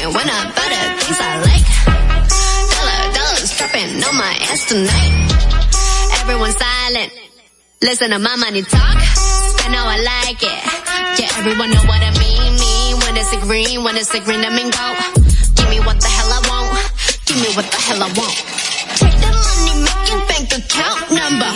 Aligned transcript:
And 0.00 0.14
when 0.14 0.28
I 0.30 0.40
buy 0.54 0.68
the 0.70 0.80
things 1.02 1.18
I 1.18 1.32
like, 1.42 1.66
dollar 2.70 3.02
dollars 3.18 3.50
dropping 3.58 3.98
on 3.98 4.14
my 4.14 4.34
ass 4.46 4.62
tonight. 4.70 5.14
Everyone 6.22 6.52
silent, 6.54 7.10
listen 7.82 8.10
to 8.10 8.18
my 8.20 8.36
money 8.36 8.62
talk. 8.62 8.98
Spend 9.02 9.74
how 9.74 9.90
I 9.90 9.98
like 9.98 10.38
it. 10.38 10.60
Yeah, 11.18 11.34
everyone 11.42 11.70
know 11.74 11.82
what 11.90 11.98
I 11.98 12.14
mean. 12.14 12.54
Mean 12.62 12.94
when 13.02 13.16
it's 13.18 13.32
a 13.34 13.40
green, 13.42 13.82
when 13.82 13.96
it's 13.96 14.14
a 14.14 14.20
green, 14.20 14.38
I 14.46 14.54
mean 14.54 14.70
go. 14.70 14.86
Give 15.58 15.68
me 15.68 15.80
what 15.82 15.98
the 15.98 16.06
hell 16.06 16.30
I 16.30 16.40
want. 16.46 16.78
Give 17.26 17.38
me 17.42 17.50
what 17.58 17.66
the 17.66 17.78
hell 17.82 17.98
I 17.98 18.08
want. 18.14 18.36
Take 19.02 19.18
the 19.18 19.30
money, 19.34 19.74
making 19.82 20.22
bank 20.30 20.46
account 20.62 21.10
number. 21.10 21.50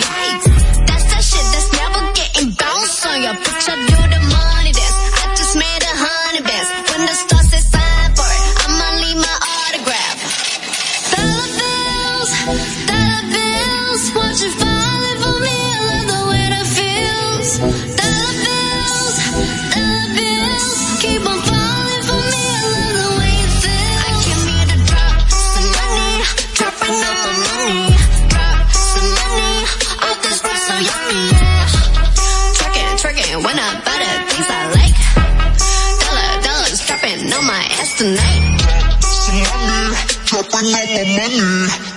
money. 40.70 41.91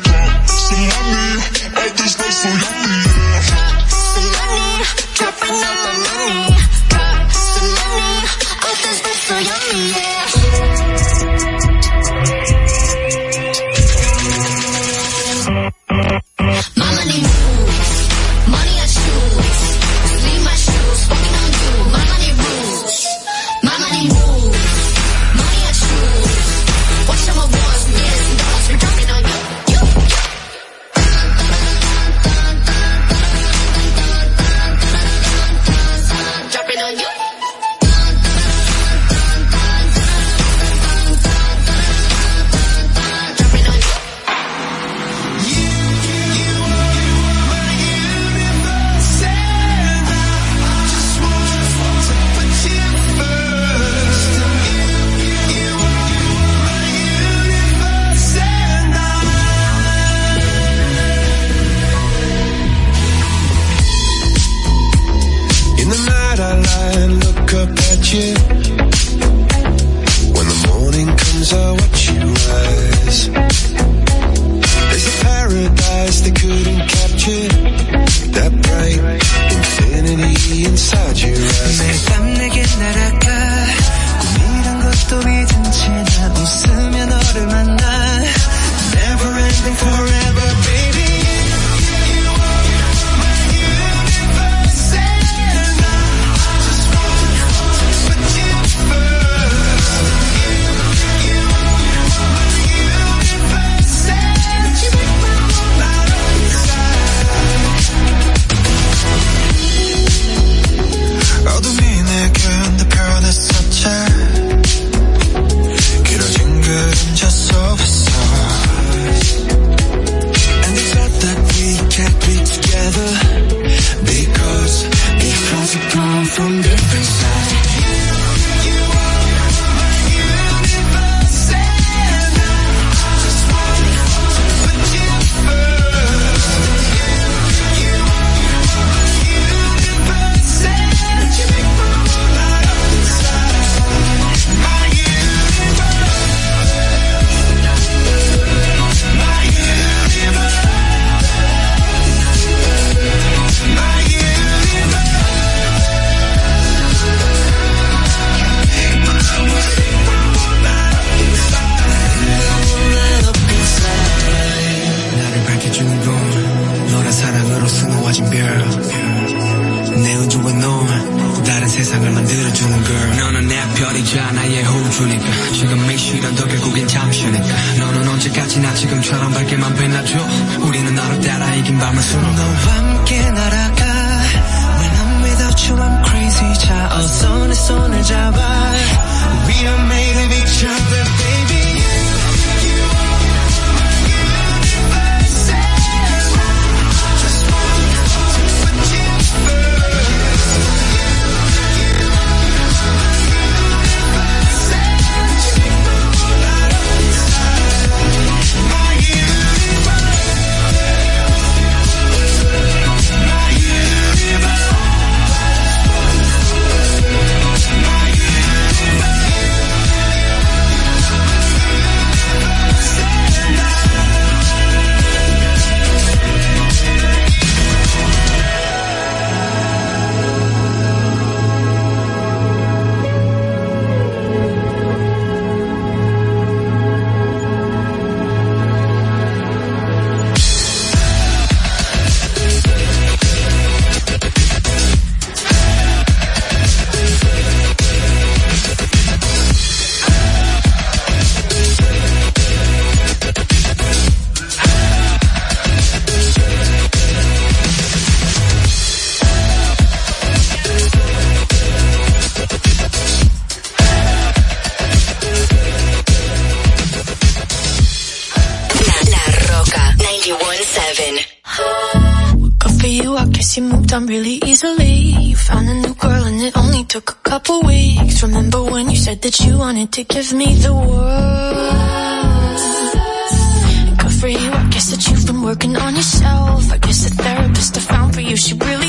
working 285.55 285.77
on 285.77 285.95
yourself. 285.95 286.71
I 286.71 286.77
guess 286.77 287.03
the 287.05 287.23
therapist 287.23 287.77
I 287.77 287.79
found 287.79 288.13
for 288.13 288.21
you, 288.21 288.35
she 288.35 288.55
really 288.55 288.84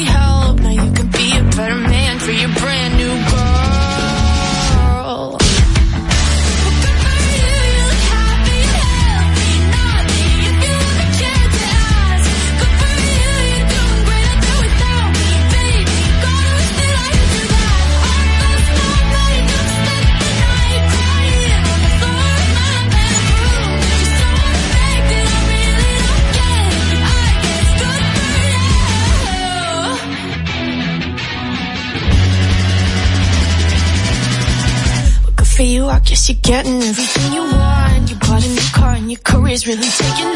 you're 36.28 36.38
getting 36.42 36.82
everything 36.82 37.32
you 37.32 37.42
want. 37.42 38.10
You 38.10 38.16
bought 38.16 38.44
a 38.44 38.48
new 38.48 38.68
car 38.74 38.92
and 38.92 39.10
your 39.10 39.20
career's 39.22 39.66
really 39.66 39.86
taking 39.86 40.35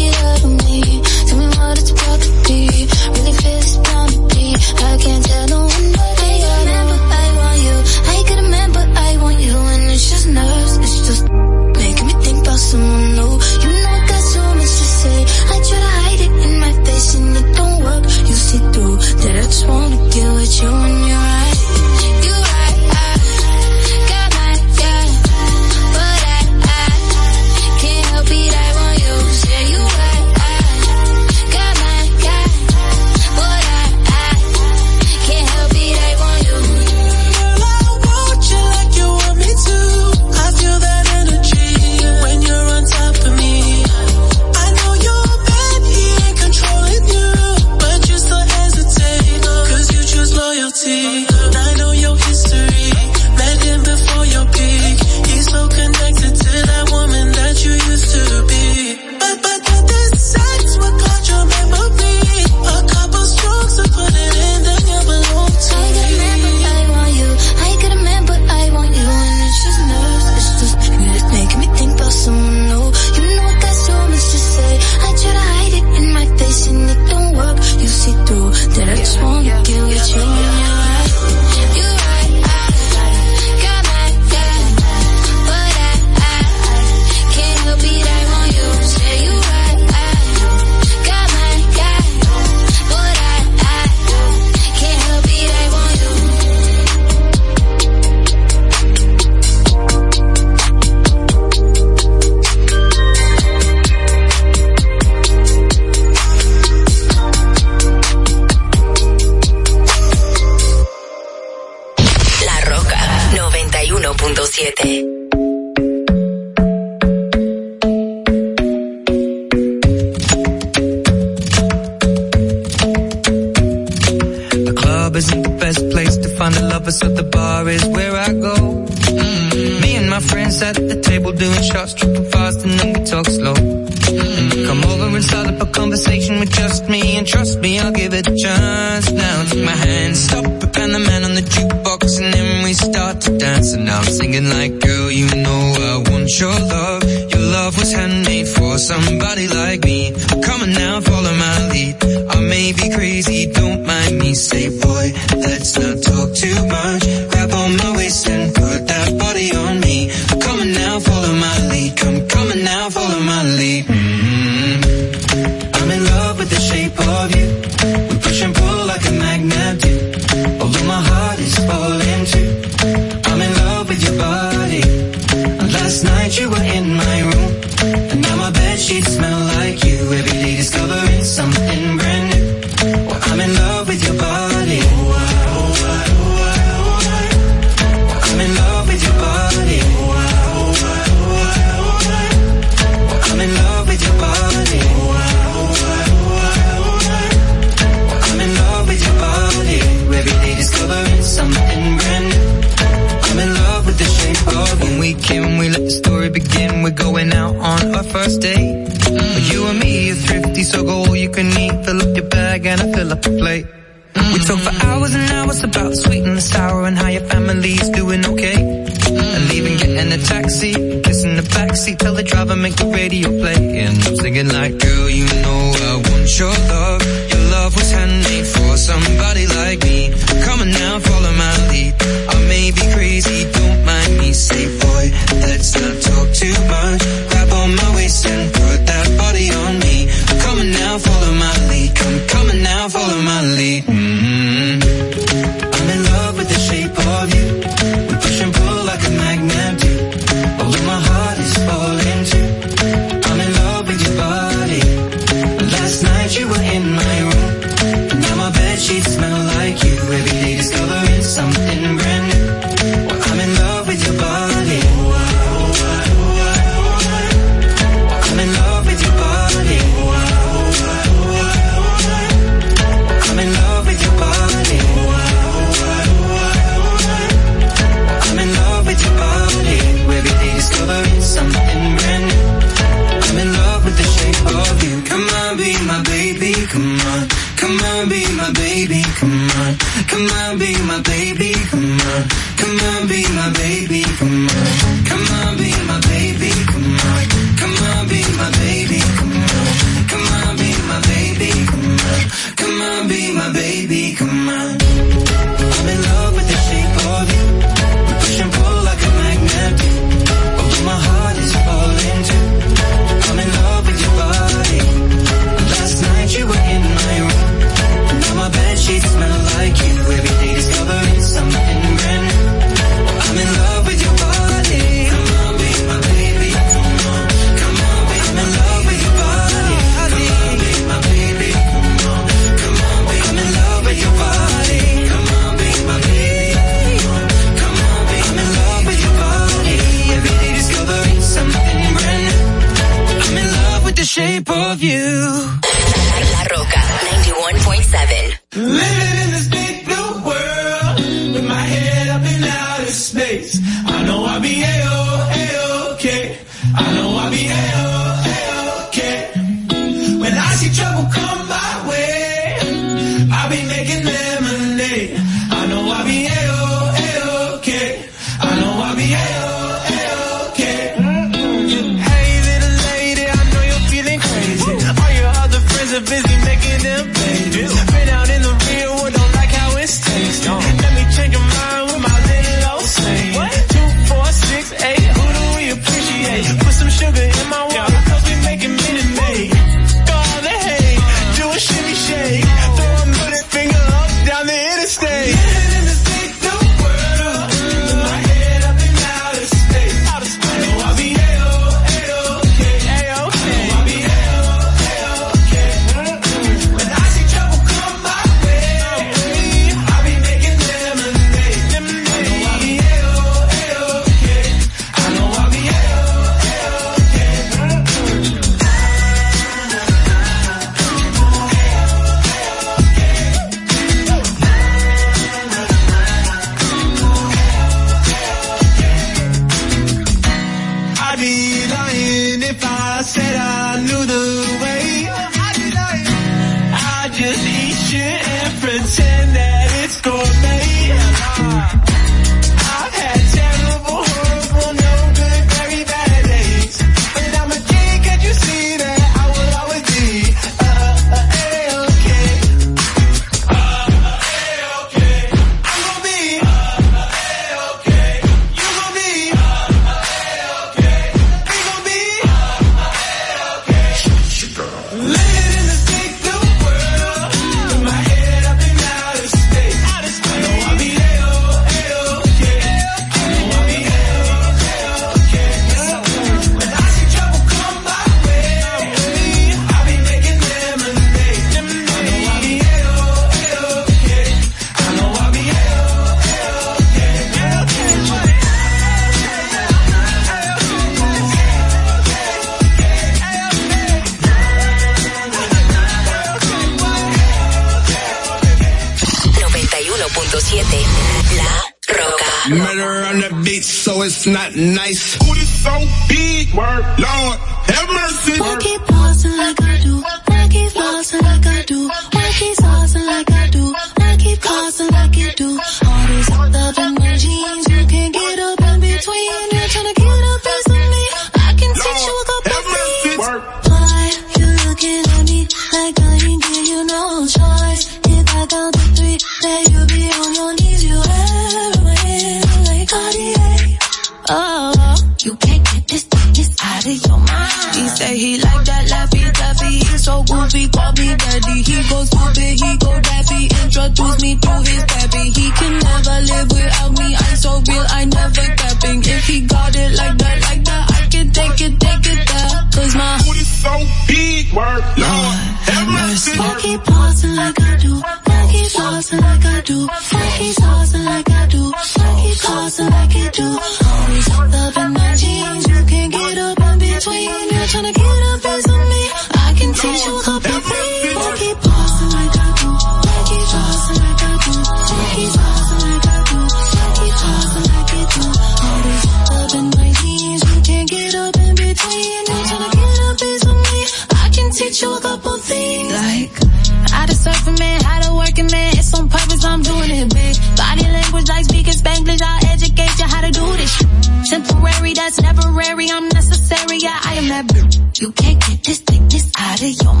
that's 595.11 595.21
never 595.21 595.51
rare. 595.51 595.71
I'm 595.71 596.07
necessary. 596.09 596.77
Yeah, 596.79 596.97
I 597.03 597.15
am 597.15 597.27
that. 597.29 597.99
You 597.99 598.11
can't 598.11 598.39
get 598.39 598.63
this 598.63 598.79
thing, 598.79 599.09
out 599.37 599.61
of 599.61 599.67
your 599.67 600.00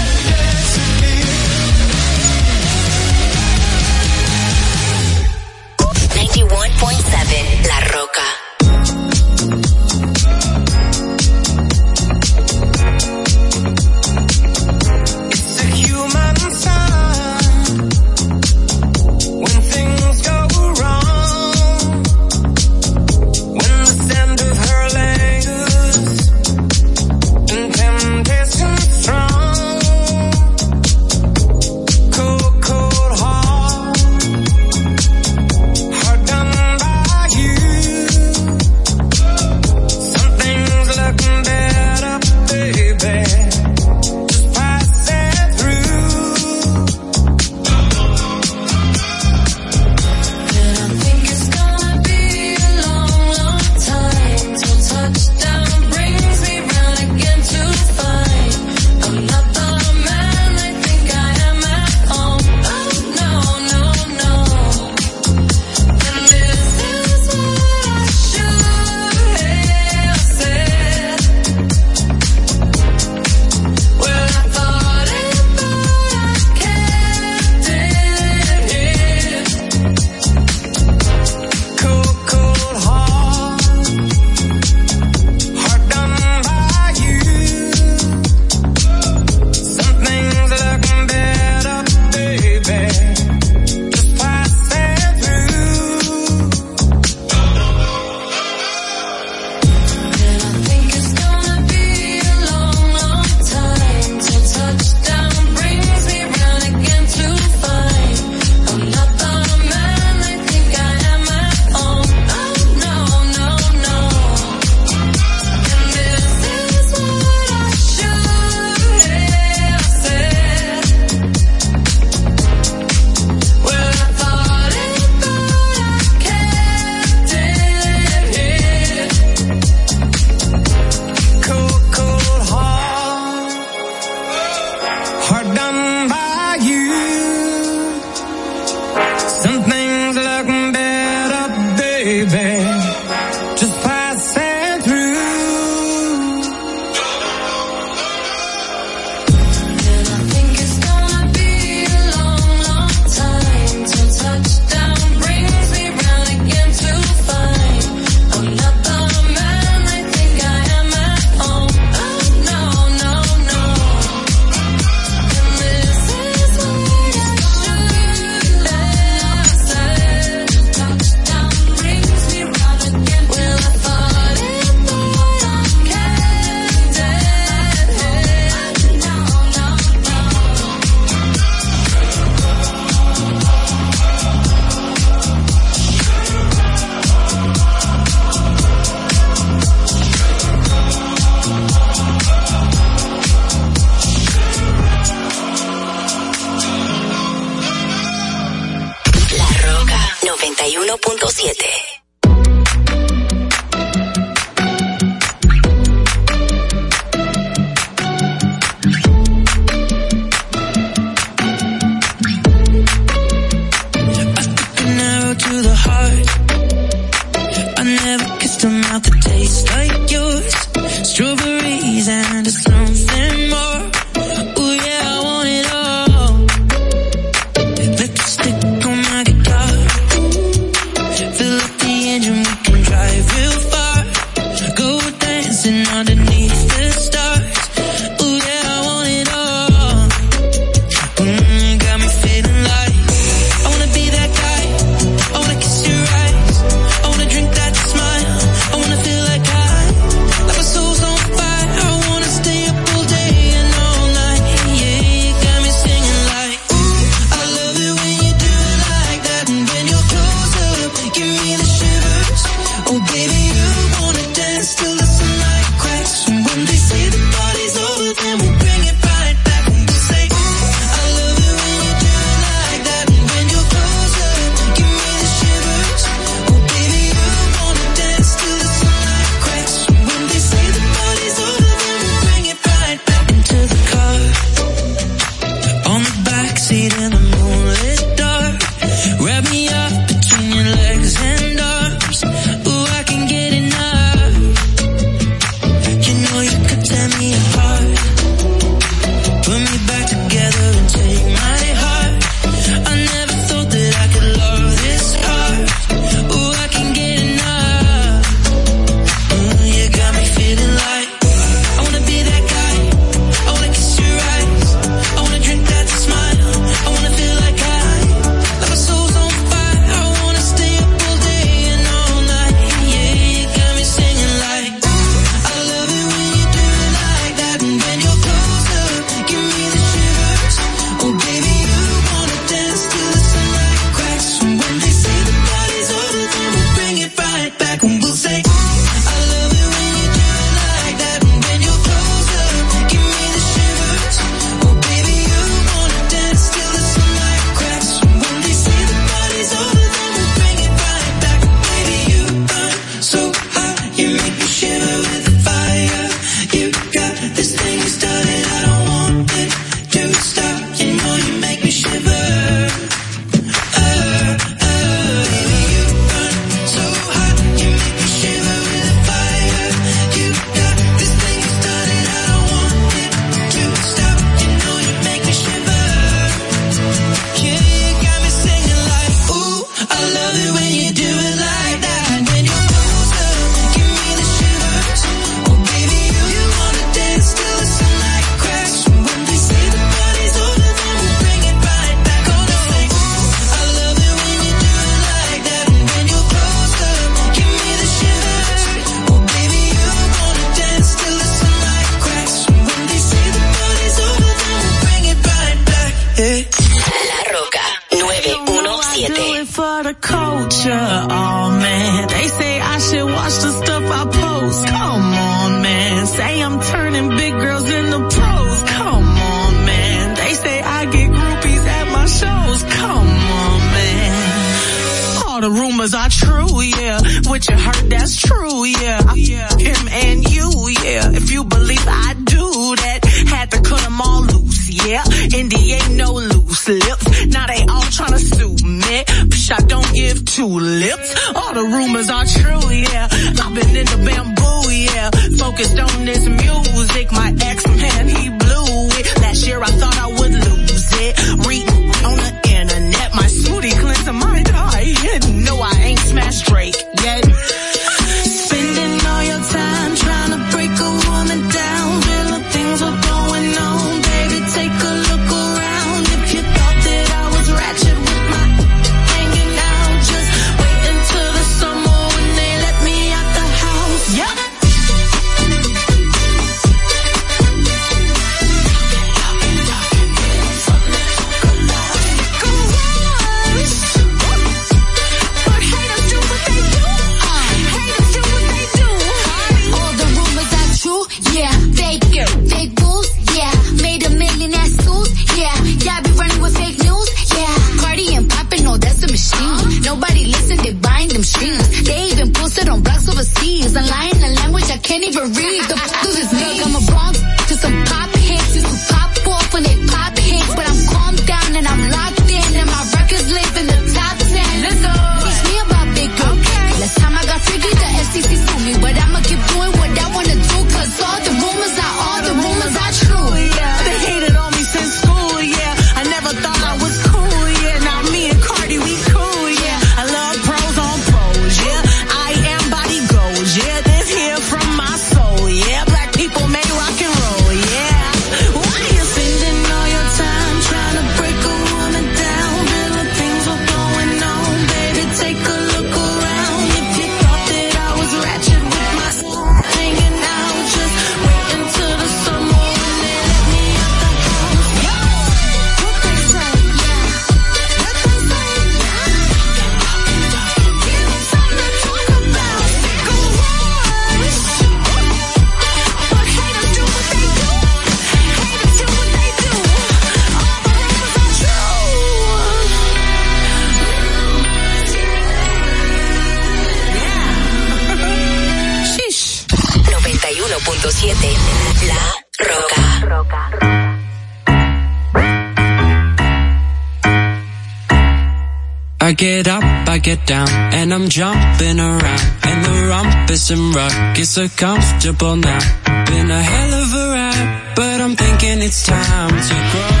get 590.08 590.26
down, 590.26 590.48
and 590.48 590.94
I'm 590.94 591.08
jumping 591.10 591.78
around. 591.78 592.26
And 592.48 592.58
the 592.64 592.76
rumpus 592.88 593.50
and 593.50 593.74
rug 593.74 594.18
is 594.18 594.30
so 594.30 594.48
comfortable 594.48 595.36
now. 595.36 595.60
Been 596.06 596.30
a 596.30 596.42
hell 596.42 596.72
of 596.82 596.88
a 597.02 597.04
ride, 597.16 597.72
but 597.76 598.00
I'm 598.00 598.16
thinking 598.16 598.62
it's 598.62 598.86
time 598.86 599.34
to 599.48 599.56
grow. 599.72 600.00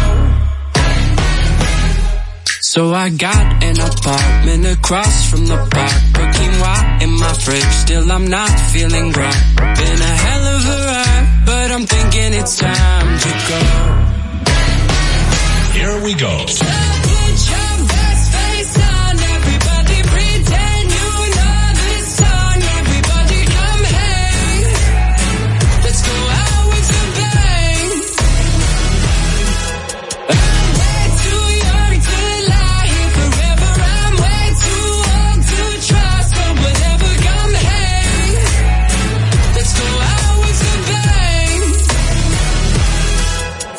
So 2.72 2.94
I 2.94 3.10
got 3.10 3.62
an 3.62 3.76
apartment 3.90 4.64
across 4.78 5.28
from 5.30 5.44
the 5.44 5.58
park. 5.74 5.96
Put 6.16 6.28
quinoa 6.36 7.02
in 7.02 7.10
my 7.10 7.32
fridge, 7.44 7.72
still 7.84 8.10
I'm 8.10 8.28
not 8.28 8.52
feeling 8.72 9.12
right. 9.12 9.40
Been 9.78 10.00
a 10.12 10.14
hell 10.24 10.44
of 10.56 10.62
a 10.76 10.78
ride, 10.90 11.42
but 11.44 11.70
I'm 11.70 11.86
thinking 11.94 12.32
it's 12.40 12.56
time 12.56 13.08
to 13.24 13.30
go. 13.50 13.60
Here 15.76 15.96
we 16.02 16.14
go. 16.14 17.27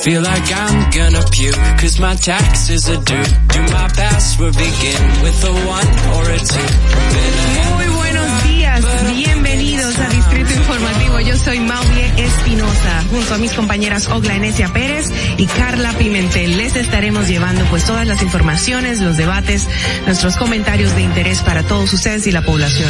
Feel 0.02 0.22
like 0.22 0.50
I'm 0.54 0.90
gonna 0.92 1.24
puke, 1.30 1.56
cause 1.78 2.00
my 2.00 2.16
taxes 2.16 2.90
are 2.90 3.04
due. 3.04 3.24
Do 3.52 3.62
my 3.74 3.90
password 3.90 4.56
begin 4.56 5.24
with 5.24 5.44
a 5.44 5.52
one 5.52 5.88
or 6.16 6.24
a 6.24 6.40
two? 6.40 7.76
Muy 7.76 7.88
buenos 7.98 8.44
días, 8.46 8.86
bienvenidos 9.14 10.00
a 10.00 10.08
Distrito 10.08 10.54
Informativo. 10.54 11.20
Yo 11.20 11.36
soy 11.36 11.60
Mauvie 11.60 12.14
Espinosa, 12.16 13.04
junto 13.12 13.34
a 13.34 13.38
mis 13.40 13.52
compañeras 13.52 14.08
Ogla 14.08 14.38
Enesia 14.38 14.70
Pérez 14.72 15.12
y 15.36 15.46
Carla 15.48 15.92
Pimentel. 15.92 16.56
Les 16.56 16.78
estaremos 16.78 17.28
llevando 17.28 17.66
pues 17.66 17.84
todas 17.84 18.08
las 18.08 18.22
informaciones, 18.22 19.02
los 19.02 19.18
debates, 19.18 19.68
nuestros 20.06 20.38
comentarios 20.38 20.96
de 20.96 21.02
interés 21.02 21.42
para 21.42 21.64
todos 21.64 21.92
ustedes 21.92 22.26
y 22.26 22.32
la 22.32 22.46
población. 22.46 22.90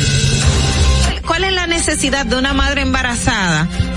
¿Cuál 1.25 1.43
es 1.43 1.53
la 1.53 1.65
necesidad 1.65 2.27
de 2.27 2.35
una 2.35 2.53
madre 2.53 2.81
embarazada? 2.81 3.67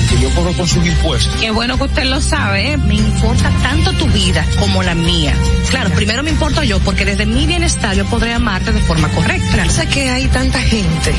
porque 0.00 0.22
yo 0.22 0.30
cobro 0.34 0.52
con 0.54 0.66
sus 0.66 0.84
impuestos. 0.84 1.34
Qué 1.40 1.50
bueno 1.50 1.76
que 1.76 1.84
usted 1.84 2.04
lo 2.04 2.20
sabe, 2.20 2.72
¿eh? 2.72 2.76
me 2.76 2.94
importa 2.94 3.50
tanto 3.62 3.92
tu 3.94 4.06
vida 4.06 4.44
como 4.58 4.82
la 4.82 4.94
mía. 4.94 5.34
Claro, 5.70 5.90
primero 5.90 6.22
me 6.22 6.30
importo 6.30 6.62
yo, 6.62 6.78
porque 6.80 7.04
desde 7.04 7.26
mi 7.26 7.46
bienestar 7.46 7.94
yo 7.94 8.04
podré 8.06 8.32
amarte 8.32 8.72
de 8.72 8.80
forma 8.80 9.08
correcta. 9.08 9.68
Sé 9.68 9.86
que 9.86 10.08
hay 10.08 10.26
tanta 10.28 10.60
gente 10.60 11.14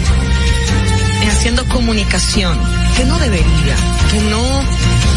haciendo 1.29 1.65
comunicación 1.65 2.57
que 2.95 3.05
no 3.05 3.17
debería, 3.19 3.75
que 4.11 4.19
no, 4.29 4.63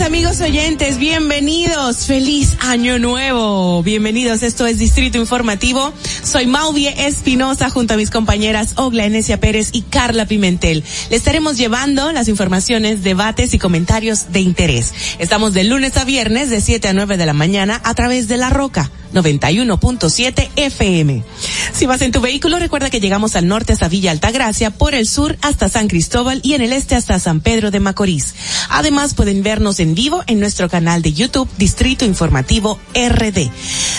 Amigos 0.00 0.40
oyentes, 0.40 0.98
bienvenidos, 0.98 2.06
feliz 2.06 2.56
año 2.60 2.98
nuevo, 2.98 3.82
bienvenidos, 3.82 4.42
esto 4.42 4.66
es 4.66 4.78
Distrito 4.78 5.16
Informativo, 5.18 5.92
soy 6.22 6.46
Mauvie 6.46 7.06
Espinosa 7.06 7.70
junto 7.70 7.94
a 7.94 7.96
mis 7.96 8.10
compañeras 8.10 8.74
Ogla 8.76 9.06
Enesia 9.06 9.40
Pérez 9.40 9.70
y 9.72 9.82
Carla 9.82 10.26
Pimentel. 10.26 10.84
Le 11.10 11.16
estaremos 11.16 11.56
llevando 11.56 12.12
las 12.12 12.28
informaciones, 12.28 13.02
debates 13.02 13.54
y 13.54 13.58
comentarios 13.58 14.32
de 14.32 14.40
interés. 14.40 14.92
Estamos 15.18 15.54
de 15.54 15.64
lunes 15.64 15.96
a 15.96 16.04
viernes 16.04 16.50
de 16.50 16.60
7 16.60 16.88
a 16.88 16.92
9 16.92 17.16
de 17.16 17.26
la 17.26 17.32
mañana 17.32 17.80
a 17.82 17.94
través 17.94 18.28
de 18.28 18.36
La 18.36 18.50
Roca 18.50 18.90
91.7 19.14 20.50
FM. 20.56 21.24
Si 21.72 21.86
vas 21.86 22.02
en 22.02 22.12
tu 22.12 22.20
vehículo, 22.20 22.58
recuerda 22.58 22.90
que 22.90 23.00
llegamos 23.00 23.36
al 23.36 23.48
norte 23.48 23.72
hasta 23.72 23.88
Villa 23.88 24.10
Altagracia, 24.10 24.70
por 24.70 24.94
el 24.94 25.06
sur 25.06 25.36
hasta 25.42 25.68
San 25.68 25.88
Cristóbal 25.88 26.40
y 26.42 26.54
en 26.54 26.60
el 26.60 26.72
este 26.72 26.94
hasta 26.96 27.18
San 27.18 27.40
Pedro 27.40 27.70
de 27.70 27.80
Macorís. 27.80 28.34
Además, 28.68 29.14
pueden 29.14 29.42
vernos 29.42 29.80
en 29.80 29.85
vivo 29.94 30.22
en 30.26 30.40
nuestro 30.40 30.68
canal 30.68 31.00
de 31.02 31.12
YouTube 31.12 31.48
Distrito 31.58 32.04
Informativo 32.04 32.80
RD. 32.94 33.50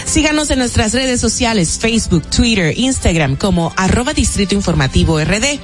Síganos 0.06 0.52
en 0.52 0.60
nuestras 0.60 0.94
redes 0.94 1.20
sociales, 1.22 1.78
Facebook, 1.80 2.24
Twitter, 2.30 2.78
Instagram, 2.78 3.36
como 3.36 3.74
arroba 3.76 4.14
Distrito 4.14 4.54
Informativo 4.56 5.20
RD. 5.20 5.60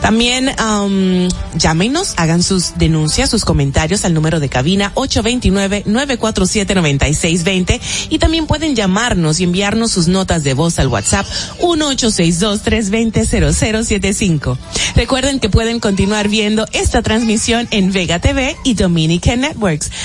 También 0.00 0.50
um, 0.60 1.28
llámenos, 1.56 2.14
hagan 2.16 2.42
sus 2.42 2.76
denuncias, 2.76 3.30
sus 3.30 3.44
comentarios 3.44 4.04
al 4.04 4.12
número 4.14 4.40
de 4.40 4.48
cabina 4.48 4.92
829-947-9620 4.94 7.80
y 8.10 8.18
también 8.18 8.46
pueden 8.46 8.74
llamarnos 8.76 9.40
y 9.40 9.44
enviarnos 9.44 9.92
sus 9.92 10.08
notas 10.08 10.42
de 10.44 10.52
voz 10.54 10.78
al 10.78 10.88
WhatsApp 10.88 11.26
1862-320-0075. 11.60 14.58
Recuerden 14.96 15.40
que 15.40 15.48
pueden 15.48 15.80
continuar 15.80 16.28
viendo 16.28 16.66
esta 16.72 17.00
transmisión 17.02 17.66
en 17.70 17.92
Vega 17.92 18.18
TV 18.18 18.56
y 18.64 18.74
Dominican 18.74 19.46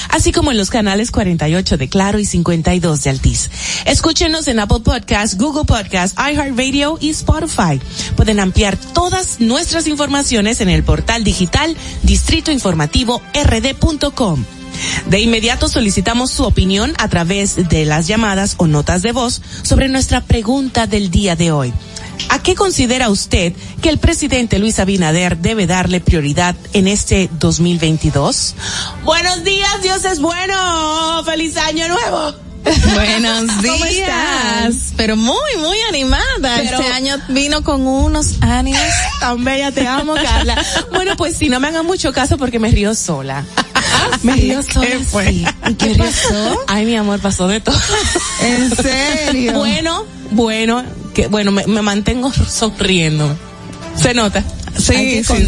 Así 0.09 0.31
como 0.31 0.51
en 0.51 0.57
los 0.57 0.69
canales 0.69 1.09
48 1.11 1.77
de 1.77 1.89
Claro 1.89 2.19
y 2.19 2.25
52 2.25 3.03
de 3.03 3.09
Altiz. 3.09 3.49
Escúchenos 3.85 4.47
en 4.47 4.59
Apple 4.59 4.79
Podcasts, 4.83 5.37
Google 5.37 5.65
Podcasts, 5.65 6.15
iHeartRadio 6.17 6.97
y 7.01 7.09
Spotify. 7.09 7.81
Pueden 8.15 8.39
ampliar 8.39 8.77
todas 8.77 9.41
nuestras 9.41 9.87
informaciones 9.87 10.61
en 10.61 10.69
el 10.69 10.83
portal 10.83 11.23
digital 11.23 11.75
distritoinformativo-rd.com. 12.03 14.45
De 15.07 15.19
inmediato 15.19 15.67
solicitamos 15.67 16.31
su 16.31 16.45
opinión 16.45 16.93
a 16.99 17.09
través 17.09 17.67
de 17.69 17.85
las 17.85 18.07
llamadas 18.07 18.55
o 18.57 18.67
notas 18.67 19.01
de 19.01 19.11
voz 19.11 19.41
sobre 19.63 19.89
nuestra 19.89 20.21
pregunta 20.21 20.87
del 20.87 21.11
día 21.11 21.35
de 21.35 21.51
hoy. 21.51 21.73
¿A 22.27 22.39
qué 22.43 22.53
considera 22.55 23.09
usted 23.09 23.53
que 23.81 23.89
el 23.89 23.97
presidente 23.97 24.59
Luis 24.59 24.79
Abinader 24.79 25.37
debe 25.37 25.65
darle 25.65 25.99
prioridad 26.01 26.55
en 26.73 26.87
este 26.87 27.29
2022? 27.39 28.55
Buenos 29.03 29.43
días, 29.43 29.81
Dios 29.81 30.03
es 30.05 30.19
bueno. 30.19 31.23
Feliz 31.25 31.57
año 31.57 31.87
nuevo. 31.87 32.33
Buenos 32.93 33.51
¿Cómo 33.65 33.85
días. 33.85 33.89
estás? 34.09 34.75
Pero 34.97 35.15
muy, 35.15 35.37
muy 35.59 35.77
animada. 35.89 36.25
Pero- 36.41 36.79
este 36.79 36.91
año 36.91 37.15
vino 37.29 37.63
con 37.63 37.87
unos 37.87 38.35
ánimos. 38.41 38.81
Tan 39.21 39.43
bella, 39.43 39.71
te 39.71 39.87
amo, 39.87 40.13
Carla. 40.15 40.61
Bueno, 40.93 41.15
pues 41.17 41.37
sí, 41.37 41.49
no 41.49 41.59
me 41.59 41.69
hagan 41.69 41.85
mucho 41.85 42.11
caso 42.11 42.37
porque 42.37 42.59
me 42.59 42.69
río 42.69 42.93
sola. 42.93 43.43
Me 44.23 44.63
sola. 44.63 44.87
¿Qué 44.87 44.99
fue? 44.99 45.25
sí. 45.27 45.45
¿Y 45.69 45.73
qué 45.75 45.95
pasó? 45.97 46.59
Ay, 46.67 46.85
mi 46.85 46.95
amor, 46.95 47.19
pasó 47.19 47.47
de 47.47 47.59
todo. 47.61 47.75
¿En 48.41 48.75
serio? 48.75 49.53
Bueno, 49.53 50.05
bueno, 50.31 50.83
que 51.13 51.27
bueno, 51.27 51.51
me, 51.51 51.65
me 51.67 51.81
mantengo 51.81 52.31
sonriendo. 52.33 53.37
Se 53.95 54.13
nota. 54.13 54.43
Sí, 54.79 55.23
se 55.23 55.45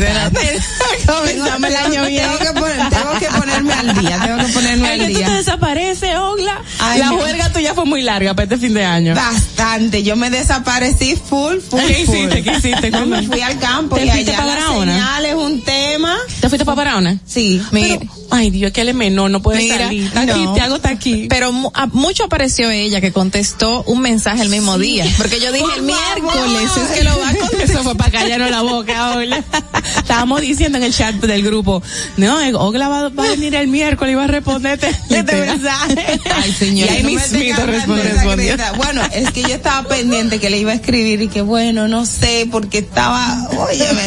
Comenzamos 1.05 1.63
el 1.69 1.75
año 1.75 2.05
bien. 2.07 2.23
Tengo 2.23 2.37
que, 2.39 2.59
poner- 2.59 2.89
tengo 2.89 3.19
que 3.19 3.25
ponerme 3.39 3.73
al 3.73 3.99
día, 3.99 4.19
tengo 4.23 4.37
que 4.45 4.53
ponerme 4.53 4.89
al 4.89 4.99
tú 4.99 5.05
te 5.05 5.09
día. 5.13 5.29
desapareces, 5.29 6.15
Ogla. 6.17 6.61
Ay, 6.79 6.99
la 6.99 7.05
no. 7.07 7.17
juerga 7.17 7.51
tuya 7.53 7.73
fue 7.73 7.85
muy 7.85 8.01
larga 8.01 8.33
para 8.33 8.43
este 8.45 8.57
fin 8.57 8.73
de 8.73 8.83
año. 8.85 9.15
Bastante, 9.15 10.03
yo 10.03 10.15
me 10.15 10.29
desaparecí 10.29 11.15
full, 11.15 11.57
full, 11.59 11.79
¿Qué 11.87 12.05
full. 12.05 12.15
hiciste? 12.15 12.43
¿Qué 12.43 12.51
hiciste? 12.51 12.91
No, 12.91 13.05
me 13.05 13.23
fui 13.23 13.41
al 13.41 13.57
campo 13.59 13.95
¿Te 13.95 14.05
y 14.05 14.09
fuiste 14.09 14.31
allá 14.31 14.39
pa' 14.39 14.45
la 14.45 14.53
Barahona? 14.55 14.93
señal 14.93 15.25
es 15.25 15.35
un 15.35 15.61
tema. 15.63 16.17
¿Te 16.39 16.49
fuiste 16.49 16.65
para 16.65 16.75
Barahona? 16.75 17.17
Sí. 17.25 17.61
Mira, 17.71 17.97
Pero, 17.99 18.11
ay 18.31 18.49
Dios, 18.49 18.71
que 18.71 18.81
él 18.81 18.89
es 18.89 18.95
menor, 18.95 19.31
no 19.31 19.41
puede 19.41 19.59
Mira, 19.59 19.77
salir. 19.85 20.03
Está 20.05 20.21
aquí, 20.21 20.45
te 20.55 20.61
hago 20.61 20.75
está 20.75 20.89
aquí. 20.89 21.27
Pero 21.29 21.51
a- 21.73 21.87
mucho 21.87 22.25
apareció 22.25 22.69
ella 22.69 23.01
que 23.01 23.11
contestó 23.11 23.83
un 23.83 24.01
mensaje 24.01 24.41
el 24.41 24.49
mismo 24.49 24.77
día. 24.77 25.05
Porque 25.17 25.39
yo 25.39 25.51
dije 25.51 25.65
el 25.65 25.71
favor. 25.71 26.21
miércoles 26.21 26.71
es 26.77 26.97
que 26.97 27.03
lo 27.03 27.19
va 27.19 27.29
a 27.29 27.35
contestar. 27.35 27.61
Eso 27.71 27.83
fue 27.83 27.95
para 27.95 28.11
callarnos 28.11 28.49
la 28.51 28.61
boca, 28.61 29.13
Estábamos 29.97 30.41
diciendo 30.41 30.77
en 30.77 30.83
el 30.83 30.93
chat 30.93 31.15
del 31.15 31.43
grupo, 31.43 31.81
no, 32.17 32.37
Ogla 32.59 32.87
va, 32.89 33.09
va 33.09 33.23
a 33.23 33.27
venir 33.29 33.55
el 33.55 33.67
miércoles 33.67 34.13
y 34.13 34.15
va 34.15 34.25
a 34.25 34.27
responderte 34.27 34.87
este 35.09 35.35
mensaje. 35.35 36.19
Ay, 36.35 36.51
señor. 36.51 36.89
Y 36.89 36.93
ahí 36.93 37.03
no 37.03 37.09
mismito 37.09 37.65
respondió. 37.65 38.53
creta. 38.55 38.73
Bueno, 38.73 39.01
es 39.13 39.31
que 39.31 39.41
yo 39.41 39.49
estaba 39.55 39.87
pendiente 39.87 40.39
que 40.39 40.49
le 40.49 40.57
iba 40.59 40.71
a 40.71 40.75
escribir 40.75 41.21
y 41.21 41.27
que 41.27 41.41
bueno, 41.41 41.87
no 41.87 42.05
sé, 42.05 42.47
porque 42.51 42.79
estaba, 42.79 43.47
óyeme. 43.57 44.01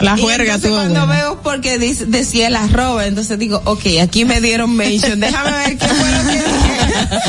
La 0.00 0.16
juerga 0.16 0.58
tuvo 0.58 0.74
cuando 0.76 1.06
buena. 1.06 1.20
veo 1.20 1.42
porque 1.42 1.78
dice- 1.78 2.06
decía 2.06 2.48
el 2.48 2.56
arroba, 2.56 3.06
entonces 3.06 3.38
digo, 3.38 3.60
ok, 3.64 3.82
aquí 4.02 4.24
me 4.24 4.40
dieron 4.40 4.74
mention, 4.76 5.20
déjame 5.20 5.50
ver 5.52 5.78
qué 5.78 5.86
fue 5.88 6.10
lo 6.10 6.22
que 6.30 6.36
dije. 6.36 7.20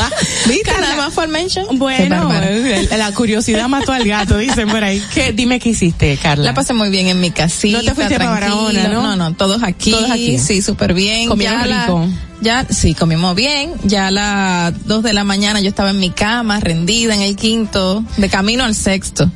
¿Viste? 0.48 0.72
Nada 0.80 0.96
más 0.96 1.14
fue 1.14 1.26
el 1.26 1.32
mention. 1.32 1.78
Bueno, 1.78 2.30
la 2.98 3.12
curiosidad 3.14 3.68
mató 3.68 3.92
al 3.94 4.06
gato, 4.08 4.38
dicen 4.38 4.68
por 4.70 4.84
ahí. 4.84 5.02
¿Qué, 5.14 5.32
dime 5.32 5.60
qué 5.60 5.70
hiciste, 5.70 6.18
Carla. 6.22 6.46
La 6.46 6.54
pasé 6.54 6.74
muy 6.74 6.90
bien 6.90 7.01
en 7.08 7.20
mi 7.20 7.32
casita. 7.32 7.78
No 7.78 7.84
te 7.84 7.94
fuiste 7.94 8.16
tranquila. 8.16 8.50
Barahona, 8.50 8.88
¿no? 8.88 9.02
No, 9.04 9.16
no, 9.16 9.34
todos 9.34 9.64
aquí. 9.64 9.92
Todos 9.92 10.10
aquí. 10.10 10.38
Sí, 10.38 10.62
súper 10.62 10.94
bien. 10.94 11.28
¿Comieron 11.28 11.64
rico? 11.64 12.08
Ya, 12.42 12.66
sí, 12.70 12.96
comimos 12.96 13.36
bien. 13.36 13.74
Ya 13.84 14.08
a 14.08 14.12
las 14.12 14.88
dos 14.88 15.04
de 15.04 15.14
la 15.14 15.24
mañana 15.24 15.62
yo 15.62 15.70
estaba 15.70 15.92
en 15.92 16.00
mi 16.00 16.10
cama, 16.10 16.60
rendida 16.60 17.14
en 17.14 17.22
el 17.22 17.36
quinto, 17.36 18.04
de 18.18 18.30
camino 18.30 18.64
al 18.64 18.76
sexto. 18.76 19.30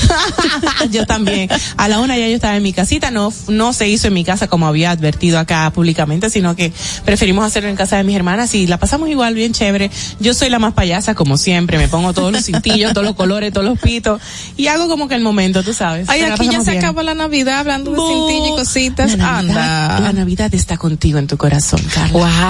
yo 0.90 1.04
también. 1.06 1.48
A 1.76 1.88
la 1.88 2.00
una 2.00 2.16
ya 2.16 2.28
yo 2.28 2.34
estaba 2.34 2.56
en 2.56 2.62
mi 2.62 2.72
casita, 2.72 3.10
no, 3.10 3.32
no 3.48 3.72
se 3.72 3.88
hizo 3.88 4.08
en 4.08 4.14
mi 4.14 4.24
casa 4.24 4.46
como 4.46 4.66
había 4.66 4.92
advertido 4.92 5.38
acá 5.38 5.70
públicamente, 5.74 6.30
sino 6.30 6.54
que 6.54 6.72
preferimos 7.04 7.44
hacerlo 7.44 7.68
en 7.68 7.76
casa 7.76 7.96
de 7.96 8.04
mis 8.04 8.14
hermanas 8.14 8.54
y 8.54 8.66
la 8.66 8.78
pasamos 8.78 9.08
igual 9.08 9.34
bien 9.34 9.52
chévere. 9.52 9.90
Yo 10.20 10.32
soy 10.32 10.48
la 10.48 10.58
más 10.58 10.74
payasa 10.74 11.14
como 11.14 11.36
siempre, 11.36 11.78
me 11.78 11.88
pongo 11.88 12.12
todos 12.12 12.32
los 12.32 12.44
cintillos, 12.44 12.92
todos 12.92 13.06
los 13.06 13.16
colores, 13.16 13.52
todos 13.52 13.66
los 13.66 13.78
pitos 13.78 14.20
y 14.56 14.68
hago 14.68 14.88
como 14.88 15.08
que 15.08 15.16
el 15.16 15.22
momento, 15.22 15.62
tú 15.64 15.72
sabes. 15.72 16.08
Ay, 16.08 16.22
aquí 16.22 16.48
ya 16.48 16.60
se 16.62 16.72
bien. 16.72 16.84
acabó 16.84 17.02
la 17.02 17.14
Navidad 17.14 17.58
hablando 17.58 17.90
de 17.90 17.96
Bu. 17.96 18.08
cintillo 18.08 18.54
y 18.54 18.58
cositas. 18.58 19.10
La 19.12 19.16
Navidad, 19.16 19.96
Anda. 19.96 20.00
la 20.00 20.12
Navidad 20.12 20.54
está 20.54 20.76
contigo 20.76 21.18
en 21.18 21.26
tu 21.26 21.36
corazón, 21.36 21.80
Carla. 21.92 22.12
Wow, 22.12 22.43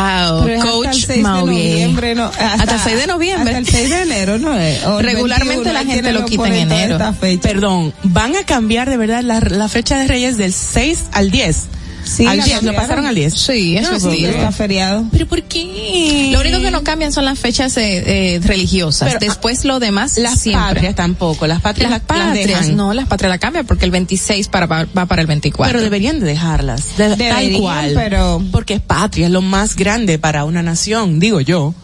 Pero 0.45 0.55
es 0.55 0.61
hasta 0.61 0.69
el 0.69 0.73
coach 0.73 0.93
6 0.93 1.09
de 1.09 1.17
Mauvier. 1.19 1.71
noviembre, 1.71 2.15
no, 2.15 2.25
hasta, 2.25 2.55
Hasta 2.55 2.75
el 2.75 2.81
6 2.81 2.97
de 2.99 3.07
noviembre. 3.07 3.55
Hasta 3.55 3.59
el 3.59 3.67
6 3.67 3.91
de 3.91 4.03
enero, 4.03 4.39
¿no 4.39 4.59
es? 4.59 4.83
El 4.83 5.05
Regularmente 5.05 5.71
21, 5.71 5.73
la 5.73 5.85
gente 5.85 6.13
lo 6.13 6.25
quita 6.25 6.49
en 6.49 6.55
enero. 6.55 6.99
Perdón, 7.43 7.95
van 8.03 8.37
a 8.37 8.45
cambiar 8.45 8.91
de 8.91 8.97
verdad 8.97 9.23
la, 9.23 9.41
la 9.41 9.69
fecha 9.69 9.99
de 9.99 10.09
Reyes 10.09 10.37
del 10.37 10.53
6 10.53 11.05
al 11.13 11.31
10. 11.31 11.67
Sí, 12.05 12.27
al 12.27 12.37
la 12.39 12.45
10, 12.45 12.63
lo 12.65 12.75
pasaron 12.75 13.07
al 13.07 13.15
10. 13.15 13.35
Sí, 13.35 13.77
eso 13.77 13.93
No, 13.93 14.01
sí. 14.13 14.25
está 14.25 14.53
feriado. 14.53 15.05
¿Pero 15.11 15.27
por 15.27 15.43
qué? 15.43 16.31
Lo 16.33 16.41
único 16.41 16.61
que 16.61 16.71
no 16.71 16.83
cambian 16.85 17.13
son 17.13 17.25
las 17.25 17.39
fechas 17.39 17.77
eh, 17.77 18.35
eh, 18.37 18.41
religiosas. 18.45 19.09
Pero, 19.09 19.21
Después 19.21 19.65
lo 19.65 19.81
demás 19.81 20.19
Las 20.19 20.41
siempre. 20.41 20.75
patrias 20.75 20.95
tampoco, 20.95 21.47
las 21.47 21.61
patrias 21.61 21.91
Las 21.91 22.01
las, 22.01 22.07
patrias, 22.07 22.61
dejan. 22.63 22.77
no, 22.77 22.93
las 22.93 23.09
patrias 23.09 23.31
la 23.31 23.39
cambian 23.39 23.67
porque 23.67 23.85
el 23.85 23.91
26 23.91 24.49
para, 24.49 24.67
va, 24.67 24.87
para 24.87 25.23
el 25.23 25.27
24. 25.27 25.71
Pero 25.73 25.83
deberían 25.83 26.21
de 26.21 26.27
dejarlas, 26.27 26.97
de- 26.97 27.09
tal 27.09 27.19
Deberían, 27.19 27.61
cual. 27.61 27.93
pero- 27.95 28.43
Porque 28.53 28.75
es 28.75 28.81
patria, 28.81 29.27
es 29.27 29.33
lo 29.33 29.41
más 29.43 29.75
grande 29.77 30.19
para 30.19 30.45
una 30.45 30.63
nación, 30.63 31.19
digo 31.21 31.41
yo. 31.41 31.75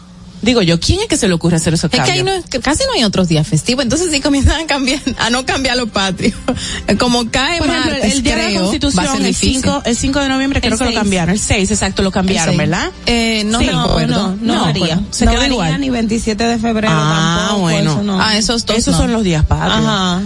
Digo 0.41 0.61
yo, 0.61 0.79
¿quién 0.79 0.99
es 1.01 1.07
que 1.07 1.17
se 1.17 1.27
le 1.27 1.33
ocurre 1.35 1.57
hacer 1.57 1.73
esos 1.73 1.85
es 1.85 1.91
que 1.91 1.97
cambios? 1.97 2.17
ahí 2.17 2.23
no, 2.23 2.31
es- 2.33 2.45
que 2.45 2.59
casi 2.59 2.83
no 2.85 2.93
hay 2.93 3.03
otros 3.03 3.27
días 3.27 3.47
festivos, 3.47 3.83
entonces 3.83 4.11
sí 4.11 4.21
comienzan 4.21 4.61
a 4.61 4.65
cambiar, 4.67 4.99
a 5.19 5.29
no 5.29 5.45
cambiar 5.45 5.77
los 5.77 5.89
patrios. 5.89 6.33
Como 6.99 7.29
cae 7.29 7.59
Por 7.59 7.67
ejemplo, 7.67 7.91
martes, 7.91 8.13
el 8.13 8.23
día 8.23 8.35
de 8.35 8.41
la 8.41 8.47
creo, 8.49 8.59
va 8.61 8.65
a 8.65 8.69
Constitución, 8.69 9.07
ser 9.07 9.17
el 9.17 9.23
difícil. 9.27 9.61
5, 9.61 9.81
el 9.85 9.95
5 9.95 10.19
de 10.19 10.29
noviembre 10.29 10.61
creo 10.61 10.73
El 10.73 10.79
que 10.79 10.83
lo 10.85 10.89
seis. 10.91 10.99
cambiaron, 10.99 11.29
el 11.33 11.39
6, 11.39 11.71
exacto, 11.71 12.01
lo 12.03 12.11
cambiaron. 12.11 12.57
¿verdad? 12.57 12.89
Eh, 13.05 13.43
no 13.45 13.59
Sí. 13.59 13.65
recuerdo. 13.67 14.07
No, 14.07 14.27
no, 14.29 14.35
no, 14.41 14.53
No, 14.55 14.61
varía. 14.65 14.95
pues, 14.95 15.17
se 15.17 15.25
no 15.25 15.31
quedó 15.31 15.41
varía 15.41 15.53
igual. 15.53 15.79
ni 15.81 15.89
27 15.89 16.43
de 16.43 16.57
febrero 16.57 16.93
Ah, 16.95 17.37
tampoco. 17.47 17.61
bueno. 17.61 17.91
Eso 17.93 18.03
no. 18.03 18.21
Ah, 18.21 18.37
esos 18.37 18.65
dos 18.65 18.77
Esos 18.77 18.93
no. 18.93 18.99
son 19.01 19.13
los 19.13 19.23
días 19.23 19.45
patrios. 19.45 19.73
Ajá. 19.85 20.21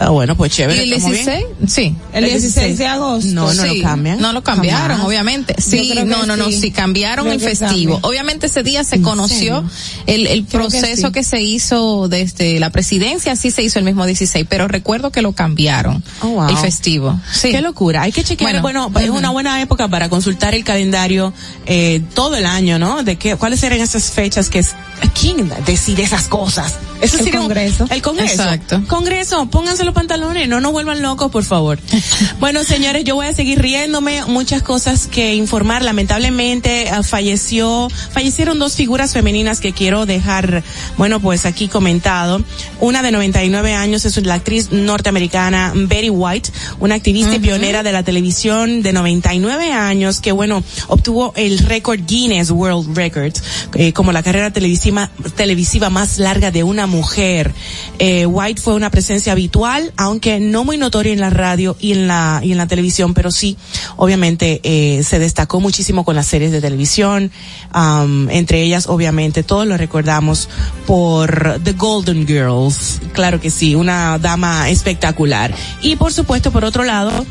Ah, 0.00 0.10
bueno, 0.10 0.36
pues 0.36 0.52
chévere. 0.52 0.84
¿Y 0.84 0.92
el 0.92 0.92
estamos 0.94 1.12
bien. 1.24 1.26
16? 1.26 1.72
Sí. 1.72 1.96
El 2.12 2.24
16 2.24 2.78
de 2.78 2.86
agosto. 2.86 3.30
No, 3.32 3.52
no 3.54 3.62
Sí, 3.62 3.78
lo 3.78 3.82
cambian. 3.88 4.20
No 4.20 4.32
lo 4.32 4.42
cambiaron, 4.42 4.88
Jamás. 4.96 5.06
obviamente. 5.06 5.54
Sí, 5.60 5.92
no, 6.06 6.26
no, 6.26 6.36
no, 6.36 6.50
sí. 6.50 6.70
cambiaron 6.70 7.26
Creo 7.26 7.34
el 7.34 7.40
festivo. 7.40 7.94
cambia. 7.94 8.08
Obviamente 8.10 8.46
ese 8.46 8.62
día 8.62 8.82
se 8.84 8.96
¿En 8.96 9.02
conoció 9.02 9.64
el, 10.06 10.26
el 10.26 10.44
Creo 10.46 10.62
proceso 10.68 11.06
sí. 11.08 11.12
que, 11.12 11.22
se 11.24 11.40
hizo 11.42 12.08
desde 12.08 12.58
la 12.60 12.70
presidencia, 12.70 13.36
sí 13.36 13.50
se 13.50 13.62
hizo 13.62 13.78
el 13.78 13.84
mismo 13.84 14.04
16, 14.06 14.46
pero 14.48 14.68
recuerdo 14.68 15.10
que 15.12 15.22
lo 15.22 15.32
cambiaron. 15.32 16.02
Oh, 16.22 16.28
wow. 16.28 16.48
El 16.48 16.56
festivo. 16.56 17.18
Sí. 17.32 17.50
Qué 17.52 17.60
locura. 17.60 18.02
Hay 18.02 18.12
que 18.12 18.24
chequear, 18.24 18.60
Bueno, 18.62 18.90
bueno, 18.90 19.00
es 19.04 19.10
una 19.10 19.30
buena 19.30 19.60
época 19.62 19.88
para 19.88 20.08
consultar 20.08 20.54
el 20.54 20.64
calendario 20.64 21.32
eh, 21.66 22.02
todo 22.14 22.36
el 22.36 22.46
año, 22.46 22.78
¿no? 22.78 23.02
De 23.04 23.16
qué, 23.16 23.36
cuáles 23.36 23.62
eran 23.62 23.80
esas 23.80 24.10
fechas 24.10 24.50
que 24.50 24.58
es, 24.58 24.74
¿quién 25.20 25.50
decide 25.66 26.02
esas 26.02 26.28
cosas? 26.28 26.74
Eso 27.00 27.18
El 27.18 27.24
sería 27.24 27.40
un- 27.40 27.46
Congreso. 27.46 27.86
El 27.90 28.02
Congreso. 28.02 28.34
Exacto. 28.42 28.82
Congreso, 28.88 29.46
pónganse 29.50 29.83
los 29.84 29.94
pantalones, 29.94 30.48
no 30.48 30.60
nos 30.60 30.72
vuelvan 30.72 31.02
locos, 31.02 31.30
por 31.30 31.44
favor. 31.44 31.78
bueno, 32.40 32.64
señores, 32.64 33.04
yo 33.04 33.14
voy 33.14 33.26
a 33.26 33.34
seguir 33.34 33.60
riéndome, 33.60 34.24
muchas 34.26 34.62
cosas 34.62 35.06
que 35.06 35.34
informar. 35.34 35.82
Lamentablemente 35.82 36.88
ah, 36.90 37.02
falleció, 37.02 37.88
fallecieron 38.10 38.58
dos 38.58 38.74
figuras 38.74 39.12
femeninas 39.12 39.60
que 39.60 39.72
quiero 39.72 40.06
dejar, 40.06 40.62
bueno, 40.96 41.20
pues 41.20 41.46
aquí 41.46 41.68
comentado. 41.68 42.42
Una 42.80 43.02
de 43.02 43.12
99 43.12 43.74
años 43.74 44.04
es 44.04 44.16
la 44.24 44.34
actriz 44.34 44.70
norteamericana 44.70 45.72
Betty 45.74 46.10
White, 46.10 46.50
una 46.80 46.94
activista 46.94 47.34
y 47.34 47.38
pionera 47.38 47.82
de 47.82 47.92
la 47.92 48.02
televisión 48.02 48.82
de 48.82 48.92
99 48.92 49.72
años 49.72 50.20
que, 50.20 50.32
bueno, 50.32 50.62
obtuvo 50.88 51.32
el 51.36 51.58
récord 51.58 52.00
Guinness 52.06 52.50
World 52.50 52.96
Records 52.96 53.42
eh, 53.74 53.92
como 53.92 54.12
la 54.12 54.22
carrera 54.22 54.52
televisiva, 54.52 55.10
televisiva 55.36 55.90
más 55.90 56.18
larga 56.18 56.50
de 56.50 56.62
una 56.62 56.86
mujer. 56.86 57.52
Eh, 57.98 58.26
White 58.26 58.60
fue 58.60 58.74
una 58.74 58.90
presencia 58.90 59.32
habitual 59.32 59.73
aunque 59.96 60.40
no 60.40 60.64
muy 60.64 60.76
notoria 60.76 61.12
en 61.12 61.20
la 61.20 61.30
radio 61.30 61.76
y 61.80 61.92
en 61.92 62.06
la 62.08 62.40
y 62.42 62.52
en 62.52 62.58
la 62.58 62.66
televisión, 62.66 63.14
pero 63.14 63.30
sí, 63.30 63.56
obviamente 63.96 64.60
eh, 64.62 65.02
se 65.02 65.18
destacó 65.18 65.60
muchísimo 65.60 66.04
con 66.04 66.16
las 66.16 66.26
series 66.26 66.52
de 66.52 66.60
televisión, 66.60 67.30
um, 67.74 68.28
entre 68.30 68.62
ellas, 68.62 68.86
obviamente, 68.88 69.42
todos 69.42 69.66
lo 69.66 69.76
recordamos 69.76 70.48
por 70.86 71.60
The 71.62 71.72
Golden 71.72 72.26
Girls, 72.26 73.00
claro 73.12 73.40
que 73.40 73.50
sí, 73.50 73.74
una 73.74 74.18
dama 74.18 74.68
espectacular. 74.68 75.54
Y 75.82 75.96
por 75.96 76.12
supuesto, 76.12 76.50
por 76.52 76.64
otro 76.64 76.84
lado, 76.84 77.24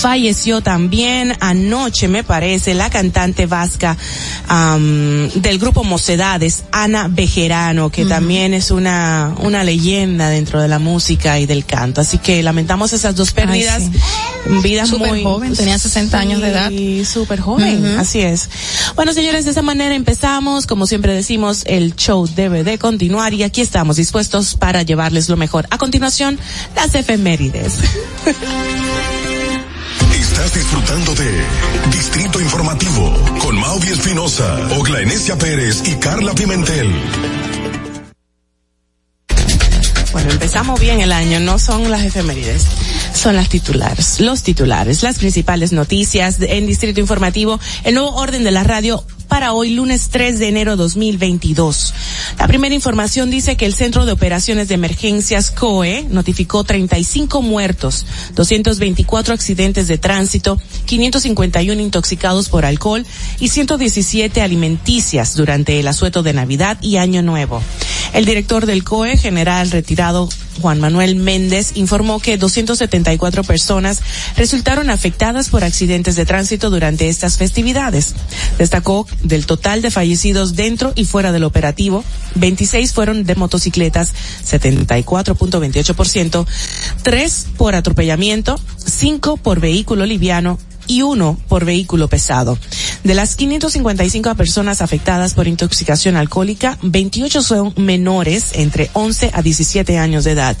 falleció 0.00 0.62
también 0.62 1.36
anoche, 1.40 2.08
me 2.08 2.24
parece, 2.24 2.72
la 2.72 2.88
cantante 2.88 3.44
vasca 3.44 3.98
am, 4.48 5.28
del 5.34 5.58
grupo 5.58 5.84
Mocedades, 5.84 6.64
Ana 6.72 7.08
Bejerano, 7.08 7.90
que 7.90 8.06
también 8.06 8.54
es 8.54 8.70
una, 8.70 9.34
una 9.40 9.62
leyenda 9.62 10.30
dentro 10.30 10.60
de 10.62 10.68
la 10.68 10.78
música 10.78 11.38
y 11.38 11.44
del 11.44 11.66
canto. 11.66 12.00
Así 12.00 12.16
que 12.16 12.42
lamentamos 12.42 12.94
esas 12.94 13.14
dos 13.14 13.32
pérdidas. 13.32 13.90
Vidas 14.62 14.88
Súper 14.88 15.10
muy 15.10 15.22
joven, 15.22 15.54
tenía 15.54 15.78
60 15.78 16.18
años 16.18 16.40
de 16.40 16.48
edad. 16.48 16.70
Sí, 16.70 17.04
súper 17.04 17.40
joven, 17.40 17.84
así 17.98 18.20
es. 18.20 18.48
Bueno, 18.96 19.12
señores, 19.12 19.44
de 19.44 19.50
esa 19.50 19.62
manera 19.62 19.94
empezamos. 19.94 20.66
Como 20.66 20.86
siempre 20.86 21.12
decimos, 21.12 21.62
el 21.66 21.94
show 21.94 22.26
debe 22.26 22.64
de 22.64 22.78
continuar 22.78 23.34
y 23.34 23.42
aquí 23.42 23.60
estamos 23.60 23.96
dispuestos 23.96 24.54
para 24.54 24.82
llevarles 24.82 25.28
lo 25.28 25.36
mejor. 25.36 25.66
A 25.70 25.76
continuación, 25.76 26.38
las 26.74 26.94
efemérides. 26.94 27.74
Estás 30.40 30.54
disfrutando 30.54 31.14
de 31.16 31.44
Distrito 31.92 32.40
Informativo 32.40 33.12
con 33.42 33.60
Mauvi 33.60 33.88
Espinosa, 33.88 34.68
Ogla 34.78 35.02
Enesia 35.02 35.36
Pérez 35.36 35.86
y 35.86 35.96
Carla 35.96 36.32
Pimentel. 36.32 36.90
Bueno, 40.12 40.30
empezamos 40.30 40.80
bien 40.80 41.02
el 41.02 41.12
año, 41.12 41.40
no 41.40 41.58
son 41.58 41.90
las 41.90 42.06
efemérides, 42.06 42.64
son 43.12 43.36
las 43.36 43.50
titulares, 43.50 44.18
los 44.20 44.42
titulares, 44.42 45.02
las 45.02 45.18
principales 45.18 45.72
noticias 45.72 46.38
en 46.40 46.66
Distrito 46.66 47.00
Informativo, 47.00 47.60
el 47.84 47.92
nuevo 47.92 48.14
orden 48.14 48.42
de 48.42 48.50
la 48.50 48.64
radio 48.64 49.04
para 49.30 49.52
hoy, 49.52 49.70
lunes 49.70 50.08
3 50.10 50.40
de 50.40 50.48
enero 50.48 50.76
2022. 50.76 51.94
La 52.36 52.48
primera 52.48 52.74
información 52.74 53.30
dice 53.30 53.56
que 53.56 53.64
el 53.64 53.74
Centro 53.74 54.04
de 54.04 54.10
Operaciones 54.12 54.68
de 54.68 54.74
Emergencias 54.74 55.52
COE 55.52 56.04
notificó 56.10 56.64
35 56.64 57.40
muertos, 57.40 58.04
224 58.34 59.32
accidentes 59.32 59.86
de 59.86 59.98
tránsito, 59.98 60.60
551 60.84 61.80
intoxicados 61.80 62.48
por 62.48 62.64
alcohol 62.64 63.06
y 63.38 63.48
117 63.48 64.42
alimenticias 64.42 65.36
durante 65.36 65.78
el 65.78 65.86
asueto 65.86 66.24
de 66.24 66.32
Navidad 66.32 66.76
y 66.82 66.96
Año 66.96 67.22
Nuevo. 67.22 67.62
El 68.12 68.24
director 68.24 68.66
del 68.66 68.82
COE, 68.82 69.16
general 69.16 69.70
retirado 69.70 70.28
Juan 70.60 70.80
Manuel 70.80 71.16
Méndez, 71.16 71.72
informó 71.74 72.20
que 72.20 72.36
274 72.36 73.42
personas 73.44 74.00
resultaron 74.36 74.90
afectadas 74.90 75.48
por 75.48 75.64
accidentes 75.64 76.16
de 76.16 76.26
tránsito 76.26 76.68
durante 76.70 77.08
estas 77.08 77.38
festividades. 77.38 78.14
Destacó 78.58 79.06
del 79.22 79.46
total 79.46 79.80
de 79.82 79.90
fallecidos 79.90 80.54
dentro 80.54 80.92
y 80.94 81.04
fuera 81.04 81.32
del 81.32 81.42
operativo, 81.44 82.04
26 82.36 82.92
fueron 82.92 83.24
de 83.24 83.34
motocicletas, 83.34 84.12
74.28%, 84.44 86.46
3 87.02 87.46
por 87.56 87.74
atropellamiento, 87.74 88.60
5 88.84 89.38
por 89.38 89.60
vehículo 89.60 90.06
liviano 90.06 90.58
y 90.90 91.02
uno 91.02 91.38
por 91.48 91.64
vehículo 91.64 92.08
pesado. 92.08 92.58
De 93.04 93.14
las 93.14 93.36
555 93.36 94.34
personas 94.34 94.82
afectadas 94.82 95.34
por 95.34 95.46
intoxicación 95.46 96.16
alcohólica, 96.16 96.78
28 96.82 97.42
son 97.42 97.72
menores 97.76 98.48
entre 98.54 98.90
11 98.92 99.30
a 99.32 99.40
17 99.40 99.98
años 99.98 100.24
de 100.24 100.32
edad. 100.32 100.56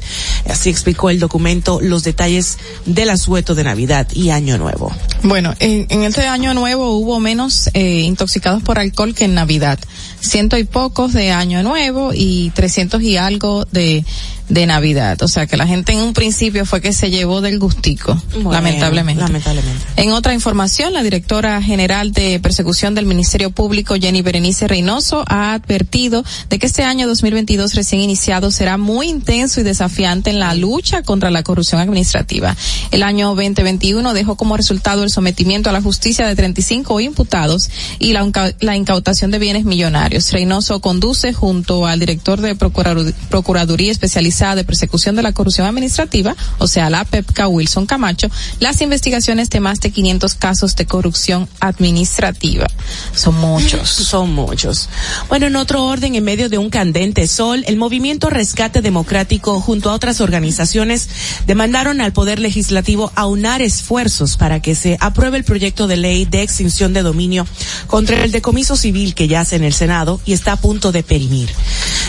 Así 0.48 0.70
explicó 0.70 1.10
el 1.10 1.18
documento 1.18 1.80
los 1.82 2.04
detalles 2.04 2.58
del 2.86 3.10
asueto 3.10 3.56
de 3.56 3.64
Navidad 3.64 4.06
y 4.14 4.30
Año 4.30 4.56
Nuevo. 4.56 4.92
Bueno, 5.24 5.52
en, 5.58 5.86
en 5.90 6.04
este 6.04 6.26
año 6.28 6.54
nuevo 6.54 6.96
hubo 6.96 7.18
menos 7.18 7.68
eh, 7.74 8.02
intoxicados 8.02 8.62
por 8.62 8.78
alcohol 8.78 9.14
que 9.14 9.24
en 9.24 9.34
Navidad. 9.34 9.80
Ciento 10.20 10.56
y 10.58 10.64
pocos 10.64 11.12
de 11.12 11.32
año 11.32 11.64
nuevo 11.64 12.12
y 12.14 12.50
trescientos 12.50 13.02
y 13.02 13.16
algo 13.16 13.66
de, 13.72 14.04
de 14.50 14.66
Navidad. 14.66 15.22
O 15.22 15.28
sea 15.28 15.46
que 15.46 15.56
la 15.56 15.66
gente 15.66 15.92
en 15.92 16.00
un 16.00 16.12
principio 16.12 16.66
fue 16.66 16.80
que 16.80 16.92
se 16.92 17.08
llevó 17.10 17.40
del 17.40 17.58
gustico, 17.58 18.20
Bueno, 18.34 18.52
lamentablemente. 18.52 19.22
Lamentablemente. 19.22 19.84
En 19.96 20.10
otra 20.12 20.34
información, 20.34 20.92
la 20.92 21.02
directora 21.02 21.62
general 21.62 22.12
de 22.12 22.40
persecución 22.40 22.94
del 22.96 23.06
Ministerio 23.06 23.52
Público, 23.52 23.94
Jenny 23.94 24.22
Berenice 24.22 24.66
Reynoso, 24.66 25.24
ha 25.28 25.54
advertido 25.54 26.24
de 26.48 26.58
que 26.58 26.66
este 26.66 26.82
año 26.82 27.06
2022 27.06 27.74
recién 27.74 28.00
iniciado 28.02 28.50
será 28.50 28.76
muy 28.76 29.08
intenso 29.08 29.60
y 29.60 29.62
desafiante 29.62 30.30
en 30.30 30.40
la 30.40 30.52
lucha 30.54 31.02
contra 31.04 31.30
la 31.30 31.44
corrupción 31.44 31.80
administrativa. 31.80 32.56
El 32.90 33.04
año 33.04 33.28
2021 33.36 34.12
dejó 34.14 34.34
como 34.34 34.56
resultado 34.56 35.04
el 35.04 35.10
sometimiento 35.10 35.70
a 35.70 35.72
la 35.72 35.80
justicia 35.80 36.26
de 36.26 36.34
35 36.34 36.98
imputados 37.00 37.70
y 38.00 38.12
la, 38.14 38.28
la 38.58 38.76
incautación 38.76 39.30
de 39.30 39.38
bienes 39.38 39.64
millonarios. 39.64 40.32
Reynoso 40.32 40.80
conduce 40.80 41.32
junto 41.32 41.86
al 41.86 42.00
director 42.00 42.40
de 42.40 42.56
Procuradu- 42.58 43.14
Procuraduría 43.28 43.92
Especializada 43.92 44.39
de 44.40 44.64
Persecución 44.64 45.16
de 45.16 45.22
la 45.22 45.32
Corrupción 45.32 45.66
Administrativa, 45.66 46.34
o 46.58 46.66
sea, 46.66 46.88
la 46.88 47.04
PEPCA, 47.04 47.46
Wilson 47.46 47.84
Camacho, 47.84 48.28
las 48.58 48.80
investigaciones 48.80 49.50
de 49.50 49.60
más 49.60 49.80
de 49.80 49.90
500 49.90 50.34
casos 50.34 50.76
de 50.76 50.86
corrupción 50.86 51.46
administrativa. 51.60 52.66
Son 53.14 53.34
muchos. 53.34 53.88
Son 54.10 54.32
muchos. 54.32 54.88
Bueno, 55.28 55.46
en 55.46 55.56
otro 55.56 55.84
orden, 55.84 56.14
en 56.14 56.24
medio 56.24 56.48
de 56.48 56.56
un 56.56 56.70
candente 56.70 57.26
sol, 57.26 57.64
el 57.66 57.76
movimiento 57.76 58.30
Rescate 58.30 58.80
Democrático 58.80 59.60
junto 59.60 59.90
a 59.90 59.94
otras 59.94 60.22
organizaciones 60.22 61.08
demandaron 61.46 62.00
al 62.00 62.12
Poder 62.14 62.38
Legislativo 62.38 63.12
aunar 63.16 63.60
esfuerzos 63.60 64.38
para 64.38 64.60
que 64.60 64.74
se 64.74 64.96
apruebe 65.00 65.36
el 65.36 65.44
proyecto 65.44 65.86
de 65.86 65.98
ley 65.98 66.24
de 66.24 66.42
extinción 66.42 66.94
de 66.94 67.02
dominio 67.02 67.46
contra 67.86 68.24
el 68.24 68.32
decomiso 68.32 68.74
civil 68.74 69.14
que 69.14 69.28
yace 69.28 69.56
en 69.56 69.64
el 69.64 69.74
Senado 69.74 70.18
y 70.24 70.32
está 70.32 70.52
a 70.52 70.56
punto 70.56 70.92
de 70.92 71.02
perimir. 71.02 71.50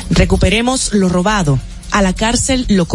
Recuperemos 0.10 0.94
lo 0.94 1.10
robado. 1.10 1.60
A 1.92 2.02
la 2.02 2.14
cárcel 2.14 2.66
los 2.70 2.88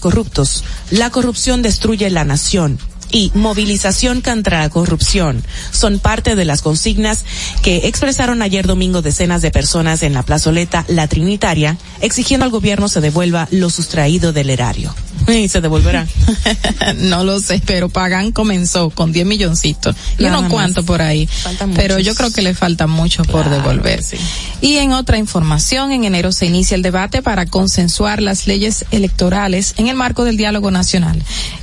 corruptos. 0.00 0.64
La 0.90 1.10
corrupción 1.10 1.62
destruye 1.62 2.10
la 2.10 2.24
nación 2.24 2.78
y 3.10 3.30
movilización 3.34 4.20
contra 4.20 4.60
la 4.60 4.70
corrupción 4.70 5.42
son 5.70 5.98
parte 5.98 6.36
de 6.36 6.44
las 6.44 6.62
consignas 6.62 7.24
que 7.62 7.88
expresaron 7.88 8.42
ayer 8.42 8.66
domingo 8.66 9.02
decenas 9.02 9.42
de 9.42 9.50
personas 9.50 10.02
en 10.02 10.12
la 10.12 10.22
plazoleta 10.22 10.84
La 10.88 11.08
Trinitaria, 11.08 11.76
exigiendo 12.00 12.44
al 12.44 12.50
gobierno 12.50 12.88
se 12.88 13.00
devuelva 13.00 13.48
lo 13.50 13.70
sustraído 13.70 14.32
del 14.32 14.50
erario. 14.50 14.94
Y 15.38 15.48
se 15.48 15.60
devolverá. 15.60 16.06
no 16.96 17.24
lo 17.24 17.38
sé, 17.40 17.62
pero 17.66 17.88
Pagán 17.88 18.32
comenzó 18.32 18.90
con 18.90 19.12
10 19.12 19.26
milloncitos. 19.26 19.94
Y 20.18 20.22
Nada 20.24 20.38
unos 20.38 20.42
más. 20.44 20.52
cuantos 20.52 20.84
por 20.84 21.02
ahí. 21.02 21.28
Pero 21.74 21.98
yo 21.98 22.14
creo 22.14 22.30
que 22.32 22.42
le 22.42 22.54
falta 22.54 22.86
mucho 22.86 23.22
por 23.24 23.42
Claro, 23.44 23.50
devolver. 23.62 24.02
sí. 24.02 24.16
Y 24.60 24.76
en 24.76 24.92
otra 24.92 25.18
información, 25.18 25.92
en 25.92 26.04
enero 26.04 26.32
se 26.32 26.46
inicia 26.46 26.74
el 26.74 26.82
debate 26.82 27.22
para 27.22 27.46
consensuar 27.46 28.22
las 28.22 28.46
leyes 28.46 28.84
electorales 28.90 29.74
en 29.76 29.88
el 29.88 29.94
marco 29.96 30.24
del 30.24 30.36
diálogo 30.36 30.70
nacional. 30.70 31.22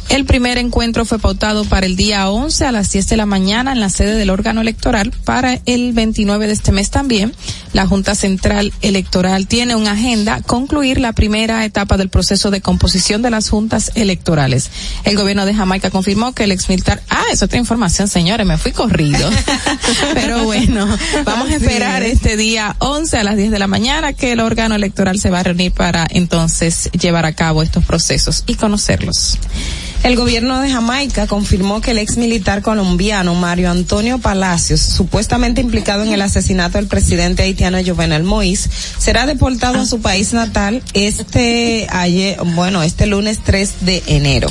El 0.09 0.25
primer 0.25 0.57
encuentro 0.59 1.03
fue 1.05 1.17
pautado 1.19 1.65
para 1.65 1.85
el 1.87 1.95
día 1.95 2.29
11 2.29 2.65
a 2.65 2.71
las 2.71 2.91
10 2.91 3.07
de 3.09 3.17
la 3.17 3.25
mañana 3.25 3.71
en 3.71 3.79
la 3.79 3.89
sede 3.89 4.15
del 4.15 4.29
órgano 4.29 4.61
electoral. 4.61 5.11
Para 5.23 5.59
el 5.65 5.93
29 5.93 6.45
de 6.47 6.53
este 6.53 6.71
mes 6.71 6.91
también, 6.91 7.33
la 7.73 7.87
Junta 7.87 8.13
Central 8.13 8.71
Electoral 8.81 9.47
tiene 9.47 9.75
una 9.75 9.93
agenda 9.93 10.41
concluir 10.41 10.99
la 10.99 11.13
primera 11.13 11.65
etapa 11.65 11.97
del 11.97 12.09
proceso 12.09 12.51
de 12.51 12.61
composición 12.61 13.21
de 13.23 13.31
las 13.31 13.49
juntas 13.55 13.93
electorales. 13.95 14.69
El 15.05 15.15
gobierno 15.15 15.45
de 15.45 15.53
Jamaica 15.53 15.89
confirmó 15.89 16.33
que 16.33 16.43
el 16.43 16.51
ex 16.51 16.67
militar, 16.67 17.01
ah, 17.09 17.23
es 17.31 17.41
otra 17.41 17.57
información, 17.57 18.09
señores, 18.09 18.45
me 18.45 18.57
fui 18.57 18.73
corrido. 18.73 19.29
Pero 20.13 20.43
bueno, 20.43 20.85
vamos 21.23 21.49
a 21.49 21.55
esperar 21.55 22.03
este 22.03 22.35
día 22.35 22.75
11 22.79 23.17
a 23.17 23.23
las 23.23 23.37
10 23.37 23.51
de 23.51 23.59
la 23.59 23.67
mañana 23.67 24.11
que 24.11 24.33
el 24.33 24.41
órgano 24.41 24.75
electoral 24.75 25.17
se 25.19 25.29
va 25.29 25.39
a 25.39 25.43
reunir 25.43 25.71
para 25.71 26.05
entonces 26.09 26.89
llevar 26.91 27.25
a 27.25 27.31
cabo 27.31 27.63
estos 27.63 27.85
procesos 27.85 28.43
y 28.45 28.55
conocerlos. 28.55 29.39
El 30.05 30.15
gobierno 30.17 30.59
de 30.61 30.69
Jamaica 30.69 31.25
confirmó 31.25 31.81
que 31.81 31.89
el 31.89 31.97
ex 31.97 32.17
militar 32.17 32.61
colombiano 32.61 33.33
Mario 33.33 33.71
Antonio 33.71 34.19
Palacios, 34.19 34.79
supuestamente 34.79 35.61
implicado 35.61 36.03
en 36.03 36.13
el 36.13 36.21
asesinato 36.21 36.77
del 36.77 36.85
presidente 36.85 37.41
haitiano 37.41 37.79
Jovenel 37.83 38.23
Moïse, 38.23 38.69
será 38.99 39.25
deportado 39.25 39.79
a 39.81 39.85
su 39.87 40.01
país 40.01 40.31
natal 40.33 40.83
este 40.93 41.87
ayer, 41.89 42.37
bueno, 42.53 42.83
este 42.83 43.07
lunes 43.07 43.39
3 43.43 43.73
de 43.81 44.03
enero. 44.05 44.47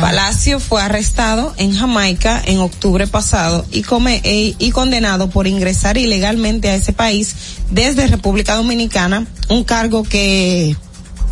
Palacio 0.00 0.60
fue 0.60 0.80
arrestado 0.80 1.52
en 1.56 1.74
Jamaica 1.74 2.40
en 2.44 2.60
octubre 2.60 3.08
pasado 3.08 3.66
y, 3.72 3.82
come, 3.82 4.20
e- 4.22 4.54
y 4.56 4.70
condenado 4.70 5.30
por 5.30 5.48
ingresar 5.48 5.98
ilegalmente 5.98 6.70
a 6.70 6.76
ese 6.76 6.92
país 6.92 7.34
desde 7.72 8.06
República 8.06 8.54
Dominicana, 8.54 9.26
un 9.48 9.64
cargo 9.64 10.04
que 10.04 10.76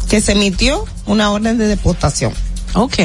que 0.08 0.20
se 0.20 0.32
emitió 0.32 0.84
una 1.06 1.30
orden 1.30 1.56
de 1.56 1.68
deportación. 1.68 2.32
Ok. 2.74 2.98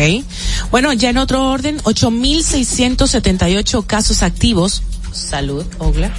Bueno, 0.71 0.93
ya 0.93 1.09
en 1.09 1.17
otro 1.17 1.49
orden, 1.49 1.79
8.678 1.79 3.85
casos 3.85 4.23
activos. 4.23 4.83
Salud, 5.11 5.65
Ogla. 5.79 6.13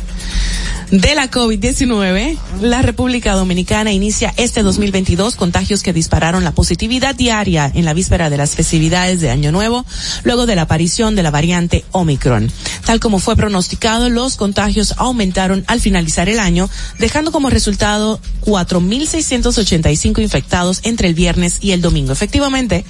De 0.90 1.16
la 1.16 1.30
COVID-19, 1.30 2.38
la 2.60 2.80
República 2.80 3.34
Dominicana 3.34 3.92
inicia 3.92 4.32
este 4.36 4.62
2022 4.62 5.34
contagios 5.34 5.82
que 5.82 5.92
dispararon 5.92 6.44
la 6.44 6.52
positividad 6.52 7.14
diaria 7.14 7.70
en 7.74 7.84
la 7.84 7.92
víspera 7.92 8.30
de 8.30 8.36
las 8.36 8.54
festividades 8.54 9.20
de 9.20 9.30
Año 9.30 9.50
Nuevo, 9.50 9.84
luego 10.22 10.46
de 10.46 10.54
la 10.54 10.62
aparición 10.62 11.16
de 11.16 11.24
la 11.24 11.32
variante 11.32 11.84
Omicron. 11.90 12.52
Tal 12.84 13.00
como 13.00 13.18
fue 13.18 13.34
pronosticado, 13.34 14.08
los 14.10 14.36
contagios 14.36 14.94
aumentaron 14.96 15.64
al 15.66 15.80
finalizar 15.80 16.28
el 16.28 16.38
año, 16.38 16.70
dejando 16.98 17.32
como 17.32 17.50
resultado 17.50 18.20
4.685 18.44 20.22
infectados 20.22 20.80
entre 20.84 21.08
el 21.08 21.14
viernes 21.14 21.58
y 21.60 21.72
el 21.72 21.82
domingo. 21.82 22.12
Efectivamente, 22.12 22.84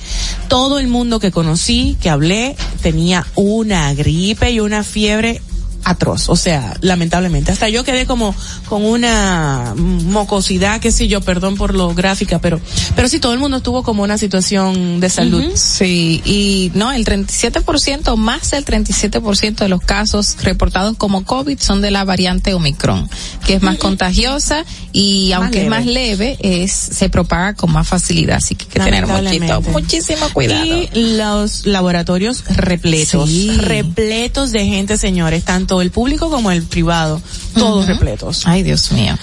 todo 0.48 0.78
el 0.78 0.88
mundo 0.88 1.18
que 1.18 1.30
conocí, 1.30 1.96
que 2.00 2.10
hablé, 2.10 2.56
tenía 2.82 3.26
una 3.36 3.94
gripe 3.94 4.50
y 4.50 4.60
una 4.60 4.84
fiebre 4.84 5.40
atroz, 5.88 6.28
o 6.28 6.34
sea, 6.36 6.76
lamentablemente. 6.80 7.52
Hasta 7.52 7.68
yo 7.68 7.84
quedé 7.84 8.06
como 8.06 8.34
con 8.68 8.84
una 8.84 9.72
mocosidad, 9.76 10.80
qué 10.80 10.90
sé 10.90 11.06
yo, 11.06 11.20
perdón 11.20 11.54
por 11.56 11.74
lo 11.74 11.94
gráfica, 11.94 12.40
pero, 12.40 12.60
pero 12.96 13.08
sí, 13.08 13.20
todo 13.20 13.32
el 13.32 13.38
mundo 13.38 13.60
tuvo 13.60 13.84
como 13.84 14.02
una 14.02 14.18
situación 14.18 14.98
de 14.98 15.08
salud. 15.08 15.44
Sí, 15.54 16.20
y 16.24 16.72
no, 16.74 16.90
el 16.92 17.04
37%, 17.04 18.16
más 18.16 18.50
del 18.50 18.64
37% 18.64 19.54
de 19.56 19.68
los 19.68 19.80
casos 19.80 20.36
reportados 20.42 20.96
como 20.96 21.24
COVID 21.24 21.58
son 21.60 21.80
de 21.82 21.92
la 21.92 22.04
variante 22.04 22.52
Omicron, 22.54 23.08
que 23.46 23.54
es 23.54 23.62
más 23.62 23.76
contagiosa 23.78 24.64
y 24.92 25.28
Más 25.30 25.42
aunque 25.42 25.62
es 25.64 25.68
más 25.70 25.86
leve. 25.86 26.36
es, 26.40 26.72
se 26.72 27.08
propaga 27.08 27.54
con 27.54 27.70
más 27.72 27.86
facilidad, 27.86 28.38
así 28.38 28.56
que 28.56 28.64
hay 28.64 28.70
que 28.70 28.80
tener 28.80 29.06
muchito, 29.06 29.60
muchísimo 29.70 30.28
cuidado. 30.32 30.64
Y 30.64 31.16
los 31.16 31.64
laboratorios 31.64 32.44
repletos, 32.56 33.30
Sí. 33.30 33.50
repletos 33.58 34.50
de 34.50 34.64
gente, 34.66 34.96
señores, 34.96 35.44
tanto 35.44 35.75
el 35.82 35.90
público 35.90 36.30
como 36.30 36.50
el 36.50 36.62
privado, 36.62 37.20
todos 37.54 37.86
repletos. 37.86 38.46
Ay, 38.46 38.62
Dios 38.62 38.92
mío. 38.92 39.16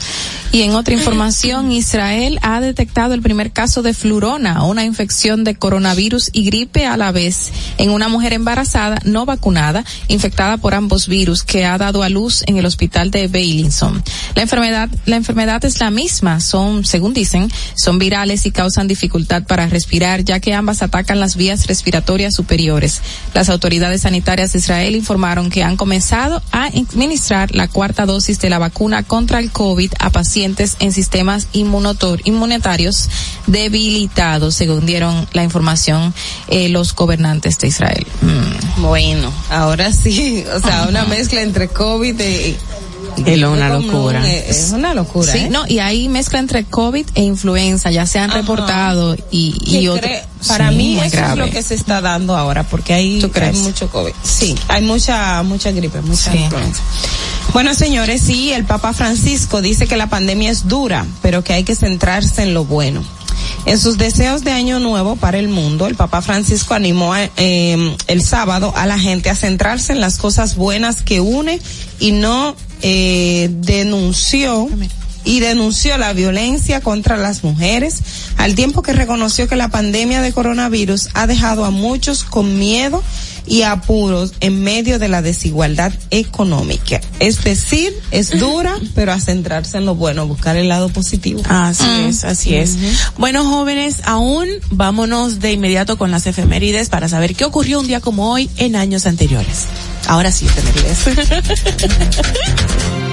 Y 0.54 0.62
en 0.62 0.76
otra 0.76 0.94
información, 0.94 1.72
Israel 1.72 2.38
ha 2.44 2.62
detectado 2.62 3.16
el 3.16 3.24
primer 3.24 3.52
caso 3.52 3.82
de 3.82 3.96
flurona, 3.96 4.64
una 4.66 4.86
infección 4.86 5.44
de 5.44 5.56
coronavirus 5.56 6.30
y 6.32 6.46
gripe 6.46 6.86
a 6.86 6.96
la 6.96 7.12
vez 7.12 7.52
en 7.80 7.90
una 7.90 8.08
mujer 8.08 8.34
embarazada 8.34 9.00
no 9.04 9.26
vacunada, 9.26 9.84
infectada 10.10 10.58
por 10.58 10.76
ambos 10.76 11.08
virus, 11.08 11.44
que 11.44 11.66
ha 11.66 11.78
dado 11.80 12.04
a 12.04 12.10
luz 12.10 12.44
en 12.46 12.58
el 12.58 12.68
hospital 12.68 13.10
de 13.10 13.28
Beilinson. 13.28 14.04
La 14.36 14.44
enfermedad, 14.44 14.90
la 15.06 15.16
enfermedad 15.16 15.66
es 15.66 15.80
la 15.80 15.90
misma, 15.90 16.40
son, 16.40 16.86
según 16.86 17.16
dicen, 17.16 17.52
son 17.76 17.98
virales 17.98 18.46
y 18.46 18.52
causan 18.52 18.88
dificultad 18.88 19.44
para 19.44 19.68
respirar, 19.68 20.24
ya 20.24 20.40
que 20.40 20.54
ambas 20.54 20.84
atacan 20.84 21.20
las 21.20 21.36
vías 21.36 21.66
respiratorias 21.66 22.36
superiores. 22.36 23.02
Las 23.34 23.50
autoridades 23.50 24.02
sanitarias 24.02 24.54
de 24.54 24.60
Israel 24.60 24.96
informaron 24.96 25.50
que 25.50 25.64
han 25.64 25.78
comenzado 25.78 26.33
a 26.52 26.66
administrar 26.66 27.54
la 27.54 27.68
cuarta 27.68 28.06
dosis 28.06 28.40
de 28.40 28.50
la 28.50 28.60
vacuna 28.60 29.04
contra 29.04 29.40
el 29.40 29.52
COVID 29.52 29.92
a 30.00 30.10
pacientes 30.10 30.78
en 30.80 30.92
sistemas 30.92 31.48
inmunotor- 31.54 32.22
inmunitarios 32.24 33.10
debilitados, 33.48 34.56
según 34.56 34.86
dieron 34.86 35.28
la 35.34 35.44
información 35.44 36.14
eh, 36.48 36.70
los 36.70 36.96
gobernantes 36.96 37.58
de 37.60 37.68
Israel. 37.68 38.08
Mm. 38.22 38.82
Bueno, 38.82 39.32
ahora 39.50 39.92
sí, 39.92 40.44
o 40.56 40.60
sea, 40.60 40.88
una 40.90 41.06
mezcla 41.06 41.42
entre 41.42 41.68
COVID 41.68 42.20
y... 42.20 42.58
Es 43.18 43.44
una 43.44 43.70
locura. 43.70 44.20
un- 44.20 44.26
Es 44.26 44.72
una 44.74 44.94
locura, 44.94 45.32
Sí, 45.32 45.40
¿eh? 45.40 45.50
no, 45.50 45.64
y 45.68 45.80
hay 45.80 46.10
mezcla 46.10 46.40
entre 46.40 46.64
COVID 46.66 47.06
e 47.16 47.22
influenza, 47.24 47.92
ya 47.92 48.06
se 48.06 48.20
han 48.20 48.30
Ajá. 48.32 48.40
reportado 48.42 49.16
y, 49.32 49.54
¿Qué 49.60 49.82
y 49.82 49.88
otro. 49.88 50.10
Para 50.48 50.70
Sí, 50.70 50.76
mí 50.76 51.00
eso 51.00 51.16
grave. 51.18 51.32
es 51.34 51.38
lo 51.48 51.50
que 51.54 51.64
se 51.64 51.76
está 51.76 52.02
dando 52.02 52.36
ahora, 52.36 52.64
porque 52.64 52.94
hay, 52.94 53.22
mucho 53.54 53.90
COVID. 53.90 54.12
Sí, 54.24 54.56
hay 54.68 54.82
mucha, 54.82 55.42
mucha 55.44 55.72
gripe, 55.72 56.02
mucha 56.02 56.32
Sí. 56.32 56.38
influenza. 56.38 56.82
Bueno, 57.54 57.74
señores, 57.74 58.22
sí, 58.22 58.52
el 58.52 58.66
Papa 58.66 58.94
Francisco 58.94 59.62
dice 59.62 59.88
que 59.88 59.96
la 59.96 60.08
pandemia 60.08 60.50
es 60.52 60.68
dura, 60.68 61.06
pero 61.22 61.44
que 61.44 61.54
hay 61.54 61.64
que 61.64 61.76
centrarse 61.76 62.44
en 62.44 62.54
lo 62.54 62.66
bueno. 62.66 63.04
En 63.66 63.80
sus 63.80 63.98
deseos 63.98 64.44
de 64.44 64.52
año 64.52 64.80
nuevo 64.80 65.16
para 65.16 65.38
el 65.38 65.48
mundo, 65.48 65.88
el 65.88 65.96
Papa 65.96 66.22
Francisco 66.22 66.74
animó 66.74 67.14
a- 67.14 67.30
eh, 67.38 67.96
el 68.08 68.22
sábado 68.22 68.74
a 68.76 68.86
la 68.86 69.00
gente 69.00 69.30
a 69.30 69.36
centrarse 69.36 69.94
en 69.94 70.02
las 70.02 70.18
cosas 70.18 70.56
buenas 70.56 71.02
que 71.02 71.22
une 71.22 71.62
y 72.00 72.12
no 72.12 72.56
eh, 72.84 73.50
denunció 73.50 74.68
y 75.26 75.40
denunció 75.40 75.98
la 75.98 76.14
violencia 76.14 76.82
contra 76.82 77.18
las 77.18 77.44
mujeres, 77.44 78.02
al 78.38 78.56
tiempo 78.56 78.82
que 78.82 78.94
reconoció 78.94 79.48
que 79.48 79.56
la 79.56 79.70
pandemia 79.70 80.22
de 80.22 80.32
coronavirus 80.34 81.10
ha 81.14 81.28
dejado 81.28 81.66
a 81.66 81.70
muchos 81.72 82.24
con 82.24 82.58
miedo 82.60 83.04
y 83.46 83.64
apuros 83.64 84.34
en 84.40 84.64
medio 84.64 85.00
de 85.00 85.10
la 85.10 85.22
desigualdad 85.22 85.92
económica. 86.12 87.02
Es 87.20 87.44
decir, 87.44 87.94
es 88.12 88.40
dura, 88.40 88.74
pero 88.96 89.12
a 89.12 89.20
centrarse 89.20 89.78
en 89.78 89.86
lo 89.86 89.96
bueno, 89.96 90.28
buscar 90.28 90.56
el 90.56 90.70
lado 90.70 90.88
positivo. 90.90 91.42
Así 91.50 91.84
Mm. 91.84 92.08
es, 92.08 92.24
así 92.24 92.56
es. 92.56 92.78
Bueno, 93.18 93.44
jóvenes, 93.44 93.98
aún 94.06 94.48
vámonos 94.72 95.40
de 95.42 95.52
inmediato 95.52 95.98
con 95.98 96.10
las 96.12 96.26
efemérides 96.26 96.88
para 96.90 97.10
saber 97.10 97.36
qué 97.36 97.44
ocurrió 97.46 97.80
un 97.82 97.88
día 97.88 98.00
como 98.00 98.32
hoy 98.32 98.50
en 98.58 98.76
años 98.78 99.06
anteriores. 99.06 99.66
Ahora 100.08 100.32
sí, 100.32 100.46
efemérides. 100.46 101.00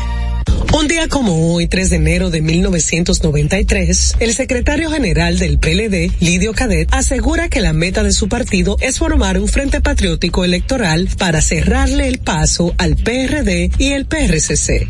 Un 0.73 0.87
día 0.87 1.07
como 1.09 1.53
hoy, 1.53 1.67
3 1.67 1.89
de 1.89 1.95
enero 1.97 2.29
de 2.29 2.41
1993, 2.41 4.15
el 4.19 4.33
secretario 4.33 4.89
general 4.89 5.37
del 5.37 5.59
PLD, 5.59 6.11
Lidio 6.21 6.53
Cadet, 6.53 6.87
asegura 6.91 7.49
que 7.49 7.59
la 7.59 7.73
meta 7.73 8.03
de 8.03 8.13
su 8.13 8.29
partido 8.29 8.77
es 8.79 8.99
formar 8.99 9.37
un 9.37 9.47
frente 9.47 9.81
patriótico 9.81 10.45
electoral 10.45 11.09
para 11.17 11.41
cerrarle 11.41 12.07
el 12.07 12.19
paso 12.19 12.73
al 12.77 12.95
PRD 12.95 13.71
y 13.77 13.89
el 13.89 14.05
PRCC. 14.05 14.87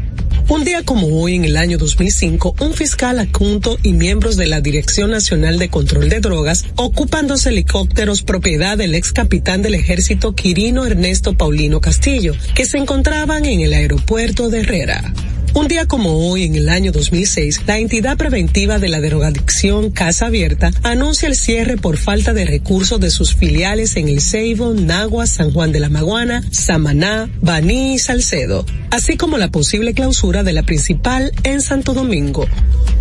Un 0.48 0.66
día 0.66 0.84
como 0.84 1.08
hoy, 1.08 1.36
en 1.36 1.46
el 1.46 1.56
año 1.58 1.78
2005, 1.78 2.56
un 2.60 2.74
fiscal 2.74 3.20
adjunto 3.20 3.78
y 3.84 3.94
miembros 3.94 4.36
de 4.36 4.48
la 4.48 4.60
Dirección 4.60 5.12
Nacional 5.12 5.58
de 5.58 5.70
Control 5.70 6.10
de 6.10 6.20
Drogas 6.20 6.66
ocupan 6.76 7.28
dos 7.28 7.46
helicópteros 7.46 8.24
propiedad 8.24 8.78
del 8.78 8.94
ex 8.94 9.14
capitán 9.14 9.62
del 9.62 9.76
ejército 9.76 10.36
Quirino 10.36 10.86
Ernesto 10.86 11.38
Paulino 11.38 11.80
Castillo, 11.80 12.34
que 12.54 12.66
se 12.66 12.78
encontraban 12.78 13.46
en 13.46 13.62
el 13.62 13.74
aeropuerto 13.74 14.50
de 14.50 14.60
Herrera. 14.60 15.14
Un 15.54 15.68
día 15.68 15.86
como 15.86 16.30
hoy, 16.30 16.46
en 16.46 16.56
el 16.56 16.70
año 16.70 16.94
2006, 16.94 17.64
la 17.68 17.78
entidad 17.78 18.16
preventiva 18.16 18.80
de 18.80 18.88
la 18.88 19.02
drogadicción 19.02 19.92
Casa 19.92 20.28
Abierta 20.28 20.72
anuncia 20.82 21.28
el 21.28 21.36
cierre 21.36 21.76
por 21.76 21.98
falta 21.98 22.32
de 22.32 22.46
recursos 22.46 23.02
de 23.02 23.12
sus 23.12 23.36
filiales 23.36 23.98
en 23.98 24.08
El 24.08 24.22
Ceibo, 24.22 24.74
Nagua, 24.74 25.28
San 25.28 25.52
Juan 25.52 25.74
de 25.74 25.82
la 25.82 25.90
Maguana, 25.90 26.42
Samaná, 26.52 27.30
Baní 27.42 27.96
y 27.96 28.00
Salcedo, 28.00 28.66
así 28.92 29.18
como 29.18 29.38
la 29.38 29.52
posible 29.52 29.94
clausura 29.94 30.44
de 30.44 30.54
la 30.54 30.64
principal 30.64 31.34
en 31.44 31.60
Santo 31.60 31.94
Domingo. 31.94 32.48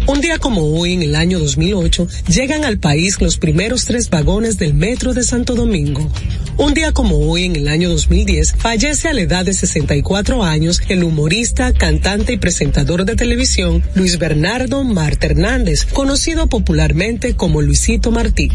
Un 0.09 0.21
día 0.21 0.39
como 0.39 0.63
hoy, 0.63 0.95
en 0.95 1.03
el 1.03 1.15
año 1.15 1.39
2008, 1.39 2.09
llegan 2.27 2.65
al 2.65 2.79
país 2.79 3.21
los 3.21 3.37
primeros 3.37 3.85
tres 3.85 4.11
vagones 4.11 4.59
del 4.59 4.75
metro 4.75 5.15
de 5.15 5.23
Santo 5.23 5.55
Domingo. 5.55 6.11
Un 6.57 6.75
día 6.75 6.93
como 6.93 7.17
hoy, 7.17 7.45
en 7.45 7.55
el 7.55 7.69
año 7.69 7.89
2010, 7.91 8.55
fallece 8.57 9.09
a 9.09 9.13
la 9.13 9.21
edad 9.21 9.45
de 9.45 9.55
64 9.55 10.43
años 10.43 10.83
el 10.89 11.05
humorista, 11.05 11.73
cantante 11.73 12.33
y 12.33 12.39
presentador 12.41 13.05
de 13.05 13.15
televisión 13.15 13.83
Luis 13.95 14.19
Bernardo 14.19 14.83
Marta 14.83 15.27
Hernández, 15.27 15.85
conocido 15.85 16.49
popularmente 16.49 17.37
como 17.37 17.63
Luisito 17.63 18.11
Martí. 18.11 18.51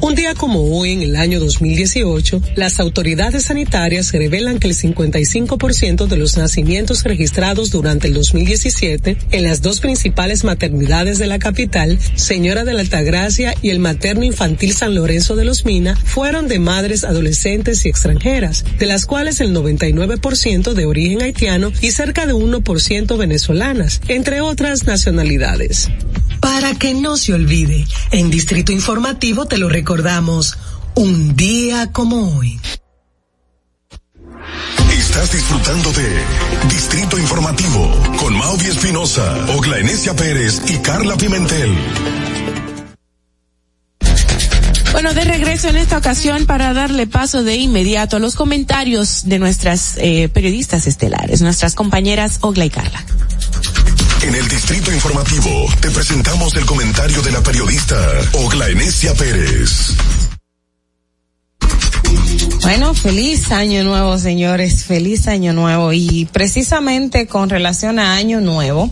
Un 0.00 0.14
día 0.14 0.34
como 0.34 0.76
hoy, 0.76 0.92
en 0.92 1.02
el 1.02 1.16
año 1.16 1.40
2018, 1.40 2.42
las 2.54 2.80
autoridades 2.80 3.44
sanitarias 3.44 4.12
revelan 4.12 4.58
que 4.58 4.68
el 4.68 4.74
55% 4.74 6.06
de 6.06 6.16
los 6.18 6.36
nacimientos 6.36 7.02
registrados 7.04 7.70
durante 7.70 8.06
el 8.08 8.14
2017 8.14 9.16
en 9.30 9.42
las 9.42 9.62
dos 9.62 9.80
principales 9.80 10.44
maternidades 10.44 11.18
de 11.18 11.26
la 11.26 11.38
capital, 11.38 11.98
Señora 12.14 12.64
de 12.64 12.74
la 12.74 12.80
Altagracia 12.80 13.54
y 13.62 13.70
el 13.70 13.78
Materno 13.78 14.24
Infantil 14.24 14.74
San 14.74 14.94
Lorenzo 14.94 15.34
de 15.34 15.46
los 15.46 15.64
Mina, 15.64 15.96
fueron 15.96 16.46
de 16.46 16.58
madres 16.58 17.04
adolescentes 17.04 17.84
y 17.86 17.88
extranjeras, 17.88 18.64
de 18.78 18.86
las 18.86 19.06
cuales 19.06 19.40
el 19.40 19.54
99% 19.54 20.74
de 20.74 20.86
origen 20.86 21.22
haitiano 21.22 21.72
y 21.80 21.90
cerca 21.92 22.26
de 22.26 22.34
1% 22.34 23.16
venezolanas, 23.26 24.00
entre 24.06 24.40
otras 24.40 24.86
nacionalidades. 24.86 25.90
Para 26.40 26.74
que 26.74 26.94
no 26.94 27.16
se 27.16 27.34
olvide, 27.34 27.84
en 28.12 28.30
Distrito 28.30 28.70
Informativo 28.70 29.46
te 29.46 29.58
lo 29.58 29.68
recordamos, 29.68 30.56
un 30.94 31.34
día 31.34 31.90
como 31.90 32.38
hoy. 32.38 32.60
Estás 34.92 35.32
disfrutando 35.32 35.90
de 35.92 36.08
Distrito 36.70 37.18
Informativo 37.18 37.90
con 38.20 38.32
Mauvie 38.38 38.68
Espinosa, 38.68 39.24
Ogla 39.56 39.80
Enesia 39.80 40.14
Pérez 40.14 40.62
y 40.68 40.76
Carla 40.78 41.16
Pimentel. 41.16 41.74
Bueno, 44.96 45.12
de 45.12 45.24
regreso 45.24 45.68
en 45.68 45.76
esta 45.76 45.98
ocasión 45.98 46.46
para 46.46 46.72
darle 46.72 47.06
paso 47.06 47.42
de 47.42 47.56
inmediato 47.56 48.16
a 48.16 48.18
los 48.18 48.34
comentarios 48.34 49.28
de 49.28 49.38
nuestras 49.38 49.98
eh, 49.98 50.30
periodistas 50.30 50.86
estelares, 50.86 51.42
nuestras 51.42 51.74
compañeras 51.74 52.38
Ogla 52.40 52.64
y 52.64 52.70
Carla. 52.70 53.04
En 54.22 54.34
el 54.34 54.48
Distrito 54.48 54.90
Informativo 54.90 55.66
te 55.80 55.90
presentamos 55.90 56.56
el 56.56 56.64
comentario 56.64 57.20
de 57.20 57.30
la 57.30 57.42
periodista 57.42 57.94
Ogla 58.32 58.70
Enesia 58.70 59.12
Pérez. 59.12 59.94
Bueno, 62.66 62.94
feliz 62.94 63.52
año 63.52 63.84
nuevo, 63.84 64.18
señores, 64.18 64.82
feliz 64.82 65.28
año 65.28 65.52
nuevo. 65.52 65.92
Y 65.92 66.24
precisamente 66.32 67.28
con 67.28 67.48
relación 67.48 68.00
a 68.00 68.16
año 68.16 68.40
nuevo, 68.40 68.90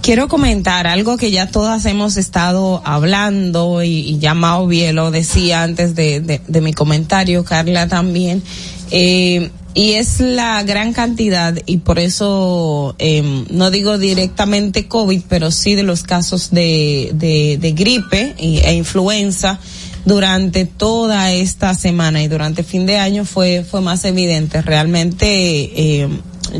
quiero 0.00 0.28
comentar 0.28 0.86
algo 0.86 1.16
que 1.16 1.32
ya 1.32 1.50
todas 1.50 1.86
hemos 1.86 2.16
estado 2.16 2.80
hablando 2.84 3.82
y, 3.82 3.88
y 3.88 4.18
ya 4.20 4.36
bien 4.64 4.94
lo 4.94 5.10
decía 5.10 5.64
antes 5.64 5.96
de, 5.96 6.40
mi 6.62 6.72
comentario, 6.72 7.44
Carla 7.44 7.88
también. 7.88 8.44
Eh, 8.92 9.50
y 9.74 9.94
es 9.94 10.20
la 10.20 10.62
gran 10.62 10.92
cantidad 10.92 11.58
y 11.66 11.78
por 11.78 11.98
eso 11.98 12.94
eh, 13.00 13.44
no 13.50 13.72
digo 13.72 13.98
directamente 13.98 14.86
COVID, 14.86 15.22
pero 15.28 15.50
sí 15.50 15.74
de 15.74 15.82
los 15.82 16.04
casos 16.04 16.52
de, 16.52 17.10
de, 17.14 17.58
de 17.60 17.72
gripe 17.72 18.36
e 18.38 18.72
influenza 18.72 19.58
durante 20.04 20.64
toda 20.64 21.32
esta 21.32 21.74
semana 21.74 22.22
y 22.22 22.28
durante 22.28 22.62
fin 22.62 22.86
de 22.86 22.96
año 22.98 23.24
fue 23.24 23.64
fue 23.68 23.80
más 23.80 24.04
evidente. 24.04 24.62
Realmente 24.62 25.26
eh, 25.26 26.08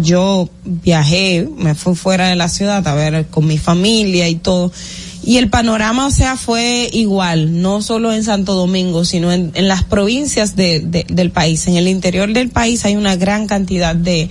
yo 0.01 0.49
viajé, 0.65 1.49
me 1.57 1.75
fui 1.75 1.95
fuera 1.95 2.29
de 2.29 2.37
la 2.37 2.49
ciudad 2.49 2.87
a 2.87 2.95
ver 2.95 3.27
con 3.27 3.47
mi 3.47 3.59
familia 3.59 4.29
y 4.29 4.37
todo. 4.37 4.73
Y 5.23 5.37
el 5.37 5.51
panorama, 5.51 6.07
o 6.07 6.11
sea, 6.11 6.37
fue 6.37 6.89
igual, 6.93 7.61
no 7.61 7.83
solo 7.83 8.11
en 8.13 8.25
Santo 8.25 8.55
Domingo, 8.55 9.05
sino 9.05 9.31
en, 9.31 9.51
en 9.55 9.69
las 9.69 9.85
provincias 9.85 10.57
de, 10.57 10.81
de, 10.81 11.05
del 11.11 11.31
país. 11.31 11.67
En 11.67 11.77
el 11.77 11.89
interior 11.89 12.33
del 12.33 12.49
país 12.49 12.87
hay 12.87 12.97
una 12.97 13.17
gran 13.17 13.47
cantidad 13.47 13.95
de, 13.95 14.31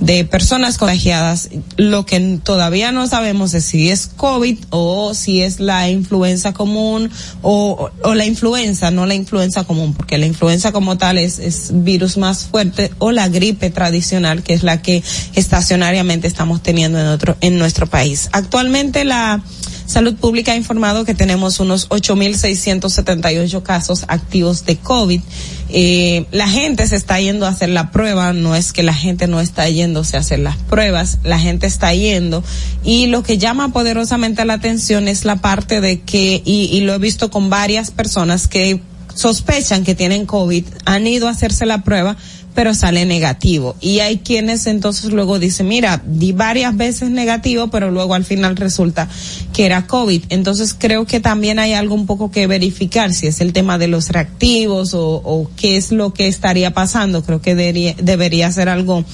de 0.00 0.24
personas 0.24 0.78
contagiadas. 0.78 1.50
Lo 1.76 2.06
que 2.06 2.40
todavía 2.42 2.90
no 2.90 3.06
sabemos 3.06 3.54
es 3.54 3.64
si 3.64 3.90
es 3.90 4.08
COVID 4.16 4.58
o 4.70 5.14
si 5.14 5.42
es 5.42 5.60
la 5.60 5.88
influenza 5.88 6.52
común 6.52 7.10
o, 7.42 7.90
o 8.02 8.14
la 8.14 8.26
influenza, 8.26 8.90
no 8.90 9.06
la 9.06 9.14
influenza 9.14 9.64
común, 9.64 9.94
porque 9.94 10.18
la 10.18 10.26
influenza 10.26 10.72
como 10.72 10.98
tal 10.98 11.18
es, 11.18 11.38
es 11.38 11.70
virus 11.72 12.16
más 12.16 12.44
fuerte 12.44 12.90
o 12.98 13.12
la 13.12 13.28
gripe 13.28 13.70
tradicional, 13.70 14.42
que 14.42 14.54
es 14.54 14.62
la 14.62 14.82
que 14.82 15.02
estacionariamente 15.34 16.26
estamos 16.26 16.62
teniendo 16.62 16.98
en 16.98 17.06
otro, 17.06 17.36
en 17.40 17.58
nuestro 17.58 17.86
país. 17.86 18.28
Actualmente 18.32 19.04
la, 19.04 19.42
Salud 19.90 20.14
Pública 20.14 20.52
ha 20.52 20.56
informado 20.56 21.04
que 21.04 21.16
tenemos 21.16 21.58
unos 21.58 21.88
8.678 21.88 23.62
casos 23.64 24.04
activos 24.06 24.64
de 24.64 24.76
COVID. 24.76 25.20
Eh, 25.68 26.26
la 26.30 26.48
gente 26.48 26.86
se 26.86 26.94
está 26.94 27.18
yendo 27.18 27.44
a 27.44 27.48
hacer 27.48 27.70
la 27.70 27.90
prueba, 27.90 28.32
no 28.32 28.54
es 28.54 28.72
que 28.72 28.84
la 28.84 28.94
gente 28.94 29.26
no 29.26 29.40
está 29.40 29.68
yéndose 29.68 30.16
a 30.16 30.20
hacer 30.20 30.38
las 30.38 30.56
pruebas, 30.58 31.18
la 31.24 31.40
gente 31.40 31.66
está 31.66 31.92
yendo 31.92 32.44
y 32.84 33.08
lo 33.08 33.24
que 33.24 33.36
llama 33.36 33.72
poderosamente 33.72 34.44
la 34.44 34.54
atención 34.54 35.08
es 35.08 35.24
la 35.24 35.36
parte 35.36 35.80
de 35.80 36.02
que, 36.02 36.40
y, 36.44 36.66
y 36.66 36.82
lo 36.82 36.94
he 36.94 36.98
visto 36.98 37.28
con 37.28 37.50
varias 37.50 37.90
personas 37.90 38.46
que 38.46 38.80
sospechan 39.16 39.82
que 39.82 39.96
tienen 39.96 40.24
COVID, 40.24 40.66
han 40.84 41.06
ido 41.08 41.26
a 41.26 41.32
hacerse 41.32 41.66
la 41.66 41.82
prueba, 41.82 42.16
pero 42.60 42.74
sale 42.74 43.06
negativo. 43.06 43.74
Y 43.80 44.00
hay 44.00 44.18
quienes 44.18 44.66
entonces 44.66 45.12
luego 45.12 45.38
dicen, 45.38 45.66
mira, 45.66 46.02
di 46.04 46.32
varias 46.32 46.76
veces 46.76 47.08
negativo, 47.08 47.68
pero 47.68 47.90
luego 47.90 48.12
al 48.12 48.26
final 48.26 48.54
resulta 48.54 49.08
que 49.54 49.64
era 49.64 49.86
COVID. 49.86 50.24
Entonces 50.28 50.76
creo 50.78 51.06
que 51.06 51.20
también 51.20 51.58
hay 51.58 51.72
algo 51.72 51.94
un 51.94 52.04
poco 52.04 52.30
que 52.30 52.46
verificar, 52.46 53.14
si 53.14 53.28
es 53.28 53.40
el 53.40 53.54
tema 53.54 53.78
de 53.78 53.88
los 53.88 54.10
reactivos 54.10 54.92
o, 54.92 55.22
o 55.24 55.50
qué 55.56 55.78
es 55.78 55.90
lo 55.90 56.12
que 56.12 56.28
estaría 56.28 56.74
pasando. 56.74 57.24
Creo 57.24 57.40
que 57.40 57.54
debería, 57.54 57.94
debería 57.98 58.52
ser 58.52 58.68
algo 58.68 59.06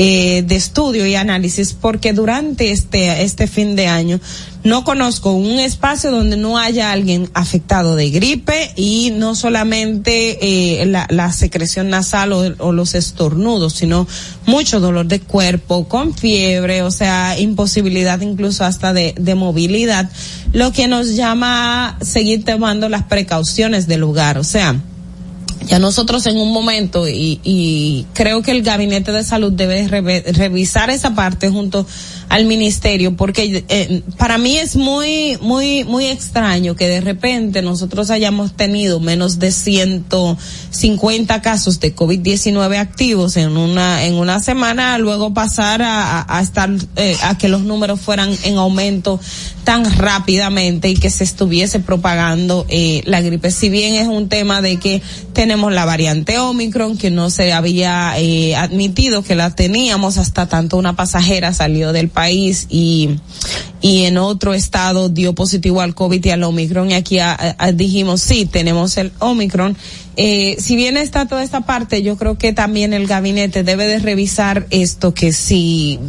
eh, 0.00 0.44
de 0.46 0.54
estudio 0.54 1.04
y 1.06 1.16
análisis, 1.16 1.72
porque 1.72 2.12
durante 2.12 2.70
este, 2.70 3.22
este 3.24 3.48
fin 3.48 3.74
de 3.74 3.88
año 3.88 4.20
no 4.62 4.84
conozco 4.84 5.32
un 5.32 5.58
espacio 5.58 6.12
donde 6.12 6.36
no 6.36 6.56
haya 6.56 6.92
alguien 6.92 7.28
afectado 7.34 7.96
de 7.96 8.08
gripe 8.10 8.70
y 8.76 9.10
no 9.16 9.34
solamente 9.34 10.38
eh, 10.80 10.86
la, 10.86 11.08
la, 11.10 11.32
secreción 11.32 11.90
nasal 11.90 12.32
o, 12.32 12.42
o, 12.58 12.70
los 12.70 12.94
estornudos, 12.94 13.72
sino 13.72 14.06
mucho 14.46 14.78
dolor 14.78 15.06
de 15.06 15.18
cuerpo, 15.18 15.88
con 15.88 16.14
fiebre, 16.14 16.82
o 16.82 16.92
sea, 16.92 17.36
imposibilidad 17.36 18.20
incluso 18.20 18.64
hasta 18.64 18.92
de, 18.92 19.16
de 19.18 19.34
movilidad, 19.34 20.08
lo 20.52 20.70
que 20.70 20.86
nos 20.86 21.16
llama 21.16 21.88
a 21.88 22.04
seguir 22.04 22.44
tomando 22.44 22.88
las 22.88 23.02
precauciones 23.02 23.88
del 23.88 24.02
lugar, 24.02 24.38
o 24.38 24.44
sea, 24.44 24.80
ya 25.68 25.78
nosotros 25.78 26.26
en 26.26 26.38
un 26.38 26.52
momento 26.52 27.06
y, 27.08 27.40
y 27.44 28.06
creo 28.14 28.42
que 28.42 28.50
el 28.52 28.62
gabinete 28.62 29.12
de 29.12 29.22
salud 29.22 29.52
debe 29.52 29.86
re, 29.86 30.24
revisar 30.32 30.90
esa 30.90 31.14
parte 31.14 31.50
junto 31.50 31.86
al 32.28 32.44
ministerio 32.44 33.16
porque 33.16 33.64
eh, 33.68 34.02
para 34.16 34.38
mí 34.38 34.58
es 34.58 34.76
muy 34.76 35.38
muy 35.40 35.84
muy 35.84 36.06
extraño 36.06 36.76
que 36.76 36.88
de 36.88 37.00
repente 37.00 37.62
nosotros 37.62 38.10
hayamos 38.10 38.52
tenido 38.54 39.00
menos 39.00 39.38
de 39.38 39.50
150 39.50 41.42
casos 41.42 41.80
de 41.80 41.94
COVID-19 41.94 42.78
activos 42.78 43.36
en 43.36 43.56
una 43.56 44.04
en 44.04 44.14
una 44.14 44.40
semana 44.40 44.98
luego 44.98 45.32
pasar 45.32 45.80
a, 45.82 46.40
estar 46.42 46.70
eh, 46.96 47.16
a 47.22 47.38
que 47.38 47.48
los 47.48 47.62
números 47.62 48.00
fueran 48.00 48.36
en 48.44 48.56
aumento 48.56 49.20
tan 49.64 49.84
rápidamente 49.98 50.88
y 50.88 50.94
que 50.94 51.10
se 51.10 51.24
estuviese 51.24 51.78
propagando 51.78 52.64
eh, 52.70 53.02
la 53.04 53.20
gripe. 53.20 53.50
Si 53.50 53.68
bien 53.68 53.96
es 53.96 54.08
un 54.08 54.30
tema 54.30 54.62
de 54.62 54.78
que 54.78 55.02
tenemos 55.34 55.72
la 55.72 55.84
variante 55.84 56.38
Omicron 56.38 56.96
que 56.96 57.10
no 57.10 57.28
se 57.28 57.52
había 57.52 58.14
eh, 58.16 58.56
admitido 58.56 59.22
que 59.22 59.34
la 59.34 59.50
teníamos 59.54 60.16
hasta 60.16 60.48
tanto 60.48 60.78
una 60.78 60.96
pasajera 60.96 61.52
salió 61.52 61.92
del 61.92 62.08
país 62.08 62.17
y, 62.68 63.18
y 63.80 64.04
en 64.04 64.18
otro 64.18 64.54
estado 64.54 65.08
dio 65.08 65.34
positivo 65.34 65.80
al 65.80 65.94
COVID 65.94 66.24
y 66.24 66.30
al 66.30 66.42
Omicron 66.42 66.90
y 66.90 66.94
aquí 66.94 67.18
a, 67.18 67.56
dijimos 67.74 68.20
sí, 68.20 68.46
tenemos 68.46 68.96
el 68.96 69.12
Omicron. 69.18 69.76
Eh, 70.20 70.56
si 70.58 70.74
bien 70.74 70.96
está 70.96 71.26
toda 71.26 71.44
esta 71.44 71.60
parte, 71.60 72.02
yo 72.02 72.16
creo 72.16 72.36
que 72.38 72.52
también 72.52 72.92
el 72.92 73.06
gabinete 73.06 73.62
debe 73.62 73.86
de 73.86 74.00
revisar 74.00 74.66
esto 74.70 75.14
que 75.14 75.32
si 75.32 76.00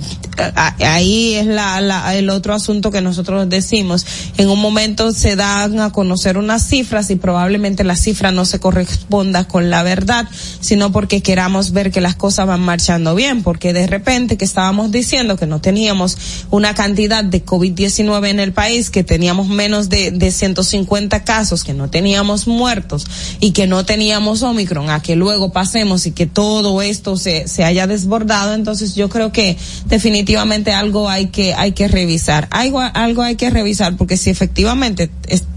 ahí 0.79 1.35
es 1.35 1.45
la, 1.45 1.79
la, 1.79 2.15
el 2.15 2.31
otro 2.31 2.55
asunto 2.55 2.89
que 2.89 3.01
nosotros 3.01 3.47
decimos. 3.49 4.07
En 4.37 4.49
un 4.49 4.59
momento 4.59 5.11
se 5.11 5.35
dan 5.35 5.79
a 5.79 5.91
conocer 5.91 6.39
unas 6.39 6.67
cifras 6.67 7.11
y 7.11 7.17
probablemente 7.17 7.83
la 7.83 7.95
cifra 7.95 8.31
no 8.31 8.45
se 8.45 8.59
corresponda 8.59 9.47
con 9.47 9.69
la 9.69 9.83
verdad, 9.83 10.27
sino 10.59 10.91
porque 10.91 11.21
queramos 11.21 11.71
ver 11.71 11.91
que 11.91 12.01
las 12.01 12.15
cosas 12.15 12.47
van 12.47 12.61
marchando 12.61 13.13
bien, 13.13 13.43
porque 13.43 13.73
de 13.73 13.85
repente 13.85 14.37
que 14.37 14.45
estábamos 14.45 14.91
diciendo 14.91 15.35
que 15.35 15.45
no 15.45 15.61
teníamos 15.61 16.17
una 16.49 16.73
cantidad 16.73 17.23
de 17.23 17.45
COVID-19 17.45 18.29
en 18.29 18.39
el 18.39 18.53
país, 18.53 18.89
que 18.89 19.03
teníamos 19.03 19.49
menos 19.49 19.89
de, 19.89 20.09
de 20.09 20.31
150 20.31 21.23
casos, 21.23 21.63
que 21.63 21.75
no 21.75 21.91
teníamos 21.91 22.47
muertos 22.47 23.05
y 23.39 23.51
que 23.51 23.67
no 23.67 23.85
teníamos 23.85 23.98
Omicron, 24.43 24.89
a 24.89 25.01
que 25.01 25.15
luego 25.15 25.51
pasemos 25.51 26.05
y 26.05 26.11
que 26.11 26.25
todo 26.25 26.81
esto 26.81 27.17
se, 27.17 27.47
se 27.47 27.63
haya 27.63 27.87
desbordado, 27.87 28.53
entonces 28.53 28.95
yo 28.95 29.09
creo 29.09 29.31
que 29.31 29.57
definitivamente 29.85 30.71
algo 30.71 31.09
hay 31.09 31.27
que, 31.27 31.53
hay 31.53 31.73
que 31.73 31.87
revisar. 31.87 32.47
Algo, 32.51 32.79
algo 32.79 33.21
hay 33.21 33.35
que 33.35 33.49
revisar 33.49 33.97
porque 33.97 34.17
si 34.17 34.29
efectivamente 34.29 35.09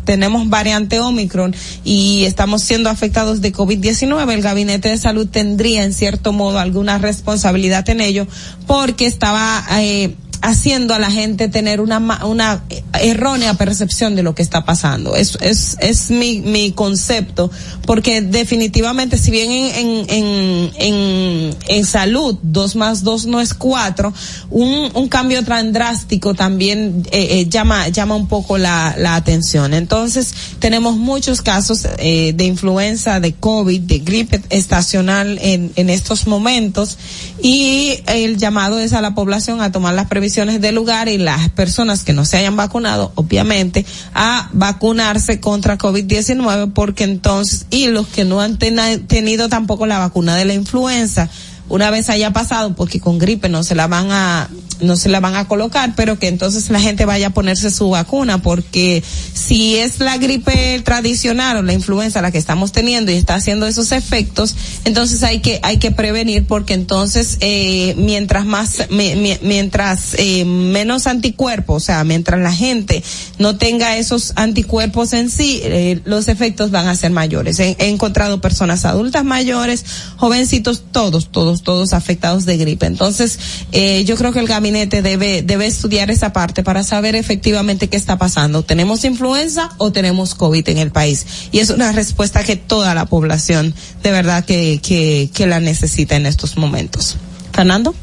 tenemos 0.05 0.49
variante 0.49 1.01
Omicron 1.01 1.55
y 1.85 2.25
estamos 2.25 2.63
siendo 2.63 2.91
afectados 2.91 3.41
de 3.41 3.53
COVID-19, 3.53 4.33
el 4.33 4.43
Gabinete 4.43 4.89
de 4.89 4.99
Salud 4.99 5.29
tendría 5.29 5.85
en 5.85 5.93
cierto 5.93 6.33
modo 6.33 6.59
alguna 6.59 6.99
responsabilidad 6.99 7.89
en 7.89 8.01
ello 8.01 8.27
porque 8.67 9.07
estaba 9.07 9.65
eh, 9.79 10.15
haciendo 10.43 10.93
a 10.93 10.99
la 10.99 11.11
gente 11.11 11.49
tener 11.49 11.81
una, 11.81 11.99
una 12.27 12.65
errónea 13.01 13.55
percepción 13.55 14.17
de 14.17 14.25
lo 14.25 14.35
que 14.35 14.43
está 14.43 14.65
pasando. 14.65 15.15
Es, 15.15 15.39
es, 15.41 15.77
es 15.81 16.11
mi, 16.11 16.41
mi 16.41 16.73
concepto, 16.73 17.51
porque 17.87 18.23
definitivamente 18.23 19.19
si 19.19 19.31
bien 19.31 19.51
en, 19.53 20.11
en, 20.11 20.71
en, 20.77 21.57
en, 21.69 21.85
salud 21.87 22.37
dos 22.43 22.75
más 22.75 23.05
dos 23.05 23.27
no 23.27 23.41
es 23.41 23.55
cuatro, 23.55 24.13
un, 24.51 24.91
un 24.95 25.09
cambio 25.09 25.45
tan 25.45 25.73
drástico 25.73 26.35
también 26.35 27.07
eh, 27.13 27.29
eh, 27.31 27.47
llama, 27.49 27.89
llama 27.89 28.17
un 28.17 28.27
poco 28.27 28.59
la, 28.59 28.97
la 28.99 29.15
atención. 29.15 29.75
Entonces 29.75 30.35
tenemos 30.59 30.97
muchos 30.97 31.41
casos 31.41 31.87
eh, 31.99 32.33
de 32.35 32.45
influenza, 32.45 33.21
de 33.21 33.33
COVID, 33.33 33.81
de 33.81 33.99
gripe 34.01 34.43
estacional 34.51 35.39
en, 35.41 35.71
en 35.77 35.89
estos 35.89 36.27
momentos 36.27 36.99
y 37.41 38.01
el 38.07 38.39
llamado 38.39 38.81
es 38.81 38.93
a 38.93 39.01
la 39.01 39.15
población 39.15 39.61
a 39.61 39.71
tomar 39.71 39.95
las 39.95 40.09
previsiones 40.09 40.32
del 40.35 40.75
lugar 40.75 41.09
y 41.09 41.19
las 41.19 41.51
personas 41.51 42.05
que 42.05 42.13
no 42.13 42.25
se 42.25 42.39
hayan 42.39 42.57
vacunado, 42.57 43.13
obviamente, 43.15 43.85
a 44.15 44.49
vacunarse 44.53 45.41
contra 45.41 45.79
COVID-19 45.79 46.73
porque 46.73 47.05
entonces, 47.05 47.67
y 47.71 47.89
los 47.89 48.07
que 48.09 48.25
no 48.25 48.41
han 48.41 48.59
ten 48.59 49.07
tenido 49.07 49.49
tampoco 49.49 49.87
la 49.87 49.99
vacuna 49.99 50.37
de 50.37 50.45
la 50.45 50.55
influenza, 50.55 51.29
una 51.69 51.91
vez 51.91 52.09
haya 52.11 52.33
pasado, 52.33 52.75
porque 52.75 53.01
con 53.01 53.19
gripe 53.19 53.49
no 53.49 53.63
se 53.63 53.75
la 53.75 53.87
van 53.87 54.11
a, 54.11 54.49
no 54.83 54.97
se 54.97 55.09
la 55.09 55.21
van 55.21 55.37
a 55.37 55.47
colocar, 55.49 55.95
pero 55.97 56.19
que 56.19 56.29
entonces 56.29 56.69
la 56.71 56.81
gente 56.81 57.05
vaya 57.05 57.29
a 57.29 57.31
ponerse 57.31 57.71
su 57.71 57.91
vacuna, 57.91 58.43
porque 58.43 59.03
si 59.35 59.77
es 59.77 60.01
la 60.01 60.17
gripe 60.19 60.81
tradicional 60.85 61.59
o 61.59 61.63
la 61.63 61.73
influenza 61.73 62.21
la 62.23 62.31
que 62.31 62.39
estamos 62.39 62.73
teniendo 62.73 63.11
y 63.13 63.15
está 63.17 63.35
haciendo 63.35 63.67
esos 63.67 63.93
efectos, 63.93 64.55
entonces 64.85 65.23
hay 65.23 65.41
que 65.41 65.61
hay 65.63 65.79
que 65.79 65.91
prevenir, 65.91 66.45
porque 66.47 66.75
entonces 66.75 67.37
eh, 67.41 67.95
mientras 67.97 68.45
más 68.45 68.85
mi- 68.91 69.39
mientras 69.43 70.15
eh, 70.19 70.45
menos 70.45 71.07
anticuerpos, 71.07 71.83
o 71.83 71.87
sea, 71.87 72.05
mientras 72.05 72.41
la 72.41 72.53
gente 72.53 73.03
no 73.39 73.57
tenga 73.57 73.97
esos 73.97 74.33
anticuerpos 74.37 75.13
en 75.13 75.31
sí, 75.31 75.61
eh, 75.63 76.01
los 76.05 76.29
efectos 76.29 76.71
van 76.71 76.89
a 76.89 76.95
ser 76.97 77.11
mayores. 77.13 77.59
He, 77.61 77.77
he 77.79 77.89
encontrado 77.89 78.41
personas 78.41 78.85
adultas 78.85 79.25
mayores, 79.25 79.85
jovencitos, 80.17 80.83
todos, 80.93 81.31
todos, 81.31 81.63
todos 81.63 81.93
afectados 81.93 82.45
de 82.45 82.57
gripe. 82.57 82.87
Entonces, 82.87 83.39
eh, 83.73 84.05
yo 84.05 84.17
creo 84.17 84.33
que 84.33 84.41
el 84.41 84.47
gabinete 84.47 84.72
debe, 84.73 85.43
debe 85.43 85.67
estudiar 85.67 86.11
esa 86.11 86.33
parte 86.33 86.63
para 86.63 86.83
saber 86.83 87.15
efectivamente 87.15 87.89
qué 87.89 87.97
está 87.97 88.19
pasando. 88.19 88.63
¿Tenemos 88.63 89.05
influenza 89.05 89.71
o 89.79 89.93
tenemos 89.93 90.35
COVID 90.35 90.69
en 90.69 90.79
el 90.79 90.91
país? 90.91 91.27
Y 91.53 91.61
es 91.61 91.71
una 91.71 91.93
respuesta 91.93 92.45
que 92.45 92.57
toda 92.57 92.95
la 92.95 93.07
población 93.07 93.75
de 94.03 94.11
verdad 94.11 94.45
que, 94.45 94.81
que, 94.83 95.31
que 95.33 95.47
la 95.47 95.61
necesita 95.61 96.17
en 96.17 96.27
estos 96.27 96.57
momentos. 96.57 97.17
Fernando. 97.53 97.95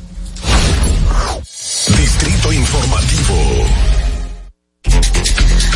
Distrito 1.88 2.54
Informativo. 2.54 3.99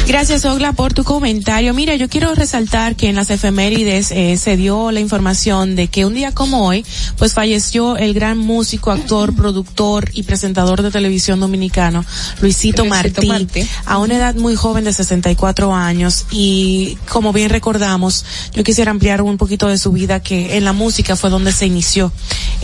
Gracias, 0.05 0.43
Ogla, 0.43 0.73
por 0.73 0.93
tu 0.93 1.05
comentario. 1.05 1.73
Mira, 1.73 1.95
yo 1.95 2.09
quiero 2.09 2.35
resaltar 2.35 2.97
que 2.97 3.07
en 3.07 3.15
las 3.15 3.29
efemérides 3.29 4.11
eh, 4.11 4.35
se 4.35 4.57
dio 4.57 4.91
la 4.91 4.99
información 4.99 5.77
de 5.77 5.87
que 5.87 6.05
un 6.05 6.13
día 6.13 6.33
como 6.33 6.67
hoy, 6.67 6.85
pues 7.17 7.33
falleció 7.33 7.95
el 7.95 8.13
gran 8.13 8.37
músico, 8.37 8.91
actor, 8.91 9.33
productor 9.33 10.09
y 10.13 10.23
presentador 10.23 10.81
de 10.81 10.91
televisión 10.91 11.39
dominicano, 11.39 12.03
Luisito, 12.41 12.83
Luisito 12.83 12.85
Martí, 12.85 13.27
Martí. 13.27 13.67
a 13.85 13.97
una 13.97 14.17
edad 14.17 14.35
muy 14.35 14.55
joven 14.55 14.83
de 14.83 14.91
64 14.91 15.73
años. 15.73 16.25
Y 16.31 16.97
como 17.09 17.31
bien 17.31 17.49
recordamos, 17.49 18.25
yo 18.53 18.63
quisiera 18.65 18.91
ampliar 18.91 19.21
un 19.21 19.37
poquito 19.37 19.69
de 19.69 19.77
su 19.77 19.93
vida, 19.93 20.19
que 20.21 20.57
en 20.57 20.65
la 20.65 20.73
música 20.73 21.15
fue 21.15 21.29
donde 21.29 21.53
se 21.53 21.65
inició 21.65 22.11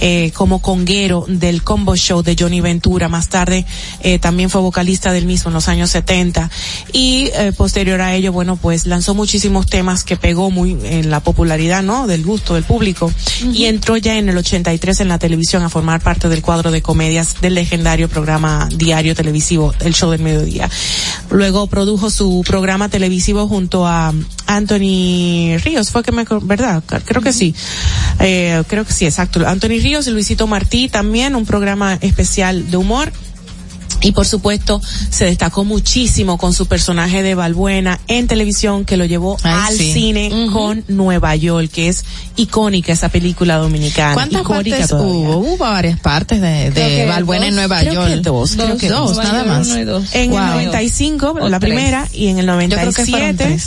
eh, 0.01 0.31
como 0.35 0.61
conguero 0.61 1.25
del 1.29 1.63
combo 1.63 1.95
show 1.95 2.21
de 2.21 2.35
Johnny 2.37 2.59
Ventura. 2.59 3.07
Más 3.07 3.29
tarde 3.29 3.65
eh, 4.01 4.19
también 4.19 4.49
fue 4.49 4.59
vocalista 4.59 5.13
del 5.13 5.25
mismo 5.25 5.49
en 5.49 5.53
los 5.53 5.69
años 5.69 5.89
70. 5.91 6.51
Y 6.91 7.28
eh, 7.33 7.53
posterior 7.55 8.01
a 8.01 8.13
ello, 8.13 8.31
bueno, 8.31 8.55
pues 8.55 8.85
lanzó 8.85 9.13
muchísimos 9.13 9.67
temas 9.67 10.03
que 10.03 10.17
pegó 10.17 10.51
muy 10.51 10.77
en 10.83 11.09
la 11.09 11.19
popularidad, 11.19 11.83
¿no? 11.83 12.07
Del 12.07 12.23
gusto 12.23 12.55
del 12.55 12.63
público. 12.63 13.11
Y 13.53 13.65
entró 13.65 13.97
ya 13.97 14.17
en 14.17 14.29
el 14.29 14.37
83 14.37 14.99
en 15.01 15.07
la 15.07 15.19
televisión 15.19 15.63
a 15.63 15.69
formar 15.69 16.01
parte 16.01 16.29
del 16.29 16.41
cuadro 16.41 16.71
de 16.71 16.81
comedias 16.81 17.41
del 17.41 17.55
legendario 17.55 18.09
programa 18.09 18.69
diario 18.75 19.15
televisivo, 19.15 19.73
El 19.79 19.93
Show 19.93 20.11
del 20.11 20.21
Mediodía. 20.21 20.69
Luego 21.29 21.67
produjo 21.67 22.09
su 22.09 22.43
programa 22.45 22.89
televisivo 22.89 23.47
junto 23.47 23.87
a 23.87 24.13
Anthony 24.47 25.57
Ríos, 25.63 25.91
fue 25.91 26.03
que 26.03 26.11
me, 26.11 26.25
¿verdad? 26.41 26.83
Creo 27.05 27.21
que 27.21 27.33
sí. 27.33 27.53
Eh, 28.19 28.63
creo 28.67 28.85
que 28.85 28.93
sí, 28.93 29.05
exacto. 29.05 29.47
Anthony 29.47 29.79
Ríos 29.81 30.07
y 30.07 30.11
Luisito 30.11 30.47
Martí 30.47 30.89
también, 30.89 31.35
un 31.35 31.45
programa 31.45 31.97
especial 32.01 32.69
de 32.69 32.77
humor. 32.77 33.11
Y 34.01 34.13
por 34.13 34.25
supuesto, 34.25 34.81
se 35.09 35.25
destacó 35.25 35.65
muchísimo 35.65 36.37
con 36.37 36.53
su 36.53 36.67
personaje 36.67 37.21
de 37.21 37.35
Balbuena 37.35 37.99
en 38.07 38.27
televisión 38.27 38.85
que 38.85 38.95
lo 38.97 39.05
llevó 39.05 39.37
Ay, 39.43 39.51
al 39.67 39.75
sí. 39.75 39.91
cine 39.93 40.31
con 40.53 40.83
Nueva 40.87 41.35
York, 41.35 41.69
que 41.71 41.89
es 41.89 42.05
icónica 42.37 42.93
esa 42.93 43.09
película 43.09 43.57
dominicana. 43.57 44.13
¿Cuántas 44.13 44.41
icónica 44.41 44.77
partes 44.77 44.89
todavía. 44.89 45.11
hubo? 45.13 45.37
Hubo 45.37 45.57
varias 45.57 45.99
partes 45.99 46.39
de, 46.39 46.71
de 46.71 47.05
Balbuena 47.07 47.47
en 47.47 47.55
Nueva 47.55 47.79
creo 47.81 47.93
York. 47.93 48.07
que 48.07 48.15
dos, 48.21 48.51
creo 48.55 48.77
que 48.77 48.87
dos, 48.89 49.15
dos. 49.15 49.23
nada 49.25 49.43
más. 49.43 49.67
En 49.69 50.29
Wow. 50.31 50.39
el 50.39 50.45
95, 50.55 51.35
O 51.41 51.49
la 51.49 51.59
tres. 51.59 51.69
primera, 51.73 52.07
y 52.13 52.27
en 52.27 52.39
el 52.39 52.45
Yo 52.45 52.53
creo 52.77 52.91
que 52.93 53.05
fueron 53.05 53.35
97. 53.35 53.59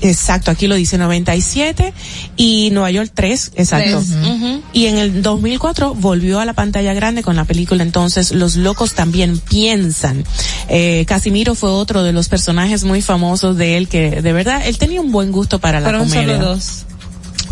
Exacto, 0.00 0.50
aquí 0.50 0.66
lo 0.66 0.74
dice 0.74 0.98
97 0.98 1.92
y 2.36 2.70
Nueva 2.70 2.90
York 2.90 3.10
3, 3.14 3.52
exacto. 3.56 4.02
Y 4.72 4.86
en 4.86 4.98
el 4.98 5.22
2004 5.22 5.94
volvió 5.94 6.40
a 6.40 6.44
la 6.44 6.52
pantalla 6.52 6.92
grande 6.94 7.22
con 7.22 7.36
la 7.36 7.44
película 7.44 7.82
entonces 7.82 8.32
Los 8.32 8.56
locos 8.56 8.94
también 8.94 9.38
piensan. 9.38 10.24
Eh, 10.68 11.04
Casimiro 11.06 11.54
fue 11.54 11.70
otro 11.70 12.02
de 12.02 12.12
los 12.12 12.28
personajes 12.28 12.84
muy 12.84 13.02
famosos 13.02 13.56
de 13.56 13.76
él 13.76 13.88
que 13.88 14.22
de 14.22 14.32
verdad 14.32 14.66
él 14.66 14.78
tenía 14.78 15.00
un 15.00 15.12
buen 15.12 15.32
gusto 15.32 15.58
para 15.58 15.80
la 15.80 15.98
comedia. 15.98 16.36
solo 16.36 16.38
dos. 16.38 16.86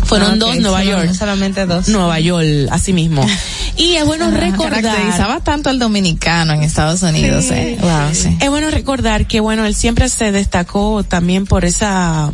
Fueron 0.05 0.31
Ah, 0.31 0.33
ok, 0.33 0.39
dos 0.39 0.57
Nueva 0.59 0.83
York. 0.83 1.13
Solamente 1.13 1.65
dos. 1.65 1.87
Nueva 1.89 2.19
York, 2.19 2.69
así 2.71 2.93
mismo. 2.93 3.25
Y 3.77 3.95
es 3.97 4.05
bueno 4.05 4.31
recordar 4.31 4.81
Caracterizaba 4.81 5.41
tanto 5.41 5.69
al 5.69 5.79
dominicano 5.79 6.53
en 6.53 6.63
Estados 6.63 7.01
Unidos. 7.03 7.45
Sí. 7.45 7.53
eh. 7.53 7.77
Wow, 7.81 8.13
sí. 8.13 8.37
Es 8.39 8.49
bueno 8.49 8.69
recordar 8.71 9.27
que 9.27 9.41
bueno, 9.41 9.65
él 9.65 9.75
siempre 9.75 10.07
se 10.07 10.31
destacó 10.31 11.03
también 11.03 11.45
por 11.45 11.65
esa 11.65 12.31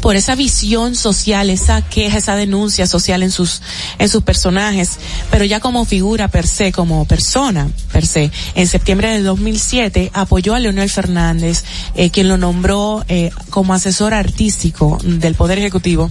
por 0.00 0.14
esa 0.14 0.36
visión 0.36 0.94
social, 0.94 1.50
esa 1.50 1.82
queja, 1.82 2.18
esa 2.18 2.36
denuncia 2.36 2.86
social 2.86 3.24
en 3.24 3.32
sus 3.32 3.60
en 3.98 4.08
sus 4.08 4.22
personajes, 4.22 4.98
pero 5.32 5.44
ya 5.44 5.58
como 5.58 5.84
figura 5.84 6.28
per 6.28 6.46
se, 6.46 6.70
como 6.70 7.06
persona 7.06 7.68
per 7.92 8.06
se. 8.06 8.30
En 8.54 8.68
septiembre 8.68 9.08
del 9.10 9.24
2007 9.24 10.12
apoyó 10.14 10.54
a 10.54 10.60
Leonel 10.60 10.90
Fernández, 10.90 11.64
eh, 11.96 12.10
quien 12.10 12.28
lo 12.28 12.38
nombró 12.38 13.04
eh, 13.08 13.30
como 13.50 13.74
asesor 13.74 14.14
artístico 14.14 14.98
del 15.02 15.34
Poder 15.34 15.58
Ejecutivo 15.58 16.08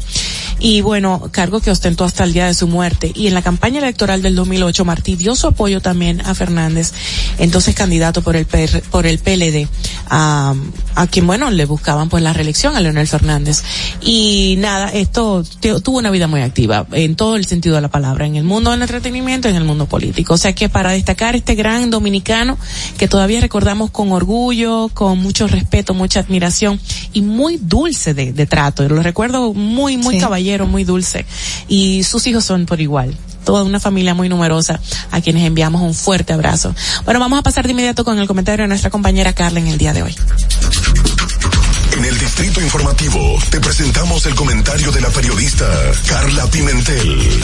y 0.64 0.80
bueno, 0.81 1.02
cargo 1.31 1.59
que 1.59 1.71
ostentó 1.71 2.03
hasta 2.05 2.23
el 2.23 2.34
día 2.34 2.45
de 2.47 2.53
su 2.53 2.67
muerte. 2.67 3.11
Y 3.13 3.27
en 3.27 3.34
la 3.34 3.41
campaña 3.41 3.80
electoral 3.80 4.21
del 4.21 4.35
2008, 4.35 4.85
Martí 4.85 5.15
dio 5.15 5.35
su 5.35 5.47
apoyo 5.47 5.81
también 5.81 6.21
a 6.21 6.34
Fernández, 6.34 6.91
entonces 7.38 7.75
candidato 7.75 8.21
por 8.21 8.35
el 8.35 8.45
PR 8.45 8.81
por 8.91 9.05
el 9.05 9.19
PLD, 9.19 9.67
a, 10.09 10.53
a 10.95 11.07
quien 11.07 11.27
bueno 11.27 11.49
le 11.51 11.65
buscaban 11.65 12.09
pues 12.09 12.23
la 12.23 12.34
reelección 12.34 12.75
a 12.75 12.81
Leonel 12.81 13.07
Fernández. 13.07 13.63
Y 14.01 14.55
nada, 14.59 14.89
esto 14.89 15.43
te- 15.59 15.80
tuvo 15.81 15.97
una 15.99 16.11
vida 16.11 16.27
muy 16.27 16.41
activa 16.41 16.85
en 16.91 17.15
todo 17.15 17.35
el 17.35 17.45
sentido 17.45 17.75
de 17.75 17.81
la 17.81 17.89
palabra, 17.89 18.25
en 18.25 18.35
el 18.35 18.43
mundo 18.43 18.71
del 18.71 18.81
entretenimiento, 18.81 19.47
y 19.47 19.51
en 19.51 19.57
el 19.57 19.63
mundo 19.65 19.85
político. 19.88 20.34
O 20.34 20.38
sea 20.38 20.53
que 20.53 20.69
para 20.69 20.91
destacar 20.91 21.35
este 21.35 21.55
gran 21.55 21.89
dominicano 21.89 22.57
que 22.97 23.07
todavía 23.07 23.41
recordamos 23.41 23.91
con 23.91 24.11
orgullo, 24.11 24.89
con 24.93 25.19
mucho 25.19 25.47
respeto, 25.47 25.93
mucha 25.93 26.19
admiración 26.21 26.80
y 27.13 27.21
muy 27.21 27.57
dulce 27.57 28.13
de, 28.13 28.34
de 28.34 28.45
trato. 28.45 28.88
Lo 28.88 29.01
recuerdo 29.03 29.53
muy, 29.53 29.97
muy 29.97 30.15
Sí. 30.15 30.19
caballero, 30.21 30.67
muy 30.67 30.84
dulce. 30.84 30.93
Y 31.68 32.03
sus 32.03 32.26
hijos 32.28 32.45
son 32.45 32.65
por 32.65 32.82
igual. 32.82 33.15
Toda 33.45 33.64
una 33.64 33.80
familia 33.80 34.14
muy 34.14 34.30
numerosa 34.30 34.80
a 35.11 35.22
quienes 35.22 35.44
enviamos 35.44 35.82
un 35.82 35.94
fuerte 35.94 36.34
abrazo. 36.34 36.74
Bueno, 37.06 37.20
vamos 37.20 37.40
a 37.40 37.41
pasar 37.41 37.65
de 37.65 37.72
inmediato 37.72 38.06
con 38.06 38.18
el 38.20 38.28
comentario 38.28 38.64
de 38.64 38.70
nuestra 38.70 38.90
compañera 38.90 39.34
Carla 39.34 39.60
en 39.60 39.68
el 39.68 39.78
día 39.78 39.94
de 39.94 40.03
hoy. 40.03 40.15
En 41.98 42.06
el 42.06 42.18
Distrito 42.18 42.61
Informativo 42.61 43.38
te 43.52 43.60
presentamos 43.60 44.26
el 44.26 44.34
comentario 44.34 44.91
de 44.91 45.02
la 45.02 45.10
periodista 45.10 45.68
Carla 46.07 46.45
Pimentel. 46.48 47.44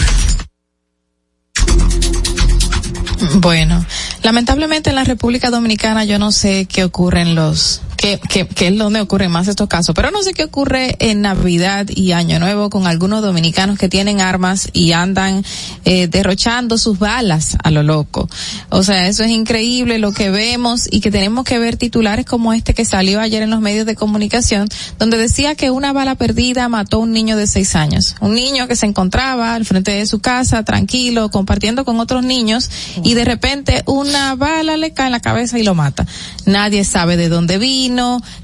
Bueno, 3.35 3.85
lamentablemente 4.23 4.89
en 4.89 4.95
la 4.95 5.03
República 5.03 5.49
Dominicana 5.49 6.03
yo 6.05 6.17
no 6.17 6.31
sé 6.31 6.65
qué 6.65 6.83
ocurre 6.83 7.21
en 7.21 7.35
los, 7.35 7.81
qué, 7.99 8.17
qué, 8.29 8.47
qué 8.47 8.67
es 8.67 8.77
donde 8.77 9.01
ocurren 9.01 9.29
más 9.29 9.49
estos 9.49 9.67
casos, 9.67 9.93
pero 9.93 10.09
no 10.09 10.23
sé 10.23 10.33
qué 10.33 10.45
ocurre 10.45 10.95
en 10.99 11.21
Navidad 11.21 11.85
y 11.93 12.13
Año 12.13 12.39
Nuevo 12.39 12.69
con 12.69 12.87
algunos 12.87 13.21
dominicanos 13.21 13.77
que 13.77 13.89
tienen 13.89 14.21
armas 14.21 14.69
y 14.71 14.93
andan 14.93 15.43
eh, 15.83 16.07
derrochando 16.07 16.77
sus 16.77 16.97
balas 16.97 17.57
a 17.61 17.71
lo 17.71 17.83
loco. 17.83 18.29
O 18.69 18.83
sea, 18.83 19.07
eso 19.07 19.25
es 19.25 19.31
increíble 19.31 19.97
lo 19.97 20.13
que 20.13 20.29
vemos 20.29 20.87
y 20.89 21.01
que 21.01 21.11
tenemos 21.11 21.43
que 21.43 21.59
ver 21.59 21.75
titulares 21.75 22.25
como 22.25 22.53
este 22.53 22.73
que 22.73 22.85
salió 22.85 23.19
ayer 23.19 23.43
en 23.43 23.49
los 23.49 23.59
medios 23.59 23.85
de 23.85 23.95
comunicación, 23.95 24.69
donde 24.97 25.17
decía 25.17 25.55
que 25.55 25.69
una 25.69 25.91
bala 25.91 26.15
perdida 26.15 26.69
mató 26.69 26.97
a 26.97 26.99
un 27.01 27.11
niño 27.11 27.35
de 27.35 27.47
seis 27.47 27.75
años. 27.75 28.15
Un 28.21 28.33
niño 28.33 28.69
que 28.69 28.77
se 28.77 28.85
encontraba 28.85 29.55
al 29.55 29.65
frente 29.65 29.91
de 29.91 30.05
su 30.05 30.19
casa, 30.19 30.63
tranquilo, 30.63 31.31
compartiendo 31.31 31.83
con 31.83 31.99
otros 31.99 32.23
niños, 32.23 32.69
y 33.03 33.13
de 33.15 33.25
repente 33.25 33.83
una 33.85 34.35
bala 34.35 34.77
le 34.77 34.93
cae 34.93 35.07
en 35.07 35.11
la 35.11 35.19
cabeza 35.19 35.59
y 35.59 35.63
lo 35.63 35.75
mata. 35.75 36.05
Nadie 36.45 36.85
sabe 36.85 37.17
de 37.17 37.27
dónde 37.27 37.57
vino, 37.57 37.88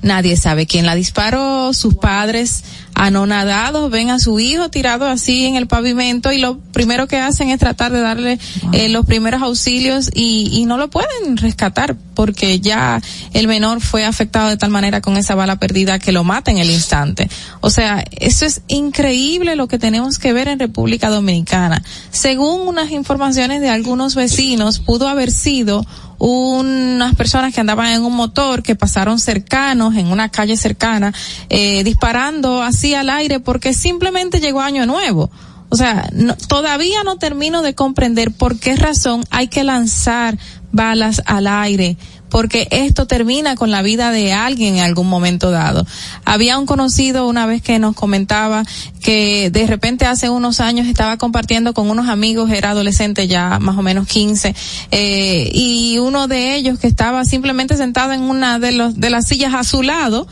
nadie 0.01 0.38
sabe 0.38 0.65
quién 0.65 0.85
la 0.85 0.95
disparó, 0.95 1.73
sus 1.73 1.95
padres 1.95 2.63
anonadados 2.95 3.91
ven 3.91 4.09
a 4.09 4.19
su 4.19 4.39
hijo 4.39 4.69
tirado 4.69 5.05
así 5.05 5.45
en 5.45 5.57
el 5.57 5.67
pavimento 5.67 6.31
y 6.31 6.39
lo 6.39 6.57
primero 6.57 7.07
que 7.07 7.17
hacen 7.17 7.49
es 7.49 7.59
tratar 7.59 7.91
de 7.91 7.99
darle 7.99 8.39
eh, 8.72 8.88
los 8.88 9.05
primeros 9.05 9.41
auxilios 9.41 10.09
y, 10.13 10.49
y 10.53 10.65
no 10.65 10.77
lo 10.77 10.89
pueden 10.89 11.35
rescatar 11.35 11.97
porque 12.15 12.61
ya 12.61 13.01
el 13.34 13.47
menor 13.47 13.81
fue 13.81 14.05
afectado 14.05 14.47
de 14.47 14.55
tal 14.55 14.69
manera 14.69 15.01
con 15.01 15.17
esa 15.17 15.35
bala 15.35 15.57
perdida 15.57 15.99
que 15.99 16.13
lo 16.13 16.23
mata 16.23 16.49
en 16.49 16.57
el 16.57 16.72
instante. 16.72 17.30
O 17.59 17.69
sea, 17.69 18.03
eso 18.11 18.45
es 18.45 18.61
increíble 18.67 19.57
lo 19.57 19.67
que 19.67 19.77
tenemos 19.77 20.17
que 20.17 20.31
ver 20.31 20.47
en 20.47 20.59
República 20.59 21.09
Dominicana. 21.09 21.84
Según 22.11 22.61
unas 22.61 22.91
informaciones 22.91 23.59
de 23.59 23.69
algunos 23.69 24.15
vecinos, 24.15 24.80
pudo 24.80 25.09
haber 25.09 25.31
sido 25.31 25.85
unas 26.27 27.14
personas 27.14 27.53
que 27.53 27.61
andaban 27.61 27.91
en 27.91 28.03
un 28.03 28.15
motor 28.15 28.64
que 28.64 28.76
pasaron 28.76 29.19
cercanos 29.19 29.95
en 29.95 30.07
una 30.07 30.30
calle 30.30 30.57
cercana 30.57 31.14
eh, 31.49 31.84
disparando 31.84 32.64
así 32.64 32.95
al 32.95 33.11
aire 33.11 33.39
porque 33.39 33.76
simplemente 33.76 34.39
llegó 34.39 34.61
año 34.61 34.88
nuevo. 34.88 35.30
O 35.69 35.76
sea, 35.76 36.10
todavía 36.47 37.03
no 37.03 37.18
termino 37.18 37.61
de 37.61 37.76
comprender 37.76 38.31
por 38.31 38.57
qué 38.60 38.76
razón 38.76 39.23
hay 39.30 39.49
que 39.49 39.64
lanzar 39.64 40.38
balas 40.72 41.22
al 41.27 41.45
aire 41.45 41.95
porque 42.35 42.67
esto 42.69 43.07
termina 43.07 43.55
con 43.55 43.71
la 43.71 43.81
vida 43.81 44.11
de 44.11 44.33
alguien 44.33 44.75
en 44.75 44.83
algún 44.83 45.07
momento 45.07 45.51
dado. 45.51 45.87
Había 46.25 46.59
un 46.59 46.65
conocido 46.65 47.29
una 47.29 47.45
vez 47.45 47.61
que 47.61 47.79
nos 47.79 47.95
comentaba 47.95 48.65
que 49.01 49.49
de 49.51 49.65
repente 49.65 50.05
hace 50.05 50.29
unos 50.29 50.59
años 50.59 50.85
estaba 50.87 51.15
compartiendo 51.15 51.73
con 51.73 51.89
unos 51.89 52.09
amigos, 52.09 52.51
era 52.51 52.71
adolescente 52.71 53.29
ya 53.29 53.57
más 53.59 53.77
o 53.77 53.81
menos 53.81 54.05
15, 54.05 54.53
eh, 54.91 55.49
y 55.53 55.97
uno 55.99 56.27
de 56.27 56.57
ellos 56.57 56.77
que 56.77 56.87
estaba 56.87 57.23
simplemente 57.23 57.77
sentado 57.77 58.11
en 58.11 58.23
una 58.23 58.59
de, 58.59 58.73
los, 58.73 58.99
de 58.99 59.11
las 59.11 59.27
sillas 59.29 59.53
a 59.53 59.63
su 59.63 59.81
lado, 59.81 60.27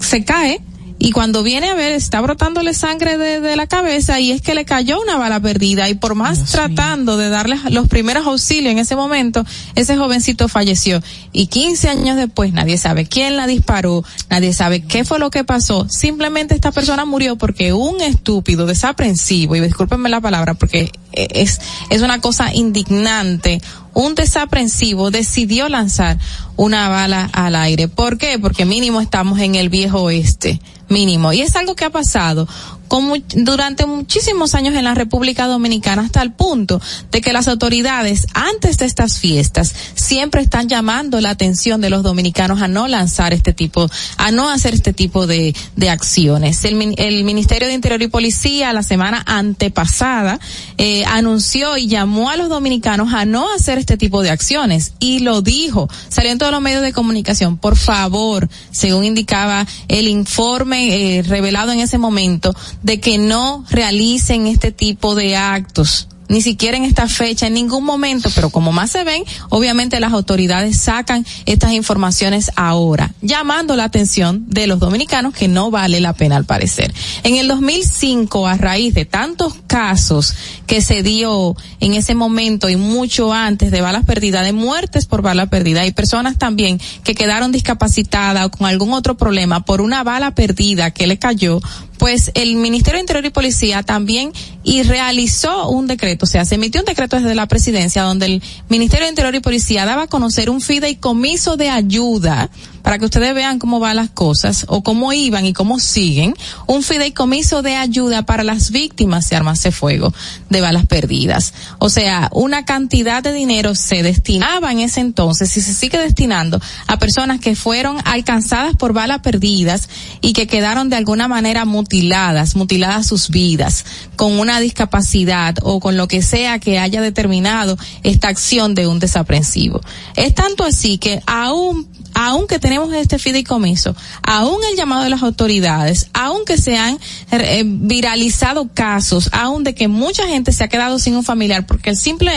se 0.00 0.24
cae 0.24 0.60
y 1.02 1.12
cuando 1.12 1.42
viene 1.42 1.70
a 1.70 1.74
ver 1.74 1.92
está 1.92 2.20
brotándole 2.20 2.74
sangre 2.74 3.16
de, 3.16 3.40
de 3.40 3.56
la 3.56 3.66
cabeza 3.66 4.20
y 4.20 4.32
es 4.32 4.42
que 4.42 4.54
le 4.54 4.66
cayó 4.66 5.00
una 5.00 5.16
bala 5.16 5.40
perdida. 5.40 5.88
Y 5.88 5.94
por 5.94 6.14
más 6.14 6.44
tratando 6.44 7.16
de 7.16 7.30
darle 7.30 7.58
los 7.70 7.88
primeros 7.88 8.26
auxilios 8.26 8.70
en 8.70 8.78
ese 8.78 8.96
momento, 8.96 9.42
ese 9.74 9.96
jovencito 9.96 10.46
falleció. 10.48 11.02
Y 11.32 11.46
15 11.46 11.88
años 11.88 12.16
después 12.16 12.52
nadie 12.52 12.76
sabe 12.76 13.06
quién 13.06 13.38
la 13.38 13.46
disparó, 13.46 14.04
nadie 14.28 14.52
sabe 14.52 14.82
qué 14.82 15.06
fue 15.06 15.18
lo 15.18 15.30
que 15.30 15.42
pasó, 15.42 15.88
simplemente 15.88 16.54
esta 16.54 16.70
persona 16.70 17.06
murió 17.06 17.36
porque 17.36 17.72
un 17.72 18.02
estúpido 18.02 18.66
desaprensivo, 18.66 19.56
y 19.56 19.60
discúlpenme 19.60 20.10
la 20.10 20.20
palabra 20.20 20.52
porque 20.52 20.92
es, 21.12 21.60
es 21.88 22.02
una 22.02 22.20
cosa 22.20 22.54
indignante, 22.54 23.62
un 23.94 24.14
desaprensivo 24.14 25.10
decidió 25.10 25.68
lanzar 25.68 26.18
una 26.56 26.88
bala 26.88 27.28
al 27.32 27.56
aire. 27.56 27.88
¿Por 27.88 28.18
qué? 28.18 28.38
Porque 28.38 28.64
mínimo 28.64 29.00
estamos 29.00 29.38
en 29.40 29.54
el 29.54 29.68
viejo 29.68 30.02
oeste, 30.02 30.60
mínimo. 30.88 31.32
Y 31.32 31.40
es 31.40 31.56
algo 31.56 31.74
que 31.74 31.84
ha 31.84 31.90
pasado 31.90 32.46
con 32.90 33.04
mu- 33.04 33.22
durante 33.36 33.86
muchísimos 33.86 34.56
años 34.56 34.74
en 34.74 34.82
la 34.82 34.94
República 34.94 35.46
Dominicana 35.46 36.02
hasta 36.02 36.22
el 36.22 36.32
punto 36.32 36.80
de 37.12 37.20
que 37.20 37.32
las 37.32 37.46
autoridades 37.46 38.26
antes 38.34 38.78
de 38.78 38.86
estas 38.86 39.20
fiestas 39.20 39.72
siempre 39.94 40.42
están 40.42 40.68
llamando 40.68 41.20
la 41.20 41.30
atención 41.30 41.80
de 41.80 41.88
los 41.88 42.02
dominicanos 42.02 42.60
a 42.62 42.66
no 42.66 42.88
lanzar 42.88 43.32
este 43.32 43.52
tipo, 43.52 43.88
a 44.16 44.32
no 44.32 44.50
hacer 44.50 44.74
este 44.74 44.92
tipo 44.92 45.28
de, 45.28 45.54
de 45.76 45.88
acciones. 45.88 46.64
El, 46.64 46.94
el 46.98 47.22
Ministerio 47.22 47.68
de 47.68 47.74
Interior 47.74 48.02
y 48.02 48.08
Policía 48.08 48.72
la 48.72 48.82
semana 48.82 49.22
antepasada 49.24 50.40
eh, 50.76 51.04
anunció 51.04 51.76
y 51.76 51.86
llamó 51.86 52.28
a 52.28 52.36
los 52.36 52.48
dominicanos 52.48 53.14
a 53.14 53.24
no 53.24 53.52
hacer 53.54 53.78
este 53.78 53.96
tipo 53.96 54.20
de 54.22 54.30
acciones 54.30 54.94
y 54.98 55.20
lo 55.20 55.42
dijo, 55.42 55.88
salió 56.08 56.32
en 56.32 56.38
todos 56.38 56.50
los 56.50 56.60
medios 56.60 56.82
de 56.82 56.92
comunicación, 56.92 57.56
por 57.56 57.76
favor, 57.76 58.48
según 58.72 59.04
indicaba 59.04 59.64
el 59.86 60.08
informe 60.08 61.18
eh, 61.18 61.22
revelado 61.22 61.70
en 61.70 61.78
ese 61.78 61.98
momento, 61.98 62.52
de 62.82 63.00
que 63.00 63.18
no 63.18 63.64
realicen 63.70 64.46
este 64.46 64.72
tipo 64.72 65.14
de 65.14 65.36
actos 65.36 66.08
ni 66.30 66.42
siquiera 66.42 66.76
en 66.76 66.84
esta 66.84 67.08
fecha, 67.08 67.48
en 67.48 67.54
ningún 67.54 67.84
momento, 67.84 68.30
pero 68.34 68.50
como 68.50 68.70
más 68.70 68.92
se 68.92 69.02
ven, 69.02 69.24
obviamente 69.48 69.98
las 69.98 70.12
autoridades 70.12 70.78
sacan 70.78 71.26
estas 71.44 71.72
informaciones 71.72 72.52
ahora, 72.54 73.12
llamando 73.20 73.74
la 73.74 73.82
atención 73.82 74.44
de 74.46 74.68
los 74.68 74.78
dominicanos 74.78 75.34
que 75.34 75.48
no 75.48 75.72
vale 75.72 75.98
la 76.00 76.12
pena 76.12 76.36
al 76.36 76.44
parecer. 76.44 76.94
En 77.24 77.34
el 77.34 77.48
2005, 77.48 78.46
a 78.46 78.56
raíz 78.56 78.94
de 78.94 79.04
tantos 79.04 79.54
casos 79.66 80.34
que 80.68 80.80
se 80.82 81.02
dio 81.02 81.56
en 81.80 81.94
ese 81.94 82.14
momento 82.14 82.68
y 82.68 82.76
mucho 82.76 83.32
antes 83.32 83.72
de 83.72 83.80
balas 83.80 84.04
perdidas, 84.04 84.44
de 84.44 84.52
muertes 84.52 85.06
por 85.06 85.22
bala 85.22 85.46
perdida, 85.46 85.80
hay 85.80 85.90
personas 85.90 86.38
también 86.38 86.80
que 87.02 87.16
quedaron 87.16 87.50
discapacitadas 87.50 88.46
o 88.46 88.50
con 88.52 88.68
algún 88.68 88.92
otro 88.92 89.16
problema 89.16 89.64
por 89.64 89.80
una 89.80 90.04
bala 90.04 90.30
perdida 90.30 90.92
que 90.92 91.08
le 91.08 91.18
cayó, 91.18 91.60
pues 91.98 92.30
el 92.34 92.54
Ministerio 92.54 92.96
de 92.96 93.02
Interior 93.02 93.26
y 93.26 93.30
Policía 93.30 93.82
también 93.82 94.32
y 94.62 94.82
realizó 94.84 95.68
un 95.68 95.86
decreto, 95.86 96.19
o 96.20 96.26
sea, 96.26 96.44
se 96.44 96.56
emitió 96.56 96.80
un 96.80 96.84
decreto 96.84 97.16
desde 97.16 97.34
la 97.34 97.46
presidencia 97.46 98.02
donde 98.02 98.26
el 98.26 98.42
Ministerio 98.68 99.06
de 99.06 99.10
Interior 99.10 99.34
y 99.34 99.40
Policía 99.40 99.84
daba 99.84 100.02
a 100.02 100.06
conocer 100.06 100.50
un 100.50 100.60
fideicomiso 100.60 101.56
de 101.56 101.70
ayuda 101.70 102.50
para 102.82 102.98
que 102.98 103.04
ustedes 103.04 103.34
vean 103.34 103.58
cómo 103.58 103.80
van 103.80 103.96
las 103.96 104.10
cosas 104.10 104.64
o 104.68 104.82
cómo 104.82 105.12
iban 105.12 105.44
y 105.46 105.52
cómo 105.52 105.78
siguen, 105.78 106.34
un 106.66 106.82
fideicomiso 106.82 107.62
de 107.62 107.76
ayuda 107.76 108.22
para 108.22 108.44
las 108.44 108.70
víctimas 108.70 109.28
de 109.28 109.36
armas 109.36 109.62
de 109.62 109.72
fuego 109.72 110.12
de 110.48 110.60
balas 110.60 110.86
perdidas. 110.86 111.54
O 111.78 111.88
sea, 111.88 112.28
una 112.32 112.64
cantidad 112.64 113.22
de 113.22 113.32
dinero 113.32 113.74
se 113.74 114.02
destinaba 114.02 114.72
en 114.72 114.80
ese 114.80 115.00
entonces 115.00 115.56
y 115.56 115.60
se 115.60 115.74
sigue 115.74 115.98
destinando 115.98 116.60
a 116.86 116.98
personas 116.98 117.40
que 117.40 117.54
fueron 117.56 117.98
alcanzadas 118.04 118.76
por 118.76 118.92
balas 118.92 119.20
perdidas 119.20 119.88
y 120.20 120.32
que 120.32 120.46
quedaron 120.46 120.90
de 120.90 120.96
alguna 120.96 121.28
manera 121.28 121.64
mutiladas, 121.64 122.56
mutiladas 122.56 123.06
sus 123.06 123.30
vidas, 123.30 123.84
con 124.16 124.38
una 124.38 124.60
discapacidad 124.60 125.56
o 125.62 125.80
con 125.80 125.96
lo 125.96 126.08
que 126.08 126.22
sea 126.22 126.58
que 126.58 126.78
haya 126.78 127.00
determinado 127.00 127.76
esta 128.02 128.28
acción 128.28 128.74
de 128.74 128.86
un 128.86 128.98
desaprensivo. 128.98 129.80
Es 130.16 130.34
tanto 130.34 130.64
así 130.64 130.98
que 130.98 131.22
aún 131.26 131.88
aunque 132.12 132.58
tenemos 132.58 132.69
este 132.70 133.18
fideicomiso, 133.18 133.94
aún 134.22 134.58
el 134.70 134.76
llamado 134.76 135.02
de 135.04 135.10
las 135.10 135.22
autoridades, 135.22 136.08
aunque 136.12 136.56
se 136.58 136.76
han 136.76 136.98
eh, 137.32 137.62
viralizado 137.66 138.68
casos, 138.72 139.28
aún 139.32 139.64
de 139.64 139.74
que 139.74 139.88
mucha 139.88 140.26
gente 140.26 140.52
se 140.52 140.64
ha 140.64 140.68
quedado 140.68 140.98
sin 140.98 141.16
un 141.16 141.24
familiar, 141.24 141.66
porque 141.66 141.90
el 141.90 141.96
simple, 141.96 142.32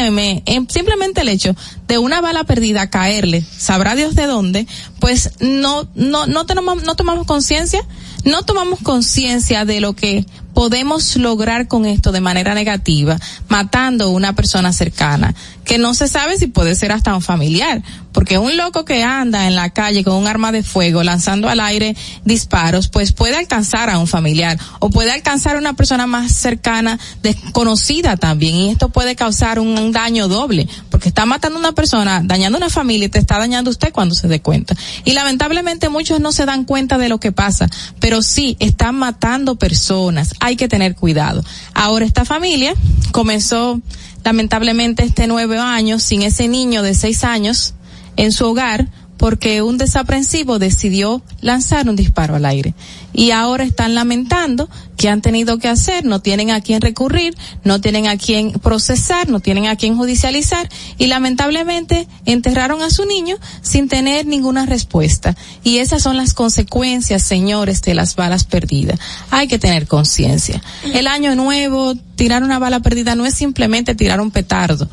em- 0.45 0.68
simplemente 0.68 1.22
el 1.22 1.30
hecho 1.30 1.55
de 1.88 1.97
una 1.97 2.22
bala 2.22 2.43
perdida 2.43 2.89
caerle, 2.89 3.43
sabrá 3.57 3.95
Dios 3.95 4.15
de 4.15 4.26
dónde, 4.26 4.68
pues 4.99 5.31
no, 5.39 5.88
no, 5.95 6.27
no 6.27 6.45
tomamos, 6.45 6.84
no 6.84 6.95
tomamos 6.95 7.26
conciencia, 7.26 7.81
no 8.23 8.43
tomamos 8.43 8.79
conciencia 8.81 9.65
de 9.65 9.79
lo 9.79 9.93
que 9.93 10.25
podemos 10.53 11.15
lograr 11.17 11.67
con 11.67 11.85
esto 11.85 12.11
de 12.11 12.21
manera 12.21 12.53
negativa, 12.53 13.17
matando 13.49 14.05
a 14.05 14.09
una 14.09 14.33
persona 14.33 14.71
cercana, 14.71 15.33
que 15.65 15.77
no 15.77 15.93
se 15.93 16.07
sabe 16.07 16.37
si 16.37 16.47
puede 16.47 16.75
ser 16.75 16.91
hasta 16.91 17.15
un 17.15 17.21
familiar, 17.21 17.81
porque 18.11 18.37
un 18.37 18.57
loco 18.57 18.85
que 18.85 19.03
anda 19.03 19.47
en 19.47 19.55
la 19.55 19.71
calle 19.71 20.03
con 20.03 20.15
un 20.15 20.27
arma 20.27 20.51
de 20.51 20.61
fuego 20.61 21.03
lanzando 21.03 21.49
al 21.49 21.59
aire 21.59 21.95
disparos, 22.25 22.89
pues 22.89 23.11
puede 23.11 23.35
alcanzar 23.37 23.89
a 23.89 23.97
un 23.97 24.07
familiar 24.07 24.59
o 24.79 24.89
puede 24.89 25.11
alcanzar 25.11 25.55
a 25.55 25.59
una 25.59 25.73
persona 25.73 26.05
más 26.05 26.31
cercana, 26.31 26.99
desconocida 27.23 28.17
también, 28.17 28.55
y 28.55 28.69
esto 28.69 28.89
puede 28.89 29.15
causar 29.15 29.59
un, 29.59 29.73
daño 29.91 30.27
doble, 30.27 30.67
porque 30.89 31.09
está 31.09 31.25
matando 31.25 31.57
a 31.57 31.59
una 31.59 31.71
persona, 31.73 32.21
dañando 32.23 32.57
a 32.57 32.61
una 32.61 32.69
familia 32.69 33.07
y 33.07 33.09
te 33.09 33.19
está 33.19 33.37
dañando 33.37 33.69
usted 33.69 33.91
cuando 33.91 34.15
se 34.15 34.27
dé 34.27 34.41
cuenta. 34.41 34.75
Y 35.03 35.13
lamentablemente 35.13 35.89
muchos 35.89 36.19
no 36.19 36.31
se 36.31 36.45
dan 36.45 36.65
cuenta 36.65 36.97
de 36.97 37.09
lo 37.09 37.19
que 37.19 37.31
pasa, 37.31 37.69
pero 37.99 38.12
sí 38.22 38.56
están 38.60 38.95
matando 38.95 39.56
personas, 39.56 40.34
hay 40.40 40.56
que 40.56 40.68
tener 40.68 40.95
cuidado. 40.95 41.44
Ahora 41.73 42.06
esta 42.06 42.26
familia 42.26 42.73
comenzó 43.11 43.81
lamentablemente 44.23 45.03
este 45.03 45.27
nueve 45.27 45.57
años 45.57 46.03
sin 46.03 46.22
ese 46.22 46.48
niño 46.48 46.81
de 46.84 46.94
seis 46.94 47.23
años 47.23 47.73
en 48.15 48.31
su 48.31 48.45
hogar 48.45 48.88
porque 49.23 49.61
un 49.61 49.77
desaprensivo 49.77 50.59
decidió 50.59 51.21
lanzar 51.39 51.87
un 51.87 51.95
disparo 51.95 52.35
al 52.35 52.43
aire. 52.43 52.73
Y 53.13 53.31
ahora 53.31 53.63
están 53.63 53.95
lamentando 53.95 54.69
que 54.97 55.07
han 55.07 55.21
tenido 55.21 55.59
que 55.59 55.69
hacer, 55.69 56.03
no 56.03 56.19
tienen 56.19 56.51
a 56.51 56.59
quién 56.59 56.81
recurrir, 56.81 57.33
no 57.63 57.79
tienen 57.79 58.07
a 58.07 58.17
quién 58.17 58.51
procesar, 58.51 59.29
no 59.29 59.39
tienen 59.39 59.67
a 59.67 59.77
quién 59.77 59.95
judicializar 59.95 60.67
y 60.97 61.07
lamentablemente 61.07 62.05
enterraron 62.25 62.81
a 62.81 62.89
su 62.89 63.05
niño 63.05 63.37
sin 63.61 63.87
tener 63.87 64.25
ninguna 64.25 64.65
respuesta. 64.65 65.37
Y 65.63 65.77
esas 65.77 66.03
son 66.03 66.17
las 66.17 66.33
consecuencias, 66.33 67.23
señores, 67.23 67.81
de 67.81 67.93
las 67.93 68.17
balas 68.17 68.43
perdidas. 68.43 68.99
Hay 69.31 69.47
que 69.47 69.57
tener 69.57 69.87
conciencia. 69.87 70.61
El 70.93 71.07
año 71.07 71.33
nuevo, 71.37 71.95
tirar 72.17 72.43
una 72.43 72.59
bala 72.59 72.81
perdida 72.81 73.15
no 73.15 73.25
es 73.25 73.35
simplemente 73.35 73.95
tirar 73.95 74.19
un 74.19 74.31
petardo 74.31 74.89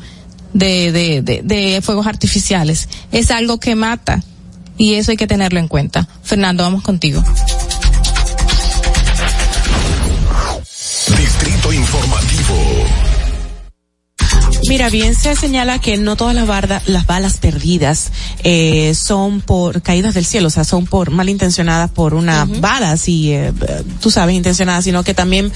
de, 0.53 0.91
de, 0.91 1.21
de, 1.21 1.41
de 1.43 1.81
fuegos 1.81 2.07
artificiales. 2.07 2.89
Es 3.11 3.31
algo 3.31 3.59
que 3.59 3.75
mata 3.75 4.23
y 4.77 4.95
eso 4.95 5.11
hay 5.11 5.17
que 5.17 5.27
tenerlo 5.27 5.59
en 5.59 5.67
cuenta. 5.67 6.07
Fernando, 6.23 6.63
vamos 6.63 6.83
contigo. 6.83 7.23
Mira, 14.71 14.89
bien 14.89 15.15
se 15.15 15.35
señala 15.35 15.79
que 15.79 15.97
no 15.97 16.15
todas 16.15 16.33
las, 16.33 16.47
barda- 16.47 16.81
las 16.85 17.05
balas 17.05 17.37
perdidas 17.39 18.11
eh, 18.43 18.93
son 18.95 19.41
por 19.41 19.81
caídas 19.81 20.13
del 20.13 20.23
cielo, 20.25 20.47
o 20.47 20.49
sea, 20.49 20.63
son 20.63 20.85
por 20.85 21.09
malintencionadas 21.11 21.91
por 21.91 22.13
una 22.13 22.45
bala, 22.45 22.91
así, 22.91 23.33
eh, 23.33 23.51
tú 23.99 24.09
sabes, 24.09 24.33
intencionada, 24.33 24.81
sino 24.81 25.03
que 25.03 25.13
también 25.13 25.51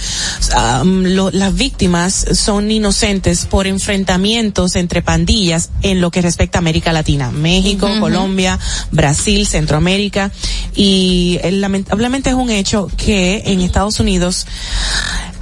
am, 0.53 1.03
lo- 1.05 1.31
las 1.31 1.55
víctimas 1.55 2.25
son 2.33 2.69
inocentes 2.69 3.45
por 3.45 3.67
enfrentamientos 3.67 4.75
entre 4.75 5.01
pandillas 5.01 5.69
en 5.81 6.01
lo 6.01 6.11
que 6.11 6.21
respecta 6.21 6.57
a 6.57 6.59
América 6.59 6.91
Latina, 6.91 7.31
México. 7.31 7.87
Colombia, 8.01 8.59
Brasil, 8.91 9.47
Centroamérica, 9.47 10.29
y 10.75 11.39
eh, 11.41 11.51
lamentablemente 11.51 12.29
es 12.31 12.35
un 12.35 12.49
hecho 12.49 12.89
que 12.97 13.43
en 13.45 13.61
Estados 13.61 13.99
Unidos 14.01 14.45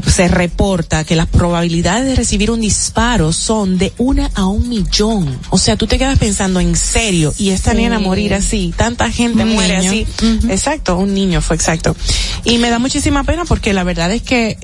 se 0.06 0.28
reporta 0.28 1.04
que 1.04 1.16
las 1.16 1.28
probabilidades 1.28 2.06
de 2.06 2.16
recibir 2.16 2.52
un 2.52 2.62
disparo 2.62 3.32
son 3.34 3.78
de 3.78 3.94
una 3.98 4.30
a 4.36 4.46
un 4.48 4.68
millón. 4.70 5.40
O 5.50 5.58
sea, 5.58 5.76
tú 5.78 5.88
te 5.88 5.98
quedas 5.98 6.20
pensando 6.20 6.60
en 6.60 6.76
serio 6.76 7.34
y 7.38 7.50
esta 7.50 7.72
Sí. 7.72 7.78
nena 7.78 8.00
morir 8.00 8.34
así, 8.34 8.74
tanta 8.76 9.10
gente 9.12 9.44
Un 9.44 9.54
muere 9.54 9.78
niño. 9.80 9.90
así. 9.92 10.08
Exacto, 10.50 10.98
un 10.98 11.14
niño 11.14 11.42
fue 11.42 11.56
exacto. 11.56 11.96
Y 12.44 12.58
me 12.58 12.70
da 12.70 12.80
muchísima 12.80 13.24
pena 13.24 13.46
porque 13.46 13.74
la 13.74 13.84
verdad 13.84 14.12
es 14.12 14.22
que 14.22 14.58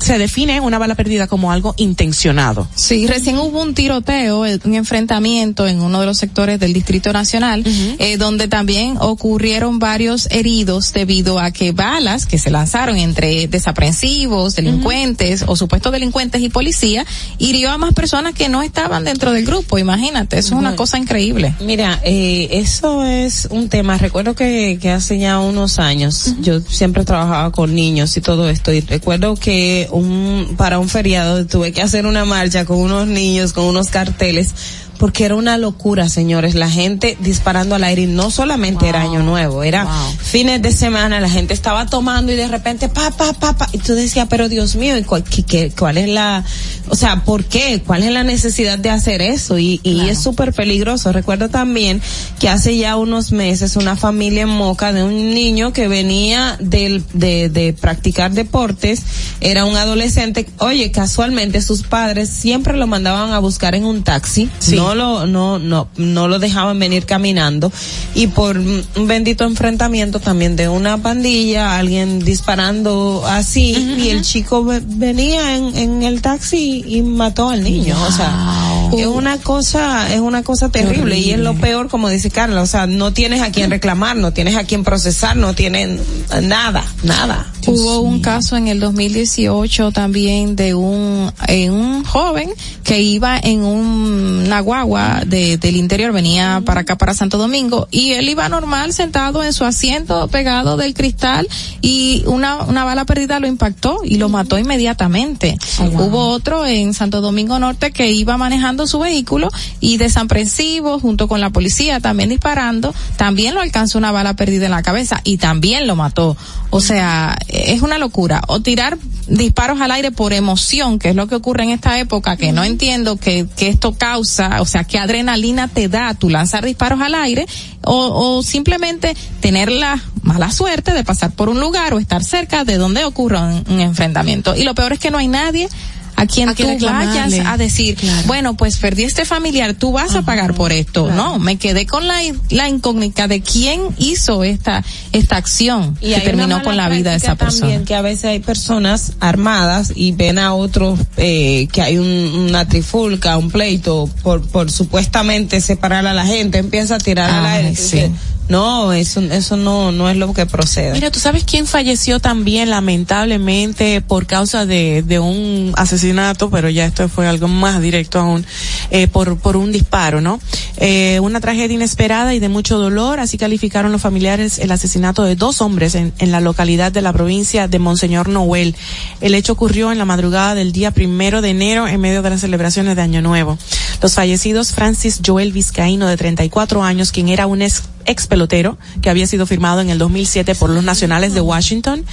se 0.00 0.18
define 0.18 0.60
una 0.60 0.78
bala 0.78 0.94
perdida 0.94 1.26
como 1.26 1.52
algo 1.52 1.74
intencionado. 1.76 2.68
Sí, 2.74 3.06
recién 3.06 3.38
hubo 3.38 3.62
un 3.62 3.74
tiroteo, 3.74 4.40
un 4.40 4.74
enfrentamiento 4.74 5.66
en 5.66 5.80
uno 5.80 6.00
de 6.00 6.06
los 6.06 6.18
sectores 6.18 6.58
del 6.58 6.72
Distrito 6.72 7.12
Nacional, 7.12 7.64
eh, 7.98 8.16
donde 8.16 8.48
también 8.48 8.96
ocurrieron 9.00 9.78
varios 9.78 10.28
heridos 10.30 10.92
debido 10.92 11.38
a 11.38 11.50
que 11.50 11.72
balas 11.72 12.26
que 12.26 12.38
se 12.38 12.50
lanzaron 12.50 12.96
entre 12.96 13.48
desaprensivos, 13.48 14.56
delincuentes 14.56 15.44
o 15.46 15.56
supuestos 15.56 15.92
delincuentes 15.92 16.40
y 16.42 16.48
policía 16.48 17.04
hirió 17.38 17.70
a 17.70 17.78
más 17.78 17.92
personas 17.94 18.34
que 18.34 18.48
no 18.48 18.62
estaban 18.62 19.04
dentro 19.04 19.32
del 19.32 19.44
grupo. 19.44 19.78
Imagínate, 19.78 20.38
eso 20.38 20.54
es 20.54 20.60
una 20.60 20.76
cosa 20.76 20.98
increíble. 20.98 21.54
Mira, 21.60 22.00
eh, 22.04 22.48
eso 22.52 23.04
es 23.04 23.48
un 23.50 23.68
tema. 23.68 23.98
Recuerdo 23.98 24.34
que, 24.34 24.78
que 24.80 24.90
hace 24.90 25.18
ya 25.18 25.38
unos 25.38 25.78
años 25.78 26.34
yo 26.40 26.60
siempre 26.60 27.04
trabajaba 27.04 27.50
con 27.52 27.74
niños 27.74 28.16
y 28.16 28.20
todo 28.20 28.48
esto. 28.48 28.72
Y 28.72 28.80
recuerdo 28.80 29.34
que 29.36 29.61
un 29.90 30.54
para 30.56 30.78
un 30.78 30.88
feriado 30.88 31.46
tuve 31.46 31.72
que 31.72 31.82
hacer 31.82 32.06
una 32.06 32.24
marcha 32.24 32.64
con 32.64 32.78
unos 32.78 33.06
niños, 33.06 33.52
con 33.52 33.64
unos 33.64 33.88
carteles, 33.88 34.54
porque 35.02 35.24
era 35.24 35.34
una 35.34 35.58
locura, 35.58 36.08
señores. 36.08 36.54
La 36.54 36.70
gente 36.70 37.16
disparando 37.18 37.74
al 37.74 37.82
aire 37.82 38.02
y 38.02 38.06
no 38.06 38.30
solamente 38.30 38.88
era 38.88 39.00
Año 39.02 39.20
Nuevo, 39.24 39.64
era 39.64 39.84
fines 40.22 40.62
de 40.62 40.70
semana. 40.70 41.18
La 41.18 41.28
gente 41.28 41.54
estaba 41.54 41.86
tomando 41.86 42.30
y 42.30 42.36
de 42.36 42.46
repente 42.46 42.88
pa 42.88 43.10
pa 43.10 43.32
pa 43.32 43.56
pa. 43.56 43.68
Y 43.72 43.78
tú 43.78 43.94
decías, 43.94 44.28
pero 44.30 44.48
Dios 44.48 44.76
mío, 44.76 44.96
¿y 44.96 45.02
cuál, 45.02 45.24
qué- 45.24 45.42
qué- 45.42 45.72
cuál 45.76 45.98
es 45.98 46.08
la, 46.08 46.44
o 46.88 46.94
sea, 46.94 47.24
por 47.24 47.44
qué? 47.46 47.82
¿Cuál 47.84 48.04
es 48.04 48.12
la 48.12 48.22
necesidad 48.22 48.78
de 48.78 48.90
hacer 48.90 49.22
eso? 49.22 49.58
Y, 49.58 49.80
y 49.82 50.08
es 50.08 50.18
súper 50.22 50.52
peligroso. 50.52 51.10
Recuerdo 51.10 51.48
también 51.48 52.00
que 52.38 52.48
hace 52.48 52.76
ya 52.76 52.96
unos 52.96 53.32
meses 53.32 53.74
una 53.74 53.96
familia 53.96 54.42
en 54.42 54.50
Moca 54.50 54.92
de 54.92 55.02
un 55.02 55.34
niño 55.34 55.72
que 55.72 55.88
venía 55.88 56.56
del, 56.60 57.02
de, 57.12 57.48
de 57.48 57.72
practicar 57.72 58.30
deportes, 58.30 59.02
era 59.40 59.64
un 59.64 59.76
adolescente, 59.76 60.48
oye, 60.58 60.92
casualmente 60.92 61.60
sus 61.60 61.82
padres 61.82 62.28
siempre 62.28 62.76
lo 62.76 62.86
mandaban 62.86 63.32
a 63.32 63.40
buscar 63.40 63.74
en 63.74 63.84
un 63.84 64.04
taxi, 64.04 64.48
no 64.76 64.91
lo, 64.94 65.26
no, 65.26 65.58
no, 65.58 65.88
no 65.96 66.28
lo 66.28 66.38
dejaban 66.38 66.78
venir 66.78 67.06
caminando 67.06 67.72
y 68.14 68.26
por 68.28 68.56
un 68.58 68.84
bendito 69.06 69.44
enfrentamiento 69.44 70.20
también 70.20 70.56
de 70.56 70.68
una 70.68 70.98
pandilla, 70.98 71.78
alguien 71.78 72.20
disparando 72.24 73.24
así 73.26 73.72
y 73.98 74.08
el 74.10 74.22
chico 74.22 74.64
ve- 74.64 74.82
venía 74.84 75.56
en, 75.56 75.76
en 75.76 76.02
el 76.02 76.20
taxi 76.22 76.84
y 76.86 77.02
mató 77.02 77.48
al 77.50 77.62
niño, 77.62 77.96
o 78.06 78.12
sea, 78.12 78.88
es 78.98 79.06
una 79.06 79.38
cosa, 79.38 80.12
es 80.12 80.20
una 80.20 80.42
cosa 80.42 80.68
terrible 80.70 81.18
y 81.18 81.30
es 81.30 81.38
lo 81.38 81.54
peor 81.54 81.88
como 81.88 82.08
dice 82.08 82.30
Carla, 82.30 82.62
o 82.62 82.66
sea, 82.66 82.86
no 82.86 83.12
tienes 83.12 83.40
a 83.40 83.50
quien 83.50 83.70
reclamar, 83.70 84.16
no 84.16 84.32
tienes 84.32 84.56
a 84.56 84.64
quien 84.64 84.84
procesar, 84.84 85.36
no 85.36 85.54
tienes 85.54 86.00
nada, 86.42 86.84
nada. 87.02 87.50
Hubo 87.66 88.00
un 88.00 88.20
caso 88.20 88.56
en 88.56 88.68
el 88.68 88.80
2018 88.80 89.92
también 89.92 90.56
de 90.56 90.74
un, 90.74 91.30
eh, 91.48 91.70
un 91.70 92.04
joven 92.04 92.50
que 92.82 93.00
iba 93.00 93.38
en 93.38 93.64
un, 93.64 94.42
una 94.46 94.60
guagua 94.60 95.22
de, 95.26 95.56
del 95.58 95.76
interior, 95.76 96.12
venía 96.12 96.62
para 96.64 96.80
acá, 96.80 96.96
para 96.96 97.14
Santo 97.14 97.38
Domingo, 97.38 97.88
y 97.90 98.12
él 98.12 98.28
iba 98.28 98.48
normal 98.48 98.92
sentado 98.92 99.44
en 99.44 99.52
su 99.52 99.64
asiento 99.64 100.28
pegado 100.28 100.76
del 100.76 100.94
cristal 100.94 101.48
y 101.80 102.22
una, 102.26 102.62
una 102.62 102.84
bala 102.84 103.04
perdida 103.04 103.38
lo 103.40 103.46
impactó 103.46 104.00
y 104.04 104.16
lo 104.16 104.28
mató 104.28 104.58
inmediatamente. 104.58 105.56
Hubo 105.92 106.28
otro 106.28 106.66
en 106.66 106.94
Santo 106.94 107.20
Domingo 107.20 107.58
Norte 107.58 107.92
que 107.92 108.10
iba 108.10 108.36
manejando 108.36 108.86
su 108.86 108.98
vehículo 108.98 109.48
y 109.80 109.96
desaprensivo 109.96 110.98
junto 110.98 111.28
con 111.28 111.40
la 111.40 111.50
policía 111.50 112.00
también 112.00 112.28
disparando, 112.28 112.94
también 113.16 113.54
lo 113.54 113.60
alcanzó 113.60 113.98
una 113.98 114.12
bala 114.12 114.34
perdida 114.34 114.66
en 114.66 114.72
la 114.72 114.82
cabeza 114.82 115.20
y 115.24 115.36
también 115.36 115.86
lo 115.86 115.96
mató. 115.96 116.36
O 116.70 116.80
sea, 116.80 117.36
es 117.52 117.82
una 117.82 117.98
locura. 117.98 118.42
O 118.48 118.60
tirar 118.60 118.98
disparos 119.28 119.80
al 119.80 119.90
aire 119.92 120.10
por 120.10 120.32
emoción, 120.32 120.98
que 120.98 121.10
es 121.10 121.16
lo 121.16 121.26
que 121.26 121.36
ocurre 121.36 121.64
en 121.64 121.70
esta 121.70 121.98
época, 121.98 122.36
que 122.36 122.52
no 122.52 122.64
entiendo 122.64 123.16
que, 123.16 123.46
que 123.56 123.68
esto 123.68 123.94
causa, 123.94 124.60
o 124.60 124.66
sea, 124.66 124.84
qué 124.84 124.98
adrenalina 124.98 125.68
te 125.68 125.88
da 125.88 126.14
tu 126.14 126.28
lanzar 126.28 126.64
disparos 126.64 127.00
al 127.00 127.14
aire, 127.14 127.46
o, 127.84 128.36
o 128.36 128.42
simplemente 128.42 129.16
tener 129.40 129.70
la 129.70 130.02
mala 130.22 130.50
suerte 130.50 130.92
de 130.92 131.04
pasar 131.04 131.32
por 131.32 131.48
un 131.48 131.60
lugar 131.60 131.94
o 131.94 131.98
estar 131.98 132.24
cerca 132.24 132.64
de 132.64 132.76
donde 132.76 133.04
ocurra 133.04 133.42
un, 133.42 133.64
un 133.68 133.80
enfrentamiento. 133.80 134.56
Y 134.56 134.64
lo 134.64 134.74
peor 134.74 134.92
es 134.92 134.98
que 134.98 135.10
no 135.10 135.18
hay 135.18 135.28
nadie 135.28 135.68
a 136.16 136.26
quien 136.26 136.48
A 136.48 136.54
tú 136.54 136.64
vayas 136.86 137.32
a 137.46 137.56
decir, 137.56 137.96
bueno, 138.26 138.54
pues 138.54 138.76
perdí 138.78 139.04
este 139.04 139.24
familiar, 139.24 139.74
tú 139.74 139.92
vas 139.92 140.14
a 140.14 140.22
pagar 140.22 140.54
por 140.54 140.72
esto. 140.72 141.10
No, 141.10 141.38
me 141.38 141.56
quedé 141.56 141.86
con 141.86 142.06
la, 142.06 142.20
la 142.50 142.68
incógnita 142.68 143.28
de 143.28 143.40
quién 143.40 143.80
hizo 143.98 144.44
esta, 144.44 144.84
esta 145.12 145.36
acción 145.36 145.96
Y 146.00 146.12
que 146.14 146.20
terminó 146.20 146.62
con 146.62 146.76
la 146.76 146.88
vida 146.88 147.10
de 147.10 147.16
esa 147.16 147.34
persona. 147.34 147.60
También 147.62 147.84
que 147.84 147.94
a 147.94 148.02
veces 148.02 148.24
hay 148.26 148.38
personas 148.40 149.12
armadas 149.20 149.92
y 149.94 150.12
ven 150.12 150.38
a 150.38 150.54
otros 150.54 150.98
eh, 151.16 151.68
que 151.72 151.82
hay 151.82 151.98
un- 151.98 152.46
una 152.48 152.66
trifulca, 152.68 153.36
un 153.36 153.50
pleito 153.50 154.08
por, 154.22 154.46
por 154.48 154.70
supuestamente 154.70 155.60
separar 155.60 156.06
a 156.06 156.14
la 156.14 156.24
gente, 156.26 156.58
empieza 156.58 156.96
a 156.96 156.98
tirar 156.98 157.30
Ay, 157.30 157.56
aire. 157.58 157.70
y 157.72 157.74
tú 157.74 157.82
sí. 157.82 158.02
No, 158.48 158.92
eso, 158.92 159.20
eso 159.20 159.56
no, 159.56 159.92
no 159.92 160.10
es 160.10 160.16
lo 160.16 160.32
que 160.34 160.46
procede. 160.46 160.92
Mira, 160.92 161.10
¿tú 161.10 161.20
sabes 161.20 161.44
quién 161.44 161.66
falleció 161.66 162.20
también 162.20 162.70
lamentablemente 162.70 164.00
por 164.02 164.26
causa 164.26 164.66
de, 164.66 165.02
de 165.02 165.18
un 165.18 165.72
asesinato, 165.76 166.50
pero 166.50 166.68
ya 166.68 166.84
esto 166.84 167.08
fue 167.08 167.26
algo 167.26 167.48
más 167.48 167.80
directo 167.80 168.18
aún, 168.18 168.44
eh, 168.90 169.06
por, 169.08 169.38
por 169.38 169.56
un 169.56 169.72
disparo, 169.72 170.20
¿no? 170.20 170.40
Eh, 170.76 171.20
una 171.20 171.40
tragedia 171.40 171.74
inesperada 171.74 172.34
y 172.34 172.40
de 172.40 172.48
mucho 172.48 172.78
dolor, 172.78 173.20
así 173.20 173.38
calificaron 173.38 173.92
los 173.92 174.02
familiares 174.02 174.58
el 174.58 174.70
asesinato 174.70 175.22
de 175.22 175.36
dos 175.36 175.60
hombres 175.60 175.94
en, 175.94 176.12
en 176.18 176.32
la 176.32 176.40
localidad 176.40 176.92
de 176.92 177.02
la 177.02 177.12
provincia 177.12 177.68
de 177.68 177.78
Monseñor 177.78 178.28
Noel. 178.28 178.74
El 179.20 179.34
hecho 179.34 179.52
ocurrió 179.52 179.92
en 179.92 179.98
la 179.98 180.04
madrugada 180.04 180.54
del 180.54 180.72
día 180.72 180.90
primero 180.90 181.42
de 181.42 181.50
enero 181.50 181.86
en 181.86 182.00
medio 182.00 182.22
de 182.22 182.30
las 182.30 182.40
celebraciones 182.40 182.96
de 182.96 183.02
Año 183.02 183.22
Nuevo. 183.22 183.58
Los 184.02 184.14
fallecidos 184.14 184.72
Francis 184.72 185.20
Joel 185.24 185.52
Vizcaíno 185.52 186.08
de 186.08 186.16
34 186.16 186.82
años, 186.82 187.12
quien 187.12 187.28
era 187.28 187.46
un 187.46 187.62
ex 187.62 187.82
ex 188.06 188.26
pelotero 188.26 188.78
que 189.00 189.10
había 189.10 189.26
sido 189.26 189.46
firmado 189.46 189.80
en 189.80 189.90
el 189.90 189.98
2007 189.98 190.54
por 190.54 190.70
los 190.70 190.84
Nacionales 190.84 191.34
de 191.34 191.40
Washington 191.40 192.04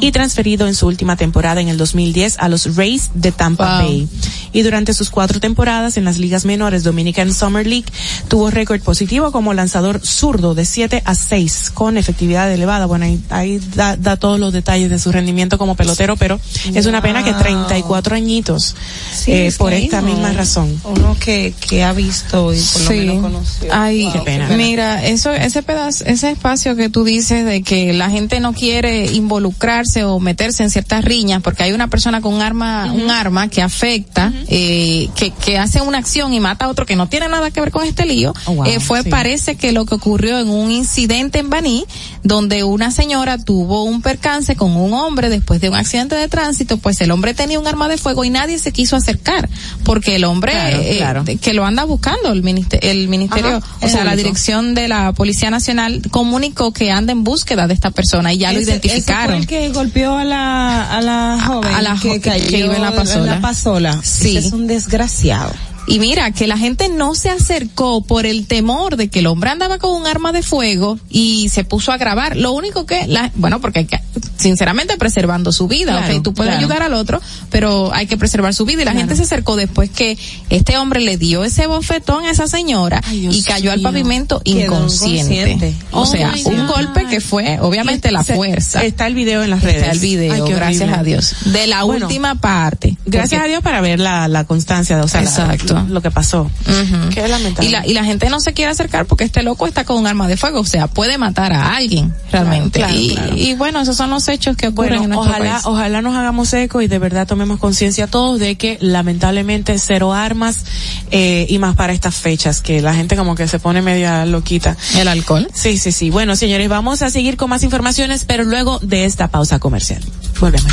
y 0.00 0.12
transferido 0.12 0.66
en 0.66 0.74
su 0.74 0.86
última 0.86 1.16
temporada 1.16 1.60
en 1.60 1.68
el 1.68 1.76
2010 1.76 2.36
a 2.38 2.48
los 2.48 2.76
Rays 2.76 3.10
de 3.14 3.32
Tampa 3.32 3.82
Bay. 3.82 4.08
Y 4.52 4.62
durante 4.62 4.94
sus 4.94 5.10
cuatro 5.10 5.40
temporadas 5.40 5.96
en 5.96 6.04
las 6.04 6.18
ligas 6.18 6.44
menores 6.44 6.84
Dominican 6.84 7.32
Summer 7.34 7.66
League 7.66 7.86
tuvo 8.28 8.50
récord 8.50 8.80
positivo 8.80 9.32
como 9.32 9.52
lanzador 9.54 10.00
zurdo 10.04 10.54
de 10.54 10.64
7 10.64 11.02
a 11.04 11.14
6 11.14 11.70
con 11.74 11.96
efectividad 11.96 12.50
elevada. 12.52 12.86
Bueno, 12.86 13.04
ahí, 13.06 13.20
ahí 13.30 13.60
da, 13.74 13.96
da 13.96 14.16
todos 14.16 14.38
los 14.38 14.52
detalles 14.52 14.90
de 14.90 14.98
su 14.98 15.10
rendimiento 15.12 15.58
como 15.58 15.74
pelotero, 15.74 16.16
pero 16.16 16.40
es 16.72 16.86
una 16.86 17.02
pena 17.02 17.22
que 17.22 17.32
Wow. 17.34 17.42
34 17.42 18.14
añitos 18.16 18.76
Sí, 19.12 19.32
eh, 19.32 19.46
es 19.48 19.56
por 19.56 19.72
esta 19.72 20.00
no. 20.00 20.08
misma 20.08 20.32
razón. 20.32 20.80
Uno 20.84 21.16
que, 21.18 21.52
que 21.68 21.82
ha 21.82 21.92
visto 21.92 22.54
y 22.54 22.58
por 22.58 22.82
lo 22.82 22.88
Sí. 22.88 22.94
menos 23.00 23.22
conoció. 23.22 23.68
Ay, 23.72 24.04
Wow, 24.04 24.24
qué 24.24 24.54
Mira, 24.56 25.04
eso, 25.04 25.32
ese 25.34 25.62
pedazo, 25.62 26.04
ese 26.06 26.30
espacio 26.30 26.76
que 26.76 26.88
tú 26.88 27.04
dices 27.04 27.44
de 27.44 27.62
que 27.62 27.92
la 27.92 28.10
gente 28.10 28.40
no 28.40 28.52
quiere 28.52 29.06
involucrarse 29.12 30.04
o 30.04 30.18
meterse 30.20 30.62
en 30.62 30.70
ciertas 30.70 31.04
riñas 31.04 31.42
porque 31.42 31.62
hay 31.64 31.72
una 31.72 31.88
persona 31.88 32.20
con 32.20 32.34
un 32.34 32.42
arma, 32.42 32.92
un 32.92 33.10
arma 33.10 33.48
que 33.48 33.62
afecta, 33.62 34.32
eh, 34.48 35.08
que, 35.16 35.30
que 35.30 35.58
hace 35.58 35.80
una 35.80 35.98
acción 35.98 36.32
y 36.32 36.40
mata 36.40 36.66
a 36.66 36.68
otro 36.68 36.86
que 36.86 36.96
no 36.96 37.08
tiene 37.08 37.28
nada 37.28 37.50
que 37.50 37.60
ver 37.60 37.70
con 37.70 37.84
este 37.84 38.06
lío, 38.06 38.32
Oh, 38.46 38.52
wow, 38.54 38.66
eh, 38.66 38.80
fue 38.80 39.02
sí. 39.02 39.08
parece 39.10 39.56
que 39.56 39.72
lo 39.72 39.86
que 39.86 39.94
ocurrió 39.94 40.38
en 40.38 40.48
un 40.48 40.70
incidente 40.70 41.38
en 41.38 41.50
Baní, 41.50 41.84
donde 42.22 42.62
una 42.64 42.90
señora 42.90 43.38
tuvo 43.38 43.84
un 43.84 44.02
percance 44.02 44.56
con 44.56 44.76
un 44.76 44.92
hombre 44.92 45.28
después 45.28 45.60
de 45.60 45.68
un 45.68 45.76
accidente 45.76 46.14
de 46.14 46.28
tránsito, 46.28 46.76
pues 46.78 47.00
el 47.00 47.10
hombre 47.10 47.34
tenía 47.34 47.58
un 47.58 47.66
arma 47.66 47.88
de 47.88 47.96
fuego 47.96 48.24
y 48.24 48.30
nadie 48.30 48.58
se 48.58 48.72
quiso 48.72 48.96
acercar, 48.96 49.48
porque 49.84 50.16
el 50.16 50.24
hombre 50.24 50.52
Claro, 50.52 50.78
eh, 50.80 50.96
claro. 50.98 51.24
que 51.40 51.52
lo 51.54 51.64
anda 51.64 51.84
buscando 51.84 52.30
el 52.32 52.42
ministerio, 52.42 52.90
el 52.90 53.08
ministerio, 53.08 53.56
Ajá, 53.56 53.66
o 53.80 53.88
sea, 53.88 54.04
la 54.04 54.14
dirección 54.16 54.74
de 54.74 54.88
la 54.88 55.12
Policía 55.12 55.23
Nacional 55.50 56.02
comunicó 56.10 56.72
que 56.72 56.90
anda 56.90 57.12
en 57.12 57.24
búsqueda 57.24 57.66
de 57.66 57.74
esta 57.74 57.90
persona 57.90 58.32
y 58.32 58.38
ya 58.38 58.52
lo 58.52 58.60
identificaron. 58.60 59.36
Ese 59.36 59.46
fue 59.46 59.58
el 59.58 59.68
que 59.68 59.72
golpeó 59.72 60.16
a 60.16 60.24
la, 60.24 60.96
a 60.96 61.00
la 61.00 61.38
joven 61.46 61.74
a 61.74 61.82
la 61.82 61.98
que 62.00 62.20
cayó 62.20 62.46
que 62.48 62.58
iba 62.60 62.76
en 62.76 62.82
la 62.82 62.94
pasola. 62.94 63.40
pasola. 63.40 64.00
Sí. 64.02 64.36
Ese 64.36 64.48
es 64.48 64.52
un 64.52 64.66
desgraciado. 64.66 65.52
Y 65.86 65.98
mira, 65.98 66.30
que 66.30 66.46
la 66.46 66.56
gente 66.56 66.88
no 66.88 67.14
se 67.14 67.28
acercó 67.30 68.00
por 68.02 68.24
el 68.24 68.46
temor 68.46 68.96
de 68.96 69.08
que 69.08 69.18
el 69.18 69.26
hombre 69.26 69.50
andaba 69.50 69.78
con 69.78 69.94
un 69.94 70.06
arma 70.06 70.32
de 70.32 70.42
fuego 70.42 70.98
y 71.10 71.50
se 71.50 71.62
puso 71.64 71.92
a 71.92 71.98
grabar. 71.98 72.36
Lo 72.36 72.52
único 72.52 72.86
que, 72.86 73.06
la, 73.06 73.30
bueno, 73.34 73.60
porque 73.60 73.80
hay 73.80 73.84
que, 73.84 74.00
sinceramente, 74.38 74.96
preservando 74.96 75.52
su 75.52 75.68
vida, 75.68 75.92
Claro, 75.98 76.16
ok, 76.16 76.22
tú 76.22 76.32
puedes 76.34 76.52
claro. 76.54 76.66
ayudar 76.66 76.82
al 76.82 76.94
otro, 76.94 77.20
pero 77.50 77.92
hay 77.92 78.06
que 78.06 78.16
preservar 78.16 78.54
su 78.54 78.64
vida. 78.64 78.80
Y 78.82 78.84
la 78.86 78.92
gente 78.92 79.14
se 79.14 79.22
acercó 79.22 79.56
después 79.56 79.90
que 79.90 80.16
este 80.48 80.78
hombre 80.78 81.00
le 81.00 81.18
dio 81.18 81.44
ese 81.44 81.66
bofetón 81.66 82.24
a 82.24 82.30
esa 82.30 82.46
señora 82.48 83.02
y 83.12 83.42
cayó 83.42 83.70
al 83.70 83.80
pavimento 83.80 84.40
inconsciente. 84.44 85.34
inconsciente. 85.52 85.74
O 85.90 86.02
Oh 86.02 86.06
sea, 86.06 86.32
un 86.46 86.66
golpe 86.66 87.06
que 87.06 87.20
fue, 87.20 87.58
obviamente, 87.60 88.10
la 88.10 88.24
Se- 88.24 88.34
fuerza. 88.34 88.82
Está 88.84 89.06
el 89.06 89.14
video 89.14 89.42
en 89.42 89.50
las 89.50 89.62
redes. 89.62 89.82
Está 89.82 89.92
el 89.92 89.98
video, 89.98 90.32
Ay, 90.46 90.52
gracias 90.54 90.92
a 90.98 91.02
Dios. 91.02 91.34
De 91.46 91.66
la 91.66 91.84
Bueno. 91.84 92.06
última 92.06 92.34
parte. 92.36 92.96
Gracias 93.06 93.42
a 93.42 93.46
Dios 93.46 93.62
para 93.62 93.80
ver 93.80 94.00
la, 94.00 94.28
la 94.28 94.44
constancia, 94.44 95.00
o 95.02 95.08
sea, 95.08 95.22
la- 95.22 95.73
Exacto. 95.78 95.94
lo 95.94 96.02
que 96.02 96.10
pasó. 96.10 96.42
Ujú. 96.42 97.10
Qué 97.14 97.28
lamentable. 97.28 97.68
Y 97.68 97.72
la, 97.72 97.86
y 97.86 97.94
la 97.94 98.04
gente 98.04 98.28
no 98.30 98.40
se 98.40 98.52
quiere 98.52 98.70
acercar 98.72 99.06
porque 99.06 99.24
este 99.24 99.42
loco 99.42 99.66
está 99.66 99.84
con 99.84 99.96
un 99.98 100.06
arma 100.06 100.28
de 100.28 100.36
fuego, 100.36 100.60
o 100.60 100.64
sea, 100.64 100.86
puede 100.86 101.18
matar 101.18 101.52
a 101.52 101.76
alguien 101.76 102.12
realmente. 102.32 102.78
Claro, 102.80 102.94
y, 102.94 103.10
claro. 103.14 103.36
y 103.36 103.54
bueno, 103.54 103.80
esos 103.80 103.96
son 103.96 104.10
los 104.10 104.26
hechos 104.28 104.56
que 104.56 104.68
ocurren 104.68 104.94
en 104.94 104.98
Bueno, 105.00 105.14
nuestro 105.16 105.32
ojalá, 105.32 105.50
país. 105.54 105.66
ojalá 105.66 106.02
nos 106.02 106.14
hagamos 106.16 106.52
eco 106.52 106.80
y 106.82 106.86
de 106.88 106.98
verdad 106.98 107.26
tomemos 107.26 107.58
conciencia 107.58 108.06
todos 108.06 108.38
de 108.38 108.56
que 108.56 108.78
lamentablemente 108.80 109.78
cero 109.78 110.12
armas 110.12 110.64
eh, 111.10 111.46
y 111.48 111.58
más 111.58 111.76
para 111.76 111.92
estas 111.92 112.16
fechas 112.16 112.60
que 112.60 112.80
la 112.82 112.94
gente 112.94 113.16
como 113.16 113.34
que 113.34 113.46
se 113.48 113.58
pone 113.58 113.82
media 113.82 114.24
loquita. 114.26 114.76
El 114.96 115.08
alcohol. 115.08 115.48
Sí, 115.54 115.78
sí, 115.78 115.92
sí. 115.92 116.10
Bueno, 116.10 116.36
señores, 116.36 116.68
vamos 116.68 117.02
a 117.02 117.10
seguir 117.10 117.36
con 117.36 117.50
más 117.50 117.62
informaciones, 117.62 118.24
pero 118.24 118.44
luego 118.44 118.78
de 118.80 119.04
esta 119.04 119.28
pausa 119.28 119.58
comercial. 119.58 120.02
Volvemos. 120.40 120.72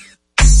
you 0.39 0.60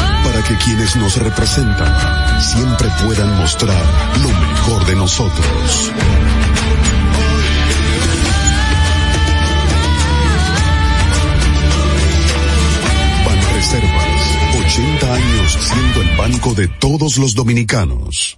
para 0.23 0.43
que 0.43 0.55
quienes 0.57 0.95
nos 0.95 1.17
representan 1.17 2.41
siempre 2.41 2.89
puedan 3.03 3.37
mostrar 3.37 3.83
lo 4.21 4.29
mejor 4.29 4.85
de 4.85 4.95
nosotros. 4.95 5.91
Banreservas, 13.25 14.65
80 14.65 15.13
años 15.13 15.57
siendo 15.61 16.01
el 16.01 16.17
banco 16.17 16.53
de 16.53 16.67
todos 16.67 17.17
los 17.17 17.35
dominicanos. 17.35 18.37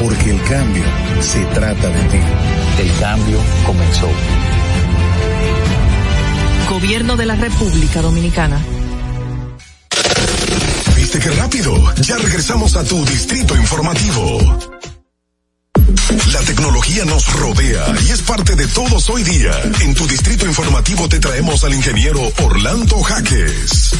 Porque 0.00 0.30
el 0.30 0.42
cambio 0.44 0.84
se 1.20 1.44
trata 1.46 1.88
de 1.88 2.02
ti. 2.08 2.18
El 2.78 2.98
cambio 2.98 3.38
comenzó. 3.66 4.08
Gobierno 6.70 7.16
de 7.16 7.26
la 7.26 7.36
República 7.36 8.00
Dominicana. 8.00 8.58
¿Viste 10.96 11.18
qué 11.18 11.30
rápido? 11.30 11.94
Ya 12.02 12.16
regresamos 12.16 12.76
a 12.76 12.84
tu 12.84 13.04
Distrito 13.04 13.56
Informativo. 13.56 14.38
La 16.32 16.40
tecnología 16.40 17.04
nos 17.04 17.32
rodea 17.34 17.84
y 18.06 18.12
es 18.12 18.22
parte 18.22 18.54
de 18.54 18.66
todos 18.68 19.10
hoy 19.10 19.22
día. 19.22 19.52
En 19.80 19.94
tu 19.94 20.06
distrito 20.06 20.46
informativo 20.46 21.08
te 21.08 21.18
traemos 21.18 21.64
al 21.64 21.74
ingeniero 21.74 22.20
Orlando 22.42 23.00
Jaques. 23.00 23.90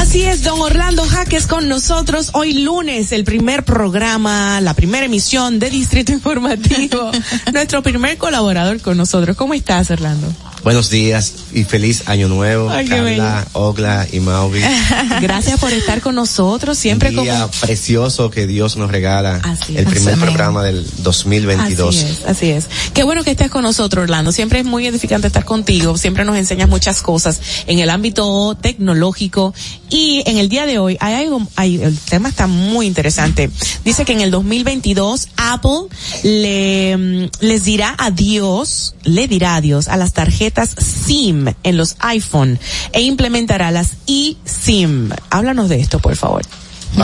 Así 0.00 0.22
es, 0.22 0.42
don 0.42 0.58
Orlando 0.58 1.04
Jaques 1.04 1.46
con 1.46 1.68
nosotros 1.68 2.30
hoy 2.32 2.54
lunes, 2.54 3.12
el 3.12 3.22
primer 3.22 3.64
programa, 3.64 4.58
la 4.62 4.72
primera 4.72 5.04
emisión 5.04 5.58
de 5.58 5.68
Distrito 5.68 6.10
Informativo. 6.10 7.10
Nuestro 7.52 7.82
primer 7.82 8.16
colaborador 8.16 8.80
con 8.80 8.96
nosotros. 8.96 9.36
¿Cómo 9.36 9.52
estás, 9.52 9.90
Orlando? 9.90 10.26
Buenos 10.62 10.90
días 10.90 11.32
y 11.54 11.64
feliz 11.64 12.02
año 12.06 12.28
nuevo, 12.28 12.68
Ay, 12.68 12.86
Carla, 12.86 13.46
Ogla 13.54 14.06
y 14.12 14.20
Mauvi. 14.20 14.60
Gracias 15.22 15.58
por 15.58 15.72
estar 15.72 16.02
con 16.02 16.14
nosotros, 16.14 16.76
siempre 16.76 17.08
Un 17.08 17.14
como 17.14 17.24
día 17.24 17.48
precioso 17.62 18.30
que 18.30 18.46
Dios 18.46 18.76
nos 18.76 18.90
regala, 18.90 19.40
Así 19.42 19.74
el 19.74 19.86
es. 19.86 19.90
primer 19.90 20.18
programa 20.18 20.62
del 20.62 20.86
2022. 20.98 21.96
Así 21.96 22.04
es, 22.04 22.24
así 22.26 22.50
es. 22.50 22.68
Qué 22.92 23.04
bueno 23.04 23.24
que 23.24 23.30
estés 23.30 23.50
con 23.50 23.62
nosotros, 23.62 24.02
Orlando. 24.02 24.32
Siempre 24.32 24.58
es 24.58 24.66
muy 24.66 24.86
edificante 24.86 25.28
estar 25.28 25.46
contigo. 25.46 25.96
Siempre 25.96 26.26
nos 26.26 26.36
enseñas 26.36 26.68
muchas 26.68 27.00
cosas 27.00 27.40
en 27.66 27.78
el 27.78 27.88
ámbito 27.88 28.54
tecnológico. 28.60 29.54
Y 29.88 30.22
en 30.26 30.36
el 30.36 30.50
día 30.50 30.66
de 30.66 30.78
hoy 30.78 30.98
hay 31.00 31.14
algo, 31.14 31.46
hay, 31.56 31.82
el 31.82 31.96
tema 31.98 32.28
está 32.28 32.46
muy 32.46 32.86
interesante. 32.86 33.50
Dice 33.82 34.04
que 34.04 34.12
en 34.12 34.20
el 34.20 34.30
2022 34.30 35.28
Apple 35.38 35.88
le, 36.22 36.96
mm, 36.96 37.30
les 37.40 37.64
dirá 37.64 37.94
adiós, 37.98 38.94
le 39.04 39.26
dirá 39.26 39.56
adiós 39.56 39.88
a 39.88 39.96
las 39.96 40.12
tarjetas 40.12 40.49
SIM 40.54 41.46
en 41.62 41.76
los 41.76 41.96
iPhone 42.00 42.58
e 42.92 43.02
implementará 43.02 43.70
las 43.70 43.90
eSIM. 44.06 45.10
Háblanos 45.30 45.68
de 45.68 45.80
esto, 45.80 45.98
por 45.98 46.16
favor. 46.16 46.42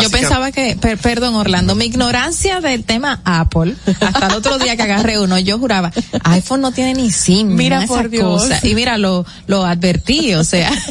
Yo 0.03 0.11
pensaba 0.11 0.51
que, 0.51 0.75
per- 0.81 0.99
perdón 0.99 1.37
Orlando, 1.37 1.77
mi 1.77 1.85
ignorancia 1.85 2.61
del 2.61 2.83
tema 2.83 3.21
Apple, 3.25 3.77
hasta 4.01 4.27
el 4.27 4.33
otro 4.35 4.59
día 4.59 4.75
que 4.77 4.83
agarré 4.83 5.21
uno, 5.21 5.39
yo 5.39 5.61
juraba, 5.61 5.93
iPhone 6.25 6.61
no 6.61 6.73
tiene 6.73 6.95
ni 6.95 7.13
SIM, 7.13 7.55
Mira, 7.55 7.85
esa 7.85 7.87
por 7.87 8.11
Dios. 8.11 8.43
cosa. 8.43 8.59
Y 8.67 8.75
mira, 8.75 8.99
lo, 8.99 9.25
lo 9.47 9.65
advertí, 9.65 10.35
o 10.35 10.43
sea. 10.43 10.73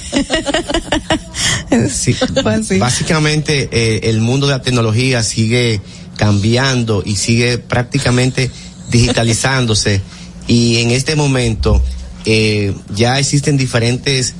Sí. 1.93 2.15
Pues 2.41 2.79
Básicamente, 2.79 3.67
eh, 3.71 4.09
el 4.09 4.21
mundo 4.21 4.47
de 4.47 4.53
la 4.53 4.61
tecnología 4.61 5.23
sigue 5.23 5.81
cambiando 6.17 7.03
y 7.05 7.17
sigue 7.17 7.57
prácticamente 7.57 8.49
digitalizándose. 8.91 10.01
y 10.47 10.77
en 10.77 10.91
este 10.91 11.15
momento 11.15 11.81
eh, 12.25 12.73
ya 12.95 13.19
existen 13.19 13.57
diferentes 13.57 14.33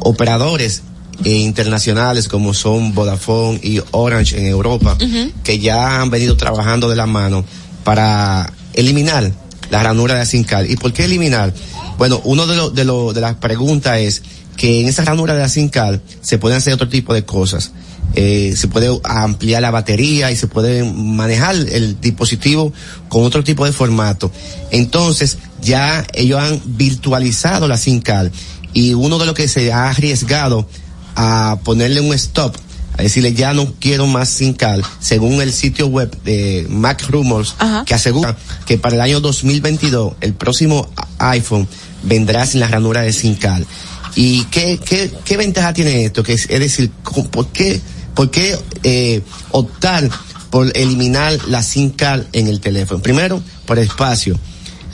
operadores 0.00 0.82
eh, 1.24 1.30
internacionales 1.38 2.28
como 2.28 2.54
son 2.54 2.94
Vodafone 2.94 3.60
y 3.62 3.80
Orange 3.92 4.38
en 4.38 4.46
Europa 4.46 4.96
que 5.44 5.58
ya 5.58 6.00
han 6.00 6.10
venido 6.10 6.36
trabajando 6.36 6.88
de 6.88 6.96
la 6.96 7.06
mano 7.06 7.44
para 7.84 8.52
eliminar 8.74 9.30
la 9.70 9.82
ranura 9.82 10.14
de 10.14 10.20
Asincal. 10.22 10.70
¿Y 10.70 10.76
por 10.76 10.92
qué 10.92 11.04
eliminar? 11.04 11.52
Bueno, 11.98 12.20
uno 12.24 12.46
de, 12.46 12.56
los 12.56 12.74
de, 12.74 12.84
lo- 12.84 13.12
de 13.12 13.20
las 13.20 13.36
preguntas 13.36 13.98
es 14.00 14.22
que 14.56 14.80
en 14.80 14.88
esa 14.88 15.04
ranura 15.04 15.34
de 15.34 15.42
Asincal 15.42 16.02
se 16.20 16.38
pueden 16.38 16.58
hacer 16.58 16.74
otro 16.74 16.88
tipo 16.88 17.14
de 17.14 17.24
cosas. 17.24 17.72
Eh, 18.14 18.52
se 18.56 18.68
puede 18.68 18.90
ampliar 19.04 19.62
la 19.62 19.70
batería 19.70 20.30
y 20.30 20.36
se 20.36 20.46
puede 20.46 20.84
manejar 20.84 21.54
el 21.56 21.98
dispositivo 22.00 22.72
con 23.08 23.24
otro 23.24 23.42
tipo 23.42 23.64
de 23.64 23.72
formato. 23.72 24.30
Entonces, 24.70 25.38
ya 25.62 26.06
ellos 26.12 26.40
han 26.40 26.60
virtualizado 26.64 27.68
la 27.68 27.76
SINCAL 27.78 28.30
y 28.74 28.94
uno 28.94 29.18
de 29.18 29.26
los 29.26 29.34
que 29.34 29.48
se 29.48 29.72
ha 29.72 29.88
arriesgado 29.88 30.68
a 31.14 31.58
ponerle 31.64 32.00
un 32.00 32.12
stop, 32.14 32.56
a 32.98 33.02
decirle 33.02 33.32
ya 33.34 33.54
no 33.54 33.72
quiero 33.80 34.06
más 34.06 34.28
SINCAL, 34.30 34.82
según 35.00 35.40
el 35.40 35.52
sitio 35.52 35.86
web 35.86 36.10
de 36.24 36.66
Mac 36.68 37.04
Rumors, 37.08 37.54
que 37.86 37.94
asegura 37.94 38.36
que 38.66 38.78
para 38.78 38.94
el 38.96 39.00
año 39.00 39.20
2022 39.20 40.14
el 40.20 40.34
próximo 40.34 40.90
iPhone 41.18 41.68
vendrá 42.02 42.44
sin 42.46 42.60
la 42.60 42.68
ranura 42.68 43.02
de 43.02 43.12
SINCAL. 43.12 43.66
¿Y 44.14 44.44
qué, 44.44 44.78
qué, 44.84 45.10
qué 45.24 45.36
ventaja 45.36 45.72
tiene 45.72 46.04
esto? 46.04 46.22
Que 46.22 46.34
es, 46.34 46.46
es 46.50 46.60
decir, 46.60 46.90
¿cómo- 47.02 47.30
¿por 47.30 47.46
qué, 47.48 47.80
por 48.14 48.30
qué 48.30 48.58
eh, 48.82 49.22
optar 49.52 50.10
por 50.50 50.70
eliminar 50.76 51.38
la 51.48 51.62
SINCAL 51.62 52.28
en 52.32 52.46
el 52.48 52.60
teléfono? 52.60 53.00
Primero, 53.02 53.42
por 53.64 53.78
espacio. 53.78 54.38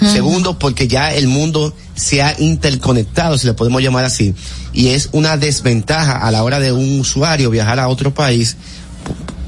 Segundo, 0.01 0.59
porque 0.59 0.87
ya 0.87 1.13
el 1.13 1.27
mundo 1.27 1.75
se 1.97 2.23
ha 2.23 2.35
interconectado, 2.39 3.37
si 3.37 3.47
le 3.47 3.55
podemos 3.55 3.83
llamar 3.83 4.05
así, 4.05 4.35
y 4.73 4.89
es 4.89 5.09
una 5.13 5.37
desventaja 5.37 6.19
a 6.19 6.31
la 6.31 6.45
hora 6.45 6.61
de 6.61 6.71
un 6.71 7.01
usuario 7.01 7.51
viajar 7.51 7.81
a 7.81 7.89
otro 7.89 8.15
país 8.15 8.57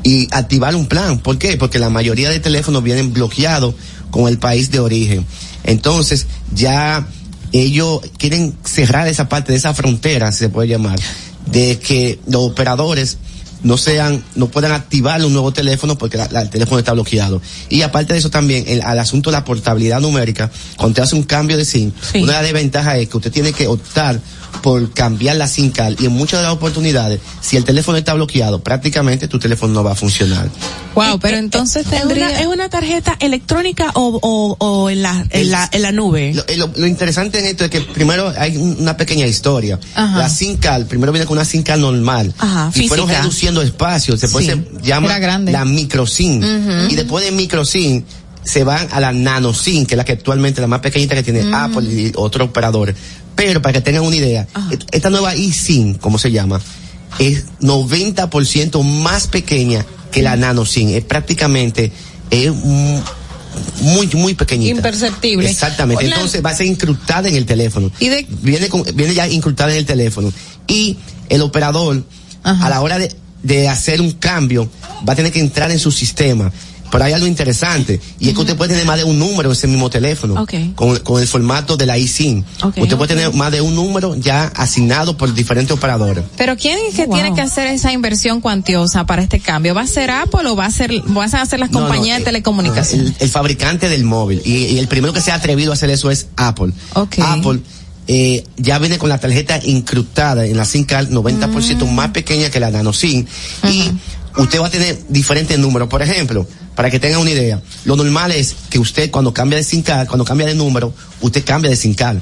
y 0.02 0.28
activar 0.32 0.74
un 0.74 0.86
plan. 0.86 1.18
¿Por 1.18 1.38
qué? 1.38 1.56
Porque 1.56 1.78
la 1.78 1.90
mayoría 1.90 2.30
de 2.30 2.40
teléfonos 2.40 2.82
vienen 2.82 3.12
bloqueados 3.12 3.74
con 4.10 4.28
el 4.28 4.38
país 4.38 4.70
de 4.70 4.80
origen. 4.80 5.24
Entonces, 5.62 6.26
ya 6.52 7.06
ellos 7.52 8.00
quieren 8.18 8.56
cerrar 8.64 9.08
esa 9.08 9.28
parte 9.28 9.52
de 9.52 9.58
esa 9.58 9.74
frontera, 9.74 10.32
se 10.32 10.48
puede 10.48 10.68
llamar, 10.68 10.98
de 11.46 11.78
que 11.78 12.18
los 12.26 12.42
operadores 12.42 13.18
no 13.62 13.76
sean, 13.76 14.22
no 14.34 14.48
puedan 14.48 14.72
activar 14.72 15.24
un 15.24 15.32
nuevo 15.32 15.52
teléfono 15.52 15.96
porque 15.98 16.16
la- 16.16 16.28
la- 16.30 16.42
el 16.42 16.50
teléfono 16.50 16.78
está 16.78 16.92
bloqueado. 16.92 17.40
Y 17.68 17.82
aparte 17.82 18.12
de 18.14 18.18
eso 18.18 18.30
también, 18.30 18.64
el, 18.66 18.82
al 18.82 18.98
asunto 18.98 19.30
de 19.30 19.36
la 19.36 19.44
portabilidad 19.44 20.00
numérica, 20.00 20.50
cuando 20.76 20.90
usted 20.92 21.02
hace 21.02 21.16
un 21.16 21.24
cambio 21.24 21.56
de 21.56 21.64
SIM, 21.64 21.92
una 22.14 22.26
de 22.26 22.32
las 22.32 22.42
desventajas 22.42 22.98
es 22.98 23.08
que 23.08 23.16
usted 23.16 23.32
tiene 23.32 23.52
que 23.52 23.66
optar 23.66 24.20
por 24.62 24.92
cambiar 24.92 25.36
la 25.36 25.46
SIM 25.46 25.70
card 25.70 25.94
y 26.00 26.06
en 26.06 26.12
muchas 26.12 26.40
de 26.40 26.44
las 26.46 26.52
oportunidades, 26.52 27.20
si 27.40 27.56
el 27.56 27.64
teléfono 27.64 27.96
está 27.96 28.14
bloqueado, 28.14 28.60
prácticamente 28.62 29.28
tu 29.28 29.38
teléfono 29.38 29.72
no 29.72 29.84
va 29.84 29.92
a 29.92 29.94
funcionar. 29.94 30.48
Wow, 30.96 31.20
pero 31.20 31.36
entonces 31.36 31.84
¿Es 31.86 31.90
tendría... 31.90 32.28
una, 32.30 32.40
¿Es 32.40 32.46
una 32.46 32.68
tarjeta 32.68 33.16
electrónica 33.20 33.92
o, 33.94 34.18
o, 34.20 34.56
o 34.58 34.90
en, 34.90 35.02
la, 35.02 35.24
en, 35.30 35.50
la, 35.52 35.68
en 35.72 35.82
la 35.82 35.92
nube? 35.92 36.34
Lo, 36.34 36.44
lo- 36.56 36.72
lo 36.76 36.86
interesante 36.88 37.38
en 37.38 37.46
esto 37.46 37.64
es 37.64 37.70
que 37.70 37.80
primero 37.80 38.32
hay 38.36 38.56
un- 38.56 38.76
una 38.80 38.96
pequeña 38.96 39.24
historia. 39.26 39.78
Ajá. 39.94 40.18
La 40.18 40.28
SIM 40.28 40.56
card, 40.56 40.86
primero 40.86 41.12
viene 41.12 41.26
con 41.26 41.36
una 41.38 41.44
SIM 41.44 41.62
card 41.62 41.78
normal. 41.80 42.34
Ajá, 42.38 42.72
y 42.74 42.88
fueron 42.88 43.06
física. 43.06 43.28
Espacio. 43.62 44.16
Después 44.16 44.46
Sí. 44.46 44.52
se 44.52 44.86
llama 44.86 45.18
la 45.18 45.64
micro 45.64 46.06
SIM. 46.06 46.38
Ujú. 46.38 46.90
Y 46.92 46.94
después 46.96 47.24
de 47.24 47.32
micro 47.32 47.64
SIM 47.64 48.04
se 48.44 48.64
van 48.64 48.88
a 48.92 49.00
la 49.00 49.12
nano 49.12 49.52
SIM, 49.52 49.84
que 49.86 49.94
es 49.94 49.96
la 49.98 50.04
que 50.04 50.12
actualmente 50.12 50.60
la 50.60 50.66
más 50.66 50.80
pequeñita 50.80 51.14
que 51.14 51.22
tiene 51.22 51.42
Apple 51.54 51.82
y 51.90 52.12
otro 52.16 52.44
operador. 52.46 52.94
Pero 53.34 53.60
para 53.62 53.74
que 53.74 53.80
tengan 53.80 54.02
una 54.02 54.16
idea, 54.16 54.46
esta 54.92 55.10
nueva 55.10 55.34
eSIM, 55.34 55.94
como 55.94 56.18
se 56.18 56.30
llama, 56.30 56.60
es 57.18 57.44
90% 57.60 58.82
más 58.82 59.26
pequeña 59.26 59.84
que 60.12 60.22
la 60.22 60.36
nano 60.36 60.64
SIM. 60.64 60.90
Es 60.90 61.04
prácticamente, 61.04 61.92
es 62.30 62.52
muy, 63.82 64.06
muy 64.14 64.34
pequeñita. 64.34 64.76
Imperceptible. 64.76 65.48
Exactamente. 65.50 66.04
Entonces 66.06 66.44
va 66.44 66.50
a 66.50 66.56
ser 66.56 66.66
incrustada 66.66 67.28
en 67.28 67.36
el 67.36 67.46
teléfono. 67.46 67.90
Y 67.98 68.08
de- 68.08 68.26
viene 68.42 68.68
con, 68.68 68.82
viene 68.94 69.14
ya 69.14 69.26
incrustada 69.28 69.72
en 69.72 69.78
el 69.78 69.86
teléfono. 69.86 70.32
Y 70.66 70.98
el 71.28 71.42
operador, 71.42 72.04
a 72.42 72.68
la 72.68 72.80
hora 72.80 72.98
de, 72.98 73.14
de 73.42 73.68
hacer 73.68 74.00
un 74.00 74.12
cambio, 74.12 74.68
va 75.08 75.12
a 75.12 75.16
tener 75.16 75.32
que 75.32 75.40
entrar 75.40 75.70
en 75.70 75.78
su 75.78 75.90
sistema. 75.92 76.52
Pero 76.92 77.04
hay 77.04 77.12
algo 77.12 77.28
interesante, 77.28 78.00
y 78.18 78.28
es 78.30 78.34
que 78.34 78.40
usted 78.40 78.56
puede 78.56 78.70
tener 78.70 78.84
más 78.84 78.96
de 78.98 79.04
un 79.04 79.16
número 79.16 79.48
en 79.50 79.52
ese 79.52 79.68
mismo 79.68 79.88
teléfono, 79.90 80.42
Ok. 80.42 80.54
con, 80.74 80.96
con 80.98 81.22
el 81.22 81.28
formato 81.28 81.76
de 81.76 81.86
la 81.86 81.96
eSIM. 81.96 82.42
Ok, 82.64 82.78
usted 82.78 82.96
puede 82.96 83.14
tener 83.14 83.32
más 83.32 83.52
de 83.52 83.60
un 83.60 83.76
número 83.76 84.16
ya 84.16 84.46
asignado 84.56 85.16
por 85.16 85.32
diferentes 85.32 85.70
operadores. 85.70 86.24
Pero 86.36 86.56
¿quién 86.56 86.76
es 86.88 86.96
que 86.96 87.06
wow. 87.06 87.14
tiene 87.14 87.32
que 87.32 87.42
hacer 87.42 87.68
esa 87.68 87.92
inversión 87.92 88.40
cuantiosa 88.40 89.06
para 89.06 89.22
este 89.22 89.38
cambio? 89.38 89.72
¿Va 89.72 89.82
a 89.82 89.86
ser 89.86 90.10
Apple 90.10 90.48
o 90.48 90.56
va 90.56 90.66
a 90.66 90.70
ser, 90.72 91.00
van 91.06 91.32
a 91.32 91.42
hacer 91.42 91.60
las 91.60 91.70
No, 91.70 91.78
no, 91.78 91.86
compañías 91.86 92.16
eh, 92.16 92.18
de 92.20 92.24
telecomunicaciones? 92.24 93.06
El, 93.06 93.16
el 93.20 93.28
fabricante 93.28 93.88
del 93.88 94.02
móvil. 94.02 94.42
Y, 94.44 94.54
y 94.66 94.78
el 94.80 94.88
primero 94.88 95.12
que 95.12 95.20
se 95.20 95.30
ha 95.30 95.36
atrevido 95.36 95.70
a 95.70 95.74
hacer 95.74 95.90
eso 95.90 96.10
es 96.10 96.26
Apple. 96.36 96.72
Apple 96.96 97.60
eh, 98.12 98.42
ya 98.56 98.80
viene 98.80 98.98
con 98.98 99.08
la 99.08 99.18
tarjeta 99.18 99.60
incrustada 99.62 100.44
en 100.44 100.56
la 100.56 100.64
SIM 100.64 100.84
card 100.84 101.10
90% 101.10 101.86
Mm. 101.86 101.94
más 101.94 102.10
pequeña 102.10 102.50
que 102.50 102.58
la 102.58 102.68
nano 102.68 102.92
SIM. 102.92 103.24
Y 103.62 103.88
usted 104.36 104.60
va 104.60 104.66
a 104.66 104.70
tener 104.70 104.98
diferentes 105.08 105.56
números. 105.60 105.88
Por 105.88 106.02
ejemplo, 106.02 106.44
para 106.74 106.90
que 106.90 106.98
tengan 106.98 107.20
una 107.20 107.30
idea, 107.30 107.62
lo 107.84 107.94
normal 107.94 108.32
es 108.32 108.56
que 108.68 108.80
usted 108.80 109.12
cuando 109.12 109.32
cambia 109.32 109.58
de 109.58 109.62
SIM 109.64 109.82
card, 109.82 110.08
cuando 110.08 110.24
cambia 110.24 110.48
de 110.48 110.56
número, 110.56 110.92
usted 111.20 111.44
cambia 111.44 111.70
de 111.70 111.76
SIM 111.76 111.94
card. 111.94 112.18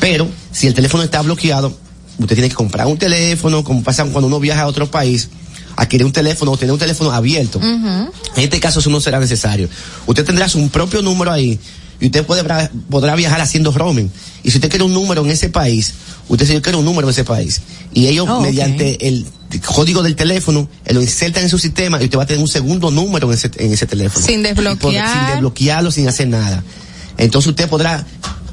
Pero 0.00 0.28
si 0.50 0.66
el 0.66 0.74
teléfono 0.74 1.02
está 1.02 1.22
bloqueado, 1.22 1.74
usted 2.18 2.34
tiene 2.34 2.50
que 2.50 2.54
comprar 2.54 2.86
un 2.86 2.98
teléfono, 2.98 3.64
como 3.64 3.82
pasa 3.82 4.04
cuando 4.04 4.26
uno 4.26 4.38
viaja 4.38 4.62
a 4.62 4.66
otro 4.66 4.90
país, 4.90 5.30
adquirir 5.76 6.04
un 6.04 6.12
teléfono 6.12 6.52
o 6.52 6.58
tener 6.58 6.74
un 6.74 6.78
teléfono 6.78 7.10
abierto. 7.10 7.58
En 7.62 8.10
este 8.36 8.60
caso 8.60 8.80
eso 8.80 8.90
no 8.90 9.00
será 9.00 9.18
necesario. 9.18 9.66
Usted 10.06 10.26
tendrá 10.26 10.46
su 10.46 10.68
propio 10.68 11.00
número 11.00 11.32
ahí 11.32 11.58
y 12.02 12.06
usted 12.06 12.26
podrá, 12.26 12.68
podrá 12.90 13.14
viajar 13.14 13.40
haciendo 13.40 13.70
roaming. 13.70 14.10
Y 14.42 14.50
si 14.50 14.56
usted 14.58 14.68
quiere 14.68 14.84
un 14.84 14.92
número 14.92 15.24
en 15.24 15.30
ese 15.30 15.48
país, 15.50 15.94
usted 16.28 16.44
dice 16.46 16.54
yo 16.54 16.60
quiero 16.62 16.80
un 16.80 16.84
número 16.84 17.06
en 17.06 17.12
ese 17.12 17.22
país. 17.22 17.62
Y 17.94 18.08
ellos 18.08 18.26
Oh, 18.28 18.40
mediante 18.40 19.06
el 19.06 19.24
código 19.64 20.02
del 20.02 20.16
teléfono, 20.16 20.68
eh, 20.84 20.94
lo 20.94 21.00
insertan 21.00 21.44
en 21.44 21.48
su 21.48 21.58
sistema 21.58 22.00
y 22.00 22.06
usted 22.06 22.18
va 22.18 22.24
a 22.24 22.26
tener 22.26 22.42
un 22.42 22.48
segundo 22.48 22.90
número 22.90 23.28
en 23.28 23.34
ese, 23.34 23.50
en 23.58 23.72
ese 23.72 23.86
teléfono. 23.86 24.26
Sin 24.26 24.42
por- 24.42 24.48
desbloquear. 24.54 25.12
sin 25.12 25.26
desbloquearlo, 25.28 25.90
sin 25.92 26.08
hacer 26.08 26.26
nada. 26.26 26.64
Entonces 27.18 27.50
usted 27.50 27.68
podrá 27.68 28.04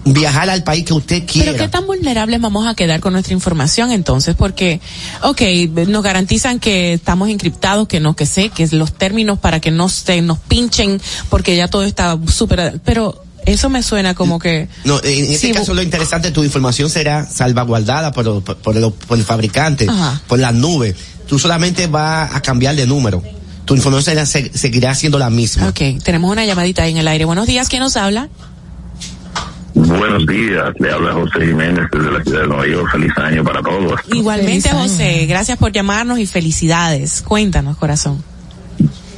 viajar 0.05 0.49
al 0.49 0.63
país 0.63 0.85
que 0.85 0.93
usted 0.93 1.25
quiera. 1.25 1.51
Pero 1.51 1.63
qué 1.65 1.69
tan 1.69 1.85
vulnerables 1.87 2.39
vamos 2.41 2.67
a 2.67 2.75
quedar 2.75 2.99
con 2.99 3.13
nuestra 3.13 3.33
información 3.33 3.91
entonces, 3.91 4.35
porque, 4.37 4.79
ok, 5.23 5.41
nos 5.87 6.03
garantizan 6.03 6.59
que 6.59 6.93
estamos 6.93 7.29
encriptados, 7.29 7.87
que 7.87 7.99
no, 7.99 8.15
que 8.15 8.25
sé, 8.25 8.49
que 8.49 8.67
los 8.71 8.93
términos 8.93 9.39
para 9.39 9.59
que 9.59 9.71
no 9.71 9.89
se 9.89 10.21
nos 10.21 10.37
pinchen, 10.39 11.01
porque 11.29 11.55
ya 11.55 11.67
todo 11.67 11.83
está 11.83 12.17
súper, 12.27 12.79
pero 12.83 13.23
eso 13.45 13.69
me 13.69 13.81
suena 13.83 14.13
como 14.15 14.39
que, 14.39 14.67
No, 14.83 14.99
en 15.03 15.25
este 15.25 15.47
Sí, 15.47 15.51
caso 15.53 15.73
lo 15.73 15.81
interesante, 15.81 16.31
tu 16.31 16.43
información 16.43 16.89
será 16.89 17.25
salvaguardada 17.25 18.11
por, 18.11 18.43
por, 18.43 18.57
por 18.57 18.77
el, 18.77 18.91
por 18.91 19.17
el 19.17 19.23
fabricante, 19.23 19.87
Ajá. 19.89 20.21
por 20.27 20.39
la 20.39 20.51
nube. 20.51 20.95
Tú 21.27 21.37
solamente 21.39 21.87
vas 21.87 22.33
a 22.35 22.41
cambiar 22.41 22.75
de 22.75 22.85
número. 22.87 23.21
Tu 23.65 23.75
información 23.75 24.03
será- 24.03 24.25
se- 24.25 24.51
seguirá 24.57 24.95
siendo 24.95 25.19
la 25.19 25.29
misma. 25.29 25.67
ok, 25.69 26.01
tenemos 26.03 26.31
una 26.31 26.43
llamadita 26.45 26.83
ahí 26.83 26.91
en 26.91 26.97
el 26.97 27.07
aire. 27.07 27.25
Buenos 27.25 27.45
días, 27.47 27.69
¿quién 27.69 27.81
nos 27.83 27.95
habla? 27.97 28.29
Buenos 29.75 30.25
días, 30.25 30.73
le 30.79 30.91
habla 30.91 31.13
José 31.13 31.45
Jiménez 31.45 31.85
desde 31.91 32.11
la 32.11 32.23
ciudad 32.23 32.41
de 32.41 32.47
Nueva 32.47 32.67
York. 32.67 32.89
Feliz 32.91 33.11
año 33.17 33.43
para 33.43 33.61
todos. 33.61 33.99
Igualmente, 34.11 34.69
José, 34.71 35.25
gracias 35.27 35.57
por 35.57 35.71
llamarnos 35.71 36.19
y 36.19 36.25
felicidades. 36.25 37.21
Cuéntanos, 37.21 37.77
corazón. 37.77 38.23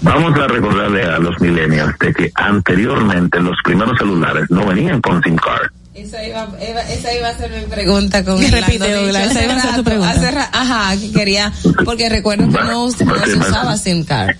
Vamos 0.01 0.37
a 0.39 0.47
recordarle 0.47 1.03
a 1.03 1.19
los 1.19 1.39
millennials 1.39 1.97
de 1.99 2.13
que 2.13 2.31
anteriormente 2.35 3.39
los 3.39 3.55
primeros 3.63 3.97
celulares 3.97 4.45
no 4.49 4.65
venían 4.65 4.99
con 5.01 5.21
SIM 5.21 5.35
card. 5.35 5.69
Esa 5.93 6.23
iba, 6.23 6.47
iba- 6.67 6.81
esa 6.81 7.13
iba 7.13 7.29
a 7.29 7.37
ser 7.37 7.51
mi 7.51 7.65
pregunta 7.67 8.23
con 8.23 8.39
Repite, 8.41 8.87
Dicho. 9.05 9.17
esa 9.19 9.43
iba 9.43 9.55
a 9.55 9.59
ser 9.61 9.75
tu 9.75 9.83
pregunta. 9.83 10.09
hace 10.11 10.27
ajá, 10.53 10.97
que 10.97 11.11
quería, 11.11 11.51
porque 11.85 12.09
recuerdo 12.09 12.45
que 12.47 12.53
no, 12.63 12.85
no 12.85 12.91
se 12.91 13.03
usaba 13.37 13.77
SIM 13.77 14.03
card. 14.05 14.35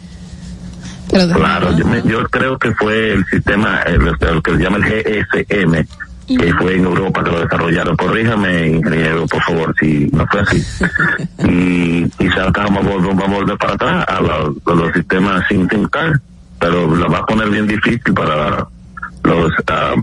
Claro, 1.10 1.78
yo, 1.78 1.86
me- 1.86 2.02
yo 2.04 2.24
creo 2.30 2.58
que 2.58 2.72
fue 2.74 3.14
el 3.14 3.26
sistema, 3.26 3.82
el, 3.82 4.08
el 4.08 4.42
que 4.42 4.52
se 4.56 4.64
llama 4.64 4.78
el 4.78 4.84
GSM, 4.86 5.86
que 6.38 6.54
fue 6.54 6.76
en 6.76 6.86
Europa 6.86 7.24
que 7.24 7.32
lo 7.32 7.40
desarrollaron. 7.42 7.96
Corríjame, 7.98 8.68
ingeniero, 8.68 9.26
por 9.28 9.42
favor, 9.44 9.76
si 9.80 10.10
no 10.14 10.26
fue 10.28 10.42
así. 10.42 10.64
y 11.48 12.10
quizás 12.12 12.52
vamos, 12.52 12.86
a 12.86 13.28
volver 13.28 13.58
para 13.58 13.74
atrás 13.74 14.06
a, 14.08 14.22
los- 14.22 14.58
a 14.66 14.74
los 14.74 14.94
sistemas 14.94 15.44
sin 15.50 15.68
card, 15.88 16.20
pero 16.60 16.88
lo 16.96 17.10
va 17.10 17.20
a 17.20 17.26
poner 17.26 17.50
bien 17.50 17.68
difícil 17.68 18.14
para 18.14 18.68
los, 19.24 19.52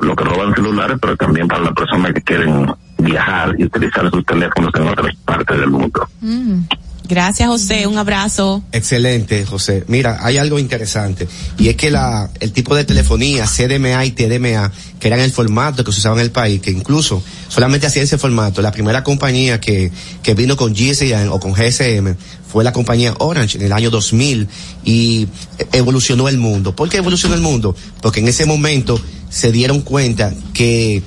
los 0.03 0.17
que 0.17 0.25
roban 0.25 0.55
celulares, 0.55 0.97
pero 1.01 1.17
también 1.17 1.49
para 1.49 1.63
las 1.65 1.73
personas 1.73 2.13
que 2.13 2.23
quieren 2.23 2.73
viajar 2.99 3.55
y 3.59 3.65
utilizar 3.65 4.11
sus 4.11 4.25
teléfonos 4.25 4.71
en 4.75 4.89
otras 4.89 5.15
partes 5.25 5.59
del 5.59 5.71
mundo. 5.71 6.09
Mm. 6.21 6.61
Gracias, 7.09 7.49
José. 7.49 7.87
Un 7.87 7.97
abrazo. 7.97 8.63
Excelente, 8.71 9.47
José. 9.47 9.85
Mira, 9.89 10.19
hay 10.21 10.37
algo 10.37 10.59
interesante 10.59 11.27
y 11.59 11.69
es 11.69 11.77
que 11.77 11.91
la, 11.91 12.31
el 12.39 12.53
tipo 12.53 12.77
de 12.77 12.85
telefonía 12.85 13.47
CDMA 13.47 14.05
y 14.05 14.11
TDMA, 14.11 14.71
que 15.01 15.09
eran 15.09 15.21
el 15.21 15.33
formato 15.33 15.85
que 15.85 15.93
se 15.93 16.01
usaba 16.01 16.17
en 16.17 16.23
el 16.23 16.31
país, 16.31 16.61
que 16.61 16.71
incluso 16.71 17.23
solamente 17.49 17.87
hacía 17.87 18.03
ese 18.03 18.19
formato, 18.19 18.61
la 18.61 18.73
primera 18.73 19.03
compañía 19.03 19.59
que, 19.59 19.91
que 20.23 20.35
vino 20.35 20.57
con 20.57 20.75
GSM 20.75 21.33
o 21.33 21.41
con 21.41 21.55
GSM 21.55 22.15
fue 22.47 22.63
la 22.63 22.75
compañía 22.75 23.15
Orange 23.19 23.57
en 23.57 23.65
el 23.65 23.73
año 23.73 23.91
2000 23.91 24.47
y 24.85 25.29
evolucionó 25.73 26.29
el 26.29 26.37
mundo. 26.37 26.77
¿Por 26.77 26.91
qué 26.91 26.99
evolucionó 26.99 27.35
el 27.35 27.41
mundo? 27.41 27.75
Porque 28.03 28.21
en 28.21 28.29
ese 28.29 28.45
momento 28.45 29.01
se 29.31 29.51
dieron 29.51 29.81
cuenta 29.81 30.35
que 30.53 31.03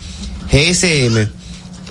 GSM 0.51 1.40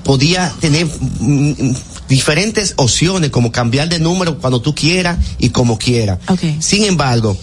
podía 0.05 0.53
tener 0.61 0.87
mm, 0.87 1.51
mm, 1.51 1.77
diferentes 2.09 2.75
opciones 2.77 3.31
como 3.31 3.53
cambiar 3.53 3.89
de 3.89 3.99
número 3.99 4.39
cuando 4.39 4.61
tú 4.61 4.75
quieras 4.75 5.19
y 5.39 5.51
como 5.51 5.79
quieras. 5.79 6.19
Sin 6.61 6.85
embargo, 6.85 7.37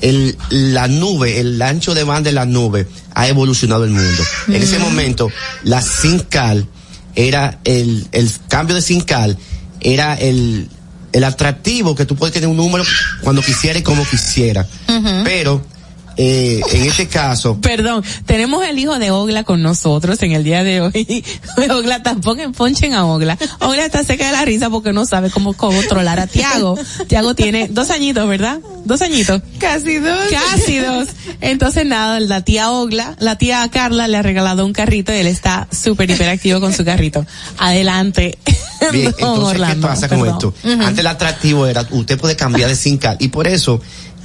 el, 0.00 0.36
la 0.50 0.88
nube, 0.88 1.40
el 1.40 1.60
ancho 1.62 1.94
de 1.94 2.04
banda 2.04 2.30
de 2.30 2.34
la 2.34 2.46
nube 2.46 2.86
ha 3.14 3.28
evolucionado 3.28 3.84
el 3.84 3.90
mundo. 3.90 4.22
En 4.48 4.62
ese 4.62 4.78
momento, 4.78 5.28
la 5.62 5.80
SINCAL 5.80 6.68
era 7.14 7.60
el, 7.64 8.06
el 8.12 8.30
cambio 8.48 8.74
de 8.74 8.82
SINCAL 8.82 9.38
era 9.80 10.14
el, 10.14 10.68
el 11.12 11.24
atractivo 11.24 11.94
que 11.94 12.06
tú 12.06 12.16
puedes 12.16 12.32
tener 12.32 12.48
un 12.48 12.56
número 12.56 12.84
cuando 13.22 13.42
quisiera 13.42 13.78
y 13.78 13.82
como 13.82 14.04
quisiera. 14.04 14.66
Pero, 15.22 15.64
eh, 16.16 16.60
en 16.72 16.82
este 16.84 17.08
caso, 17.08 17.58
Perdón, 17.60 18.04
tenemos 18.26 18.64
el 18.66 18.78
hijo 18.78 18.98
de 18.98 19.10
Ogla 19.10 19.44
con 19.44 19.62
nosotros 19.62 20.22
en 20.22 20.32
el 20.32 20.44
día 20.44 20.64
de 20.64 20.80
hoy. 20.80 21.24
Ogla, 21.70 22.02
tampoco 22.02 22.40
ponchen 22.52 22.94
a 22.94 23.06
Ogla. 23.06 23.38
Ogla 23.60 23.84
está 23.84 24.04
seca 24.04 24.26
de 24.26 24.32
la 24.32 24.44
risa 24.44 24.70
porque 24.70 24.92
no 24.92 25.06
sabe 25.06 25.30
cómo 25.30 25.54
controlar 25.54 26.20
a 26.20 26.26
Tiago. 26.26 26.78
Tiago 27.08 27.34
tiene 27.34 27.68
dos 27.68 27.90
añitos, 27.90 28.28
¿verdad? 28.28 28.60
Dos 28.84 29.02
añitos. 29.02 29.42
Casi 29.58 29.98
dos. 29.98 30.18
Casi 30.30 30.78
dos. 30.78 31.08
Entonces 31.40 31.86
nada, 31.86 32.20
la 32.20 32.42
tía 32.42 32.70
Ogla, 32.70 33.16
la 33.18 33.36
tía 33.38 33.68
Carla 33.70 34.08
le 34.08 34.16
ha 34.16 34.22
regalado 34.22 34.64
un 34.64 34.72
carrito 34.72 35.12
y 35.12 35.18
él 35.18 35.26
está 35.26 35.68
súper 35.70 36.10
hiperactivo 36.10 36.60
con 36.60 36.72
su 36.72 36.84
carrito. 36.84 37.26
Adelante. 37.58 38.38
Bien, 38.92 39.06
entonces, 39.06 39.44
Orlando, 39.44 39.86
¿qué 39.86 39.94
pasa 39.94 40.08
perdón. 40.08 40.26
con 40.26 40.34
esto? 40.34 40.54
Antes 40.84 40.98
el 40.98 41.06
atractivo 41.06 41.66
era, 41.66 41.86
usted 41.90 42.18
puede 42.18 42.36
cambiar 42.36 42.68
de 42.68 42.76
SIM 42.76 42.98
card 42.98 43.16
y 43.20 43.28
por 43.28 43.46
eso 43.46 43.80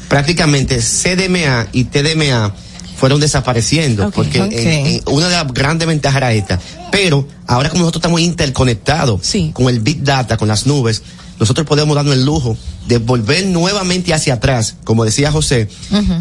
prácticamente 0.10 0.80
CDMA 0.82 1.68
y 1.72 1.86
TDMA 1.86 2.54
fueron 2.98 3.22
desapareciendo 3.22 4.12
porque 4.12 4.42
ok. 4.42 4.52
en- 4.52 4.88
en- 4.88 5.02
una 5.06 5.30
de 5.30 5.36
las 5.36 5.54
grandes 5.54 5.88
ventajas 5.88 6.18
era 6.18 6.34
esta. 6.34 6.60
Pero 6.92 7.26
ahora 7.48 7.70
como 7.70 7.82
nosotros 7.84 8.02
estamos 8.02 8.20
interconectados 8.20 9.22
con 9.54 9.70
el 9.70 9.80
Big 9.80 10.04
Data, 10.04 10.36
con 10.36 10.48
las 10.50 10.66
nubes, 10.68 11.02
nosotros 11.40 11.66
podemos 11.66 11.96
darnos 11.96 12.16
el 12.16 12.26
lujo 12.26 12.58
de 12.88 12.98
volver 12.98 13.46
nuevamente 13.46 14.14
hacia 14.14 14.34
atrás, 14.34 14.76
como 14.84 15.06
decía 15.06 15.32
José, 15.32 15.70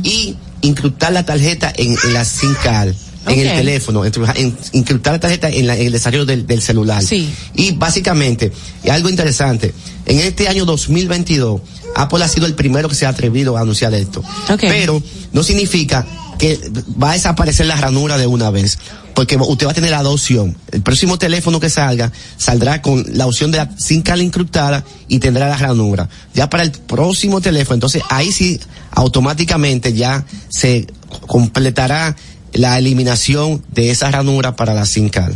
y 0.04 0.36
incrustar 0.60 1.12
la 1.12 1.24
tarjeta 1.24 1.72
en, 1.74 1.96
en 2.04 2.12
la 2.12 2.24
SIM 2.24 2.54
card, 2.62 2.94
en 3.26 3.38
el 3.40 3.56
teléfono, 3.56 4.04
en- 4.04 4.56
incrustar 4.72 5.14
la 5.14 5.18
tarjeta 5.20 5.48
en, 5.50 5.66
la- 5.66 5.76
en 5.76 5.86
el 5.86 5.92
desarrollo 5.92 6.24
del, 6.26 6.46
del 6.46 6.62
celular. 6.62 7.02
Sí. 7.02 7.28
Y 7.54 7.72
básicamente, 7.72 8.52
algo 8.88 9.08
interesante, 9.08 9.74
en 10.06 10.20
este 10.20 10.46
año 10.46 10.64
2022, 10.64 11.60
Apple 11.96 12.24
ha 12.24 12.28
sido 12.28 12.46
el 12.46 12.54
primero 12.54 12.88
que 12.88 12.94
se 12.94 13.06
ha 13.06 13.10
atrevido 13.10 13.56
a 13.56 13.60
anunciar 13.60 13.94
esto. 13.94 14.22
Pero 14.60 15.02
no 15.32 15.42
significa 15.42 16.06
que 16.38 16.58
va 17.02 17.10
a 17.10 17.14
desaparecer 17.14 17.66
la 17.66 17.76
ranura 17.76 18.16
de 18.16 18.26
una 18.26 18.50
vez. 18.50 18.78
Porque 19.14 19.36
usted 19.36 19.66
va 19.66 19.72
a 19.72 19.74
tener 19.74 19.90
la 19.90 20.02
opción. 20.02 20.56
El 20.70 20.82
próximo 20.82 21.18
teléfono 21.18 21.58
que 21.58 21.68
salga, 21.68 22.12
saldrá 22.36 22.80
con 22.82 23.04
la 23.14 23.26
opción 23.26 23.50
de 23.50 23.58
la 23.58 23.70
SIM 23.76 24.02
card 24.02 24.20
incrustada 24.20 24.84
y 25.08 25.18
tendrá 25.18 25.48
la 25.48 25.56
ranura. 25.56 26.08
Ya 26.34 26.48
para 26.48 26.62
el 26.62 26.70
próximo 26.70 27.40
teléfono, 27.40 27.74
entonces 27.74 28.02
ahí 28.10 28.30
sí, 28.30 28.60
automáticamente 28.92 29.92
ya 29.92 30.24
se 30.48 30.86
completará 31.26 32.14
la 32.52 32.78
eliminación 32.78 33.64
de 33.72 33.90
esa 33.90 34.10
ranura 34.10 34.54
para 34.54 34.72
la 34.72 34.86
SIM 34.86 35.08
card. 35.08 35.34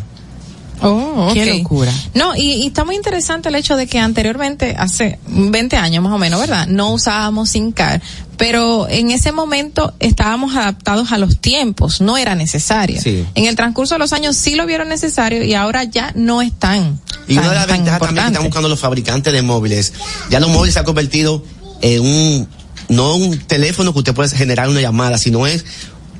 Oh, 0.82 1.30
Qué 1.32 1.58
locura. 1.58 1.92
No, 2.14 2.34
y, 2.36 2.54
y 2.54 2.66
está 2.66 2.84
muy 2.84 2.96
interesante 2.96 3.48
el 3.48 3.54
hecho 3.54 3.76
de 3.76 3.86
que 3.86 3.98
anteriormente, 3.98 4.74
hace 4.76 5.18
20 5.28 5.76
años 5.76 6.02
más 6.02 6.12
o 6.12 6.18
menos, 6.18 6.40
¿verdad? 6.40 6.66
No 6.66 6.92
usábamos 6.92 7.50
SIM 7.50 7.72
card, 7.72 8.00
pero 8.36 8.88
en 8.88 9.12
ese 9.12 9.30
momento 9.30 9.94
estábamos 10.00 10.56
adaptados 10.56 11.12
a 11.12 11.18
los 11.18 11.38
tiempos, 11.38 12.00
no 12.00 12.16
era 12.16 12.34
necesario. 12.34 13.00
Sí. 13.00 13.24
En 13.34 13.44
el 13.44 13.54
transcurso 13.54 13.94
de 13.94 14.00
los 14.00 14.12
años 14.12 14.36
sí 14.36 14.56
lo 14.56 14.66
vieron 14.66 14.88
necesario 14.88 15.44
y 15.44 15.54
ahora 15.54 15.84
ya 15.84 16.12
no 16.16 16.42
es 16.42 16.52
tan. 16.52 17.00
Y 17.28 17.38
una 17.38 17.50
de 17.50 17.54
las 17.54 17.66
ventajas 17.68 18.00
también 18.00 18.24
que 18.24 18.32
están 18.32 18.44
buscando 18.44 18.68
los 18.68 18.80
fabricantes 18.80 19.32
de 19.32 19.42
móviles, 19.42 19.92
ya 20.30 20.40
los 20.40 20.50
móviles 20.50 20.74
se 20.74 20.80
han 20.80 20.86
convertido 20.86 21.44
en 21.82 22.02
un, 22.02 22.48
no 22.88 23.14
un 23.14 23.38
teléfono 23.38 23.92
que 23.92 24.00
usted 24.00 24.14
puede 24.14 24.30
generar 24.30 24.68
una 24.68 24.80
llamada, 24.80 25.18
sino 25.18 25.46
es 25.46 25.64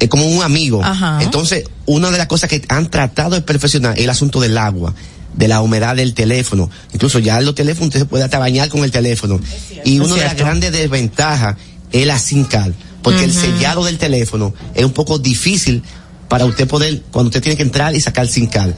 eh, 0.01 0.09
como 0.09 0.27
un 0.27 0.43
amigo. 0.43 0.83
Ajá. 0.83 1.19
Entonces, 1.23 1.65
una 1.87 2.11
de 2.11 2.19
las 2.19 2.27
cosas 2.27 2.49
que 2.49 2.63
han 2.69 2.91
tratado 2.91 3.35
de 3.35 3.43
perfeccionar 3.43 3.97
es 3.97 4.05
el 4.05 4.11
asunto 4.11 4.41
del 4.41 4.57
agua 4.59 4.95
de 5.35 5.49
la 5.49 5.61
humedad 5.61 5.97
del 5.97 6.15
teléfono. 6.15 6.71
Incluso 6.93 7.19
ya 7.19 7.39
en 7.39 7.45
los 7.45 7.55
teléfonos 7.55 7.89
usted 7.89 8.01
se 8.01 8.07
puede 8.07 8.25
hasta 8.25 8.39
bañar 8.39 8.69
con 8.69 8.85
el 8.85 8.91
teléfono. 8.91 9.41
y 9.85 9.99
una 9.99 10.15
de 10.15 10.25
las 10.25 10.37
grandes 10.37 10.73
desventajas 10.73 11.57
es 11.91 12.07
la 12.07 12.19
SIM 12.19 12.45
card, 12.45 12.73
porque 13.03 13.25
el 13.25 13.33
sellado 13.33 13.85
del 13.85 13.99
teléfono 13.99 14.55
es 14.75 14.85
un 14.85 14.93
poco 14.93 15.19
difícil 15.19 15.83
para 16.29 16.47
usted 16.47 16.67
poder, 16.67 17.03
cuando 17.11 17.29
usted 17.29 17.43
tiene 17.43 17.57
que 17.57 17.63
entrar 17.63 17.95
y 17.95 18.01
sacar 18.01 18.27
SIM 18.27 18.47
card. 18.47 18.73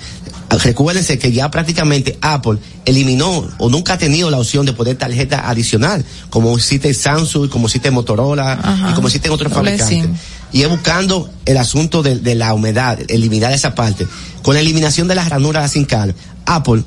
Recuérdense 0.63 1.19
que 1.19 1.33
ya 1.33 1.51
prácticamente 1.51 2.19
Apple 2.21 2.59
eliminó 2.85 3.49
o 3.59 3.69
nunca 3.69 3.95
ha 3.95 3.99
tenido 3.99 4.31
la 4.31 4.39
opción 4.39 4.67
de 4.67 4.73
poner 4.73 4.97
tarjeta 4.97 5.49
adicional, 5.49 6.05
como 6.31 6.55
existe 6.57 6.93
Samsung, 6.95 7.49
como 7.49 7.67
existe 7.67 7.91
Motorola 7.91 8.89
y 8.91 8.95
como 8.95 9.09
existen 9.09 9.33
otros 9.33 9.53
fabricantes. 9.53 10.09
Y 10.55 10.63
es 10.63 10.71
buscando 10.71 11.29
el 11.45 11.59
asunto 11.59 12.03
de, 12.03 12.17
de 12.21 12.35
la 12.35 12.55
humedad, 12.55 12.99
eliminar 13.09 13.53
esa 13.53 13.75
parte. 13.75 14.07
Con 14.43 14.55
la 14.55 14.61
eliminación 14.61 15.09
de 15.09 15.17
las 15.17 15.29
ranuras 15.29 15.61
de 15.61 15.65
la 15.65 15.69
SIM 15.69 15.85
card, 15.85 16.15
Apple 16.47 16.85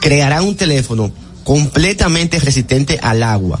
creará 0.00 0.42
un 0.42 0.56
teléfono 0.56 1.12
completamente 1.44 2.40
resistente 2.40 2.98
al 3.00 3.22
agua, 3.22 3.60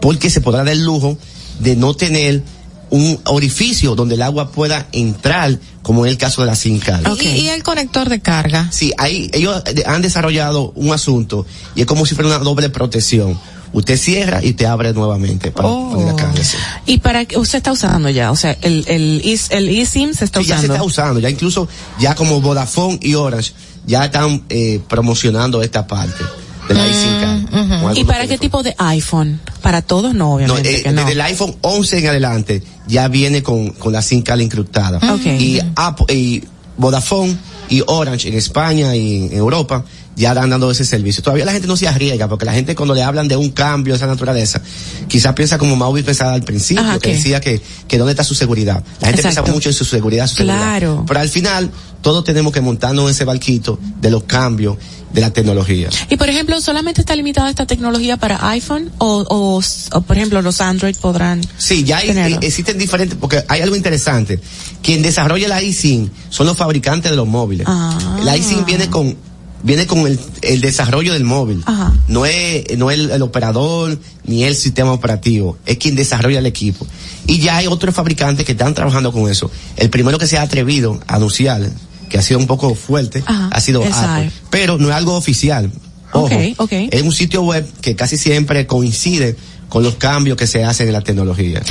porque 0.00 0.30
se 0.30 0.40
podrá 0.40 0.64
dar 0.64 0.72
el 0.72 0.84
lujo 0.84 1.18
de 1.58 1.76
no 1.76 1.94
tener 1.94 2.42
un 2.90 3.18
orificio 3.24 3.94
donde 3.94 4.14
el 4.16 4.22
agua 4.22 4.52
pueda 4.52 4.86
entrar, 4.92 5.58
como 5.82 6.04
en 6.04 6.12
el 6.12 6.18
caso 6.18 6.42
de 6.42 6.46
la 6.46 6.54
SIM 6.54 6.78
card. 6.78 7.04
Y, 7.20 7.26
y 7.26 7.48
el 7.48 7.62
conector 7.62 8.08
de 8.08 8.20
carga. 8.20 8.68
Sí, 8.70 8.92
ahí 8.98 9.30
ellos 9.32 9.62
eh, 9.66 9.82
han 9.86 10.02
desarrollado 10.02 10.72
un 10.76 10.92
asunto 10.92 11.44
y 11.74 11.80
es 11.80 11.86
como 11.86 12.06
si 12.06 12.14
fuera 12.14 12.28
una 12.28 12.38
doble 12.38 12.68
protección. 12.68 13.38
Usted 13.72 13.96
cierra 13.96 14.42
y 14.44 14.52
te 14.52 14.66
abre 14.66 14.92
nuevamente 14.92 15.50
para 15.50 15.68
poner 15.68 16.06
la 16.08 16.16
carga. 16.16 16.44
sí. 16.44 16.56
Y 16.86 16.98
para 16.98 17.24
que 17.24 17.38
usted 17.38 17.58
está 17.58 17.72
usando 17.72 18.10
ya, 18.10 18.30
o 18.30 18.36
sea, 18.36 18.56
el 18.62 18.84
el 18.88 19.22
el 19.50 19.68
eSIM 19.78 20.12
se 20.14 20.24
está 20.26 20.40
Sí, 20.40 20.46
ya 20.46 20.56
se 20.56 20.66
usando. 20.66 20.74
está 20.74 20.84
usando, 20.84 21.20
ya 21.20 21.30
incluso 21.30 21.68
ya 21.98 22.14
como 22.14 22.40
Vodafone 22.40 22.98
y 23.00 23.14
Orange 23.14 23.52
ya 23.86 24.04
están 24.04 24.44
eh, 24.50 24.80
promocionando 24.88 25.62
esta 25.62 25.86
parte 25.86 26.22
de 26.68 26.74
la 26.74 26.86
eSIM 26.86 27.20
card. 27.20 27.80
con 27.82 27.96
¿Y 27.96 28.04
para 28.04 28.26
qué 28.26 28.36
tipo 28.38 28.62
de 28.62 28.74
iPhone? 28.78 29.40
Para 29.62 29.80
todos 29.82 30.12
no, 30.14 30.24
No, 30.26 30.34
obviamente 30.34 30.76
eh, 30.78 30.82
que 30.82 30.90
no. 30.92 31.00
desde 31.00 31.12
el 31.12 31.20
iPhone 31.22 31.56
11 31.62 31.98
en 31.98 32.06
adelante 32.08 32.62
ya 32.86 33.08
viene 33.08 33.42
con, 33.42 33.70
con 33.70 33.92
la 33.92 34.02
SIM 34.02 34.22
card 34.22 34.40
incrustada. 34.40 34.98
Ok. 35.14 35.24
Y, 35.40 35.60
Apple, 35.76 36.14
y 36.14 36.44
Vodafone 36.76 37.36
y 37.68 37.82
Orange 37.86 38.28
en 38.28 38.34
España 38.34 38.94
y 38.94 39.26
en 39.26 39.32
Europa 39.32 39.84
ya 40.16 40.32
están 40.32 40.50
dando 40.50 40.70
ese 40.70 40.84
servicio. 40.84 41.22
Todavía 41.22 41.44
la 41.44 41.52
gente 41.52 41.66
no 41.66 41.76
se 41.76 41.88
arriesga, 41.88 42.28
porque 42.28 42.44
la 42.44 42.52
gente 42.52 42.74
cuando 42.74 42.94
le 42.94 43.02
hablan 43.02 43.28
de 43.28 43.36
un 43.36 43.50
cambio 43.50 43.94
de 43.94 43.96
esa 43.96 44.06
naturaleza, 44.06 44.60
quizás 45.08 45.32
piensa 45.34 45.58
como 45.58 45.74
Maui 45.76 46.02
pensaba 46.02 46.34
al 46.34 46.42
principio, 46.42 46.82
Ajá, 46.82 46.94
que 46.98 47.10
¿qué? 47.10 47.16
decía 47.16 47.40
que, 47.40 47.60
que 47.88 47.98
dónde 47.98 48.12
está 48.12 48.24
su 48.24 48.34
seguridad. 48.34 48.82
La 49.00 49.08
gente 49.08 49.22
Exacto. 49.22 49.42
piensa 49.44 49.54
mucho 49.54 49.68
en 49.70 49.74
su 49.74 49.84
seguridad, 49.84 50.26
su 50.26 50.36
seguridad. 50.36 50.58
Claro. 50.58 51.04
Pero 51.06 51.20
al 51.20 51.28
final, 51.28 51.70
todos 52.02 52.24
tenemos 52.24 52.52
que 52.52 52.60
montarnos 52.60 53.04
en 53.06 53.10
ese 53.12 53.24
barquito 53.24 53.78
de 54.00 54.10
los 54.10 54.24
cambios 54.24 54.76
de 55.12 55.20
la 55.20 55.30
tecnología. 55.30 55.90
Y 56.08 56.16
por 56.16 56.28
ejemplo, 56.30 56.58
¿solamente 56.60 57.02
está 57.02 57.14
limitada 57.14 57.50
esta 57.50 57.66
tecnología 57.66 58.16
para 58.16 58.48
iPhone 58.50 58.90
o, 58.98 59.24
o, 59.28 59.62
o, 59.96 60.00
por 60.00 60.16
ejemplo 60.16 60.40
los 60.40 60.60
Android 60.62 60.96
podrán? 60.96 61.40
Sí, 61.58 61.84
ya 61.84 61.98
hay- 61.98 62.08
eh, 62.10 62.38
existen 62.40 62.78
diferentes, 62.78 63.18
porque 63.20 63.44
hay 63.48 63.60
algo 63.60 63.76
interesante. 63.76 64.40
Quien 64.82 65.02
desarrolla 65.02 65.48
la 65.48 65.60
iSIM 65.62 66.08
son 66.30 66.46
los 66.46 66.56
fabricantes 66.56 67.10
de 67.10 67.16
los 67.16 67.26
móviles. 67.28 67.66
Ah. 67.68 68.18
La 68.24 68.36
iSIM 68.38 68.64
viene 68.64 68.88
con, 68.88 69.14
viene 69.62 69.86
con 69.86 70.06
el, 70.06 70.18
el 70.42 70.60
desarrollo 70.60 71.12
del 71.12 71.24
móvil. 71.24 71.62
Ajá. 71.66 71.92
No 72.08 72.26
es, 72.26 72.76
no 72.76 72.90
es 72.90 72.98
el, 72.98 73.10
el 73.10 73.22
operador 73.22 73.98
ni 74.24 74.44
el 74.44 74.54
sistema 74.54 74.92
operativo, 74.92 75.58
es 75.66 75.78
quien 75.78 75.94
desarrolla 75.94 76.38
el 76.38 76.46
equipo. 76.46 76.86
Y 77.26 77.38
ya 77.38 77.56
hay 77.56 77.66
otros 77.66 77.94
fabricantes 77.94 78.44
que 78.44 78.52
están 78.52 78.74
trabajando 78.74 79.12
con 79.12 79.30
eso. 79.30 79.50
El 79.76 79.90
primero 79.90 80.18
que 80.18 80.26
se 80.26 80.38
ha 80.38 80.42
atrevido 80.42 81.00
a 81.06 81.16
anunciar, 81.16 81.62
que 82.08 82.18
ha 82.18 82.22
sido 82.22 82.38
un 82.40 82.46
poco 82.46 82.74
fuerte, 82.74 83.22
Ajá, 83.26 83.48
ha 83.52 83.60
sido 83.60 83.82
Apple. 83.84 84.30
Pero 84.50 84.78
no 84.78 84.88
es 84.88 84.94
algo 84.94 85.14
oficial. 85.14 85.70
Ojo, 86.14 86.28
es 86.30 87.02
un 87.02 87.12
sitio 87.12 87.42
web 87.42 87.66
que 87.80 87.96
casi 87.96 88.18
siempre 88.18 88.66
coincide 88.66 89.34
con 89.72 89.82
los 89.82 89.94
cambios 89.94 90.36
que 90.36 90.46
se 90.46 90.62
hacen 90.64 90.88
en 90.88 90.92
la 90.92 91.00
tecnología. 91.00 91.62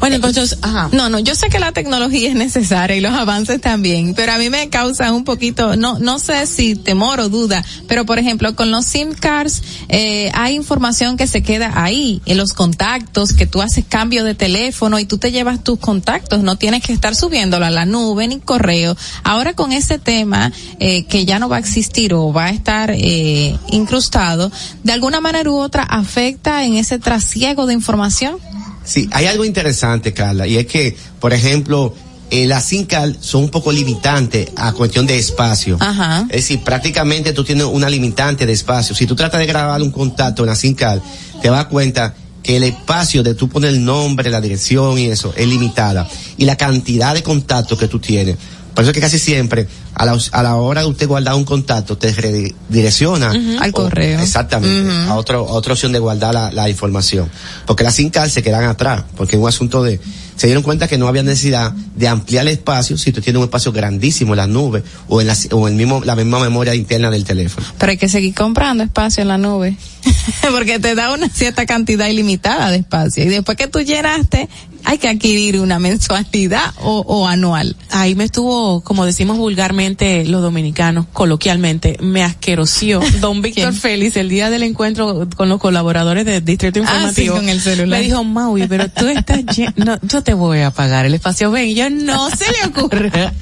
Bueno, 0.00 0.16
entonces, 0.16 0.58
ajá. 0.60 0.88
No, 0.90 1.08
no, 1.08 1.20
yo 1.20 1.36
sé 1.36 1.48
que 1.48 1.60
la 1.60 1.70
tecnología 1.70 2.28
es 2.28 2.34
necesaria 2.34 2.96
y 2.96 3.00
los 3.00 3.12
avances 3.12 3.60
también, 3.60 4.14
pero 4.14 4.32
a 4.32 4.38
mí 4.38 4.50
me 4.50 4.68
causa 4.70 5.12
un 5.12 5.22
poquito, 5.22 5.76
no, 5.76 6.00
no 6.00 6.18
sé 6.18 6.46
si 6.48 6.74
temor 6.74 7.20
o 7.20 7.28
duda, 7.28 7.64
pero 7.86 8.04
por 8.06 8.18
ejemplo, 8.18 8.56
con 8.56 8.72
los 8.72 8.86
SIM 8.86 9.12
cards, 9.14 9.62
eh, 9.88 10.32
hay 10.34 10.56
información 10.56 11.16
que 11.16 11.28
se 11.28 11.42
queda 11.44 11.72
ahí, 11.76 12.20
en 12.26 12.38
los 12.38 12.54
contactos, 12.54 13.32
que 13.32 13.46
tú 13.46 13.62
haces 13.62 13.84
cambio 13.88 14.24
de 14.24 14.34
teléfono 14.34 14.98
y 14.98 15.04
tú 15.04 15.18
te 15.18 15.30
llevas 15.30 15.62
tus 15.62 15.78
contactos, 15.78 16.42
no 16.42 16.56
tienes 16.56 16.82
que 16.82 16.92
estar 16.92 17.14
subiéndolo 17.14 17.66
a 17.66 17.70
la 17.70 17.84
nube 17.84 18.26
ni 18.26 18.40
correo. 18.40 18.96
Ahora 19.22 19.54
con 19.54 19.70
ese 19.70 20.00
tema, 20.00 20.50
eh, 20.80 21.04
que 21.04 21.24
ya 21.24 21.38
no 21.38 21.48
va 21.48 21.56
a 21.56 21.60
existir 21.60 22.14
o 22.14 22.32
va 22.32 22.46
a 22.46 22.50
estar, 22.50 22.90
eh, 22.90 23.56
incrustado, 23.70 24.50
de 24.82 24.92
alguna 24.92 25.20
manera 25.20 25.48
u 25.48 25.56
otra 25.56 25.84
afecta 25.84 26.64
en 26.64 26.74
ese 26.74 26.98
trasiego 27.28 27.66
de 27.66 27.74
información. 27.74 28.38
Sí, 28.84 29.06
hay 29.12 29.26
algo 29.26 29.44
interesante, 29.44 30.14
Carla, 30.14 30.46
y 30.46 30.56
es 30.56 30.66
que, 30.66 30.96
por 31.20 31.34
ejemplo, 31.34 31.94
eh, 32.30 32.46
las 32.46 32.64
SINCAL 32.64 33.18
son 33.20 33.44
un 33.44 33.50
poco 33.50 33.70
limitantes 33.70 34.48
a 34.56 34.72
cuestión 34.72 35.06
de 35.06 35.18
espacio. 35.18 35.76
Ajá. 35.78 36.22
Es 36.30 36.36
decir, 36.36 36.60
prácticamente 36.64 37.34
tú 37.34 37.44
tienes 37.44 37.66
una 37.66 37.90
limitante 37.90 38.46
de 38.46 38.52
espacio. 38.54 38.96
Si 38.96 39.06
tú 39.06 39.14
tratas 39.14 39.40
de 39.40 39.46
grabar 39.46 39.82
un 39.82 39.90
contacto 39.90 40.42
en 40.42 40.48
la 40.48 40.56
SINCAL, 40.56 41.02
te 41.42 41.50
das 41.50 41.66
cuenta 41.66 42.14
que 42.42 42.56
el 42.56 42.62
espacio 42.62 43.22
de 43.22 43.34
tú 43.34 43.46
poner 43.46 43.74
el 43.74 43.84
nombre, 43.84 44.30
la 44.30 44.40
dirección 44.40 44.98
y 44.98 45.06
eso 45.06 45.34
es 45.36 45.46
limitada. 45.46 46.08
Y 46.38 46.46
la 46.46 46.56
cantidad 46.56 47.12
de 47.12 47.22
contactos 47.22 47.78
que 47.78 47.88
tú 47.88 47.98
tienes. 47.98 48.36
Por 48.78 48.84
eso 48.84 48.90
es 48.92 48.94
que 48.94 49.00
casi 49.00 49.18
siempre, 49.18 49.66
a 49.94 50.06
la, 50.06 50.16
a 50.30 50.42
la 50.44 50.54
hora 50.54 50.82
de 50.82 50.86
usted 50.86 51.08
guardar 51.08 51.34
un 51.34 51.42
contacto, 51.44 51.98
te 51.98 52.12
redirecciona. 52.12 53.32
Al 53.60 53.70
o- 53.70 53.72
correo. 53.72 54.20
Exactamente, 54.20 54.88
a, 55.08 55.16
otro, 55.16 55.48
a 55.48 55.52
otra 55.52 55.72
opción 55.72 55.90
de 55.90 55.98
guardar 55.98 56.32
la, 56.32 56.52
la 56.52 56.68
información. 56.68 57.28
Porque 57.66 57.82
las 57.82 57.96
SINCAL 57.96 58.30
se 58.30 58.40
quedan 58.40 58.62
atrás, 58.62 59.02
porque 59.16 59.34
es 59.34 59.42
un 59.42 59.48
asunto 59.48 59.82
de, 59.82 59.98
se 60.36 60.46
dieron 60.46 60.62
cuenta 60.62 60.86
que 60.86 60.96
no 60.96 61.08
había 61.08 61.24
necesidad 61.24 61.72
de 61.72 62.06
ampliar 62.06 62.46
el 62.46 62.52
espacio 62.52 62.96
si 62.96 63.10
tú 63.10 63.20
tienes 63.20 63.38
un 63.38 63.46
espacio 63.46 63.72
grandísimo 63.72 64.34
en 64.34 64.36
la 64.36 64.46
nube 64.46 64.84
o 65.08 65.20
en 65.20 65.26
la, 65.26 65.36
o 65.50 65.66
en 65.66 65.76
mismo, 65.76 66.02
la 66.04 66.14
misma 66.14 66.38
memoria 66.38 66.76
interna 66.76 67.10
del 67.10 67.24
teléfono. 67.24 67.66
Pero 67.78 67.90
hay 67.90 67.98
que 67.98 68.08
seguir 68.08 68.32
comprando 68.32 68.84
espacio 68.84 69.22
en 69.22 69.28
la 69.28 69.38
nube. 69.38 69.76
Porque 70.52 70.78
te 70.78 70.94
da 70.94 71.12
una 71.12 71.28
cierta 71.28 71.66
cantidad 71.66 72.06
ilimitada 72.06 72.70
de 72.70 72.76
espacio. 72.76 73.24
Y 73.24 73.28
después 73.28 73.56
que 73.58 73.66
tú 73.66 73.80
llenaste, 73.80 74.48
hay 74.84 74.98
que 74.98 75.08
adquirir 75.08 75.60
una 75.60 75.78
mensualidad 75.78 76.72
o, 76.80 77.00
o 77.06 77.26
anual. 77.26 77.76
Ahí 77.90 78.14
me 78.14 78.24
estuvo, 78.24 78.80
como 78.82 79.04
decimos 79.04 79.36
vulgarmente 79.36 80.24
los 80.24 80.40
dominicanos, 80.42 81.06
coloquialmente, 81.12 81.96
me 82.00 82.22
asqueroció 82.24 83.00
don 83.20 83.42
Víctor 83.42 83.72
Félix 83.74 84.16
el 84.16 84.28
día 84.28 84.50
del 84.50 84.62
encuentro 84.62 85.28
con 85.36 85.48
los 85.48 85.58
colaboradores 85.60 86.24
del 86.24 86.44
Distrito 86.44 86.80
Ah, 86.84 87.10
sí, 87.14 87.22
Informativo. 87.22 87.36
con 87.36 87.48
el 87.48 87.60
celular. 87.60 88.00
Me 88.00 88.04
dijo, 88.06 88.24
Maui, 88.24 88.66
pero 88.66 88.88
tú 88.88 89.06
estás 89.08 89.40
no, 89.76 89.98
yo 90.02 90.22
te 90.22 90.34
voy 90.34 90.60
a 90.60 90.70
pagar 90.70 91.06
el 91.06 91.14
espacio. 91.14 91.50
Ven, 91.50 91.68
y 91.68 91.74
yo 91.74 91.90
no 91.90 92.30
se 92.30 92.46
le 92.50 92.68
ocurre. 92.68 93.10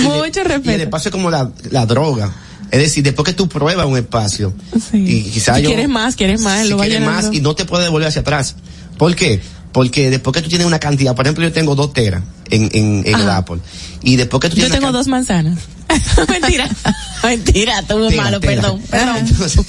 Mucho 0.00 0.24
Y 0.34 0.38
el 0.40 0.44
respeto. 0.46 0.82
espacio 0.82 1.08
es 1.08 1.12
como 1.12 1.30
la, 1.30 1.50
la 1.70 1.86
droga. 1.86 2.32
Es 2.70 2.80
decir, 2.80 3.04
después 3.04 3.26
que 3.26 3.34
tú 3.34 3.48
pruebas 3.48 3.84
un 3.86 3.98
espacio, 3.98 4.54
y 4.94 5.24
quizás 5.24 5.58
Si 5.58 5.62
yo... 5.64 5.68
quieres 5.68 5.88
más, 5.90 6.16
quieres 6.16 6.40
más, 6.40 6.62
si 6.62 6.68
lo 6.70 6.78
quieres 6.78 7.02
más 7.02 7.28
y 7.30 7.42
no 7.42 7.54
te 7.54 7.66
puedes 7.66 7.84
devolver 7.86 8.08
hacia 8.08 8.22
atrás. 8.22 8.56
¿Por 8.96 9.14
qué? 9.14 9.40
Porque 9.72 10.10
después 10.10 10.34
que 10.34 10.42
tú 10.42 10.48
tienes 10.48 10.66
una 10.66 10.78
cantidad, 10.78 11.14
por 11.14 11.24
ejemplo, 11.26 11.44
yo 11.44 11.52
tengo 11.52 11.74
dos 11.74 11.92
teras 11.92 12.22
en, 12.50 12.64
en, 12.72 13.02
en 13.06 13.20
el. 13.20 13.30
Apple. 13.30 13.58
Y 14.02 14.16
después 14.16 14.40
que 14.40 14.48
tú 14.48 14.56
Yo 14.56 14.62
tienes 14.62 14.78
una 14.78 14.88
tengo 14.88 14.98
dos 14.98 15.08
manzanas. 15.08 15.58
Mentira. 16.28 16.68
Mentira, 17.22 17.78
estuvo 17.78 18.08
Tela, 18.08 18.22
malo, 18.24 18.40
perdón. 18.40 18.80
perdón. 18.90 19.16
Entonces, 19.18 19.60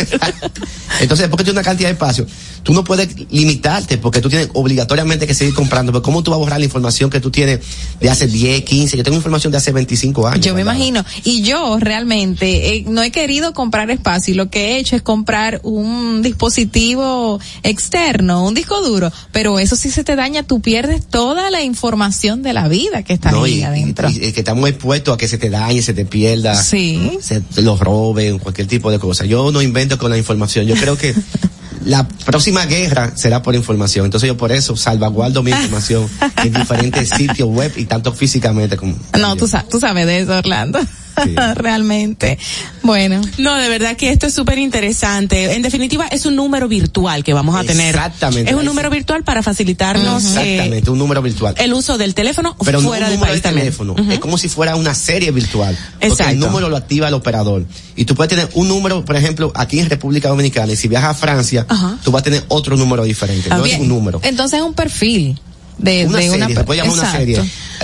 entonces, 1.01 1.19
después 1.19 1.37
que 1.37 1.43
tienes 1.43 1.51
una 1.53 1.61
cantidad 1.63 1.89
de 1.89 1.93
espacio, 1.93 2.25
tú 2.63 2.73
no 2.73 2.83
puedes 2.83 3.09
limitarte 3.31 3.97
porque 3.99 4.21
tú 4.21 4.29
tienes 4.29 4.49
obligatoriamente 4.53 5.27
que 5.27 5.35
seguir 5.35 5.53
comprando. 5.53 5.91
Porque 5.91 6.03
¿cómo 6.05 6.23
tú 6.23 6.31
vas 6.31 6.37
a 6.37 6.39
borrar 6.39 6.59
la 6.59 6.65
información 6.65 7.09
que 7.11 7.19
tú 7.19 7.29
tienes 7.29 7.59
de 7.99 8.09
hace 8.09 8.25
10, 8.27 8.63
15? 8.63 8.97
Yo 8.97 9.03
tengo 9.03 9.17
información 9.17 9.51
de 9.51 9.57
hace 9.59 9.71
25 9.71 10.27
años. 10.27 10.43
Yo 10.45 10.55
me 10.55 10.61
imagino. 10.61 11.05
Y 11.23 11.43
yo 11.43 11.77
realmente 11.79 12.75
eh, 12.75 12.85
no 12.87 13.03
he 13.03 13.11
querido 13.11 13.53
comprar 13.53 13.91
espacio 13.91 14.33
y 14.33 14.37
lo 14.37 14.49
que 14.49 14.71
he 14.71 14.77
hecho 14.79 14.95
es 14.95 15.03
comprar 15.03 15.59
un 15.63 16.23
dispositivo 16.23 17.39
externo, 17.63 18.45
un 18.47 18.53
disco 18.55 18.81
duro. 18.81 19.11
Pero 19.31 19.59
eso 19.59 19.75
si 19.75 19.91
se 19.91 20.03
te 20.03 20.15
daña, 20.15 20.43
tú 20.43 20.59
pierdes 20.61 21.05
toda 21.05 21.51
la 21.51 21.61
información 21.63 22.41
de 22.43 22.53
la 22.53 22.67
vida 22.67 23.03
que 23.03 23.13
está 23.13 23.31
No, 23.31 23.43
ahí 23.43 23.59
y, 23.59 23.63
adentro. 23.63 24.09
y- 24.09 24.25
y 24.25 24.31
que 24.31 24.39
estamos 24.41 24.67
expuestos 24.69 25.13
a 25.13 25.17
que 25.17 25.27
se 25.27 25.37
te 25.37 25.49
dañe, 25.49 25.81
se 25.81 25.93
te 25.93 26.05
pierda, 26.13 26.53
Sí. 26.55 27.17
se 27.21 27.41
los 27.63 27.79
roben, 27.79 28.37
cualquier 28.37 28.67
tipo 28.67 28.91
de 28.91 28.99
cosa. 28.99 29.25
Yo 29.25 29.51
no 29.51 29.61
invento 29.63 29.97
con 29.97 30.11
la 30.11 30.17
información. 30.19 30.67
Yo 30.67 30.75
creo 30.75 30.95
que 30.95 31.15
la 31.85 32.07
próxima 32.07 32.65
guerra 32.67 33.13
será 33.15 33.41
por 33.41 33.55
información. 33.55 34.05
Entonces 34.05 34.27
yo 34.27 34.37
por 34.37 34.51
eso 34.51 34.75
salvaguardo 34.77 35.41
mi 35.41 35.49
información 35.49 36.07
en 36.43 36.53
diferentes 36.53 37.09
sitios 37.09 37.49
web 37.49 37.73
y 37.77 37.85
tanto 37.85 38.13
físicamente 38.13 38.77
como... 38.77 38.95
no, 39.19 39.35
tú, 39.35 39.47
sa- 39.47 39.65
tú 39.67 39.79
sabes 39.79 40.05
de 40.05 40.19
eso, 40.19 40.37
Orlando. 40.37 40.79
realmente. 41.55 42.37
Bueno. 42.81 43.21
No, 43.37 43.55
de 43.55 43.69
verdad 43.69 43.95
que 43.95 44.09
esto 44.09 44.27
es 44.27 44.33
súper 44.33 44.57
interesante. 44.57 45.53
En 45.53 45.61
definitiva, 45.61 46.07
es 46.07 46.25
un 46.25 46.35
número 46.35 46.67
virtual 46.67 47.23
que 47.23 47.33
vamos 47.33 47.55
a 47.55 47.63
tener. 47.63 47.95
Exactamente. 47.95 48.51
Es 48.51 48.57
un 48.57 48.65
número 48.65 48.89
virtual 48.89 49.23
para 49.23 49.43
facilitarnos 49.43 50.23
eh, 50.37 50.53
Exactamente, 50.55 50.89
un 50.91 50.99
número 50.99 51.21
virtual. 51.21 51.55
el 51.57 51.73
uso 51.73 51.97
del 51.97 52.13
teléfono 52.13 52.55
pero 52.63 52.81
no 52.81 52.87
fuera 52.89 53.05
un 53.05 53.11
del 53.11 53.19
número 53.19 53.31
país 53.31 53.41
de 53.43 53.49
también. 53.49 53.65
teléfono. 53.67 53.95
Es 54.11 54.19
como 54.19 54.37
si 54.37 54.49
fuera 54.49 54.75
una 54.75 54.93
serie 54.95 55.31
virtual. 55.31 55.77
Porque 55.93 56.07
Exacto. 56.07 56.33
el 56.33 56.39
número 56.39 56.69
lo 56.69 56.77
activa 56.77 57.07
el 57.07 57.13
operador. 57.13 57.65
Y 57.95 58.05
tú 58.05 58.15
puedes 58.15 58.29
tener 58.29 58.49
un 58.53 58.67
número, 58.67 59.05
por 59.05 59.15
ejemplo, 59.15 59.51
aquí 59.55 59.79
en 59.79 59.89
República 59.89 60.29
Dominicana, 60.29 60.71
y 60.73 60.75
si 60.75 60.87
viajas 60.87 61.11
a 61.11 61.13
Francia, 61.13 61.65
tú 62.03 62.11
vas 62.11 62.21
a 62.21 62.23
tener 62.23 62.43
otro 62.47 62.75
número 62.77 63.03
diferente. 63.03 63.49
no 63.49 63.65
es 63.65 63.79
un 63.79 63.87
número. 63.87 64.19
Entonces 64.23 64.59
es 64.59 64.65
un 64.65 64.73
perfil 64.73 65.39
de 65.77 66.05
una 66.05 66.17
de 66.17 66.23
serie, 66.29 66.45
una 66.45 66.47
se 66.55 66.63
puede 66.63 66.81
llamar 66.81 66.99
una 66.99 67.11
serie. 67.11 67.37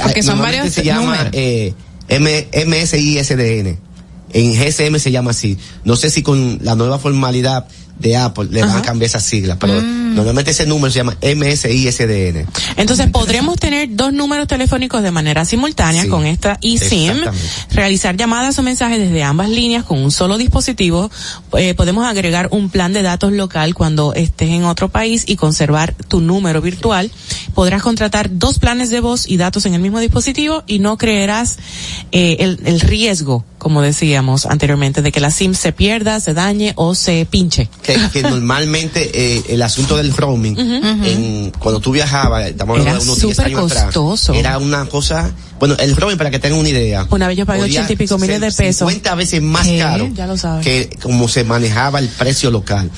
Porque 0.04 0.20
Ah, 0.20 0.24
son 0.24 0.40
varios 0.40 0.70
se 0.74 0.84
llama 0.84 1.02
números. 1.16 1.30
eh, 1.34 1.74
M, 2.10 2.48
MSISDN. 2.68 3.78
En 4.32 4.54
GSM 4.54 4.98
se 5.00 5.12
llama 5.12 5.32
así. 5.32 5.58
No 5.86 5.96
sé 5.96 6.10
si 6.10 6.22
con 6.22 6.60
la 6.62 6.76
nueva 6.76 7.00
formalidad 7.00 7.68
de 8.00 8.16
Apple 8.18 8.48
le 8.50 8.62
van 8.62 8.78
a 8.78 8.82
cambiar 8.82 9.08
esa 9.08 9.20
sigla, 9.20 9.58
pero 9.60 9.74
Mm. 9.82 10.16
normalmente 10.16 10.52
ese 10.52 10.66
número 10.66 10.92
se 10.92 10.98
llama 11.00 11.18
MSISDN. 11.22 12.46
Entonces 12.78 13.08
podremos 13.12 13.58
tener 13.60 13.90
dos 13.92 14.14
números 14.14 14.48
telefónicos 14.48 15.04
de 15.04 15.12
manera 15.12 15.46
simultánea 15.46 16.04
Sí, 16.04 16.10
con 16.10 16.26
esta 16.26 16.58
eSIM, 16.62 17.18
realizar 17.72 18.16
llamadas 18.18 18.58
o 18.60 18.64
mensajes 18.64 19.00
desde 19.00 19.24
ambas 19.24 19.50
líneas 19.50 19.84
con 19.84 20.00
un 20.00 20.12
solo 20.12 20.38
dispositivo. 20.38 21.12
Eh, 21.58 21.74
podemos 21.76 22.06
agregar 22.06 22.48
un 22.52 22.70
plan 22.70 22.94
de 22.94 23.02
datos 23.02 23.32
local 23.34 23.74
cuando 23.76 24.14
estés 24.14 24.50
en 24.50 24.64
otro 24.64 24.90
país 24.90 25.24
y 25.28 25.36
conservar 25.36 25.94
tu 26.08 26.22
número 26.22 26.62
virtual. 26.62 27.12
Podrás 27.54 27.82
contratar 27.84 28.30
dos 28.32 28.60
planes 28.60 28.90
de 28.90 29.00
voz 29.02 29.28
y 29.28 29.38
datos 29.38 29.66
en 29.66 29.74
el 29.74 29.82
mismo 29.82 30.00
dispositivo 30.00 30.64
y 30.68 30.80
no 30.80 30.98
creerás 30.98 31.58
eh, 32.12 32.38
el, 32.40 32.60
el 32.66 32.80
riesgo, 32.80 33.44
como 33.58 33.82
decíamos 33.82 34.46
anteriormente, 34.46 35.02
de 35.02 35.12
que 35.12 35.20
la 35.20 35.32
SIM 35.32 35.54
se 35.54 35.72
pierda, 35.74 36.20
se 36.20 36.34
dañe 36.34 36.74
o 36.76 36.96
se 36.96 37.26
pinche. 37.30 37.70
Que, 37.96 38.10
que 38.22 38.24
normalmente 38.24 39.10
eh, 39.14 39.44
el 39.50 39.62
asunto 39.62 39.98
del 39.98 40.14
roaming, 40.16 40.54
Ujú. 40.54 41.06
en, 41.06 41.52
cuando 41.60 41.80
tú 41.80 41.92
viajabas, 41.92 42.48
estamos 42.48 42.76
Era 42.80 42.92
hablando 42.92 43.06
de 43.06 43.12
unos 43.12 43.22
10 43.22 43.36
súper 43.36 43.46
años 43.48 43.72
atrás, 43.72 43.84
costoso. 43.86 44.34
era 44.34 44.58
una 44.58 44.86
cosa, 44.86 45.32
bueno, 45.60 45.76
el 45.80 45.96
roaming 45.96 46.18
para 46.18 46.30
que 46.32 46.40
tengan 46.40 46.60
una 46.60 46.70
idea. 46.70 47.08
Una 47.10 47.28
vez 47.28 47.38
yo 47.38 47.46
pagué 47.46 47.64
ochenta 47.64 47.92
y 47.94 47.96
pico 47.96 48.18
miles 48.18 48.40
de 48.42 48.52
pesos. 48.52 48.88
50 48.90 49.16
veces 49.16 49.42
más 49.42 49.68
¿Qué? 49.68 49.80
caro 49.80 50.10
Ya 50.14 50.28
lo 50.28 50.36
que 50.62 50.90
como 51.02 51.28
se 51.28 51.44
manejaba 51.44 52.00
el 52.00 52.08
precio 52.10 52.52
local. 52.52 52.90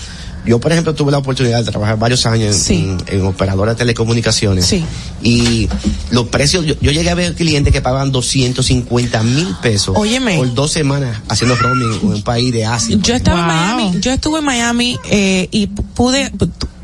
Yo, 0.45 0.59
por 0.59 0.71
ejemplo, 0.71 0.93
tuve 0.95 1.11
la 1.11 1.19
oportunidad 1.19 1.63
de 1.63 1.69
trabajar 1.71 1.97
varios 1.99 2.25
años 2.25 2.69
en, 2.69 2.99
en, 3.07 3.19
en 3.19 3.25
operadora 3.25 3.71
de 3.73 3.77
telecomunicaciones. 3.77 4.65
Sí. 4.65 4.83
Y 5.21 5.69
los 6.09 6.27
precios, 6.29 6.65
yo, 6.65 6.73
yo 6.81 6.91
llegué 6.91 7.09
a 7.11 7.15
ver 7.15 7.35
clientes 7.35 7.71
que 7.71 7.81
pagaban 7.81 8.11
250 8.11 9.23
mil 9.23 9.55
pesos 9.61 9.95
Óyeme. 9.97 10.37
por 10.37 10.53
dos 10.53 10.71
semanas 10.71 11.17
haciendo 11.29 11.55
roaming 11.55 11.93
en 12.01 12.07
un 12.07 12.21
país 12.23 12.51
de 12.51 12.65
Asia. 12.65 12.97
Yo 13.01 13.13
estaba 13.15 13.39
en 13.41 13.47
Miami, 13.47 13.99
yo 14.01 14.11
estuve 14.11 14.39
en 14.39 14.45
Miami 14.45 14.99
eh, 15.09 15.47
y 15.51 15.67
pude, 15.67 16.31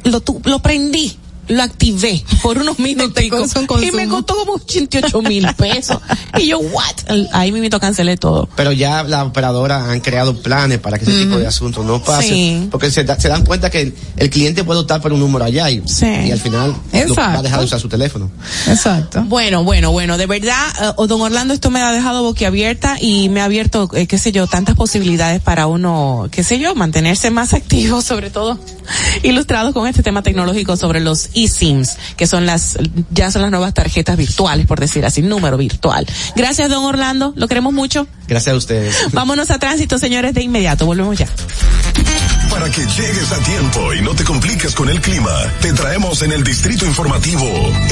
lo, 0.03 0.21
tu- 0.21 0.41
lo 0.45 0.59
prendí, 0.59 1.17
lo 1.47 1.63
activé 1.63 2.23
por 2.41 2.57
unos 2.57 2.77
minutos 2.79 3.23
y 3.23 3.91
me 3.91 4.07
costó 4.07 4.35
como 4.35 4.53
88 4.53 5.21
mil 5.21 5.47
pesos. 5.55 5.99
y 6.37 6.47
yo, 6.47 6.59
what? 6.59 6.83
Ahí 7.33 7.51
mismo 7.51 7.79
cancelé 7.79 8.17
todo. 8.17 8.49
Pero 8.55 8.71
ya 8.71 9.03
las 9.03 9.25
operadoras 9.25 9.87
han 9.89 9.99
creado 10.01 10.35
planes 10.41 10.79
para 10.79 10.97
que 10.99 11.05
ese 11.05 11.19
tipo 11.23 11.37
de 11.37 11.47
asuntos 11.47 11.85
no 11.85 12.03
pase. 12.03 12.27
Sí. 12.29 12.67
Porque 12.71 12.91
se, 12.91 13.03
da- 13.03 13.19
se 13.19 13.29
dan 13.29 13.45
cuenta 13.45 13.69
que 13.69 13.81
el, 13.81 13.95
el 14.17 14.29
cliente 14.29 14.63
puede 14.63 14.79
optar 14.81 15.01
por 15.01 15.13
un 15.13 15.19
número 15.19 15.45
allá 15.45 15.69
y, 15.69 15.83
y 16.27 16.31
al 16.31 16.39
final 16.39 16.75
lo- 17.07 17.15
va 17.15 17.39
a 17.39 17.41
dejar 17.41 17.59
de 17.59 17.65
usar 17.65 17.79
su 17.79 17.89
teléfono. 17.89 18.29
Exacto. 18.67 19.23
Bueno, 19.27 19.63
bueno, 19.63 19.91
bueno, 19.91 20.17
de 20.17 20.25
verdad, 20.25 20.55
eh, 20.81 21.07
don 21.07 21.21
Orlando, 21.21 21.53
esto 21.53 21.69
me 21.71 21.81
ha 21.81 21.91
dejado 21.91 22.23
boquiabierta 22.23 22.97
y 22.99 23.29
me 23.29 23.41
ha 23.41 23.45
abierto, 23.45 23.89
eh, 23.93 24.07
qué 24.07 24.17
sé 24.17 24.31
yo, 24.31 24.47
tantas 24.47 24.75
posibilidades 24.75 25.41
para 25.41 25.67
uno, 25.67 26.27
qué 26.31 26.43
sé 26.43 26.59
yo, 26.59 26.75
mantenerse 26.75 27.31
más 27.31 27.53
activo, 27.53 28.01
sobre 28.07 28.29
todo 28.29 28.59
ilustrados 29.23 29.73
con 29.73 29.87
este 29.87 30.03
tema 30.03 30.21
tecnológico 30.21 30.77
sobre 30.77 30.99
los 30.99 31.29
eSIMs, 31.45 31.97
que 32.15 32.27
son 32.27 32.45
las, 32.45 32.77
ya 33.11 33.31
son 33.31 33.41
las 33.41 33.51
nuevas 33.51 33.73
tarjetas 33.73 34.17
virtuales, 34.17 34.65
por 34.65 34.79
decir 34.79 35.05
así, 35.05 35.21
número 35.21 35.57
virtual. 35.57 36.05
Gracias, 36.35 36.69
don 36.69 36.85
Orlando, 36.85 37.33
lo 37.35 37.47
queremos 37.47 37.73
mucho. 37.73 38.07
Gracias 38.27 38.53
a 38.53 38.57
ustedes. 38.57 38.95
Vámonos 39.11 39.51
a 39.51 39.59
tránsito, 39.59 39.97
señores, 39.97 40.33
de 40.33 40.43
inmediato, 40.43 40.85
volvemos 40.85 41.17
ya. 41.17 41.27
Para 42.49 42.69
que 42.69 42.81
llegues 42.81 43.31
a 43.31 43.39
tiempo 43.39 43.93
y 43.93 44.01
no 44.01 44.15
te 44.15 44.23
compliques 44.23 44.73
con 44.73 44.89
el 44.89 44.99
clima, 45.01 45.31
te 45.61 45.73
traemos 45.73 46.21
en 46.21 46.31
el 46.31 46.43
distrito 46.43 46.85
informativo 46.85 47.43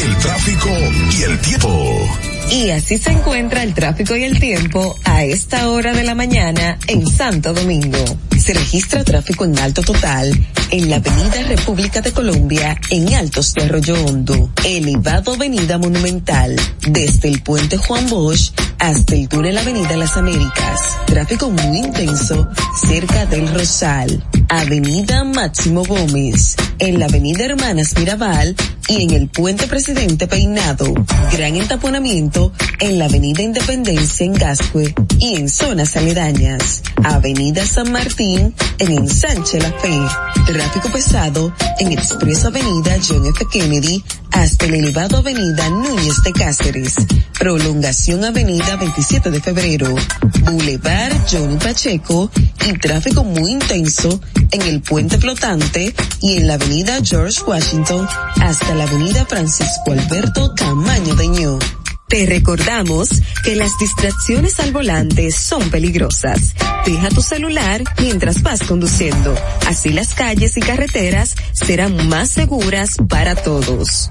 el 0.04 0.18
tráfico 0.18 0.70
y 1.18 1.24
el 1.24 1.40
tiempo. 1.40 2.10
Y 2.52 2.70
así 2.70 2.98
se 2.98 3.12
encuentra 3.12 3.64
el 3.64 3.74
tráfico 3.74 4.16
y 4.16 4.24
el 4.24 4.40
tiempo 4.40 4.96
a 5.04 5.24
esta 5.24 5.70
hora 5.70 5.94
de 5.94 6.04
la 6.04 6.16
mañana 6.16 6.78
en 6.88 7.06
Santo 7.06 7.54
Domingo. 7.54 7.98
Se 8.46 8.54
registra 8.54 9.04
tráfico 9.04 9.44
en 9.44 9.58
alto 9.58 9.82
total 9.82 10.32
en 10.70 10.88
la 10.88 10.98
Avenida 10.98 11.42
República 11.48 12.02
de 12.02 12.12
Colombia 12.12 12.80
en 12.92 13.12
Altos 13.16 13.54
de 13.56 13.64
Arroyo 13.64 13.96
Hondo, 14.06 14.52
elevado 14.64 15.34
Avenida 15.34 15.80
Monumental, 15.80 16.56
desde 16.88 17.30
el 17.30 17.42
puente 17.42 17.78
Juan 17.78 18.08
Bosch 18.08 18.52
hasta 18.78 19.16
el 19.16 19.28
túnel 19.30 19.58
Avenida 19.58 19.98
Las 19.98 20.16
Américas. 20.16 20.98
Tráfico 21.08 21.50
muy 21.50 21.80
intenso 21.80 22.48
cerca 22.88 23.26
del 23.26 23.52
Rosal, 23.52 24.24
Avenida 24.50 25.24
Máximo 25.24 25.84
Gómez, 25.84 26.56
en 26.78 27.00
la 27.00 27.06
Avenida 27.08 27.46
Hermanas 27.46 27.96
Mirabal 27.98 28.56
y 28.88 29.04
en 29.04 29.12
el 29.12 29.28
puente 29.28 29.66
Presidente 29.66 30.28
Peinado. 30.28 30.94
Gran 31.32 31.56
entaponamiento 31.56 32.52
en 32.80 33.00
la 33.00 33.06
Avenida 33.06 33.42
Independencia 33.42 34.26
en 34.26 34.34
Gascue 34.34 34.94
y 35.18 35.36
en 35.36 35.50
zonas 35.50 35.96
aledañas. 35.96 36.84
Avenida 37.04 37.66
San 37.66 37.92
Martín 37.92 38.35
en 38.36 38.92
Ensanche 38.92 39.60
La 39.60 39.72
Fe. 39.72 40.00
Tráfico 40.46 40.90
pesado 40.90 41.54
en 41.80 41.92
Expreso 41.92 42.48
Avenida 42.48 42.98
John 43.08 43.26
F. 43.26 43.46
Kennedy 43.52 44.04
hasta 44.32 44.66
el 44.66 44.76
elevado 44.76 45.18
Avenida 45.18 45.70
Núñez 45.70 46.22
de 46.24 46.32
Cáceres. 46.34 46.96
Prolongación 47.40 48.24
Avenida 48.24 48.76
27 48.76 49.32
de 49.32 49.42
Febrero. 49.42 49.96
Boulevard 50.44 51.16
Johnny 51.32 51.58
Pacheco 51.58 52.30
y 52.66 52.74
tráfico 52.74 53.24
muy 53.24 53.52
intenso 53.52 54.20
en 54.52 54.62
el 54.64 54.82
puente 54.82 55.18
flotante 55.18 55.94
y 56.22 56.38
en 56.38 56.48
la 56.48 56.56
avenida 56.56 57.00
George 57.04 57.42
Washington 57.46 58.08
hasta 58.42 58.76
la 58.76 58.84
avenida 58.84 59.26
Francisco 59.26 59.92
Alberto 59.92 60.54
Camaño 60.56 61.16
de 61.16 61.28
Ño. 61.28 61.60
Te 62.08 62.28
recordamos 62.28 63.10
que 63.44 63.56
las 63.56 63.78
distracciones 63.80 64.60
al 64.60 64.72
volante 64.72 65.32
son 65.32 65.70
peligrosas. 65.72 66.54
Deja 66.86 67.10
tu 67.10 67.22
celular 67.22 67.84
mientras 68.00 68.44
vas 68.44 68.62
conduciendo. 68.62 69.36
Así 69.68 69.90
las 69.90 70.14
calles 70.14 70.56
y 70.56 70.60
carreteras 70.60 71.36
serán 71.54 72.08
más 72.08 72.30
seguras 72.30 72.98
para 73.10 73.36
todos. 73.36 74.10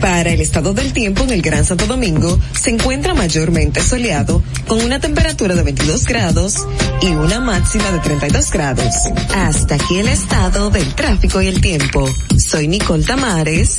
Para 0.00 0.30
el 0.30 0.40
estado 0.40 0.74
del 0.74 0.92
tiempo 0.92 1.22
en 1.22 1.30
el 1.30 1.42
Gran 1.42 1.64
Santo 1.64 1.86
Domingo 1.86 2.40
se 2.60 2.70
encuentra 2.70 3.14
mayormente 3.14 3.80
soleado 3.80 4.42
con 4.66 4.82
una 4.82 4.98
temperatura 4.98 5.54
de 5.54 5.62
22 5.62 6.04
grados 6.06 6.56
y 7.02 7.06
una 7.06 7.38
máxima 7.38 7.92
de 7.92 8.00
32 8.00 8.50
grados. 8.50 8.94
Hasta 9.32 9.76
aquí 9.76 10.00
el 10.00 10.08
estado 10.08 10.70
del 10.70 10.92
tráfico 10.96 11.40
y 11.40 11.46
el 11.46 11.60
tiempo. 11.60 12.12
Soy 12.36 12.66
Nicole 12.66 13.04
Tamares. 13.04 13.78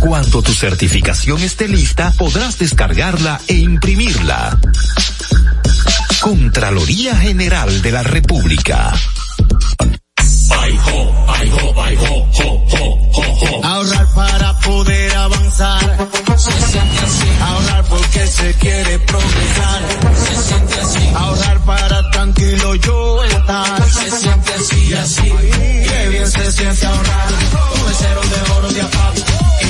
Cuando 0.00 0.42
tu 0.42 0.52
certificación 0.52 1.42
esté 1.42 1.66
lista, 1.66 2.12
podrás 2.16 2.58
descargarla 2.58 3.40
e 3.48 3.54
imprimirla. 3.54 4.58
Contraloría 6.20 7.16
General 7.16 7.82
de 7.82 7.92
la 7.92 8.02
República. 8.02 8.92
Ahorrar 13.62 14.06
para 14.14 14.58
poder 14.60 15.16
avanzar. 15.16 16.08
Se 16.36 16.52
siente 16.52 16.98
así. 17.04 17.28
Ahorrar 17.40 17.84
porque 17.84 18.26
se 18.26 18.54
quiere 18.54 18.98
progresar. 19.00 19.82
Se 20.14 20.42
siente 20.42 20.80
así. 20.80 21.08
Ahorrar 21.14 21.64
para 21.64 22.10
tranquilo 22.10 22.74
yo 22.76 23.24
estar. 23.24 23.90
Se 23.90 24.10
siente 24.10 24.54
así 24.54 24.88
y 24.88 24.92
así. 24.94 25.32
Qué 25.88 26.08
bien 26.10 26.30
se 26.30 26.52
siente 26.52 26.86
ahorrar. 26.86 27.28
Un 27.86 27.94
cero 27.98 28.20
de 28.30 28.52
oro 28.52 28.68
de 28.72 28.80
APAP. 28.82 29.27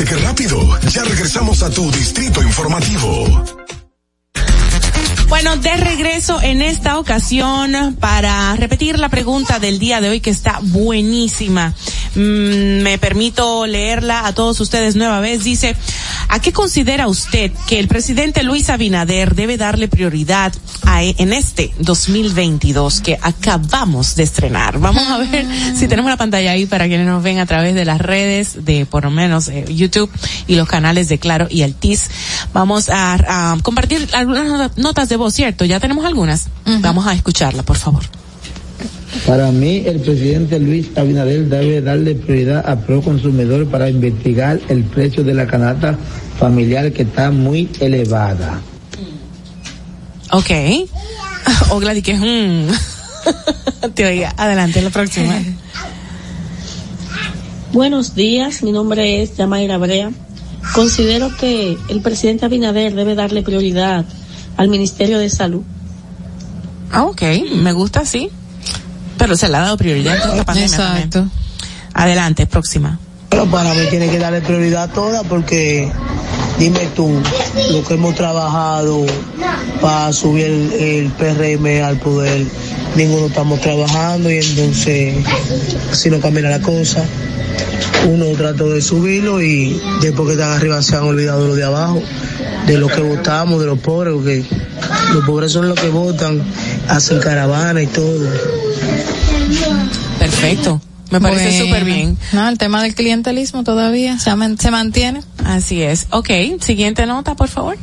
¿Viste 0.00 0.14
qué 0.14 0.22
rápido? 0.22 0.80
Ya 0.88 1.04
regresamos 1.04 1.62
a 1.62 1.68
tu 1.68 1.90
distrito 1.90 2.42
informativo. 2.42 3.44
Bueno, 5.30 5.56
de 5.56 5.76
regreso 5.76 6.42
en 6.42 6.60
esta 6.60 6.98
ocasión 6.98 7.96
para 8.00 8.56
repetir 8.56 8.98
la 8.98 9.08
pregunta 9.08 9.60
del 9.60 9.78
día 9.78 10.00
de 10.00 10.08
hoy 10.08 10.20
que 10.20 10.30
está 10.30 10.58
buenísima. 10.60 11.72
Mm, 12.16 12.82
me 12.82 12.98
permito 12.98 13.64
leerla 13.64 14.26
a 14.26 14.34
todos 14.34 14.58
ustedes 14.58 14.96
nueva 14.96 15.20
vez. 15.20 15.44
Dice, 15.44 15.76
¿a 16.28 16.40
qué 16.40 16.52
considera 16.52 17.06
usted 17.06 17.52
que 17.68 17.78
el 17.78 17.86
presidente 17.86 18.42
Luis 18.42 18.68
Abinader 18.70 19.36
debe 19.36 19.56
darle 19.56 19.86
prioridad 19.86 20.52
a, 20.82 21.04
en 21.04 21.32
este 21.32 21.72
2022 21.78 23.00
que 23.00 23.16
acabamos 23.22 24.16
de 24.16 24.24
estrenar? 24.24 24.80
Vamos 24.80 25.06
a 25.08 25.18
ver 25.18 25.46
si 25.76 25.86
tenemos 25.86 26.10
la 26.10 26.16
pantalla 26.16 26.50
ahí 26.50 26.66
para 26.66 26.88
quienes 26.88 27.06
nos 27.06 27.22
ven 27.22 27.38
a 27.38 27.46
través 27.46 27.76
de 27.76 27.84
las 27.84 28.00
redes 28.00 28.64
de 28.64 28.84
por 28.84 29.04
lo 29.04 29.12
menos 29.12 29.46
eh, 29.46 29.64
YouTube 29.68 30.10
y 30.48 30.56
los 30.56 30.66
canales 30.66 31.08
de 31.08 31.18
Claro 31.18 31.46
y 31.48 31.62
Altis. 31.62 32.10
Vamos 32.52 32.88
a, 32.88 33.52
a 33.52 33.56
compartir 33.62 34.08
algunas 34.12 34.76
notas 34.76 35.08
de 35.08 35.19
voz, 35.20 35.34
¿cierto? 35.34 35.64
Ya 35.64 35.78
tenemos 35.78 36.04
algunas. 36.04 36.48
Vamos 36.80 37.06
a 37.06 37.14
escucharla, 37.14 37.62
por 37.62 37.76
favor. 37.76 38.02
Para 39.26 39.50
mí, 39.52 39.82
el 39.86 40.00
presidente 40.00 40.58
Luis 40.58 40.88
Abinader 40.96 41.48
debe 41.48 41.80
darle 41.80 42.14
prioridad 42.14 42.68
a 42.68 42.76
Pro 42.76 43.02
Consumidor 43.02 43.66
para 43.66 43.88
investigar 43.88 44.60
el 44.68 44.84
precio 44.84 45.22
de 45.22 45.34
la 45.34 45.46
canasta 45.46 45.96
familiar 46.38 46.92
que 46.92 47.02
está 47.02 47.30
muy 47.30 47.68
elevada. 47.78 48.60
Ok. 50.32 50.50
O 51.70 51.78
Gladys, 51.78 52.02
que 52.02 52.12
es 52.12 52.20
un... 52.20 52.68
Te 53.94 54.04
oiga. 54.06 54.34
Adelante, 54.36 54.80
la 54.82 54.90
próxima. 54.90 55.34
Buenos 57.72 58.14
días, 58.14 58.62
mi 58.62 58.72
nombre 58.72 59.22
es 59.22 59.36
Yamaira 59.36 59.78
Brea. 59.78 60.10
Considero 60.74 61.36
que 61.36 61.76
el 61.88 62.00
presidente 62.00 62.44
Abinader 62.44 62.94
debe 62.94 63.14
darle 63.14 63.42
prioridad 63.42 64.04
al 64.56 64.68
Ministerio 64.68 65.18
de 65.18 65.30
Salud. 65.30 65.62
Ah, 66.92 67.04
ok, 67.04 67.22
me 67.56 67.72
gusta, 67.72 68.04
sí. 68.04 68.30
Pero 69.18 69.36
se 69.36 69.48
le 69.48 69.56
ha 69.56 69.60
dado 69.60 69.76
prioridad 69.76 70.34
la 70.36 70.44
pandemia 70.44 70.66
Exacto. 70.66 71.26
Adelante, 71.92 72.46
próxima. 72.46 72.98
Pero 73.28 73.46
para 73.46 73.74
mí 73.74 73.80
tiene 73.90 74.08
que 74.10 74.18
darle 74.18 74.40
prioridad 74.40 74.84
a 74.84 74.88
todas 74.88 75.24
porque 75.26 75.90
dime 76.60 76.86
tú, 76.94 77.10
lo 77.72 77.82
que 77.82 77.94
hemos 77.94 78.14
trabajado 78.14 79.06
para 79.80 80.12
subir 80.12 80.44
el, 80.44 81.10
PRM 81.12 81.82
al 81.82 81.96
poder, 81.96 82.44
ninguno 82.96 83.28
estamos 83.28 83.62
trabajando 83.62 84.30
y 84.30 84.36
entonces 84.36 85.14
si 85.92 86.10
no 86.10 86.20
cambia 86.20 86.50
la 86.50 86.60
cosa, 86.60 87.02
uno 88.06 88.26
trató 88.36 88.68
de 88.68 88.82
subirlo 88.82 89.40
y 89.40 89.80
después 90.02 90.28
que 90.28 90.34
están 90.34 90.52
arriba 90.52 90.82
se 90.82 90.96
han 90.96 91.04
olvidado 91.04 91.46
los 91.46 91.56
de 91.56 91.64
abajo, 91.64 92.02
de 92.66 92.76
los 92.76 92.92
que 92.92 93.00
votamos, 93.00 93.58
de 93.60 93.66
los 93.66 93.78
pobres, 93.78 94.12
porque 94.12 94.44
los 95.14 95.24
pobres 95.24 95.52
son 95.52 95.66
los 95.66 95.80
que 95.80 95.88
votan, 95.88 96.42
hacen 96.88 97.20
caravana 97.20 97.82
y 97.82 97.86
todo. 97.86 98.28
Perfecto. 100.18 100.82
Me 101.10 101.20
parece 101.20 101.48
Bueno. 101.50 101.64
súper 101.64 101.84
bien. 101.84 102.18
No, 102.32 102.48
el 102.48 102.56
tema 102.58 102.82
del 102.82 102.94
clientelismo 102.94 103.64
todavía 103.64 104.18
se, 104.18 104.34
man- 104.36 104.58
se 104.58 104.70
mantiene. 104.70 105.22
Así 105.44 105.82
es. 105.82 106.06
Ok, 106.10 106.28
siguiente 106.60 107.06
nota, 107.06 107.34
por 107.34 107.48
favor. 107.48 107.76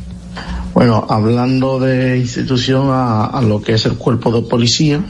Bueno, 0.74 1.06
hablando 1.10 1.80
de 1.80 2.18
institución 2.20 2.90
a, 2.91 3.26
a 3.26 3.41
lo 3.41 3.62
que 3.62 3.74
es 3.74 3.86
el 3.86 3.95
cuerpo 3.98 4.32
de 4.32 4.48
policía, 4.48 5.02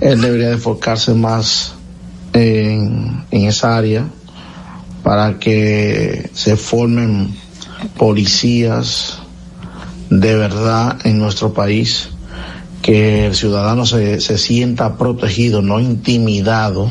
él 0.00 0.20
debería 0.20 0.48
de 0.48 0.54
enfocarse 0.54 1.14
más 1.14 1.74
en, 2.32 3.24
en 3.30 3.44
esa 3.44 3.76
área 3.76 4.06
para 5.04 5.38
que 5.38 6.30
se 6.32 6.56
formen 6.56 7.36
policías 7.96 9.18
de 10.10 10.34
verdad 10.36 10.98
en 11.04 11.18
nuestro 11.18 11.52
país, 11.52 12.08
que 12.82 13.26
el 13.26 13.34
ciudadano 13.36 13.86
se, 13.86 14.20
se 14.20 14.36
sienta 14.36 14.98
protegido, 14.98 15.62
no 15.62 15.78
intimidado 15.78 16.90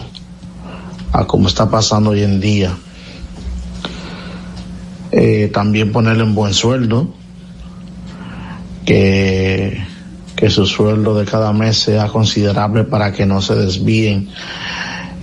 a 1.12 1.28
como 1.28 1.50
está 1.50 1.70
pasando 1.70 2.12
hoy 2.12 2.24
en 2.24 2.40
día. 2.40 2.74
Eh, 5.12 5.52
también 5.54 5.92
ponerle 5.92 6.24
un 6.24 6.34
buen 6.34 6.54
sueldo, 6.54 7.14
que, 8.86 9.86
que 10.38 10.50
su 10.50 10.66
sueldo 10.66 11.14
de 11.20 11.26
cada 11.26 11.52
mes 11.52 11.78
sea 11.78 12.08
considerable 12.08 12.86
para 12.86 13.12
que 13.12 13.26
no 13.26 13.42
se 13.42 13.56
desvíen 13.56 14.30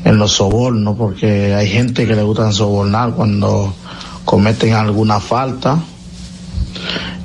en 0.04 0.18
los 0.18 0.32
sobornos, 0.32 0.98
porque 0.98 1.54
hay 1.54 1.68
gente 1.68 2.06
que 2.06 2.14
le 2.14 2.22
gustan 2.22 2.52
sobornar 2.52 3.14
cuando 3.14 3.74
cometen 4.26 4.74
alguna 4.74 5.18
falta, 5.18 5.78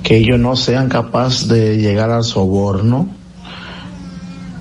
que 0.02 0.15
ellos 0.15 0.40
no 0.40 0.56
sean 0.56 0.88
capaces 0.88 1.49
de 1.49 1.78
llegar 1.78 2.10
al 2.10 2.24
soborno 2.24 3.23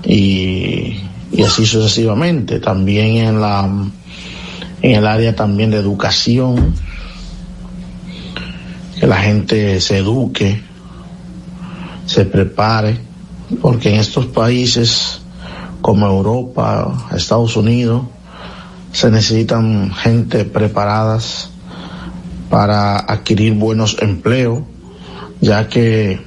y, 0.04 1.00
y 1.32 1.42
así 1.42 1.66
sucesivamente. 1.66 2.60
También 2.60 3.16
en 3.16 3.40
la 3.40 3.68
en 4.82 4.96
el 4.96 5.06
área 5.06 5.34
también 5.34 5.70
de 5.70 5.78
educación, 5.78 6.74
que 8.98 9.06
la 9.06 9.16
gente 9.16 9.80
se 9.80 9.98
eduque, 9.98 10.60
se 12.04 12.24
prepare, 12.24 12.98
porque 13.60 13.94
en 13.94 14.00
estos 14.00 14.26
países 14.26 15.20
como 15.80 16.06
Europa, 16.06 17.08
Estados 17.14 17.56
Unidos, 17.56 18.02
se 18.92 19.10
necesitan 19.10 19.92
gente 19.94 20.44
preparadas 20.44 21.50
para 22.50 22.98
adquirir 22.98 23.54
buenos 23.54 23.96
empleos, 24.00 24.62
ya 25.40 25.68
que 25.68 26.20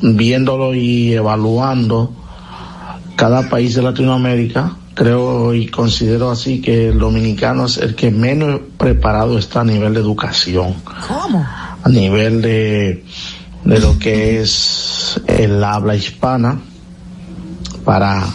viéndolo 0.00 0.74
y 0.74 1.12
evaluando 1.12 2.12
cada 3.16 3.48
país 3.48 3.74
de 3.74 3.82
Latinoamérica, 3.82 4.76
creo 4.94 5.54
y 5.54 5.66
considero 5.68 6.30
así 6.30 6.60
que 6.60 6.88
el 6.88 6.98
dominicano 6.98 7.66
es 7.66 7.78
el 7.78 7.94
que 7.94 8.10
menos 8.10 8.60
preparado 8.78 9.38
está 9.38 9.60
a 9.60 9.64
nivel 9.64 9.94
de 9.94 10.00
educación 10.00 10.74
¿Cómo? 11.08 11.44
a 11.82 11.88
nivel 11.88 12.42
de 12.42 13.04
de 13.64 13.78
lo 13.80 13.98
que 13.98 14.40
es 14.42 15.20
el 15.26 15.64
habla 15.64 15.96
hispana 15.96 16.60
para, 17.84 18.26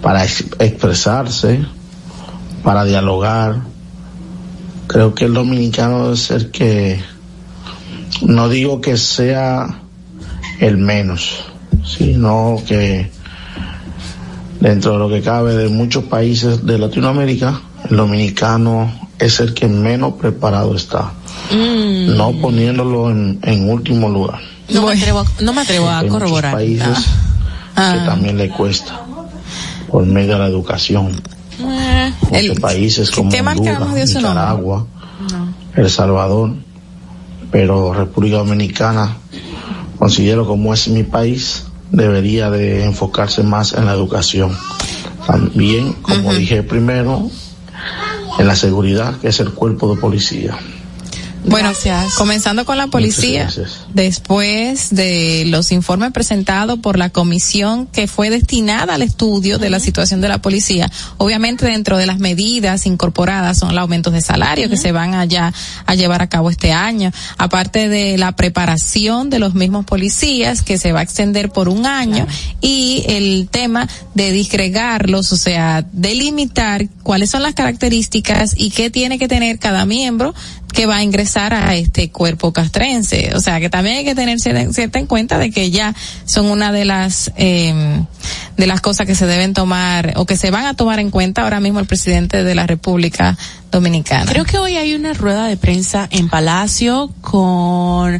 para 0.00 0.24
ex- 0.24 0.46
expresarse, 0.58 1.60
para 2.62 2.84
dialogar. 2.84 3.60
Creo 4.86 5.14
que 5.14 5.26
el 5.26 5.34
dominicano 5.34 6.04
debe 6.04 6.16
ser 6.16 6.50
que, 6.50 7.00
no 8.22 8.48
digo 8.48 8.80
que 8.80 8.96
sea 8.96 9.82
el 10.60 10.78
menos, 10.78 11.44
sino 11.84 12.56
que 12.66 13.10
dentro 14.60 14.92
de 14.92 14.98
lo 14.98 15.08
que 15.08 15.22
cabe 15.22 15.54
de 15.54 15.68
muchos 15.68 16.04
países 16.04 16.64
de 16.64 16.78
Latinoamérica, 16.78 17.60
el 17.90 17.96
dominicano 17.96 18.92
es 19.18 19.40
el 19.40 19.54
que 19.54 19.68
menos 19.68 20.14
preparado 20.14 20.74
está, 20.74 21.12
no 21.52 22.32
poniéndolo 22.40 23.10
en, 23.10 23.38
en 23.42 23.68
último 23.70 24.08
lugar. 24.08 24.40
No, 24.70 24.82
me 24.86 24.92
atrevo, 24.94 25.20
a- 25.20 25.42
no 25.42 25.52
me 25.52 25.60
atrevo 25.62 25.88
a 25.88 25.98
Hay 25.98 26.06
muchos 26.06 26.18
corroborar. 26.20 26.52
países 26.52 27.04
Ah. 27.76 27.92
que 27.98 28.06
también 28.06 28.38
le 28.38 28.48
cuesta 28.48 29.00
por 29.90 30.04
medio 30.06 30.32
de 30.32 30.38
la 30.38 30.46
educación. 30.46 31.12
Eh, 32.32 32.54
países 32.60 33.10
como 33.10 33.30
¿qué 33.30 33.42
marca 33.42 33.78
Honduras? 33.80 34.14
Nicaragua, 34.14 34.86
El 35.74 35.88
Salvador, 35.90 36.54
pero 37.50 37.92
República 37.92 38.38
Dominicana, 38.38 39.16
considero 39.98 40.46
como 40.46 40.72
es 40.74 40.88
mi 40.88 41.02
país, 41.04 41.65
debería 41.90 42.50
de 42.50 42.84
enfocarse 42.84 43.42
más 43.42 43.72
en 43.72 43.86
la 43.86 43.92
educación. 43.92 44.56
También, 45.26 45.92
como 46.02 46.34
dije 46.34 46.62
primero, 46.62 47.30
en 48.38 48.46
la 48.46 48.56
seguridad, 48.56 49.18
que 49.18 49.28
es 49.28 49.40
el 49.40 49.52
cuerpo 49.52 49.94
de 49.94 50.00
policía. 50.00 50.56
Bueno, 51.48 51.72
comenzando 52.16 52.64
con 52.64 52.76
la 52.76 52.88
policía, 52.88 53.48
después 53.94 54.94
de 54.94 55.44
los 55.46 55.70
informes 55.70 56.10
presentados 56.10 56.80
por 56.80 56.98
la 56.98 57.10
comisión 57.10 57.86
que 57.86 58.08
fue 58.08 58.30
destinada 58.30 58.94
al 58.94 59.02
estudio 59.02 59.58
de 59.58 59.70
la 59.70 59.78
situación 59.78 60.20
de 60.20 60.28
la 60.28 60.38
policía, 60.38 60.90
obviamente 61.18 61.66
dentro 61.66 61.98
de 61.98 62.06
las 62.06 62.18
medidas 62.18 62.84
incorporadas 62.86 63.58
son 63.58 63.74
los 63.74 63.82
aumentos 63.82 64.12
de 64.12 64.22
salario 64.22 64.68
que 64.68 64.76
se 64.76 64.90
van 64.90 65.14
allá 65.14 65.52
a 65.86 65.94
llevar 65.94 66.20
a 66.20 66.28
cabo 66.28 66.50
este 66.50 66.72
año, 66.72 67.12
aparte 67.38 67.88
de 67.88 68.18
la 68.18 68.32
preparación 68.32 69.30
de 69.30 69.38
los 69.38 69.54
mismos 69.54 69.84
policías 69.84 70.62
que 70.62 70.78
se 70.78 70.92
va 70.92 71.00
a 71.00 71.02
extender 71.04 71.50
por 71.50 71.68
un 71.68 71.86
año 71.86 72.26
y 72.60 73.04
el 73.06 73.48
tema 73.50 73.88
de 74.14 74.32
disgregarlos, 74.32 75.32
o 75.32 75.36
sea, 75.36 75.86
delimitar 75.92 76.88
cuáles 77.04 77.30
son 77.30 77.42
las 77.42 77.54
características 77.54 78.54
y 78.56 78.70
qué 78.70 78.90
tiene 78.90 79.18
que 79.18 79.28
tener 79.28 79.60
cada 79.60 79.84
miembro 79.84 80.34
que 80.76 80.84
va 80.84 80.96
a 80.96 81.02
ingresar 81.02 81.54
a 81.54 81.74
este 81.74 82.10
cuerpo 82.10 82.52
castrense. 82.52 83.32
O 83.34 83.40
sea, 83.40 83.60
que 83.60 83.70
también 83.70 83.96
hay 83.96 84.04
que 84.04 84.14
tener 84.14 84.38
cierta, 84.38 84.98
en 84.98 85.06
cuenta 85.06 85.38
de 85.38 85.50
que 85.50 85.70
ya 85.70 85.94
son 86.26 86.46
una 86.46 86.70
de 86.70 86.84
las 86.84 87.32
eh, 87.38 88.04
de 88.58 88.66
las 88.66 88.82
cosas 88.82 89.06
que 89.06 89.14
se 89.14 89.26
deben 89.26 89.54
tomar 89.54 90.12
o 90.16 90.26
que 90.26 90.36
se 90.36 90.50
van 90.50 90.66
a 90.66 90.74
tomar 90.74 90.98
en 90.98 91.10
cuenta 91.10 91.42
ahora 91.42 91.60
mismo 91.60 91.80
el 91.80 91.86
presidente 91.86 92.44
de 92.44 92.54
la 92.54 92.66
República 92.66 93.38
Dominicana. 93.70 94.24
Creo 94.26 94.44
que 94.44 94.58
hoy 94.58 94.76
hay 94.76 94.94
una 94.94 95.12
rueda 95.12 95.46
de 95.46 95.56
prensa 95.56 96.08
en 96.10 96.28
Palacio 96.28 97.10
con 97.20 98.14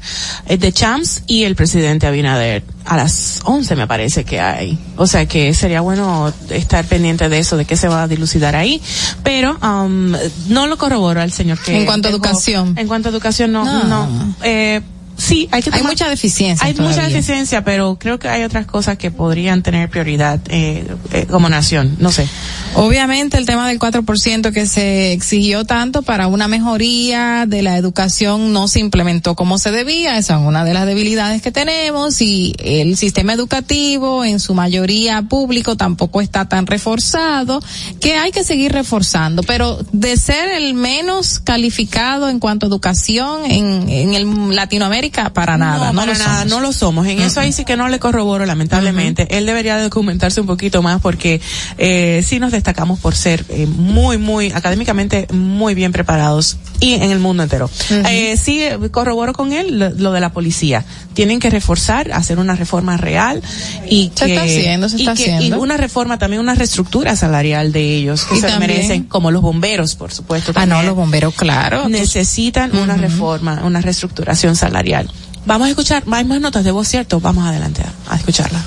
eh, 0.47 0.59
The 0.59 0.73
Champs 0.73 1.23
y 1.27 1.45
el 1.45 1.57
presidente 1.57 2.07
Abinader. 2.07 2.65
A 2.85 2.97
las 2.97 3.41
11 3.45 3.75
me 3.75 3.87
parece 3.87 4.25
que 4.25 4.41
hay. 4.41 4.79
O 4.97 5.07
sea 5.07 5.27
que 5.27 5.53
sería 5.55 5.81
bueno 5.81 6.33
estar 6.51 6.85
pendiente 6.85 7.29
de 7.29 7.39
eso, 7.39 7.57
de 7.57 7.65
qué 7.65 7.77
se 7.77 7.89
va 7.89 8.05
a 8.05 8.09
dilucidar 8.09 8.55
ahí. 8.55 8.81
Pero 9.23 9.59
um, 9.63 10.13
no 10.49 10.67
lo 10.67 10.77
corroboro 10.79 11.21
al 11.21 11.33
señor 11.33 11.59
que... 11.59 11.77
En 11.77 11.87
cuanto 11.87 12.09
a 12.09 12.11
educación. 12.11 12.75
En 12.79 12.87
cuanto 12.87 13.09
a 13.09 13.13
educación, 13.13 13.53
no. 13.53 13.65
No. 13.65 13.85
no. 13.85 14.35
Eh, 14.43 14.83
sí, 15.17 15.49
hay 15.51 15.63
que 15.63 15.71
Hay 15.73 15.81
tomar- 15.81 15.93
mucha 15.93 16.09
deficiencia 16.09 16.67
Hay 16.67 16.75
mucha 16.75 17.09
deficiencia, 17.09 17.65
pero 17.65 17.97
creo 17.99 18.19
que 18.19 18.29
hay 18.29 18.43
otras 18.45 18.67
cosas 18.67 18.99
que 18.99 19.11
podrían 19.11 19.63
tener 19.63 19.89
prioridad 19.89 20.41
eh, 20.49 20.87
eh, 21.13 21.27
como 21.31 21.49
nación. 21.49 21.97
No 21.99 22.11
sé. 22.13 22.29
Obviamente 22.75 23.39
el 23.39 23.47
tema 23.47 23.67
del 23.69 23.79
4% 23.79 24.53
que 24.53 24.67
se 24.67 25.13
exigió 25.13 25.65
tanto 25.65 26.03
para 26.03 26.27
una 26.27 26.47
mejoría 26.49 27.45
de 27.47 27.63
la 27.63 27.77
educación 27.79 28.53
no 28.53 28.69
se 28.69 28.81
implementó 28.81 29.35
como 29.35 29.59
se 29.59 29.71
debía, 29.71 30.19
esa 30.19 30.39
es 30.39 30.47
una 30.47 30.65
de 30.65 30.75
las 30.75 30.87
debilidades 30.87 31.41
que 31.41 31.51
tenemos 31.53 32.21
y 32.21 32.55
el 32.59 32.97
sistema 32.99 33.33
educativo 33.33 34.25
en 34.25 34.41
su 34.41 34.53
mayoría 34.55 35.23
público 35.23 35.77
tampoco 35.77 36.21
está 36.21 36.49
tan 36.49 36.67
reforzado, 36.67 37.61
que 38.01 38.15
hay 38.17 38.31
que 38.31 38.45
seguir 38.45 38.73
reforzando, 38.73 39.43
pero 39.43 39.79
de 39.93 40.17
ser 40.19 40.51
el 40.51 40.75
menos 40.75 41.39
calificado 41.39 42.29
en 42.29 42.39
cuanto 42.41 42.67
a 42.67 42.69
educación 42.69 43.51
en, 43.51 43.89
en 43.89 44.15
el 44.15 44.55
Latinoamérica, 44.55 45.06
para 45.11 45.57
nada, 45.59 45.93
no, 45.93 46.01
para 46.01 46.13
lo 46.13 46.19
nada, 46.19 46.39
somos. 46.41 46.47
no 46.49 46.61
lo 46.61 46.73
somos. 46.73 47.07
En 47.07 47.21
eso 47.21 47.41
ahí 47.41 47.53
sí 47.53 47.65
que 47.65 47.77
no 47.77 47.89
le 47.89 47.99
corroboro, 47.99 48.47
lamentablemente. 48.47 49.27
Él 49.37 49.47
debería 49.47 49.79
documentarse 49.81 50.41
un 50.41 50.47
poquito 50.47 50.83
más 50.83 51.01
porque 51.01 51.41
eh, 51.79 52.25
sí 52.27 52.39
nos 52.39 52.53
destacamos 52.53 52.99
por 53.01 53.15
ser 53.15 53.45
eh, 53.49 53.67
muy, 53.67 54.19
muy, 54.19 54.51
académicamente 54.53 55.27
muy 55.33 55.75
bien 55.75 55.93
preparados 55.93 56.57
y 56.81 56.95
en 56.95 57.11
el 57.11 57.19
mundo 57.19 57.43
entero. 57.43 57.71
eh, 58.11 58.37
sí, 58.37 58.63
eh, 58.63 58.79
corroboro 58.91 59.33
con 59.33 59.53
él 59.53 59.79
lo, 59.79 59.91
lo 59.91 60.13
de 60.13 60.21
la 60.21 60.31
policía. 60.33 60.85
Tienen 61.15 61.41
que 61.41 61.49
reforzar, 61.51 62.13
hacer 62.13 62.39
una 62.39 62.55
reforma 62.57 62.97
real 62.97 63.43
y 63.89 64.11
Se 64.15 64.27
que, 64.27 64.33
está 64.35 64.45
haciendo, 64.45 64.89
se 64.89 64.97
y 64.99 65.01
está 65.01 65.15
que- 65.15 65.27
y 65.31 65.35
haciendo. 65.35 65.61
una 65.61 65.77
reforma 65.77 66.19
también, 66.19 66.41
una 66.41 66.55
reestructura 66.55 67.17
salarial 67.17 67.73
de 67.73 67.97
ellos 67.97 68.25
que 68.25 68.37
Y 68.37 68.41
se 68.41 68.47
también- 68.49 68.71
merecen, 68.73 69.03
como 69.05 69.31
los 69.31 69.43
bomberos, 69.43 69.95
por 69.95 70.13
supuesto. 70.13 70.53
Ah, 70.55 70.67
no, 70.67 70.83
los 70.83 70.95
bomberos, 70.95 71.35
claro. 71.35 71.89
Necesitan 71.89 72.75
una 72.77 72.97
reforma, 72.97 73.63
una 73.65 73.81
reestructuración 73.81 74.57
salarial. 74.57 74.96
Vamos 75.45 75.67
a 75.67 75.71
escuchar, 75.71 76.03
hay 76.11 76.25
más 76.25 76.41
notas 76.41 76.65
de 76.65 76.71
voz, 76.73 76.89
¿cierto? 76.89 77.21
Vamos 77.21 77.45
adelante 77.47 77.83
a, 77.83 78.15
a 78.15 78.17
escucharla. 78.17 78.61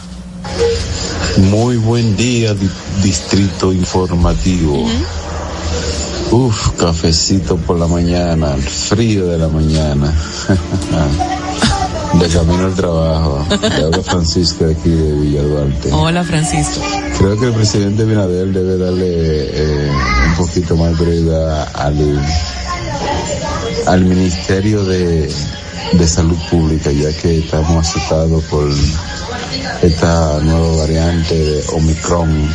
Muy 1.38 1.78
buen 1.78 2.16
día, 2.16 2.54
di- 2.54 2.70
Distrito 3.04 3.74
Informativo. 3.74 4.86
Uf, 6.32 6.70
cafecito 6.78 7.58
por 7.58 7.78
la 7.80 7.88
mañana, 7.88 8.54
el 8.56 8.62
frío 8.62 9.26
de 9.28 9.38
la 9.38 9.48
mañana. 9.48 10.14
de 12.20 12.28
camino 12.28 12.66
al 12.66 12.74
trabajo. 12.76 13.46
Te 13.62 13.84
habla 13.84 14.02
Francisco 14.04 14.66
de 14.66 14.74
aquí 14.74 14.90
de 14.90 15.12
Villa 15.14 15.44
Duarte. 15.44 15.92
Hola, 15.92 16.24
Francisco. 16.24 16.82
Creo 17.18 17.40
que 17.40 17.46
el 17.48 17.54
presidente 17.54 18.04
Binader 18.06 18.48
debe 18.48 18.78
darle 18.78 19.06
eh, 19.08 19.92
un 20.30 20.36
poquito 20.36 20.76
más 20.76 20.94
prioridad 20.98 21.68
al, 21.76 22.22
al 23.88 24.06
Ministerio 24.06 24.84
de, 24.86 25.32
de 25.94 26.08
Salud 26.08 26.38
Pública, 26.50 26.92
ya 26.92 27.12
que 27.14 27.40
estamos 27.40 27.88
asustados 27.88 28.44
por 28.46 28.70
esta 29.82 30.40
nueva 30.40 30.78
variante 30.78 31.36
de 31.36 31.64
Omicron. 31.74 32.50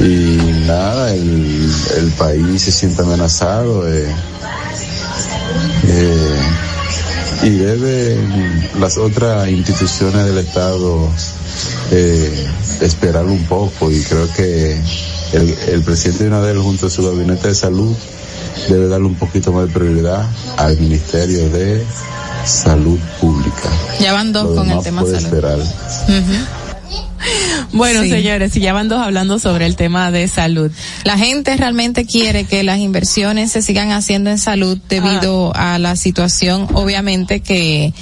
Y 0.00 0.36
nada, 0.66 1.12
el, 1.14 1.70
el 1.98 2.10
país 2.12 2.62
se 2.62 2.72
siente 2.72 3.02
amenazado. 3.02 3.88
eh, 3.88 4.08
eh, 5.86 6.38
y 7.42 7.50
deben 7.50 8.70
las 8.80 8.96
otras 8.96 9.48
instituciones 9.48 10.24
del 10.24 10.38
Estado 10.38 11.10
eh, 11.90 12.48
esperar 12.80 13.26
un 13.26 13.44
poco 13.44 13.90
y 13.90 14.00
creo 14.02 14.32
que 14.32 14.80
el, 15.32 15.54
el 15.68 15.82
presidente 15.82 16.24
Binader 16.24 16.56
junto 16.56 16.86
a 16.86 16.90
su 16.90 17.04
gabinete 17.04 17.48
de 17.48 17.54
salud 17.54 17.94
debe 18.68 18.88
darle 18.88 19.06
un 19.06 19.14
poquito 19.14 19.52
más 19.52 19.66
de 19.68 19.72
prioridad 19.72 20.26
al 20.56 20.78
Ministerio 20.78 21.48
de 21.50 21.84
Salud 22.44 22.98
Pública. 23.20 23.70
Ya 24.00 24.12
van 24.12 24.32
dos 24.32 24.50
Lo 24.50 24.54
con 24.56 24.70
el 24.70 24.82
tema 24.82 25.02
puede 25.02 25.20
salud. 25.20 25.34
esperar. 25.34 25.58
Bueno, 27.72 28.02
Sí. 28.02 28.10
señores, 28.10 28.54
y 28.56 28.60
ya 28.60 28.72
van 28.72 28.88
dos 28.88 29.00
hablando 29.00 29.38
sobre 29.38 29.66
el 29.66 29.74
tema 29.76 30.10
de 30.10 30.28
salud. 30.28 30.70
La 31.04 31.16
gente 31.18 31.56
realmente 31.56 32.04
quiere 32.06 32.44
que 32.44 32.62
las 32.62 32.78
inversiones 32.78 33.50
se 33.50 33.62
sigan 33.62 33.90
haciendo 33.90 34.30
en 34.30 34.38
salud 34.38 34.78
debido 34.88 35.52
a 35.56 35.78
la 35.78 35.96
situación, 35.96 36.68
obviamente, 36.74 37.40
que 37.40 37.92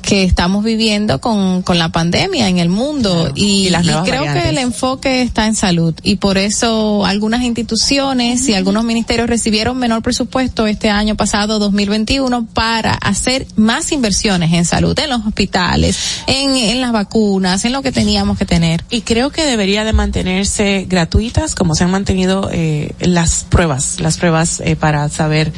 que 0.00 0.24
estamos 0.24 0.64
viviendo 0.64 1.20
con, 1.20 1.62
con 1.62 1.78
la 1.78 1.90
pandemia 1.90 2.48
en 2.48 2.58
el 2.58 2.68
mundo 2.68 3.30
y, 3.34 3.66
Y 3.66 3.70
las 3.70 3.84
y 3.84 3.88
nuevas 3.88 4.08
creo 4.08 4.22
que 4.22 4.48
el 4.48 4.58
enfoque 4.58 5.22
está 5.22 5.46
en 5.46 5.54
salud 5.54 5.94
y 6.02 6.16
por 6.16 6.38
eso 6.38 7.04
algunas 7.04 7.42
instituciones 7.42 8.48
y 8.48 8.54
algunos 8.54 8.84
ministerios 8.84 9.28
recibieron 9.28 9.78
menor 9.78 10.02
presupuesto 10.02 10.66
este 10.66 10.90
año 10.90 11.16
pasado 11.16 11.58
2021 11.58 12.46
para 12.52 12.92
hacer 12.92 13.46
más 13.56 13.92
inversiones 13.92 14.52
en 14.52 14.64
salud, 14.64 14.98
en 14.98 15.10
los 15.10 15.26
hospitales, 15.26 15.96
en, 16.26 16.56
en 16.56 16.80
las 16.80 16.92
vacunas, 16.92 17.64
en 17.64 17.72
lo 17.72 17.82
que 17.82 17.92
teníamos 17.92 18.38
que 18.38 18.46
tener. 18.46 18.84
Y 18.90 19.02
creo 19.02 19.30
que 19.30 19.44
debería 19.44 19.84
de 19.84 19.92
mantenerse 19.92 20.86
gratuitas 20.88 21.54
como 21.54 21.74
se 21.74 21.84
han 21.84 21.90
mantenido 21.90 22.48
eh, 22.52 22.94
las 23.00 23.44
pruebas, 23.48 24.00
las 24.00 24.18
pruebas 24.18 24.60
eh, 24.64 24.76
para 24.76 25.08
saber 25.08 25.52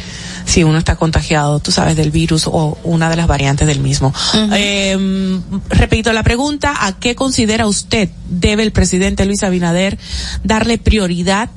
si 0.45 0.65
uno 0.65 0.79
está 0.79 0.97
contagiado, 0.97 1.61
tú 1.61 1.73
sabes, 1.73 1.97
del 1.97 2.11
virus 2.11 2.47
o 2.47 2.79
una 2.85 3.11
de 3.11 3.17
las 3.17 3.27
variantes 3.27 3.67
del 3.67 3.81
mismo. 3.81 4.13
Eh, 4.55 5.41
repito 5.69 6.13
la 6.13 6.23
pregunta, 6.23 6.75
¿a 6.87 6.99
qué 6.99 7.15
considera 7.15 7.67
usted 7.67 8.09
debe 8.29 8.63
el 8.63 8.73
presidente 8.73 9.25
Luis 9.25 9.43
Abinader 9.43 9.99
darle 10.45 10.79
prioridad 10.79 11.51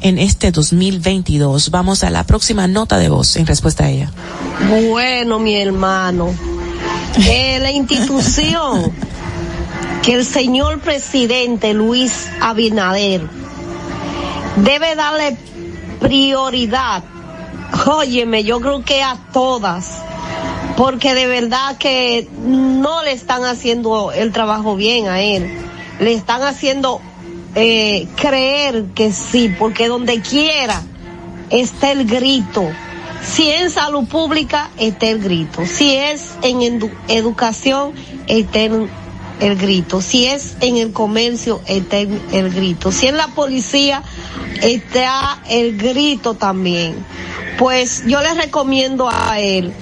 en 0.00 0.18
este 0.18 0.50
2022? 0.50 1.70
Vamos 1.70 2.04
a 2.04 2.10
la 2.10 2.24
próxima 2.24 2.66
nota 2.66 2.98
de 2.98 3.08
voz 3.08 3.36
en 3.36 3.46
respuesta 3.46 3.84
a 3.84 3.90
ella. 3.90 4.10
Bueno, 4.88 5.38
mi 5.38 5.56
hermano, 5.56 6.34
Eh, 7.16 7.60
la 7.60 7.70
institución 7.70 8.92
que 10.02 10.14
el 10.14 10.24
señor 10.24 10.80
presidente 10.80 11.72
Luis 11.72 12.28
Abinader 12.40 13.22
debe 14.56 14.96
darle 14.96 15.36
prioridad. 16.00 17.04
Óyeme, 17.86 18.42
yo 18.42 18.60
creo 18.60 18.84
que 18.84 19.00
a 19.00 19.16
todas, 19.32 20.02
porque 20.76 21.14
de 21.14 21.26
verdad 21.26 21.76
que 21.78 22.28
no 22.42 23.02
le 23.02 23.12
están 23.12 23.44
haciendo 23.44 24.12
el 24.12 24.32
trabajo 24.32 24.76
bien 24.76 25.08
a 25.08 25.20
él. 25.20 25.50
Le 26.00 26.12
están 26.14 26.42
haciendo 26.42 27.00
eh, 27.54 28.08
creer 28.16 28.86
que 28.94 29.12
sí, 29.12 29.54
porque 29.58 29.86
donde 29.88 30.20
quiera 30.20 30.82
está 31.50 31.92
el 31.92 32.06
grito. 32.06 32.64
Si 33.22 33.50
en 33.50 33.70
salud 33.70 34.06
pública 34.08 34.70
está 34.76 35.08
el 35.08 35.20
grito, 35.20 35.64
si 35.64 35.94
es 35.94 36.32
en 36.42 36.58
edu- 36.60 36.92
educación 37.08 37.92
está 38.26 38.60
el, 38.60 38.90
el 39.40 39.56
grito, 39.56 40.02
si 40.02 40.26
es 40.26 40.56
en 40.60 40.76
el 40.76 40.92
comercio 40.92 41.62
está 41.66 41.98
el, 41.98 42.20
el 42.32 42.50
grito, 42.52 42.92
si 42.92 43.06
en 43.06 43.16
la 43.16 43.28
policía 43.28 44.02
está 44.60 45.38
el 45.48 45.78
grito 45.78 46.34
también. 46.34 46.96
Pues 47.56 48.02
yo 48.06 48.20
le 48.20 48.34
recomiendo 48.34 49.08
a 49.10 49.38
él 49.40 49.72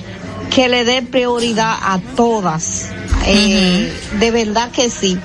que 0.54 0.68
le 0.68 0.84
dé 0.84 1.02
prioridad 1.02 1.74
a 1.82 1.98
todas. 2.16 2.90
Eh, 3.26 3.92
De 4.18 4.30
verdad 4.30 4.70
que 4.70 4.90
sí. 4.90 5.18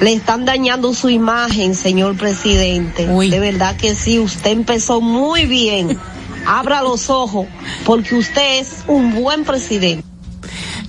Le 0.00 0.12
están 0.14 0.44
dañando 0.46 0.94
su 0.94 1.10
imagen, 1.10 1.74
señor 1.74 2.16
presidente. 2.16 3.06
De 3.06 3.40
verdad 3.40 3.76
que 3.76 3.94
sí. 3.94 4.18
Usted 4.18 4.50
empezó 4.52 5.00
muy 5.00 5.44
bien. 5.46 5.98
Abra 6.46 6.80
los 6.82 7.10
ojos 7.10 7.46
porque 7.84 8.14
usted 8.14 8.60
es 8.60 8.68
un 8.86 9.14
buen 9.14 9.44
presidente. 9.44 10.04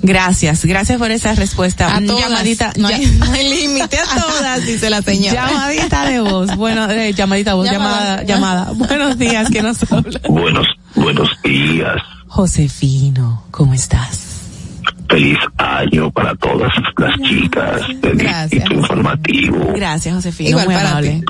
Gracias, 0.04 0.66
gracias 0.66 0.98
por 0.98 1.12
esa 1.12 1.36
respuesta. 1.36 1.96
A 1.96 2.02
todas. 2.02 2.24
Llamadita, 2.24 2.74
No 2.78 2.88
hay- 2.88 3.06
ya- 3.06 3.26
no 3.26 3.32
hay 3.34 3.50
límite 3.50 3.98
a 4.00 4.06
todas, 4.22 4.66
dice 4.66 4.90
la 4.90 5.02
señora. 5.02 5.48
Llamadita 5.52 6.06
de 6.10 6.20
voz. 6.22 6.56
Bueno, 6.56 6.90
eh, 6.90 7.14
llamadita 7.14 7.54
voz, 7.54 7.70
llamada, 7.70 8.24
Llamada. 8.24 8.24
llamada. 8.24 8.72
Buenos 8.74 9.18
días, 9.20 9.50
que 9.52 9.62
nos 9.62 9.78
habla? 9.92 10.20
Buenos, 10.28 10.66
buenos 10.96 11.30
días. 11.44 11.98
Josefino, 12.32 13.44
¿cómo 13.52 13.74
estás? 13.74 14.22
Feliz 15.10 15.38
año 15.58 16.10
para 16.12 16.34
todas 16.36 16.72
las 16.98 17.14
chicas 17.30 17.82
del 18.02 18.18
Distrito 18.20 18.74
Informativo. 18.74 19.74
Gracias, 19.76 20.16
Josefino, 20.16 20.50
Igual 20.52 20.66
muy 20.68 20.76
para 20.76 20.90
amable. 20.92 21.24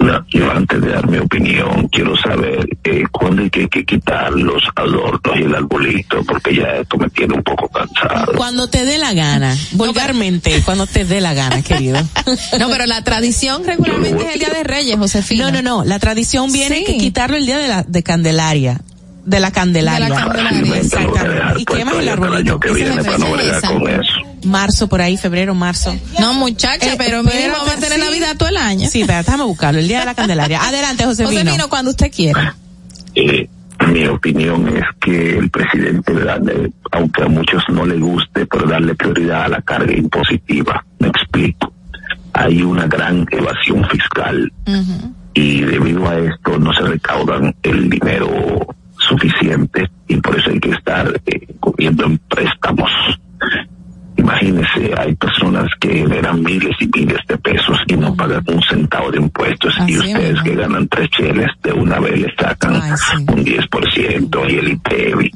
No, 0.00 0.26
yo 0.30 0.50
antes 0.50 0.80
de 0.82 0.88
dar 0.90 1.06
mi 1.08 1.18
opinión 1.18 1.86
quiero 1.92 2.16
saber 2.16 2.68
eh, 2.82 3.04
cuándo 3.12 3.42
hay 3.42 3.50
que, 3.50 3.68
que 3.68 3.84
quitar 3.84 4.32
los 4.32 4.64
adornos 4.74 5.36
y 5.38 5.42
el 5.44 5.54
arbolito 5.54 6.24
porque 6.24 6.56
ya 6.56 6.64
esto 6.80 6.96
me 6.98 7.08
tiene 7.10 7.34
un 7.34 7.44
poco 7.44 7.68
cansado. 7.68 8.32
Cuando 8.36 8.66
te 8.68 8.84
dé 8.84 8.98
la 8.98 9.14
gana, 9.14 9.56
vulgarmente, 9.72 10.60
cuando 10.64 10.88
te 10.88 11.04
dé 11.04 11.20
la 11.20 11.34
gana, 11.34 11.62
querido. 11.62 12.00
No, 12.58 12.68
pero 12.68 12.84
la 12.86 13.04
tradición 13.04 13.62
regularmente 13.64 14.24
es 14.26 14.32
el 14.34 14.38
Día 14.40 14.50
de 14.50 14.64
Reyes, 14.64 14.96
Josefina. 14.98 15.52
No, 15.52 15.62
no, 15.62 15.78
no, 15.78 15.84
la 15.84 16.00
tradición 16.00 16.52
viene 16.52 16.78
Sí. 16.78 16.84
que 16.84 16.98
quitarlo 16.98 17.36
el 17.36 17.46
día 17.46 17.58
de 17.58 17.68
la 17.68 17.84
de 17.84 18.02
Candelaria. 18.02 18.80
De 19.26 19.40
la 19.40 19.50
Candelaria. 19.50 20.06
De 20.06 20.14
la 20.14 20.16
Candelaria, 20.16 20.76
Exactamente. 20.76 21.60
Y 21.60 21.64
quemas 21.64 21.96
el 21.96 22.08
arbolito. 22.08 22.60
que 22.60 22.72
viene 22.72 23.02
para 23.02 23.18
no 23.18 23.26
con 23.26 23.40
eso. 23.40 24.14
Marzo, 24.44 24.88
por 24.88 25.02
ahí, 25.02 25.16
febrero, 25.16 25.54
marzo. 25.54 25.94
No, 26.20 26.32
muchacha, 26.34 26.94
pero 26.96 27.22
mínimo 27.22 27.56
va 27.66 27.72
a 27.72 27.76
tener 27.76 27.98
Navidad 27.98 28.36
todo 28.38 28.48
el 28.48 28.56
año. 28.56 28.88
Sí, 28.88 29.02
pero 29.04 29.18
déjame 29.18 29.44
buscarlo, 29.44 29.80
el 29.80 29.88
día 29.88 30.00
de 30.00 30.06
la 30.06 30.14
Candelaria. 30.14 30.62
Adelante, 30.66 31.04
Josefino. 31.04 31.40
Josefino, 31.40 31.68
cuando 31.68 31.90
usted 31.90 32.10
quiera. 32.10 32.54
Eh, 33.16 33.48
mi 33.88 34.06
opinión 34.06 34.68
es 34.68 34.84
que 35.00 35.38
el 35.38 35.50
presidente 35.50 36.12
debe 36.14 36.70
aunque 36.92 37.22
a 37.24 37.28
muchos 37.28 37.62
no 37.68 37.84
le 37.84 37.98
guste, 37.98 38.46
pero 38.46 38.66
darle 38.66 38.94
prioridad 38.94 39.44
a 39.44 39.48
la 39.48 39.62
carga 39.62 39.92
impositiva. 39.92 40.84
Me 40.98 41.08
explico. 41.08 41.72
Hay 42.32 42.62
una 42.62 42.86
gran 42.86 43.26
evasión 43.30 43.86
fiscal 43.88 44.52
y 45.34 45.60
debido 45.62 46.08
a 46.08 46.18
esto 46.18 46.58
no 46.58 46.72
se 46.72 46.82
recaudan 46.82 47.54
el 47.62 47.90
dinero 47.90 48.66
suficiente 49.06 49.88
y 50.08 50.16
por 50.16 50.38
eso 50.38 50.50
hay 50.50 50.60
que 50.60 50.70
estar 50.70 51.20
eh, 51.26 51.46
cogiendo 51.60 52.04
en 52.04 52.18
préstamos. 52.18 52.90
Imagínese, 54.16 54.92
hay 54.96 55.14
personas 55.14 55.68
que 55.78 55.88
generan 55.88 56.42
miles 56.42 56.74
y 56.80 56.88
miles 56.88 57.18
de 57.28 57.36
pesos 57.38 57.78
y 57.86 57.96
no 57.96 58.14
pagan 58.16 58.42
un 58.48 58.62
centavo 58.62 59.10
de 59.10 59.18
impuestos 59.18 59.74
y 59.86 59.98
ustedes 59.98 60.42
que 60.42 60.54
ganan 60.54 60.88
tres 60.88 61.10
cheles 61.10 61.48
de 61.62 61.72
una 61.72 62.00
vez 62.00 62.20
le 62.20 62.34
sacan 62.34 62.74
un 62.76 63.44
10% 63.44 64.50
y 64.50 64.56
el 64.56 64.68
ITEVI. 64.68 65.32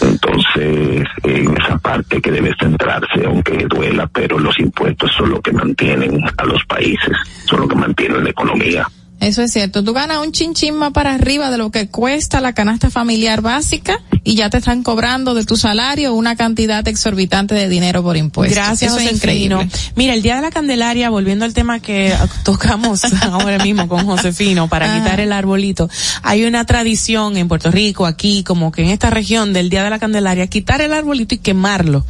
Entonces, 0.00 1.06
en 1.22 1.56
esa 1.56 1.78
parte 1.78 2.20
que 2.20 2.32
debe 2.32 2.52
centrarse, 2.58 3.24
aunque 3.26 3.66
duela, 3.66 4.08
pero 4.08 4.38
los 4.38 4.58
impuestos 4.58 5.12
son 5.16 5.30
lo 5.30 5.40
que 5.40 5.52
mantienen 5.52 6.20
a 6.36 6.44
los 6.44 6.64
países, 6.64 7.16
son 7.44 7.60
lo 7.60 7.68
que 7.68 7.76
mantienen 7.76 8.24
la 8.24 8.30
economía. 8.30 8.88
Eso 9.24 9.42
es 9.42 9.52
cierto. 9.52 9.82
Tú 9.82 9.92
ganas 9.92 10.18
un 10.18 10.32
chinchín 10.32 10.74
más 10.74 10.92
para 10.92 11.14
arriba 11.14 11.50
de 11.50 11.58
lo 11.58 11.70
que 11.70 11.88
cuesta 11.88 12.40
la 12.40 12.52
canasta 12.52 12.90
familiar 12.90 13.40
básica 13.40 14.00
y 14.22 14.34
ya 14.34 14.50
te 14.50 14.58
están 14.58 14.82
cobrando 14.82 15.34
de 15.34 15.44
tu 15.44 15.56
salario 15.56 16.14
una 16.14 16.36
cantidad 16.36 16.86
exorbitante 16.86 17.54
de 17.54 17.68
dinero 17.68 18.02
por 18.02 18.16
impuestos. 18.16 18.54
Gracias, 18.54 18.92
Eso 18.92 19.00
es 19.00 19.10
Josefino. 19.20 19.62
increíble. 19.62 19.92
Mira, 19.96 20.14
el 20.14 20.22
Día 20.22 20.36
de 20.36 20.42
la 20.42 20.50
Candelaria, 20.50 21.10
volviendo 21.10 21.44
al 21.44 21.54
tema 21.54 21.80
que 21.80 22.14
tocamos 22.44 23.02
ahora 23.22 23.62
mismo 23.64 23.88
con 23.88 24.04
Josefino 24.06 24.68
para 24.68 24.86
Ajá. 24.86 25.02
quitar 25.02 25.20
el 25.20 25.32
arbolito, 25.32 25.88
hay 26.22 26.44
una 26.44 26.64
tradición 26.64 27.36
en 27.36 27.48
Puerto 27.48 27.70
Rico, 27.70 28.06
aquí, 28.06 28.44
como 28.44 28.72
que 28.72 28.82
en 28.82 28.90
esta 28.90 29.10
región 29.10 29.52
del 29.52 29.70
Día 29.70 29.84
de 29.84 29.90
la 29.90 29.98
Candelaria, 29.98 30.46
quitar 30.46 30.80
el 30.80 30.92
arbolito 30.92 31.34
y 31.34 31.38
quemarlo. 31.38 32.04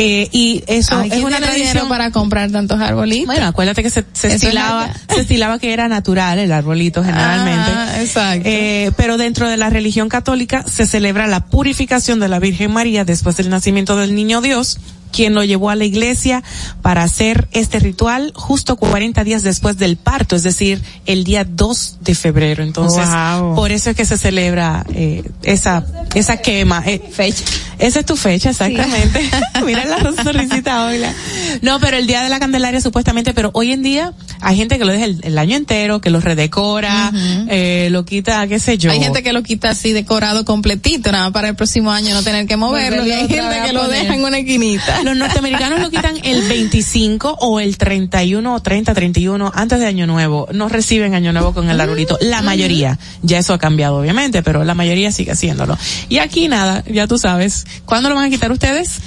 Eh, 0.00 0.28
y 0.30 0.62
eso 0.68 0.96
Ay, 0.96 1.08
es 1.08 1.14
¿quién 1.14 1.26
una 1.26 1.38
tradición 1.38 1.88
para 1.88 2.12
comprar 2.12 2.52
tantos 2.52 2.80
arbolitos. 2.80 3.26
Bueno, 3.26 3.46
acuérdate 3.46 3.82
que 3.82 3.90
se, 3.90 4.04
estilaba, 4.22 4.92
se 5.08 5.22
estilaba 5.22 5.58
que 5.58 5.72
era 5.72 5.88
natural 5.88 6.38
el 6.38 6.52
arbolito 6.52 7.02
generalmente. 7.02 7.70
Ah, 7.74 8.00
exacto. 8.00 8.48
Eh, 8.48 8.92
pero 8.96 9.16
dentro 9.16 9.48
de 9.48 9.56
la 9.56 9.70
religión 9.70 10.08
católica 10.08 10.62
se 10.62 10.86
celebra 10.86 11.26
la 11.26 11.46
purificación 11.46 12.20
de 12.20 12.28
la 12.28 12.38
Virgen 12.38 12.70
María 12.70 13.04
después 13.04 13.36
del 13.38 13.50
nacimiento 13.50 13.96
del 13.96 14.14
niño 14.14 14.40
Dios, 14.40 14.78
quien 15.12 15.34
lo 15.34 15.44
llevó 15.44 15.70
a 15.70 15.74
la 15.74 15.84
iglesia 15.84 16.42
para 16.82 17.02
hacer 17.02 17.48
este 17.52 17.78
ritual 17.78 18.32
justo 18.34 18.76
40 18.76 19.24
días 19.24 19.42
después 19.42 19.76
del 19.78 19.96
parto, 19.96 20.36
es 20.36 20.42
decir, 20.42 20.82
el 21.06 21.24
día 21.24 21.44
2 21.44 21.98
de 22.00 22.14
febrero. 22.14 22.62
Entonces, 22.62 23.06
Wow. 23.08 23.54
por 23.54 23.70
eso 23.72 23.90
es 23.90 23.96
que 23.96 24.04
se 24.04 24.16
celebra 24.18 24.84
eh, 24.94 25.22
esa 25.42 25.84
esa 26.14 26.36
quema. 26.38 26.82
fecha. 26.82 27.44
Esa 27.78 28.00
es 28.00 28.06
tu 28.06 28.16
fecha, 28.16 28.50
exactamente. 28.50 29.20
Mira 29.64 29.84
la 29.84 30.00
sonrisita 30.22 30.86
hoy. 30.86 30.98
la- 30.98 31.14
No, 31.62 31.78
pero 31.78 31.96
el 31.96 32.06
día 32.06 32.22
de 32.22 32.28
la 32.28 32.40
Candelaria 32.40 32.80
supuestamente, 32.80 33.34
pero 33.34 33.50
hoy 33.54 33.72
en 33.72 33.82
día 33.82 34.12
hay 34.40 34.56
gente 34.56 34.78
que 34.78 34.84
lo 34.84 34.92
deja 34.92 35.04
el, 35.04 35.20
el 35.22 35.38
año 35.38 35.56
entero, 35.56 36.00
que 36.00 36.10
lo 36.10 36.20
redecora, 36.20 37.12
eh, 37.48 37.88
lo 37.92 38.04
quita, 38.04 38.46
qué 38.48 38.58
sé 38.58 38.78
yo. 38.78 38.90
Hay 38.90 39.00
gente 39.00 39.22
que 39.22 39.32
lo 39.32 39.42
quita 39.42 39.70
así 39.70 39.92
decorado 39.92 40.44
completito, 40.44 41.12
nada 41.12 41.24
más 41.24 41.32
para 41.32 41.48
el 41.50 41.54
próximo 41.56 41.92
año 41.92 42.14
no 42.14 42.22
tener 42.22 42.46
que 42.46 42.56
moverlo. 42.56 43.06
Y 43.06 43.12
hay 43.12 43.28
gente 43.28 43.56
que 43.66 43.72
lo 43.72 43.86
deja 43.88 44.14
en 44.14 44.24
una 44.24 44.38
esquinita. 44.38 44.97
Los 45.04 45.16
norteamericanos 45.16 45.80
lo 45.80 45.90
quitan 45.90 46.16
el 46.22 46.48
25 46.48 47.38
o 47.40 47.60
el 47.60 47.78
31 47.78 48.54
o 48.54 48.60
30, 48.60 48.94
31 48.94 49.52
antes 49.54 49.78
de 49.78 49.86
Año 49.86 50.06
Nuevo. 50.06 50.48
No 50.52 50.68
reciben 50.68 51.14
Año 51.14 51.32
Nuevo 51.32 51.54
con 51.54 51.70
el 51.70 51.80
arbolito. 51.80 52.18
La 52.20 52.42
mayoría. 52.42 52.98
Ya 53.22 53.38
eso 53.38 53.54
ha 53.54 53.58
cambiado 53.58 53.96
obviamente, 53.96 54.42
pero 54.42 54.64
la 54.64 54.74
mayoría 54.74 55.12
sigue 55.12 55.32
haciéndolo. 55.32 55.78
Y 56.08 56.18
aquí 56.18 56.48
nada, 56.48 56.82
ya 56.86 57.06
tú 57.06 57.18
sabes. 57.18 57.66
¿Cuándo 57.84 58.08
lo 58.08 58.14
van 58.16 58.24
a 58.24 58.30
quitar 58.30 58.50
ustedes? 58.50 59.00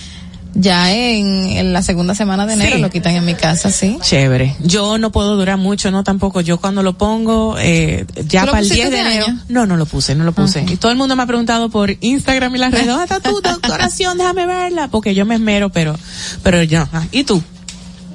Ya 0.54 0.92
en, 0.94 1.46
en 1.48 1.72
la 1.74 1.82
segunda 1.82 2.14
semana 2.14 2.46
de 2.46 2.54
enero 2.54 2.76
Sí. 2.76 2.82
lo 2.82 2.90
quitan 2.90 3.16
en 3.16 3.24
mi 3.26 3.36
casa, 3.36 3.72
sí. 3.72 3.98
Chévere. 4.02 4.56
Yo 4.60 4.98
no 4.98 5.12
puedo 5.12 5.36
durar 5.38 5.58
mucho, 5.58 5.92
no 5.92 6.04
tampoco. 6.04 6.42
Yo 6.42 6.60
cuando 6.60 6.84
lo 6.84 6.98
pongo, 6.98 7.56
eh, 7.58 8.06
ya 8.28 8.42
¿Tú 8.42 8.46
lo 8.48 8.52
para 8.52 8.60
el 8.64 8.68
pusiste 8.68 8.90
10 8.90 8.92
de 8.92 9.00
enero. 9.00 9.26
año? 9.28 9.40
No, 9.48 9.66
no 9.66 9.78
lo 9.78 9.86
puse, 9.86 10.14
no 10.14 10.24
lo 10.26 10.34
puse. 10.34 10.66
Y 10.68 10.76
todo 10.76 10.92
el 10.92 10.98
mundo 10.98 11.16
me 11.16 11.24
ha 11.24 11.26
preguntado 11.26 11.70
por 11.70 11.96
Instagram 12.02 12.54
y 12.56 12.60
las 12.60 12.72
redes, 12.72 12.88
¿dónde 12.88 13.04
está 13.04 13.20
tu 13.22 13.40
decoración? 13.42 14.18
Déjame 14.18 14.46
verla. 14.46 14.90
Porque 14.90 15.16
yo 15.16 15.26
me 15.26 15.36
esmero, 15.36 15.70
pero, 15.70 15.96
pero 16.44 16.62
ya. 16.64 16.88
Ah, 16.92 17.04
¿Y 17.12 17.24
tú? 17.24 17.42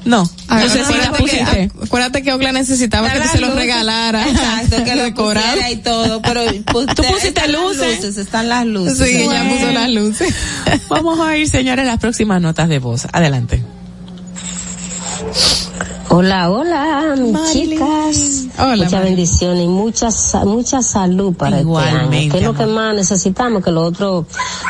No. 0.06 0.28
Ah, 0.48 0.60
No 0.60 0.68
sé 0.68 0.84
si 0.84 0.92
la 0.94 1.06
acuérdate 1.08 1.16
que- 1.16 1.22
pusiste. 1.22 1.70
Acuérdate 1.84 2.22
que 2.22 2.32
Ogla 2.32 2.52
necesitaba 2.52 3.10
que 3.12 3.20
tú 3.20 3.28
se 3.28 3.38
lo 3.40 3.54
regalara. 3.54 4.26
Exacto, 4.28 4.84
que 4.84 4.94
lo 4.96 5.02
Decorado. 5.02 5.46
pusiera 5.48 5.70
y 5.70 5.76
todo, 5.76 6.22
pero 6.22 6.42
pues, 6.72 6.86
Tú 6.94 7.02
pusiste 7.02 7.48
luces. 7.48 8.16
Están 8.16 8.48
las 8.48 8.64
luces. 8.66 8.98
Sí, 8.98 9.16
ella 9.22 9.48
puso 9.48 9.70
las 9.72 9.90
luces. 9.90 10.34
Vamos 10.88 11.20
a 11.20 11.36
ir, 11.36 11.48
señores, 11.48 11.84
las 11.86 11.98
próximas 11.98 12.40
notas 12.40 12.68
de 12.68 12.78
voz. 12.78 13.06
Adelante. 13.12 13.62
Hola, 16.18 16.50
hola, 16.50 17.14
chicas. 17.52 18.46
Hola, 18.58 18.84
Muchas 18.84 19.02
bendiciones 19.02 19.64
y 19.64 19.68
mucha, 19.68 20.08
mucha 20.46 20.80
salud 20.80 21.34
para 21.34 21.58
este 21.58 21.76
año. 21.76 22.32
Que 22.32 22.38
es 22.38 22.42
lo 22.42 22.54
que 22.54 22.64
más 22.64 22.94
necesitamos, 22.94 23.62
que 23.62 23.70
lo 23.70 23.82
otro, 23.82 24.24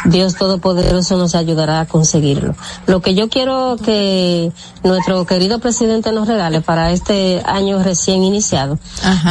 Dios 0.06 0.34
Todopoderoso 0.34 1.16
nos 1.16 1.36
ayudará 1.36 1.82
a 1.82 1.86
conseguirlo. 1.86 2.56
Lo 2.88 3.00
que 3.00 3.14
yo 3.14 3.28
quiero 3.28 3.76
que 3.76 4.50
nuestro 4.82 5.24
querido 5.24 5.60
presidente 5.60 6.10
nos 6.10 6.26
regale 6.26 6.62
para 6.62 6.90
este 6.90 7.40
año 7.46 7.80
recién 7.80 8.24
iniciado, 8.24 8.80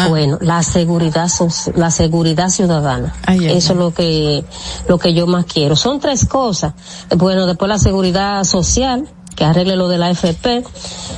bueno, 0.08 0.38
la 0.40 0.64
seguridad, 0.64 1.30
la 1.76 1.92
seguridad 1.92 2.48
ciudadana. 2.48 3.14
Ay, 3.26 3.40
ay, 3.40 3.58
Eso 3.58 3.74
es 3.74 3.80
lo 3.80 3.94
que, 3.94 4.46
lo 4.88 5.00
que 5.00 5.14
yo 5.14 5.28
más 5.28 5.44
quiero. 5.48 5.76
Son 5.76 6.00
tres 6.00 6.24
cosas. 6.24 6.76
Bueno, 7.18 7.46
después 7.46 7.68
la 7.68 7.78
seguridad 7.78 8.46
social, 8.46 9.06
que 9.36 9.46
arregle 9.46 9.76
lo 9.76 9.88
de 9.88 9.98
la 9.98 10.10
FP, 10.12 10.64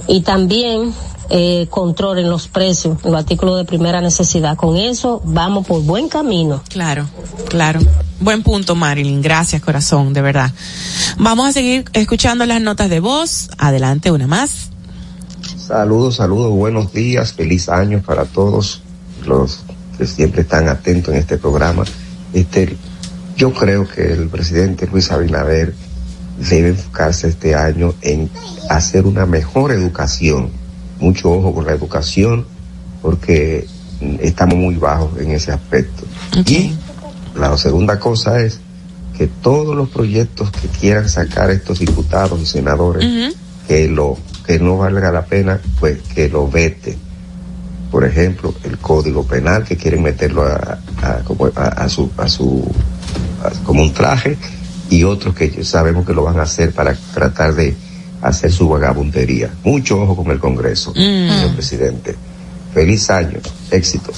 y 0.07 0.22
también 0.22 0.94
eh, 1.30 1.68
controlen 1.69 2.30
los 2.30 2.48
precios, 2.48 3.03
los 3.03 3.14
artículos 3.14 3.57
de 3.57 3.65
primera 3.65 3.99
necesidad. 3.99 4.56
Con 4.56 4.77
eso 4.77 5.22
vamos 5.26 5.68
por 5.68 5.81
buen 5.84 6.07
camino. 6.07 6.61
Claro, 6.69 7.06
claro. 7.49 7.81
Buen 8.19 8.44
punto, 8.44 8.76
Marilyn. 8.76 9.22
Gracias, 9.22 9.61
corazón, 9.61 10.14
de 10.14 10.22
verdad. 10.22 10.52
Vamos 11.18 11.49
a 11.49 11.52
seguir 11.52 11.85
escuchando 11.94 12.45
las 12.45 12.61
notas 12.61 12.89
de 12.89 12.99
voz. 13.02 13.49
Adelante, 13.57 14.10
una 14.11 14.26
más. 14.26 14.69
Saludos, 15.57 16.15
saludos, 16.15 16.52
buenos 16.52 16.94
días, 16.94 17.34
feliz 17.34 17.68
año 17.68 18.02
para 18.02 18.23
todos 18.23 18.81
los 19.26 19.60
que 19.98 20.07
siempre 20.07 20.44
están 20.44 20.69
atentos 20.69 21.14
en 21.14 21.19
este 21.19 21.38
programa. 21.38 21.84
Este, 22.34 22.77
yo 23.35 23.53
creo 23.53 23.85
que 23.88 24.14
el 24.14 24.30
presidente 24.30 24.88
Luis 24.88 25.11
Abinader 25.11 25.73
debe 26.38 26.69
enfocarse 26.69 27.27
este 27.27 27.55
año 27.55 27.93
en 28.01 28.30
hacer 28.69 29.05
una 29.05 29.26
mejor 29.26 29.72
educación. 29.72 30.49
Mucho 30.99 31.31
ojo 31.31 31.53
con 31.53 31.65
la 31.65 31.73
educación, 31.73 32.45
porque 33.01 33.68
estamos 34.19 34.55
muy 34.55 34.76
bajos 34.76 35.09
en 35.19 35.31
ese 35.31 35.51
aspecto. 35.51 36.03
Y 36.45 36.73
la 37.39 37.55
segunda 37.57 37.99
cosa 37.99 38.39
es 38.41 38.59
que 39.18 39.27
todos 39.27 39.76
los 39.76 39.89
proyectos 39.89 40.51
que 40.51 40.68
quieran 40.68 41.09
sacar 41.09 41.49
estos 41.49 41.80
diputados 41.80 42.39
y 42.41 42.45
senadores 42.45 43.03
que 43.68 43.88
lo 43.88 44.18
que 44.45 44.59
no 44.59 44.77
valga 44.77 45.11
la 45.11 45.26
pena 45.26 45.59
pues 45.80 46.01
que 46.14 46.30
lo 46.30 46.47
vete 46.49 46.97
por 47.91 48.05
ejemplo 48.05 48.53
el 48.64 48.77
código 48.77 49.23
penal 49.26 49.64
que 49.64 49.76
quieren 49.76 50.03
meterlo 50.03 50.43
a, 50.45 50.77
a- 51.01 51.19
como 51.26 51.47
a- 51.47 51.68
a 51.84 51.89
su 51.89 52.09
a 52.18 52.27
su 52.30 52.64
como 53.65 53.81
un 53.81 53.93
traje 53.93 54.38
y 54.89 55.03
otros 55.03 55.35
que 55.35 55.64
sabemos 55.64 56.05
que 56.05 56.14
lo 56.14 56.23
van 56.23 56.39
a 56.39 56.43
hacer 56.43 56.72
para 56.72 56.95
tratar 57.14 57.53
de 57.55 57.76
hacer 58.22 58.51
su 58.51 58.68
vagabundería. 58.69 59.49
Mucho 59.64 60.01
ojo 60.01 60.15
con 60.15 60.31
el 60.31 60.39
Congreso 60.39 60.91
Mm. 60.91 60.93
señor 61.30 61.53
presidente. 61.55 62.15
Feliz 62.73 63.09
año 63.09 63.39
éxitos 63.72 64.15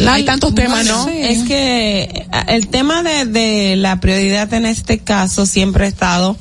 Hay 0.09 0.25
tantos 0.25 0.55
temas, 0.55 0.86
¿no? 0.86 1.09
Es 1.09 1.43
que 1.44 2.03
eh, 2.03 2.27
el 2.49 2.69
tema 2.69 3.03
de, 3.03 3.25
de 3.27 3.77
la 3.77 4.01
prioridad 4.01 4.53
en 4.55 4.67
este 4.67 4.99
caso 4.99 5.47
siempre 5.47 5.85
ha 5.85 5.89
estado, 5.89 6.36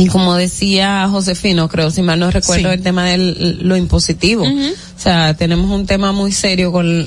y 0.00 0.06
como 0.06 0.34
decía 0.34 1.06
Josefino, 1.10 1.68
creo, 1.68 1.90
si 1.90 2.02
mal 2.02 2.18
no 2.18 2.30
recuerdo, 2.30 2.68
Sí. 2.68 2.74
el 2.74 2.82
tema 2.82 3.04
de 3.04 3.18
lo 3.18 3.76
impositivo. 3.76 4.44
O 4.44 5.02
sea, 5.02 5.34
tenemos 5.34 5.70
un 5.70 5.86
tema 5.86 6.12
muy 6.12 6.32
serio 6.32 6.72
con, 6.72 7.06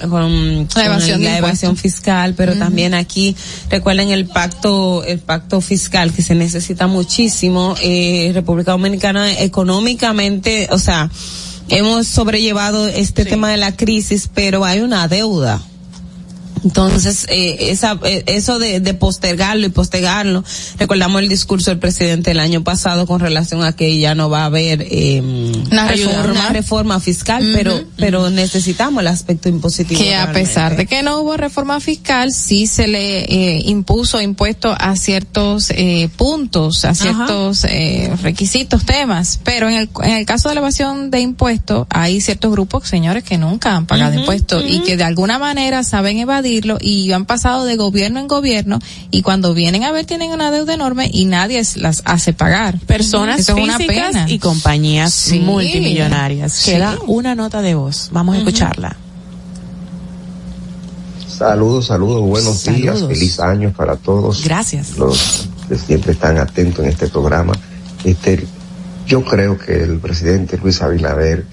evasión 0.75 1.23
la 1.23 1.37
evasión 1.37 1.77
fiscal, 1.77 2.33
pero 2.35 2.55
también 2.55 2.93
aquí 2.93 3.35
recuerden 3.69 4.09
el 4.09 4.25
pacto, 4.25 5.03
el 5.03 5.19
pacto 5.19 5.61
fiscal 5.61 6.13
que 6.13 6.21
se 6.21 6.35
necesita 6.35 6.87
muchísimo. 6.87 7.75
Eh, 7.81 8.31
República 8.33 8.71
Dominicana 8.71 9.31
económicamente, 9.39 10.67
o 10.71 10.79
sea, 10.79 11.09
hemos 11.69 12.07
sobrellevado 12.07 12.87
este 12.87 13.25
tema 13.25 13.49
de 13.49 13.57
la 13.57 13.75
crisis, 13.75 14.29
pero 14.33 14.65
hay 14.65 14.81
una 14.81 15.07
deuda. 15.07 15.61
Entonces, 16.63 17.25
eh, 17.29 17.71
esa, 17.71 17.99
eh, 18.03 18.23
eso 18.27 18.59
de, 18.59 18.79
de 18.79 18.93
postergarlo 18.93 19.65
y 19.65 19.69
postergarlo, 19.69 20.43
recordamos 20.79 21.21
el 21.21 21.29
discurso 21.29 21.71
del 21.71 21.79
presidente 21.79 22.31
el 22.31 22.39
año 22.39 22.63
pasado 22.63 23.05
con 23.05 23.19
relación 23.19 23.63
a 23.63 23.73
que 23.73 23.97
ya 23.99 24.15
no 24.15 24.29
va 24.29 24.43
a 24.43 24.45
haber 24.45 24.85
eh, 24.89 25.21
Una 25.71 25.87
reforma. 25.87 26.31
una 26.31 26.49
reforma 26.49 26.99
fiscal, 26.99 27.51
pero, 27.53 27.81
pero 27.97 28.29
necesitamos 28.29 29.01
el 29.01 29.07
aspecto 29.07 29.49
impositivo. 29.49 29.99
que 29.99 30.15
a 30.15 30.31
pesar 30.31 30.75
de 30.75 30.85
que 30.85 31.03
no 31.03 31.19
hubo 31.19 31.37
reforma 31.37 31.79
fiscal, 31.79 32.31
sí 32.31 32.67
se 32.67 32.87
le 32.87 33.23
eh, 33.23 33.63
impuso 33.65 34.21
impuesto 34.21 34.75
a 34.77 34.95
ciertos 34.95 35.69
eh, 35.71 36.09
puntos, 36.15 36.85
a 36.85 36.95
ciertos 36.95 37.65
requisitos, 38.21 38.85
temas. 38.85 39.39
Pero 39.43 39.67
en 39.69 39.75
el, 39.75 39.89
en 40.03 40.11
el 40.11 40.25
caso 40.25 40.49
de 40.49 40.55
la 40.55 40.61
evasión 40.61 41.11
de 41.11 41.19
impuestos, 41.19 41.87
hay 41.89 42.21
ciertos 42.21 42.51
grupos, 42.51 42.87
señores, 42.87 43.23
que 43.23 43.37
nunca 43.37 43.75
han 43.75 43.85
pagado 43.85 44.19
impuestos 44.19 44.63
y 44.67 44.79
que 44.79 44.97
de 44.97 45.03
alguna 45.03 45.39
manera 45.39 45.83
saben 45.83 46.19
evadirlo 46.53 46.77
y 46.79 47.11
han 47.11 47.25
pasado 47.25 47.65
de 47.65 47.75
gobierno 47.75 48.19
en 48.19 48.27
gobierno 48.27 48.79
y 49.11 49.21
cuando 49.21 49.53
vienen 49.53 49.83
a 49.83 49.91
ver 49.91 50.05
tienen 50.05 50.31
una 50.31 50.51
deuda 50.51 50.73
enorme 50.73 51.09
y 51.11 51.25
nadie 51.25 51.61
las 51.75 52.01
hace 52.05 52.33
pagar. 52.33 52.79
Personas 52.79 53.39
Eso 53.39 53.57
es 53.57 53.63
una 53.63 53.77
físicas 53.77 54.07
pena. 54.11 54.25
y 54.29 54.39
compañías 54.39 55.13
Sí. 55.13 55.39
multimillonarias. 55.39 56.53
Sí. 56.53 56.71
Queda 56.71 56.97
una 57.07 57.35
nota 57.35 57.61
de 57.61 57.75
voz. 57.75 58.09
Vamos 58.11 58.35
a 58.35 58.39
escucharla. 58.39 58.95
Saludos, 61.27 61.87
saludos, 61.87 62.21
buenos 62.21 62.63
días, 62.65 62.99
feliz 63.05 63.39
año 63.39 63.73
para 63.75 63.95
todos. 63.95 64.43
Gracias. 64.45 64.97
Los 64.97 65.49
que 65.67 65.77
siempre 65.77 66.11
están 66.13 66.37
atentos 66.37 66.85
en 66.85 66.91
este 66.91 67.07
programa. 67.07 67.53
Este, 68.03 68.45
yo 69.07 69.23
creo 69.23 69.57
que 69.57 69.81
el 69.83 69.97
presidente 69.99 70.57
Luis 70.61 70.81
Abinader 70.81 71.45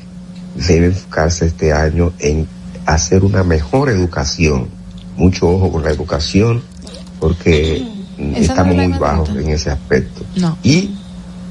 debe 0.54 0.86
enfocarse 0.86 1.46
este 1.46 1.72
año 1.72 2.12
en 2.18 2.46
hacer 2.86 3.24
una 3.24 3.42
mejor 3.42 3.88
educación. 3.88 4.68
Mucho 5.20 5.50
ojo 5.50 5.70
con 5.70 5.84
la 5.84 5.90
educación, 5.90 6.62
porque 7.18 7.86
mm, 8.16 8.34
estamos 8.36 8.74
muy 8.74 8.98
bajos 8.98 9.28
en 9.30 9.50
ese 9.50 9.70
aspecto. 9.70 10.22
No. 10.36 10.56
Y 10.62 10.94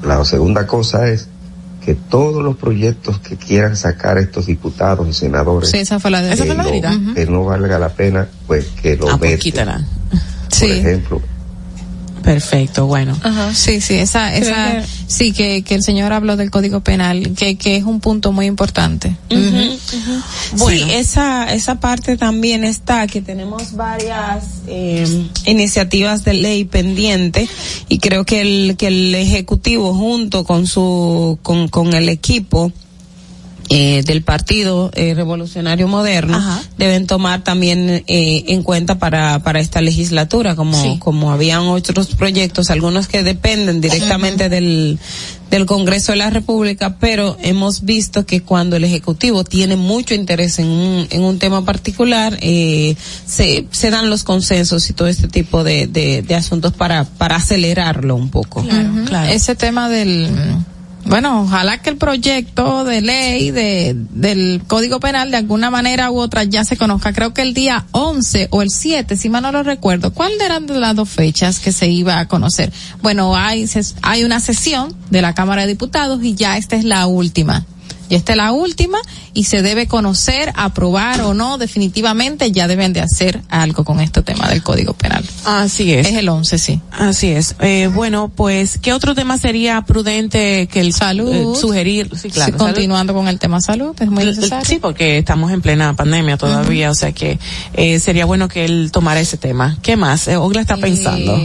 la 0.03 0.25
segunda 0.25 0.65
cosa 0.65 1.07
es 1.07 1.27
que 1.85 1.93
todos 1.93 2.43
los 2.43 2.57
proyectos 2.57 3.19
que 3.19 3.37
quieran 3.37 3.75
sacar 3.75 4.17
estos 4.17 4.47
diputados 4.47 5.07
y 5.07 5.13
senadores 5.13 5.69
Sí, 5.69 5.77
esa 5.77 5.99
fue 5.99 6.09
la 6.11 6.21
de 6.21 6.35
que, 6.35 6.45
no, 6.55 7.13
que 7.13 7.25
no 7.27 7.45
valga 7.45 7.77
la 7.77 7.89
pena, 7.89 8.27
pues 8.47 8.65
que 8.81 8.97
lo 8.97 9.09
Ah, 9.09 9.17
pues. 9.19 9.39
Por 9.39 10.69
ejemplo, 10.69 11.21
Perfecto, 12.21 12.85
bueno. 12.87 13.17
Ajá, 13.23 13.53
sí, 13.53 13.81
sí, 13.81 13.95
esa, 13.95 14.35
esa, 14.35 14.71
que- 14.81 14.85
sí, 15.07 15.31
que, 15.31 15.63
que 15.63 15.75
el 15.75 15.83
señor 15.83 16.13
habló 16.13 16.35
del 16.37 16.51
Código 16.51 16.81
Penal, 16.81 17.33
que, 17.35 17.55
que 17.57 17.77
es 17.77 17.83
un 17.83 17.99
punto 17.99 18.31
muy 18.31 18.45
importante. 18.45 19.15
Sí, 20.79 20.83
esa, 20.91 21.53
esa 21.53 21.79
parte 21.79 22.17
también 22.17 22.63
está, 22.63 23.07
que 23.07 23.21
tenemos 23.21 23.73
varias 23.75 24.43
eh, 24.67 25.27
iniciativas 25.45 26.23
de 26.23 26.33
ley 26.33 26.65
pendiente 26.65 27.47
y 27.87 27.99
creo 27.99 28.25
que 28.25 28.41
el, 28.41 28.75
que 28.77 28.87
el 28.87 29.15
Ejecutivo 29.15 29.93
junto 29.93 30.43
con 30.43 30.67
su, 30.67 31.39
con, 31.43 31.67
con 31.67 31.93
el 31.93 32.09
equipo, 32.09 32.71
eh, 33.69 34.03
del 34.03 34.23
Partido 34.23 34.91
eh, 34.95 35.13
Revolucionario 35.13 35.87
Moderno 35.87 36.41
deben 36.77 37.07
tomar 37.07 37.43
también 37.43 38.03
eh, 38.07 38.43
en 38.47 38.63
cuenta 38.63 38.99
para, 38.99 39.39
para 39.39 39.59
esta 39.59 39.81
legislatura, 39.81 40.55
como, 40.55 40.99
como 40.99 41.31
habían 41.31 41.61
otros 41.61 42.07
proyectos, 42.07 42.69
algunos 42.69 43.07
que 43.07 43.23
dependen 43.23 43.79
directamente 43.79 44.49
del, 44.49 44.99
del 45.51 45.65
Congreso 45.65 46.13
de 46.13 46.17
la 46.17 46.29
República, 46.29 46.97
pero 46.99 47.37
hemos 47.41 47.83
visto 47.85 48.25
que 48.25 48.41
cuando 48.41 48.75
el 48.75 48.83
Ejecutivo 48.83 49.43
tiene 49.43 49.75
mucho 49.75 50.15
interés 50.15 50.59
en 50.59 50.67
un, 50.67 51.07
en 51.09 51.23
un 51.23 51.37
tema 51.37 51.63
particular, 51.63 52.37
eh, 52.41 52.95
se, 53.25 53.67
se 53.71 53.91
dan 53.91 54.09
los 54.09 54.23
consensos 54.23 54.89
y 54.89 54.93
todo 54.93 55.07
este 55.07 55.27
tipo 55.27 55.63
de, 55.63 55.87
de, 55.87 56.21
de 56.21 56.35
asuntos 56.35 56.73
para, 56.73 57.03
para 57.03 57.35
acelerarlo 57.35 58.15
un 58.15 58.29
poco. 58.29 58.61
Ujú. 58.61 59.15
Ese 59.29 59.55
tema 59.55 59.89
del, 59.89 60.29
bueno, 61.09 61.41
ojalá 61.41 61.79
que 61.79 61.89
el 61.89 61.97
proyecto 61.97 62.83
de 62.83 63.01
ley 63.01 63.49
de, 63.49 63.95
del 63.95 64.61
Código 64.67 64.99
Penal 64.99 65.31
de 65.31 65.37
alguna 65.37 65.71
manera 65.71 66.11
u 66.11 66.19
otra 66.19 66.43
ya 66.43 66.63
se 66.63 66.77
conozca. 66.77 67.13
Creo 67.13 67.33
que 67.33 67.41
el 67.41 67.55
día 67.55 67.85
11 67.91 68.49
o 68.51 68.61
el 68.61 68.69
7, 68.69 69.17
si 69.17 69.27
mal 69.27 69.41
no 69.41 69.51
lo 69.51 69.63
recuerdo. 69.63 70.13
¿Cuál 70.13 70.33
eran 70.39 70.67
las 70.67 70.95
dos 70.95 71.09
fechas 71.09 71.59
que 71.59 71.71
se 71.71 71.87
iba 71.87 72.19
a 72.19 72.27
conocer? 72.27 72.71
Bueno, 73.01 73.35
hay, 73.35 73.67
hay 74.03 74.23
una 74.23 74.39
sesión 74.39 74.95
de 75.09 75.23
la 75.23 75.33
Cámara 75.33 75.63
de 75.63 75.69
Diputados 75.69 76.23
y 76.23 76.35
ya 76.35 76.57
esta 76.57 76.75
es 76.75 76.85
la 76.85 77.07
última. 77.07 77.65
Ya 78.09 78.17
esta 78.17 78.33
es 78.33 78.37
la 78.37 78.51
última 78.51 78.97
y 79.33 79.43
se 79.45 79.61
debe 79.61 79.87
conocer, 79.87 80.51
aprobar 80.55 81.21
o 81.21 81.33
no, 81.33 81.57
definitivamente 81.57 82.51
ya 82.51 82.67
deben 82.67 82.91
de 82.93 83.01
hacer 83.01 83.41
algo 83.49 83.83
con 83.83 83.99
este 83.99 84.21
tema 84.23 84.47
del 84.49 84.63
Código 84.63 84.93
Penal. 84.93 85.23
Así 85.45 85.93
es. 85.93 86.07
Es 86.07 86.15
el 86.15 86.27
11, 86.27 86.57
sí. 86.57 86.81
Así 86.91 87.27
es. 87.27 87.55
Eh, 87.59 87.87
bueno, 87.93 88.31
pues, 88.35 88.79
¿qué 88.81 88.93
otro 88.93 89.15
tema 89.15 89.37
sería 89.37 89.81
prudente 89.83 90.67
que 90.67 90.79
el 90.81 90.93
Salud. 90.93 91.33
eh, 91.33 91.59
sugerir? 91.59 92.09
Sí, 92.19 92.29
claro. 92.29 92.53
Sí, 92.53 92.57
continuando 92.57 93.13
con 93.13 93.27
el 93.27 93.39
tema 93.39 93.61
salud, 93.61 93.95
es 93.99 94.09
muy 94.09 94.25
necesario. 94.25 94.65
Sí, 94.65 94.79
porque 94.79 95.17
estamos 95.17 95.51
en 95.51 95.61
plena 95.61 95.95
pandemia 95.95 96.37
todavía, 96.37 96.89
o 96.91 96.95
sea 96.95 97.11
que 97.11 97.39
eh, 97.73 97.99
sería 97.99 98.25
bueno 98.25 98.47
que 98.47 98.65
él 98.65 98.89
tomara 98.91 99.19
ese 99.19 99.37
tema. 99.37 99.77
¿Qué 99.81 99.95
más? 99.95 100.27
Eh, 100.27 100.37
Ogla 100.37 100.61
está 100.61 100.77
pensando. 100.77 101.39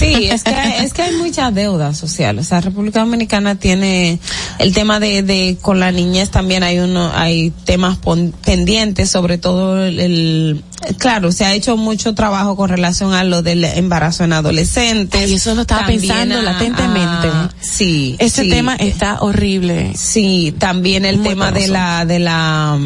Sí, 0.00 0.26
es 0.30 0.42
que, 0.42 0.54
es 0.82 0.92
que 0.92 1.02
hay 1.02 1.14
mucha 1.16 1.50
deuda 1.50 1.94
social. 1.94 2.38
O 2.38 2.44
sea, 2.44 2.60
República 2.60 3.00
Dominicana 3.00 3.54
tiene 3.56 4.18
el 4.58 4.72
tema 4.74 4.98
de, 4.98 5.22
de 5.22 5.58
con 5.60 5.78
la 5.78 5.92
niñez 5.92 6.30
también 6.30 6.62
hay 6.62 6.78
uno, 6.78 7.12
hay 7.14 7.50
temas 7.64 7.98
pon- 7.98 8.34
pendientes, 8.44 9.10
sobre 9.10 9.38
todo 9.38 9.84
el, 9.84 10.00
el- 10.00 10.64
claro, 10.98 11.30
se 11.32 11.44
ha 11.44 11.52
hecho 11.54 11.76
mucho 11.76 12.14
trabajo 12.14 12.56
con 12.56 12.68
relación 12.70 13.12
a 13.14 13.22
lo 13.24 13.42
del 13.42 13.64
embarazo 13.64 14.24
en 14.24 14.32
adolescentes. 14.32 15.30
Y 15.30 15.34
eso 15.34 15.54
lo 15.54 15.62
estaba 15.62 15.82
También 15.82 16.00
pensando 16.00 16.38
a- 16.38 16.42
latentemente. 16.42 17.28
a- 17.28 17.50
sí. 17.60 18.16
Ese 18.18 18.42
sí. 18.44 18.48
tema 18.50 18.74
está 18.76 19.18
horrible. 19.20 19.92
Sí, 19.96 20.54
también 20.58 21.04
el 21.04 21.18
Muy 21.18 21.28
tema 21.28 21.52
de 21.52 21.68
la, 21.68 22.04
de 22.06 22.18
la, 22.18 22.78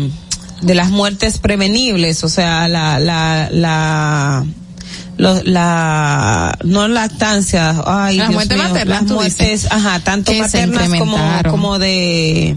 de 0.62 0.74
las 0.74 0.90
muertes 0.90 1.38
prevenibles, 1.38 2.24
o 2.24 2.28
sea, 2.28 2.66
la, 2.68 2.98
la, 2.98 3.48
la, 3.52 4.44
lo- 5.16 5.42
la, 5.44 6.56
no 6.64 6.88
lactancia, 6.88 7.74
ay, 7.86 8.16
Las 8.16 8.28
Dios 8.28 8.34
muertes 8.34 8.56
mío, 8.58 8.68
maternas, 8.68 9.02
las 9.02 9.10
muertes, 9.12 9.38
dices. 9.38 9.72
ajá, 9.72 10.00
tanto 10.00 10.32
maternas 10.34 10.88
como, 10.98 11.16
como 11.50 11.78
de, 11.78 12.56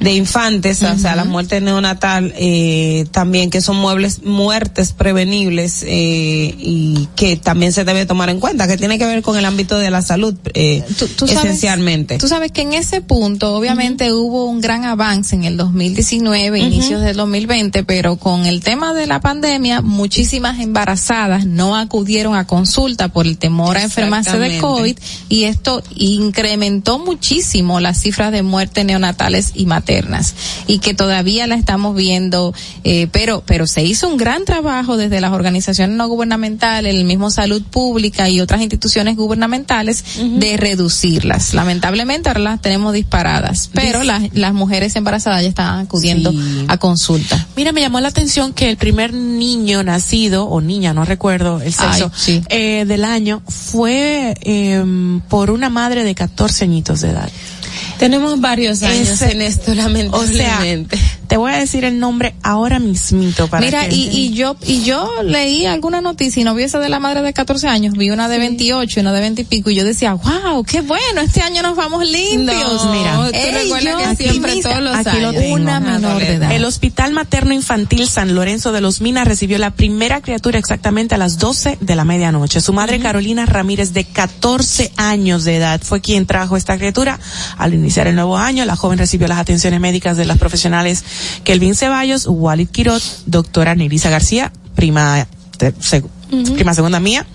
de 0.00 0.12
infantes, 0.14 0.82
o 0.82 0.98
sea, 0.98 1.16
la 1.16 1.24
muerte 1.24 1.60
neonatal, 1.60 2.32
eh, 2.36 3.06
también 3.10 3.50
que 3.50 3.60
son 3.60 3.76
muebles, 3.76 4.22
muertes 4.24 4.92
prevenibles, 4.92 5.82
eh, 5.86 6.54
y 6.58 7.08
que 7.16 7.36
también 7.36 7.72
se 7.72 7.84
debe 7.84 8.04
tomar 8.06 8.28
en 8.28 8.40
cuenta, 8.40 8.66
que 8.66 8.76
tiene 8.76 8.98
que 8.98 9.06
ver 9.06 9.22
con 9.22 9.36
el 9.38 9.44
ámbito 9.44 9.78
de 9.78 9.90
la 9.90 10.02
salud, 10.02 10.34
eh, 10.54 10.82
tú 11.16 11.26
sabes- 11.26 11.44
esencialmente. 11.44 12.18
Tú 12.18 12.28
sabes 12.28 12.52
que 12.52 12.62
en 12.62 12.72
ese 12.74 13.00
punto, 13.00 13.54
obviamente, 13.56 14.12
hubo 14.12 14.44
un 14.46 14.60
gran 14.60 14.84
avance 14.84 15.34
en 15.36 15.44
el 15.44 15.56
2019, 15.56 16.60
Ujú. 16.60 16.66
inicios 16.66 17.00
del 17.00 17.16
2020, 17.16 17.84
pero 17.84 18.16
con 18.16 18.46
el 18.46 18.60
tema 18.62 18.94
de 18.94 19.06
la 19.06 19.20
pandemia, 19.20 19.80
muchísimas 19.80 20.60
embarazadas 20.60 21.46
no 21.46 21.76
acudieron 21.76 22.34
a 22.34 22.46
consulta 22.46 23.08
por 23.08 23.26
el 23.26 23.38
temor 23.38 23.76
a 23.76 23.82
enfermarse 23.82 24.38
de. 24.38 24.58
COVID 24.58 24.96
y 25.28 25.44
esto 25.44 25.82
incrementó 25.94 26.98
muchísimo 26.98 27.80
las 27.80 28.00
cifras 28.00 28.32
de 28.32 28.42
muerte 28.42 28.84
neonatales 28.84 29.52
y 29.54 29.66
maternas 29.84 30.34
y 30.66 30.78
que 30.78 30.94
todavía 30.94 31.46
la 31.46 31.56
estamos 31.56 31.94
viendo, 31.94 32.54
eh, 32.84 33.06
pero, 33.12 33.42
pero 33.46 33.66
se 33.66 33.82
hizo 33.82 34.08
un 34.08 34.16
gran 34.16 34.44
trabajo 34.46 34.96
desde 34.96 35.20
las 35.20 35.32
organizaciones 35.32 35.96
no 35.96 36.08
gubernamentales, 36.08 36.94
el 36.94 37.04
mismo 37.04 37.30
salud 37.30 37.62
pública 37.62 38.28
y 38.30 38.40
otras 38.40 38.62
instituciones 38.62 39.16
gubernamentales 39.16 40.04
de 40.18 40.56
reducirlas. 40.56 41.52
Lamentablemente 41.54 42.28
ahora 42.30 42.40
las 42.40 42.62
tenemos 42.62 42.94
disparadas, 42.94 43.68
pero 43.74 44.00
Dice- 44.00 44.06
las, 44.06 44.34
las 44.34 44.54
mujeres 44.54 44.96
embarazadas 44.96 45.42
ya 45.42 45.48
están 45.48 45.80
acudiendo 45.80 46.32
a 46.68 46.78
consulta. 46.78 47.46
Mira, 47.56 47.72
me 47.72 47.80
llamó 47.82 48.00
la 48.00 48.08
atención 48.08 48.54
que 48.54 48.70
el 48.70 48.76
primer 48.78 49.12
niño 49.12 49.82
nacido, 49.82 50.46
o 50.46 50.60
niña, 50.62 50.94
no 50.94 51.04
recuerdo 51.04 51.60
el 51.60 51.74
sexo, 51.74 52.10
eh, 52.48 52.84
del 52.86 53.04
año, 53.04 53.42
fue 53.48 54.34
em, 54.40 55.20
por 55.28 55.50
una 55.50 55.68
madre 55.68 56.04
de 56.04 56.14
14 56.14 56.64
añitos 56.64 57.02
de 57.02 57.10
edad. 57.10 57.28
Tenemos 57.98 58.40
varios 58.40 58.82
años 58.82 59.08
Ese- 59.08 59.32
en 59.32 59.42
esto, 59.42 59.72
O 59.72 59.74
sea, 59.74 59.84
lamentablemente. 59.84 60.98
Te 61.34 61.38
voy 61.38 61.50
a 61.52 61.56
decir 61.58 61.84
el 61.84 61.98
nombre 61.98 62.36
ahora 62.44 62.78
mismito 62.78 63.48
para 63.48 63.64
Mira, 63.66 63.88
que- 63.88 63.96
y, 63.96 64.08
y 64.08 64.34
yo 64.34 64.54
y 64.64 64.84
yo 64.84 65.10
leí 65.24 65.66
alguna 65.66 66.00
noticia 66.00 66.40
y 66.40 66.44
no 66.44 66.54
vi 66.54 66.62
esa 66.62 66.78
de 66.78 66.88
la 66.88 67.00
madre 67.00 67.22
de 67.22 67.32
14 67.32 67.66
años, 67.66 67.94
vi 67.94 68.10
una 68.10 68.28
de 68.28 68.38
28 68.38 69.00
y 69.00 69.00
una 69.00 69.12
de 69.12 69.20
20 69.20 69.42
y 69.42 69.44
pico 69.44 69.68
y 69.70 69.74
yo 69.74 69.84
decía, 69.84 70.14
wow, 70.14 70.62
qué 70.62 70.80
bueno, 70.82 71.22
este 71.22 71.40
año 71.42 71.60
nos 71.62 71.74
vamos 71.76 72.06
limpios. 72.08 72.84
No, 72.84 72.92
Mira, 72.92 73.16
tú 73.16 73.36
Ey, 73.36 73.50
recuerdas 73.50 73.82
yo 73.84 73.98
que 74.10 74.16
siempre 74.16 74.52
optimista. 74.52 74.70
todos 74.70 74.82
los 74.84 74.96
Aquí 74.96 75.18
lo 75.20 75.28
años. 75.30 75.42
tengo. 75.42 75.54
Una 75.56 75.80
menor 75.80 76.20
de 76.20 76.34
edad. 76.34 76.52
El 76.52 76.64
Hospital 76.64 77.12
Materno 77.12 77.52
Infantil 77.52 78.06
San 78.06 78.32
Lorenzo 78.36 78.70
de 78.70 78.80
los 78.80 79.00
Minas 79.00 79.26
recibió 79.26 79.58
la 79.58 79.72
primera 79.72 80.20
criatura 80.20 80.60
exactamente 80.60 81.16
a 81.16 81.18
las 81.18 81.38
12 81.38 81.78
de 81.80 81.96
la 81.96 82.04
medianoche. 82.04 82.60
Su 82.60 82.72
madre 82.72 83.00
Carolina 83.00 83.44
Ramírez 83.44 83.92
de 83.92 84.04
14 84.04 84.92
años 84.96 85.42
de 85.42 85.56
edad 85.56 85.80
fue 85.82 86.00
quien 86.00 86.26
trajo 86.26 86.56
esta 86.56 86.76
criatura. 86.78 87.18
Al 87.58 87.74
iniciar 87.74 88.06
el 88.06 88.14
nuevo 88.14 88.36
año, 88.38 88.64
la 88.64 88.76
joven 88.76 88.98
recibió 88.98 89.26
las 89.26 89.38
atenciones 89.38 89.80
médicas 89.80 90.16
de 90.16 90.26
las 90.26 90.38
profesionales 90.38 91.02
Kelvin 91.44 91.74
Ceballos, 91.74 92.26
Walid 92.28 92.68
Quirot, 92.68 93.02
doctora 93.26 93.74
Nerisa 93.74 94.10
García, 94.10 94.52
prima 94.74 95.26
te- 95.58 95.74
seg- 95.74 96.08
prima 96.54 96.74
segunda 96.74 96.98
mía, 97.00 97.26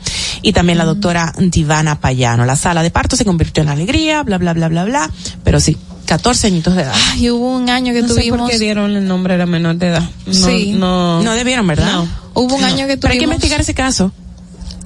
y 0.42 0.52
también 0.54 0.78
la 0.78 0.86
doctora 0.86 1.34
Divana 1.38 2.00
Payano. 2.02 2.46
La 2.46 2.56
sala 2.56 2.84
de 2.84 2.92
parto 2.92 3.16
se 3.16 3.24
convirtió 3.26 3.64
en 3.64 3.70
alegría, 3.70 4.24
bla, 4.24 4.38
bla, 4.38 4.54
bla, 4.54 4.68
bla, 4.68 4.84
bla, 4.84 5.10
pero 5.44 5.60
sí, 5.60 5.78
14 6.06 6.48
añitos 6.48 6.76
de 6.76 6.82
edad. 6.82 6.94
Ay, 7.12 7.30
hubo 7.30 7.56
un 7.56 7.70
año 7.70 7.94
que 7.94 8.02
No 8.02 8.08
sé 8.10 8.14
tuvimos 8.16 8.40
por 8.42 8.50
qué 8.50 8.60
dieron 8.60 8.92
el 8.96 9.08
nombre 9.08 9.34
de 9.36 9.40
la 9.40 9.46
menor 9.46 9.76
de 9.78 9.88
edad. 9.88 10.04
No, 10.26 10.34
Sí. 10.34 10.72
no, 10.78 11.22
No 11.24 11.34
debieron, 11.34 11.66
¿verdad? 11.68 11.92
No. 11.94 12.08
Hubo 12.34 12.56
un 12.56 12.62
No. 12.62 12.68
año 12.68 12.88
que 12.88 12.98
Pero 12.98 13.12
hay 13.14 13.20
que 13.20 13.26
tuvimos 13.26 13.36
investigar 13.36 13.62
ese 13.62 13.74
caso. 13.74 14.12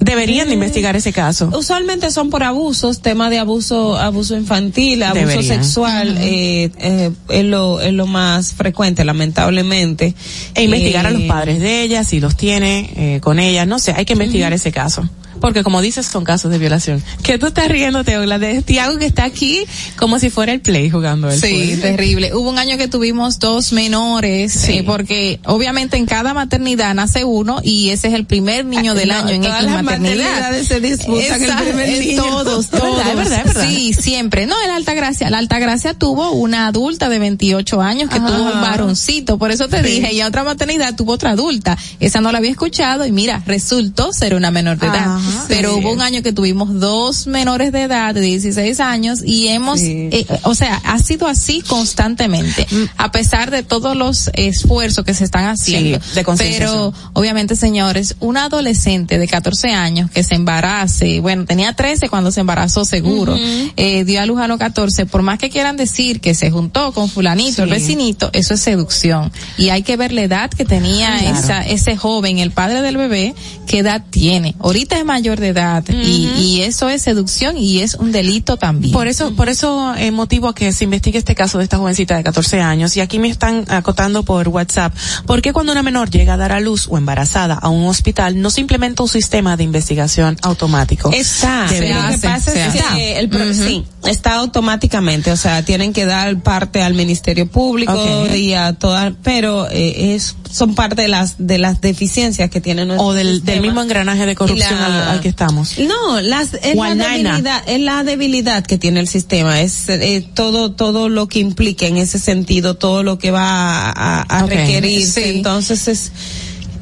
Deberían 0.00 0.48
de 0.48 0.54
investigar 0.54 0.96
ese 0.96 1.12
caso. 1.12 1.50
Usualmente 1.56 2.10
son 2.10 2.30
por 2.30 2.42
abusos, 2.42 3.00
tema 3.00 3.30
de 3.30 3.38
abuso, 3.38 3.96
abuso 3.96 4.36
infantil, 4.36 5.02
abuso 5.02 5.26
Deberían. 5.26 5.64
sexual, 5.64 6.16
eh, 6.18 6.70
eh, 6.78 7.10
es 7.30 7.44
lo 7.44 7.80
es 7.80 7.92
lo 7.92 8.06
más 8.06 8.52
frecuente, 8.52 9.04
lamentablemente. 9.04 10.14
E 10.54 10.64
investigar 10.64 11.06
a 11.06 11.10
los 11.10 11.22
Eh, 11.22 11.26
padres 11.28 11.60
de 11.60 11.82
ella, 11.82 12.04
si 12.04 12.20
los 12.20 12.36
tiene 12.36 12.90
eh, 12.96 13.20
con 13.20 13.38
ella, 13.38 13.64
no 13.66 13.78
sé, 13.78 13.92
hay 13.96 14.04
que 14.04 14.12
investigar 14.12 14.52
ese 14.52 14.72
caso. 14.72 15.08
Porque 15.44 15.62
como 15.62 15.82
dices, 15.82 16.06
son 16.06 16.24
casos 16.24 16.50
de 16.50 16.56
violación. 16.58 17.02
Que 17.22 17.36
tú 17.36 17.48
estás 17.48 17.68
riéndote, 17.68 18.16
Ogla, 18.16 18.38
de 18.38 18.62
Tiago 18.62 18.96
que 18.96 19.04
está 19.04 19.24
aquí 19.24 19.62
como 19.96 20.18
si 20.18 20.30
fuera 20.30 20.52
el 20.54 20.60
play 20.62 20.88
jugando 20.88 21.28
el 21.30 21.38
Sí, 21.38 21.76
terrible. 21.82 22.32
Hubo 22.34 22.48
un 22.48 22.58
año 22.58 22.78
que 22.78 22.88
tuvimos 22.88 23.40
dos 23.40 23.74
menores, 23.74 24.66
eh, 24.70 24.82
porque 24.86 25.40
obviamente 25.44 25.98
en 25.98 26.06
cada 26.06 26.32
maternidad 26.32 26.94
nace 26.94 27.24
uno 27.24 27.60
y 27.62 27.90
ese 27.90 28.08
es 28.08 28.14
el 28.14 28.24
primer 28.24 28.64
niño 28.64 28.94
del 28.94 29.10
no, 29.10 29.16
año 29.16 29.28
en 29.34 29.42
todas 29.42 29.58
X 29.64 29.70
las 29.72 29.82
maternidad. 29.82 30.14
maternidades 30.16 30.66
se 30.66 30.80
disputan 30.80 31.42
el 31.42 31.52
primer 31.56 31.88
niño. 31.98 32.22
Todos, 32.22 32.64
Es 32.64 32.70
verdad, 32.70 32.88
todos. 32.88 33.06
es 33.06 33.16
verdad, 33.16 33.38
es 33.40 33.44
verdad. 33.54 33.68
Sí, 33.68 33.92
siempre. 33.92 34.46
No, 34.46 34.54
el 34.64 34.70
Altagracia, 34.70 35.28
la 35.28 35.36
Altagracia 35.38 35.92
tuvo 35.92 36.30
una 36.30 36.68
adulta 36.68 37.10
de 37.10 37.18
28 37.18 37.82
años 37.82 38.08
que 38.08 38.16
Ajá. 38.16 38.26
tuvo 38.28 38.44
un 38.50 38.62
varoncito, 38.62 39.36
por 39.36 39.50
eso 39.50 39.68
te 39.68 39.82
Sí. 39.84 39.90
dije, 40.00 40.14
y 40.14 40.22
a 40.22 40.26
otra 40.28 40.42
maternidad 40.42 40.96
tuvo 40.96 41.12
otra 41.12 41.32
adulta. 41.32 41.76
Esa 42.00 42.22
no 42.22 42.32
la 42.32 42.38
había 42.38 42.50
escuchado 42.50 43.04
y 43.04 43.12
mira, 43.12 43.42
resultó 43.46 44.10
ser 44.14 44.34
una 44.34 44.50
menor 44.50 44.78
de 44.78 44.86
edad. 44.86 45.16
Ajá. 45.16 45.33
Pero 45.48 45.76
hubo 45.76 45.92
un 45.92 46.00
año 46.00 46.22
que 46.22 46.32
tuvimos 46.32 46.78
dos 46.80 47.26
menores 47.26 47.72
de 47.72 47.82
edad 47.82 48.14
de 48.14 48.20
16 48.20 48.80
años 48.80 49.20
y 49.24 49.48
hemos, 49.48 49.80
Sí. 49.80 50.08
eh, 50.12 50.26
o 50.44 50.54
sea, 50.54 50.80
ha 50.84 50.98
sido 50.98 51.26
así 51.28 51.60
constantemente, 51.62 52.66
a 52.96 53.12
pesar 53.12 53.50
de 53.50 53.62
todos 53.62 53.96
los 53.96 54.30
esfuerzos 54.34 55.04
que 55.04 55.14
se 55.14 55.24
están 55.24 55.46
haciendo. 55.46 55.98
Sí, 56.02 56.14
de. 56.14 56.24
Pero, 56.58 56.92
obviamente, 57.12 57.56
señores, 57.56 58.16
un 58.20 58.36
adolescente 58.36 59.18
de 59.18 59.26
14 59.28 59.70
años 59.70 60.10
que 60.10 60.22
se 60.22 60.34
embarace, 60.34 61.20
bueno, 61.20 61.44
tenía 61.44 61.72
13 61.74 62.08
cuando 62.08 62.30
se 62.30 62.40
embarazó 62.40 62.84
seguro, 62.84 63.36
eh, 63.76 64.04
dio 64.04 64.20
a 64.20 64.26
luz 64.26 64.40
a 64.40 64.48
los 64.48 64.58
14, 64.58 65.06
por 65.06 65.22
más 65.22 65.38
que 65.38 65.50
quieran 65.50 65.76
decir 65.76 66.20
que 66.20 66.34
se 66.34 66.50
juntó 66.50 66.92
con 66.92 67.08
fulanito, 67.08 67.62
el 67.62 67.70
vecinito, 67.70 68.30
eso 68.32 68.54
es 68.54 68.60
seducción. 68.60 69.32
Y 69.56 69.68
hay 69.70 69.82
que 69.82 69.96
ver 69.96 70.12
la 70.12 70.22
edad 70.22 70.50
que 70.50 70.64
tenía 70.64 71.18
Claro. 71.18 71.38
esa, 71.38 71.62
ese 71.62 71.96
joven, 71.96 72.38
el 72.38 72.50
padre 72.50 72.82
del 72.82 72.96
bebé, 72.96 73.34
qué 73.66 73.78
edad 73.78 74.02
tiene. 74.10 74.54
Ahorita 74.60 74.98
es 74.98 75.04
mayor 75.14 75.38
de 75.38 75.48
edad 75.48 75.84
y, 75.88 76.26
y 76.38 76.62
eso 76.62 76.88
es 76.88 77.02
seducción 77.02 77.56
y 77.56 77.80
es 77.80 77.94
un 77.94 78.10
delito 78.10 78.56
también. 78.56 78.92
Por 78.92 79.06
eso, 79.06 79.34
por 79.36 79.48
eso 79.48 79.94
eh, 79.94 80.10
motivo 80.10 80.48
a 80.48 80.54
que 80.54 80.72
se 80.72 80.84
investigue 80.84 81.18
este 81.18 81.34
caso 81.36 81.58
de 81.58 81.64
esta 81.64 81.78
jovencita 81.78 82.16
de 82.16 82.24
14 82.24 82.60
años 82.60 82.96
y 82.96 83.00
aquí 83.00 83.18
me 83.20 83.28
están 83.28 83.64
acotando 83.68 84.24
por 84.24 84.48
WhatsApp. 84.48 84.92
¿Por 85.26 85.40
qué 85.40 85.52
cuando 85.52 85.70
una 85.72 85.82
menor 85.84 86.10
llega 86.10 86.34
a 86.34 86.36
dar 86.36 86.50
a 86.52 86.58
luz 86.60 86.88
o 86.90 86.98
embarazada 86.98 87.54
a 87.54 87.68
un 87.68 87.84
hospital 87.86 88.40
no 88.42 88.50
se 88.50 88.60
implementa 88.60 89.02
un 89.04 89.08
sistema 89.08 89.56
de 89.56 89.62
investigación 89.64 90.36
automático? 90.42 91.10
Está. 91.12 91.66
Que 91.68 92.18
pasa 92.20 92.50
se 92.50 92.60
es 92.66 92.74
hace. 92.74 92.96
que 92.96 93.18
el 93.20 93.28
pro- 93.28 93.54
sí, 93.54 93.84
está 94.06 94.34
automáticamente, 94.34 95.30
o 95.30 95.36
sea, 95.36 95.64
tienen 95.64 95.92
que 95.92 96.06
dar 96.06 96.42
parte 96.42 96.82
al 96.82 96.94
Ministerio 96.94 97.46
Público 97.48 98.26
y 98.34 98.54
a 98.54 98.72
todas, 98.72 99.12
pero 99.22 99.68
eh, 99.70 100.14
es 100.14 100.34
son 100.50 100.74
parte 100.76 101.02
de 101.02 101.08
las 101.08 101.34
de 101.38 101.58
las 101.58 101.80
deficiencias 101.80 102.48
que 102.48 102.60
tiene 102.60 102.84
nuestro 102.86 103.08
O 103.08 103.12
del, 103.14 103.44
del 103.44 103.60
mismo 103.60 103.82
engranaje 103.82 104.24
de 104.24 104.34
corrupción 104.36 104.80
la- 104.80 105.03
al, 105.12 105.20
que 105.20 105.28
estamos. 105.28 105.78
No, 105.78 106.20
las, 106.20 106.54
es, 106.54 106.76
la 106.76 106.94
debilidad, 106.94 107.62
es 107.66 107.80
la 107.80 108.04
debilidad 108.04 108.64
que 108.64 108.78
tiene 108.78 109.00
el 109.00 109.08
sistema, 109.08 109.60
es 109.60 109.88
eh, 109.88 110.26
todo 110.34 110.72
todo 110.72 111.08
lo 111.08 111.28
que 111.28 111.40
implica 111.40 111.86
en 111.86 111.96
ese 111.96 112.18
sentido, 112.18 112.74
todo 112.74 113.02
lo 113.02 113.18
que 113.18 113.30
va 113.30 113.90
a, 113.90 114.46
sí. 114.48 115.22
entonces 115.24 115.88
es 115.88 116.12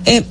eh, 0.04 0.24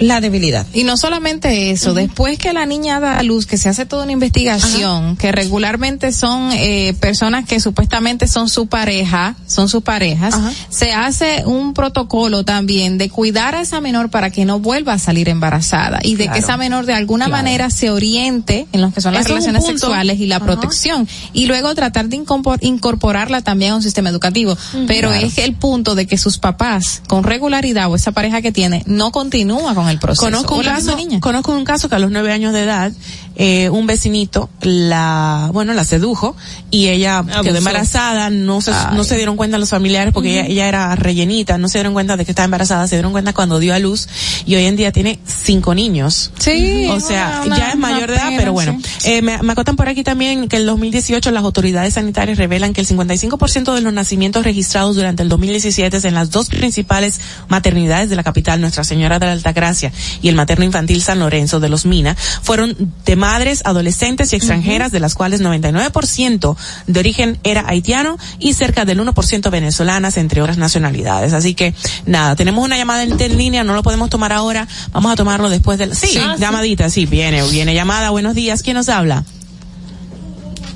la 0.00 0.20
debilidad. 0.20 0.66
Y 0.72 0.84
no 0.84 0.96
solamente 0.96 1.70
eso, 1.70 1.94
después 1.94 2.38
que 2.38 2.52
la 2.52 2.66
niña 2.66 3.00
da 3.00 3.18
a 3.18 3.22
luz, 3.22 3.46
que 3.46 3.56
se 3.58 3.68
hace 3.68 3.86
toda 3.86 4.04
una 4.04 4.12
investigación, 4.12 5.16
que 5.16 5.32
regularmente 5.32 6.12
son 6.12 6.50
eh, 6.52 6.94
personas 7.00 7.44
que 7.46 7.60
supuestamente 7.60 8.26
son 8.26 8.48
su 8.48 8.66
pareja, 8.66 9.36
son 9.46 9.68
sus 9.68 9.82
parejas, 9.82 10.34
se 10.70 10.92
hace 10.92 11.44
un 11.46 11.74
protocolo 11.74 12.44
también 12.44 12.98
de 12.98 13.10
cuidar 13.10 13.54
a 13.54 13.60
esa 13.60 13.80
menor 13.80 14.10
para 14.10 14.30
que 14.30 14.44
no 14.44 14.58
vuelva 14.58 14.94
a 14.94 14.98
salir 14.98 15.28
embarazada 15.28 15.98
y 16.02 16.16
de 16.16 16.24
Claro. 16.24 16.32
que 16.34 16.40
esa 16.40 16.56
menor 16.56 16.86
de 16.86 16.94
alguna 16.94 17.26
Claro. 17.26 17.42
manera 17.42 17.70
se 17.70 17.90
oriente 17.90 18.66
en 18.72 18.80
lo 18.80 18.90
que 18.92 19.00
son 19.00 19.12
las 19.14 19.26
Eso 19.26 19.34
relaciones 19.34 19.64
sexuales 19.66 20.18
y 20.20 20.26
la 20.26 20.36
Ajá. 20.36 20.46
protección 20.46 21.06
y 21.32 21.46
luego 21.46 21.74
tratar 21.74 22.08
de 22.08 22.16
incorpor- 22.18 22.58
incorporarla 22.62 23.42
también 23.42 23.72
a 23.72 23.76
un 23.76 23.82
sistema 23.82 24.08
educativo. 24.10 24.56
Pero 24.86 25.08
Claro. 25.10 25.26
es 25.26 25.38
el 25.38 25.54
punto 25.54 25.94
de 25.94 26.06
que 26.06 26.16
sus 26.18 26.38
papás 26.38 27.02
con 27.08 27.22
regularidad 27.24 27.90
o 27.90 27.96
esa 27.96 28.12
pareja 28.12 28.40
que 28.42 28.52
tiene 28.52 28.82
no 28.86 29.12
continúa 29.12 29.74
con 29.74 29.88
el 29.90 29.98
proceso. 29.98 30.26
Conozco 30.26 30.56
un 30.56 30.62
caso, 30.62 30.96
niña. 30.96 31.20
conozco 31.20 31.52
un 31.52 31.64
caso 31.64 31.88
que 31.88 31.96
a 31.96 31.98
los 31.98 32.10
nueve 32.10 32.32
años 32.32 32.52
de 32.52 32.62
edad, 32.62 32.92
eh, 33.36 33.70
un 33.70 33.86
vecinito 33.86 34.50
la, 34.60 35.50
bueno, 35.52 35.72
la 35.74 35.84
sedujo 35.84 36.36
y 36.70 36.88
ella 36.88 37.18
Abusó. 37.18 37.42
quedó 37.42 37.58
embarazada, 37.58 38.30
no 38.30 38.60
se, 38.60 38.72
no 38.92 39.04
se 39.04 39.16
dieron 39.16 39.36
cuenta 39.36 39.56
los 39.58 39.70
familiares 39.70 40.12
porque 40.12 40.32
ella, 40.40 40.46
ella 40.46 40.68
era 40.68 40.96
rellenita, 40.96 41.56
no 41.58 41.68
se 41.68 41.78
dieron 41.78 41.92
cuenta 41.92 42.16
de 42.16 42.24
que 42.24 42.32
estaba 42.32 42.44
embarazada, 42.44 42.86
se 42.88 42.96
dieron 42.96 43.12
cuenta 43.12 43.32
cuando 43.32 43.58
dio 43.58 43.74
a 43.74 43.78
luz 43.78 44.08
y 44.46 44.54
hoy 44.56 44.64
en 44.66 44.76
día 44.76 44.92
tiene 44.92 45.18
cinco 45.24 45.74
niños. 45.74 46.32
Sí, 46.38 46.86
O 46.90 47.00
sea, 47.00 47.42
una- 47.46 47.56
ya 47.56 47.70
es 47.70 47.76
mayor 47.76 48.10
de 48.10 48.16
edad, 48.16 48.26
pena, 48.28 48.38
pero 48.38 48.52
bueno. 48.52 48.78
sí. 48.98 49.10
Eh, 49.10 49.22
me, 49.22 49.38
me 49.42 49.52
acotan 49.52 49.76
por 49.76 49.88
aquí 49.88 50.02
también 50.02 50.48
que 50.48 50.56
en 50.56 50.62
el 50.62 50.66
2018 50.66 51.30
las 51.30 51.42
autoridades 51.44 51.94
sanitarias 51.94 52.36
revelan 52.38 52.72
que 52.72 52.80
el 52.80 52.86
55% 52.86 53.74
de 53.74 53.80
los 53.80 53.92
nacimientos 53.92 54.44
registrados 54.44 54.96
durante 54.96 55.22
el 55.22 55.28
2017 55.28 55.90
en 56.06 56.14
las 56.14 56.30
dos 56.30 56.48
principales 56.48 57.20
maternidades 57.48 58.10
de 58.10 58.16
la 58.16 58.22
capital, 58.22 58.60
Nuestra 58.60 58.84
Señora 58.84 59.18
de 59.18 59.26
la 59.26 59.32
Altagracia 59.32 59.92
y 60.22 60.28
el 60.28 60.34
materno 60.34 60.64
infantil 60.64 61.02
San 61.02 61.18
Lorenzo 61.18 61.58
de 61.60 61.68
los 61.68 61.84
Mina, 61.86 62.16
fueron 62.42 62.76
de 63.04 63.16
madres, 63.20 63.62
adolescentes 63.64 64.32
y 64.32 64.36
extranjeras, 64.36 64.90
de 64.90 64.98
las 64.98 65.14
cuales 65.14 65.40
99% 65.42 66.56
de 66.88 66.98
origen 67.00 67.38
era 67.44 67.64
haitiano 67.68 68.18
y 68.40 68.54
cerca 68.54 68.84
del 68.84 68.98
1% 69.00 69.50
venezolanas, 69.50 70.16
entre 70.16 70.42
otras 70.42 70.58
nacionalidades. 70.58 71.32
Así 71.32 71.54
que, 71.54 71.74
nada, 72.06 72.34
tenemos 72.34 72.64
una 72.64 72.76
llamada 72.76 73.04
en, 73.04 73.20
en 73.20 73.36
línea, 73.38 73.62
no 73.62 73.74
lo 73.74 73.82
podemos 73.84 74.10
tomar 74.10 74.32
ahora, 74.32 74.66
vamos 74.92 75.12
a 75.12 75.16
tomarlo 75.16 75.48
después 75.50 75.78
del... 75.78 75.94
Sí, 75.94 76.08
Sí. 76.08 76.18
llamadita, 76.38 76.90
sí, 76.90 77.06
viene, 77.06 77.42
viene 77.50 77.74
llamada, 77.74 78.10
buenos 78.10 78.34
días, 78.34 78.62
¿quién 78.64 78.74
nos 78.76 78.88
habla? 78.88 79.22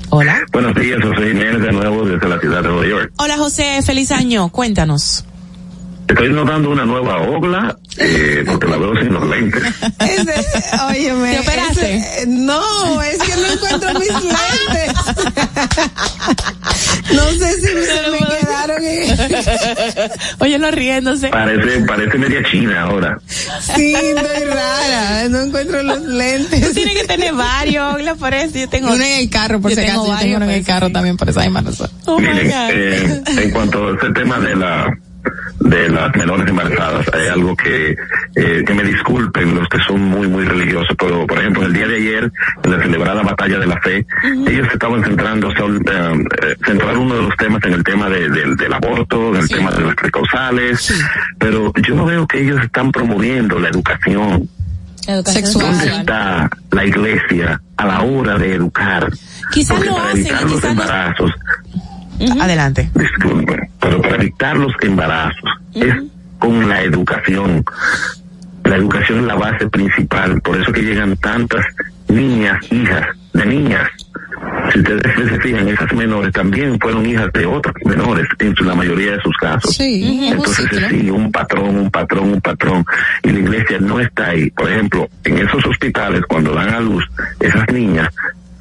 Hola. 0.09 0.39
Buenos 0.51 0.75
días, 0.75 0.99
José 1.03 1.27
Jiménez 1.29 1.61
de 1.61 1.71
nuevo 1.71 2.05
desde 2.05 2.27
la 2.29 2.39
ciudad 2.39 2.61
de 2.61 2.69
Nueva 2.69 2.87
York. 2.87 3.11
Hola 3.17 3.37
José, 3.37 3.81
feliz 3.81 4.11
año, 4.11 4.49
cuéntanos. 4.49 5.25
Estoy 6.07 6.29
notando 6.31 6.69
una 6.69 6.85
nueva 6.85 7.21
ogla, 7.23 7.77
eh, 7.97 8.43
porque 8.45 8.67
la 8.67 8.77
veo 8.77 8.95
sin 8.97 9.13
los 9.13 9.27
lentes. 9.29 9.63
Ese, 9.99 10.33
óyeme, 10.89 11.31
¿Te 11.33 11.39
operaste? 11.39 11.95
ese- 11.95 12.27
no, 12.27 13.01
es 13.01 13.17
que 13.17 13.35
no 13.35 13.47
encuentro 13.53 13.93
mis 13.99 14.09
lentes. 14.09 14.93
no 17.13 17.23
sé 17.31 17.53
si 17.55 17.67
se 17.67 18.11
me 18.11 18.17
quedaron 18.17 18.83
en... 18.83 20.09
Oye, 20.39 20.59
no 20.59 20.71
riéndose. 20.71 21.29
Parece, 21.29 21.81
parece 21.81 22.17
media 22.17 22.41
china 22.51 22.81
ahora. 22.83 23.17
Sí, 23.75 23.93
estoy 23.93 24.43
rara, 24.45 25.29
no 25.29 25.41
encuentro 25.41 25.81
los 25.83 26.01
lentes. 26.01 26.61
Tú 26.67 26.73
tienes 26.73 26.95
que 26.95 27.03
tener 27.07 27.33
varios, 27.33 27.93
Ogla, 27.95 28.15
por 28.15 28.33
eso 28.33 28.57
yo 28.57 28.67
tengo... 28.69 28.87
Uno 28.91 29.03
en 29.03 29.19
el 29.21 29.29
carro, 29.29 29.61
por 29.61 29.71
si 29.71 29.77
tengo 29.77 30.01
acaso. 30.03 30.13
Yo 30.13 30.19
tengo 30.19 30.35
uno 30.37 30.45
en 30.45 30.51
el 30.51 30.65
carro 30.65 30.89
también 30.91 31.17
por 31.17 31.29
esa 31.29 31.41
misma 31.41 31.61
razón. 31.61 31.89
Oh 32.05 32.19
my 32.19 32.27
Miren, 32.27 32.47
God. 32.47 32.69
eh, 32.71 33.23
en 33.43 33.51
cuanto 33.51 33.87
a 33.89 33.95
ese 33.95 34.11
tema 34.13 34.39
de 34.39 34.55
la 34.55 34.89
de 35.59 35.89
las 35.89 36.15
menores 36.15 36.47
embarazadas, 36.47 37.05
hay 37.13 37.27
algo 37.27 37.55
que 37.55 37.95
eh, 38.35 38.63
que 38.65 38.73
me 38.73 38.83
disculpen 38.83 39.55
los 39.55 39.67
que 39.69 39.79
son 39.79 40.01
muy 40.01 40.27
muy 40.27 40.43
religiosos, 40.45 40.95
pero 40.97 41.25
por 41.25 41.37
ejemplo 41.39 41.65
el 41.65 41.73
día 41.73 41.87
de 41.87 41.95
ayer 41.95 42.31
en 42.63 42.71
la 42.71 42.81
celebrada 42.81 43.23
batalla 43.23 43.57
de 43.59 43.65
la 43.67 43.79
fe, 43.81 44.05
ellos 44.47 44.67
estaban 44.71 45.03
centrando, 45.03 45.51
son, 45.55 45.77
eh, 45.77 46.25
eh, 46.43 46.55
centrar 46.65 46.97
uno 46.97 47.15
de 47.15 47.21
los 47.23 47.35
temas 47.37 47.63
en 47.63 47.73
el 47.73 47.83
tema 47.83 48.09
de- 48.09 48.29
del- 48.29 48.55
del 48.55 48.73
aborto, 48.73 49.31
del 49.31 49.47
tema 49.47 49.71
de 49.71 49.81
las 49.85 49.95
precausales, 49.95 50.93
pero 51.39 51.71
yo 51.87 51.95
no 51.95 52.05
veo 52.05 52.27
que 52.27 52.41
ellos 52.41 52.61
están 52.63 52.91
promoviendo 52.91 53.57
la 53.59 53.69
educación. 53.69 54.47
Educación 55.07 55.53
¿Dónde 55.53 55.77
sexual. 55.81 55.99
está 55.99 56.49
la 56.71 56.83
iglesia 56.85 57.61
a 57.77 57.85
la 57.85 58.01
hora 58.01 58.37
de 58.39 58.55
educar? 58.55 59.07
Quizás 59.51 59.85
lo 59.85 59.97
hacen, 59.99 60.25
y 60.25 60.29
los 60.29 60.53
quizás 60.53 60.75
no- 60.75 60.81
Adelante. 62.41 62.89
disculpen, 62.95 63.69
pero 63.79 64.01
para 64.01 64.15
evitar 64.15 64.57
los 64.57 64.73
embarazos 64.81 65.49
es 65.73 65.93
con 66.39 66.67
la 66.69 66.81
educación. 66.83 67.63
La 68.63 68.77
educación 68.77 69.19
es 69.19 69.25
la 69.25 69.35
base 69.35 69.67
principal, 69.69 70.41
por 70.41 70.59
eso 70.59 70.71
que 70.71 70.81
llegan 70.81 71.15
tantas 71.17 71.63
niñas, 72.07 72.57
hijas 72.71 73.05
de 73.33 73.45
niñas. 73.45 73.89
Si 74.73 74.79
ustedes 74.79 75.29
se 75.29 75.39
fijan, 75.41 75.67
esas 75.67 75.93
menores 75.93 76.31
también 76.33 76.79
fueron 76.79 77.05
hijas 77.05 77.31
de 77.33 77.45
otras 77.45 77.75
menores 77.85 78.27
en 78.39 78.55
su- 78.55 78.63
la 78.63 78.73
mayoría 78.73 79.11
de 79.11 79.21
sus 79.21 79.35
casos. 79.37 79.75
Sí, 79.75 80.29
Entonces 80.31 80.67
se 80.71 80.89
sigue 80.89 81.11
un 81.11 81.31
patrón, 81.31 81.77
un 81.77 81.91
patrón, 81.91 82.33
un 82.33 82.41
patrón, 82.41 82.83
y 83.23 83.29
la 83.29 83.39
iglesia 83.39 83.77
no 83.79 83.99
está 83.99 84.29
ahí. 84.29 84.49
Por 84.51 84.71
ejemplo, 84.71 85.07
en 85.23 85.37
esos 85.37 85.63
hospitales, 85.65 86.23
cuando 86.27 86.53
dan 86.53 86.69
a 86.73 86.79
luz 86.79 87.03
esas 87.39 87.67
niñas, 87.71 88.09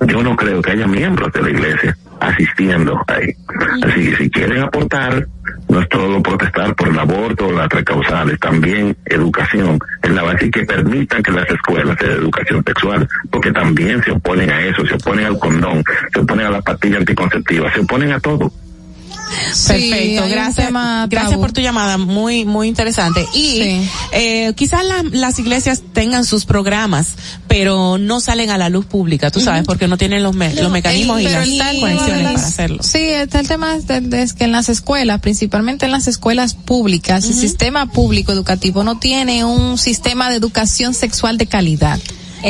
yo 0.06 0.22
no 0.22 0.36
creo 0.36 0.60
que 0.60 0.72
haya 0.72 0.86
miembros 0.86 1.32
de 1.32 1.42
la 1.42 1.50
iglesia 1.50 1.96
asistiendo 2.28 3.02
ahí. 3.06 3.34
Así 3.82 4.10
que 4.10 4.16
si 4.16 4.30
quieren 4.30 4.62
aportar, 4.62 5.26
no 5.68 5.80
es 5.80 5.88
todo 5.88 6.22
protestar 6.22 6.74
por 6.74 6.88
el 6.88 6.98
aborto 6.98 7.46
o 7.46 7.52
las 7.52 7.68
precausales, 7.68 8.38
también 8.40 8.96
educación 9.06 9.78
en 10.02 10.14
la 10.14 10.22
base 10.22 10.50
que 10.50 10.64
permitan 10.64 11.22
que 11.22 11.32
las 11.32 11.48
escuelas 11.48 11.96
de 11.98 12.12
educación 12.12 12.62
sexual, 12.66 13.08
porque 13.30 13.52
también 13.52 14.02
se 14.02 14.12
oponen 14.12 14.50
a 14.50 14.62
eso, 14.62 14.86
se 14.86 14.94
oponen 14.94 15.26
al 15.26 15.38
condón, 15.38 15.82
se 16.12 16.20
oponen 16.20 16.46
a 16.46 16.50
la 16.50 16.62
pastilla 16.62 16.98
anticonceptiva, 16.98 17.72
se 17.72 17.80
oponen 17.80 18.12
a 18.12 18.20
todo. 18.20 18.52
Perfecto, 19.66 20.22
gracias. 20.28 20.66
Gracias 21.08 21.38
por 21.38 21.52
tu 21.52 21.60
llamada, 21.60 21.98
muy 21.98 22.44
muy 22.44 22.68
interesante. 22.68 23.26
Y 23.34 23.62
Sí. 23.62 23.90
eh, 24.12 24.52
quizás 24.56 24.84
la- 24.84 25.04
las 25.12 25.38
iglesias 25.38 25.82
tengan 25.92 26.24
sus 26.24 26.44
programas, 26.44 27.08
pero 27.48 27.98
no 27.98 28.20
salen 28.20 28.50
a 28.50 28.58
la 28.58 28.68
luz 28.68 28.86
pública, 28.86 29.30
tú 29.30 29.40
sabes, 29.40 29.64
porque 29.64 29.88
no 29.88 29.96
tienen 29.96 30.22
los, 30.22 30.34
me- 30.34 30.54
los 30.54 30.70
mecanismos 30.70 31.20
y 31.20 31.24
las 31.24 31.48
el 31.48 31.80
conexiones 31.80 32.22
las- 32.22 32.32
para 32.34 32.46
hacerlo. 32.46 32.82
Sí, 32.82 32.98
está 32.98 33.40
el 33.40 33.48
tema 33.48 33.78
de, 33.78 34.00
de- 34.00 34.22
es 34.22 34.32
que 34.34 34.44
en 34.44 34.52
las 34.52 34.68
escuelas, 34.68 35.20
principalmente 35.20 35.86
en 35.86 35.92
las 35.92 36.06
escuelas 36.08 36.54
públicas, 36.54 37.24
el 37.24 37.34
sistema 37.34 37.86
público 37.90 38.32
educativo 38.32 38.84
no 38.84 38.98
tiene 38.98 39.44
un 39.44 39.78
sistema 39.78 40.30
de 40.30 40.36
educación 40.36 40.94
sexual 40.94 41.38
de 41.38 41.46
calidad. 41.46 41.98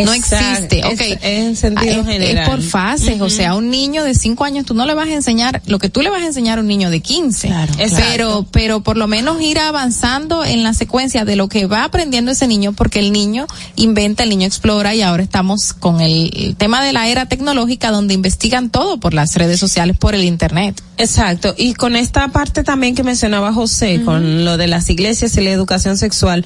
No 0.05 0.13
existe, 0.13 0.81
es- 0.81 0.85
ok. 1.15 1.19
en 1.23 1.57
sentido 1.57 1.95
Ah, 1.97 2.01
es, 2.01 2.07
general. 2.07 2.39
es 2.45 2.49
por 2.49 2.63
fases, 2.63 3.21
o 3.21 3.31
sea, 3.31 3.55
un 3.55 3.71
niño 3.71 4.03
de 4.05 4.15
5 4.15 4.45
años 4.45 4.65
tú 4.67 4.75
no 4.75 4.87
le 4.87 4.95
vas 4.95 5.09
a 5.09 5.13
enseñar 5.15 5.63
lo 5.67 5.79
que 5.79 5.89
tú 5.89 6.01
le 6.03 6.11
vas 6.11 6.23
a 6.23 6.27
enseñar 6.27 6.59
a 6.59 6.61
un 6.63 6.67
niño 6.67 6.91
de 6.91 7.01
15. 7.01 7.49
Claro, 7.49 7.73
pero, 7.97 8.47
pero 8.51 8.83
por 8.83 8.97
lo 8.97 9.07
menos 9.07 9.41
ir 9.41 9.59
avanzando 9.59 10.45
en 10.45 10.63
la 10.63 10.75
secuencia 10.75 11.25
de 11.25 11.37
lo 11.37 11.49
que 11.49 11.67
va 11.67 11.85
aprendiendo 11.85 12.31
ese 12.31 12.47
niño, 12.47 12.73
porque 12.73 12.99
el 12.99 13.13
niño 13.13 13.47
inventa, 13.77 14.23
el 14.25 14.31
niño 14.31 14.47
explora 14.47 14.95
y 14.95 15.03
ahora 15.03 15.23
estamos 15.23 15.73
con 15.73 16.01
el, 16.01 16.31
el 16.37 16.57
tema 16.57 16.83
de 16.85 16.93
la 16.93 17.09
era 17.09 17.27
tecnológica 17.27 17.91
donde 17.91 18.15
investigan 18.15 18.71
todo 18.71 18.99
por 18.99 19.15
las 19.15 19.35
redes 19.37 19.61
sociales, 19.61 19.97
por 19.97 20.15
el 20.15 20.25
internet. 20.25 20.81
Exacto, 20.97 21.55
y 21.59 21.75
con 21.75 21.97
esta 21.97 22.29
parte 22.29 22.63
también 22.63 22.95
que 22.95 23.03
mencionaba 23.03 23.53
José, 23.53 24.03
con 24.05 24.45
lo 24.45 24.57
de 24.57 24.69
las 24.69 24.89
iglesias 24.91 25.37
y 25.37 25.41
la 25.41 25.51
educación 25.51 25.99
sexual, 25.99 26.45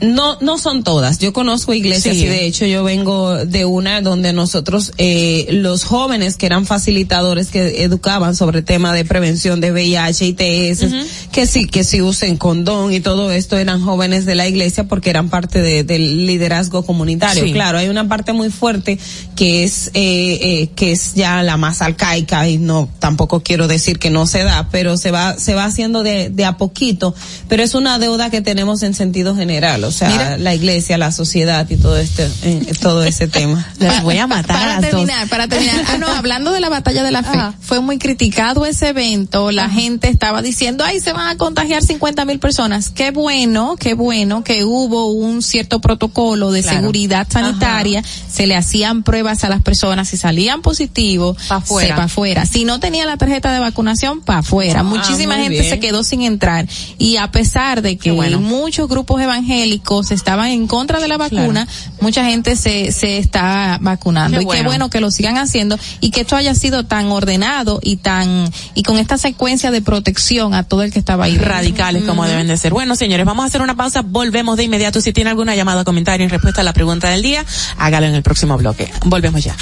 no 0.00 0.38
no 0.40 0.58
son 0.58 0.84
todas. 0.84 1.18
Yo 1.18 1.32
conozco 1.32 1.72
iglesias 1.74 2.14
Sí. 2.16 2.24
y 2.24 2.26
de 2.26 2.46
hecho 2.46 2.66
yo 2.70 2.84
vengo 2.84 3.44
de 3.44 3.64
una 3.64 4.00
donde 4.00 4.32
nosotros, 4.32 4.92
eh, 4.98 5.48
los 5.50 5.84
jóvenes 5.84 6.36
que 6.36 6.46
eran 6.46 6.66
facilitadores 6.66 7.48
que 7.48 7.82
educaban 7.84 8.34
sobre 8.36 8.62
tema 8.62 8.92
de 8.92 9.04
prevención 9.04 9.60
de 9.60 9.72
VIH, 9.72 10.26
ITS, 10.26 10.84
que 11.32 11.46
sí, 11.46 11.66
que 11.66 11.84
sí 11.84 12.00
usen 12.02 12.36
condón 12.36 12.92
y 12.92 13.00
todo 13.00 13.30
esto, 13.32 13.58
eran 13.58 13.82
jóvenes 13.82 14.24
de 14.26 14.34
la 14.34 14.46
iglesia 14.48 14.84
porque 14.88 15.10
eran 15.10 15.28
parte 15.28 15.60
de- 15.60 15.84
del 15.84 16.26
liderazgo 16.26 16.84
comunitario. 16.84 17.44
Sí. 17.44 17.52
Claro, 17.52 17.78
hay 17.78 17.88
una 17.88 18.08
parte 18.08 18.32
muy 18.32 18.50
fuerte 18.50 18.98
que 19.36 19.64
es, 19.64 19.88
eh, 19.94 20.38
eh, 20.40 20.70
que 20.76 20.92
es 20.92 21.14
ya 21.14 21.42
la 21.42 21.56
más 21.56 21.82
arcaica 21.82 22.48
y 22.48 22.58
no, 22.58 22.88
tampoco 22.98 23.42
quiero 23.42 23.66
decir 23.68 23.98
que 23.98 24.10
no 24.10 24.26
se 24.26 24.44
da, 24.44 24.68
pero 24.70 24.96
se 24.96 25.10
va, 25.10 25.38
se 25.38 25.54
va 25.54 25.64
haciendo 25.64 26.02
de, 26.02 26.30
de 26.30 26.44
a 26.44 26.56
poquito, 26.56 27.14
pero 27.48 27.62
es 27.62 27.74
una 27.74 27.98
deuda 27.98 28.30
que 28.30 28.40
tenemos 28.40 28.82
en 28.82 28.94
sentido 28.94 29.34
general, 29.34 29.84
o 29.84 29.90
sea, 29.90 30.08
Mira. 30.10 30.36
la 30.38 30.54
iglesia, 30.54 30.98
la 30.98 31.12
sociedad 31.12 31.68
y 31.70 31.76
todo 31.76 31.96
este, 31.98 32.28
todo 32.80 33.04
ese 33.04 33.28
tema. 33.28 33.66
Las 33.78 34.02
voy 34.02 34.18
a 34.18 34.26
matar 34.26 34.56
a 34.56 34.60
para 34.60 34.74
dos. 34.76 34.90
terminar, 34.90 35.28
para 35.28 35.48
terminar. 35.48 35.84
Ah, 35.88 35.98
no, 35.98 36.06
hablando 36.08 36.52
de 36.52 36.60
la 36.60 36.68
batalla 36.68 37.02
de 37.02 37.10
la 37.10 37.22
fe, 37.22 37.38
fue 37.60 37.80
muy 37.80 37.98
criticado 37.98 38.66
ese 38.66 38.88
evento. 38.88 39.50
La 39.50 39.68
gente 39.68 40.08
estaba 40.08 40.42
diciendo, 40.42 40.84
ay, 40.84 41.00
se 41.00 41.12
van 41.12 41.28
a 41.28 41.36
contagiar 41.36 41.82
50 41.82 42.24
mil 42.24 42.38
personas. 42.38 42.90
Qué 42.90 43.10
bueno, 43.10 43.76
qué 43.78 43.94
bueno 43.94 44.44
que 44.44 44.64
hubo 44.64 45.06
un 45.12 45.42
cierto 45.42 45.80
protocolo 45.80 46.50
de 46.52 46.62
Claro. 46.62 46.78
seguridad 46.78 47.26
sanitaria. 47.30 48.02
Se 48.30 48.46
le 48.46 48.56
hacían 48.56 49.02
pruebas 49.02 49.44
a 49.44 49.48
las 49.48 49.62
personas. 49.62 50.08
Si 50.08 50.16
salían 50.16 50.62
positivos, 50.62 51.36
Pa' 51.48 51.60
fuera. 51.60 51.94
para 51.94 52.04
afuera. 52.06 52.46
Si 52.46 52.64
no 52.64 52.80
tenía 52.80 53.06
la 53.06 53.16
tarjeta 53.16 53.52
de 53.52 53.58
vacunación, 53.60 54.20
para 54.20 54.40
afuera. 54.40 54.80
Ah, 54.80 54.82
Muchísima 54.82 55.34
gente 55.36 55.50
bien. 55.60 55.70
se 55.70 55.80
quedó 55.80 56.04
sin 56.04 56.22
entrar. 56.22 56.66
Y 56.98 57.16
a 57.16 57.30
pesar 57.30 57.82
de 57.82 57.96
que 57.96 58.10
bueno. 58.12 58.40
muchos 58.40 58.88
grupos 58.88 59.20
evangélicos 59.20 60.10
estaban 60.10 60.48
en 60.48 60.66
contra 60.66 61.00
de 61.00 61.08
la 61.08 61.16
vacuna, 61.16 61.66
mucha 62.00 62.24
gente 62.24 62.49
se, 62.56 62.92
se 62.92 63.18
está 63.18 63.78
vacunando. 63.80 64.38
Qué 64.38 64.44
y 64.44 64.46
qué 64.46 64.62
bueno. 64.62 64.90
que 64.90 65.00
lo 65.00 65.10
sigan 65.10 65.38
haciendo 65.38 65.78
y 66.00 66.10
que 66.10 66.22
esto 66.22 66.36
haya 66.36 66.54
sido 66.54 66.84
tan 66.84 67.06
ordenado 67.08 67.80
y 67.82 67.96
tan, 67.96 68.50
y 68.74 68.82
con 68.82 68.98
esta 68.98 69.18
secuencia 69.18 69.70
de 69.70 69.82
protección 69.82 70.54
a 70.54 70.64
todo 70.64 70.82
el 70.82 70.92
que 70.92 70.98
estaba 70.98 71.24
ahí. 71.24 71.38
radicales 71.38 72.04
como 72.04 72.26
deben 72.26 72.46
de 72.46 72.56
ser. 72.56 72.72
Bueno, 72.72 72.96
señores, 72.96 73.26
vamos 73.26 73.44
a 73.44 73.46
hacer 73.46 73.62
una 73.62 73.76
pausa, 73.76 74.02
volvemos 74.02 74.56
de 74.56 74.64
inmediato. 74.64 75.00
Si 75.00 75.12
tiene 75.12 75.30
alguna 75.30 75.54
llamada 75.54 75.82
o 75.82 75.84
comentario 75.84 76.24
en 76.24 76.30
respuesta 76.30 76.60
a 76.60 76.64
la 76.64 76.72
pregunta 76.72 77.08
del 77.08 77.22
día, 77.22 77.44
hágalo 77.78 78.06
en 78.06 78.14
el 78.14 78.22
próximo 78.22 78.56
bloque. 78.56 78.90
Volvemos 79.04 79.42
ya. 79.42 79.56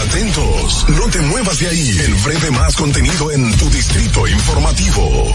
Atentos, 0.00 0.86
no 0.88 1.06
te 1.10 1.20
muevas 1.20 1.58
de 1.58 1.68
ahí. 1.68 1.98
El 2.04 2.14
breve 2.14 2.50
más 2.50 2.74
contenido 2.74 3.30
en 3.30 3.56
tu 3.56 3.68
distrito 3.70 4.26
informativo. 4.26 5.34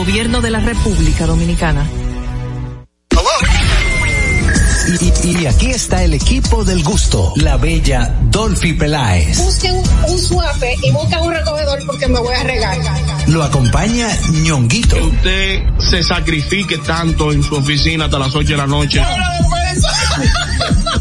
Gobierno 0.00 0.42
de 0.42 0.50
la 0.50 0.60
República 0.60 1.24
Dominicana. 1.24 1.86
Y, 5.00 5.28
y- 5.28 5.40
y 5.42 5.46
aquí 5.46 5.70
está 5.70 6.04
el 6.04 6.12
equipo 6.12 6.64
del 6.66 6.84
gusto, 6.84 7.32
la 7.36 7.56
bella 7.56 8.14
Dolphy 8.24 8.74
Peláez. 8.74 9.38
Busquen 9.38 9.74
un 10.06 10.18
suape 10.18 10.76
y 10.82 10.90
busquen 10.92 11.18
un 11.20 11.32
recogedor 11.32 11.78
porque 11.86 12.06
me 12.08 12.20
voy 12.20 12.34
a 12.34 12.42
regar. 12.44 12.76
Lo 13.28 13.42
acompaña 13.42 14.06
ñonguito. 14.42 14.96
usted 15.06 15.62
se 15.78 16.02
sacrifique 16.04 16.76
tanto 16.78 17.32
en 17.32 17.42
su 17.42 17.54
oficina 17.56 18.04
hasta 18.04 18.18
las 18.18 18.34
8 18.34 18.48
de 18.52 18.56
la 18.58 18.66
noche. 18.66 19.02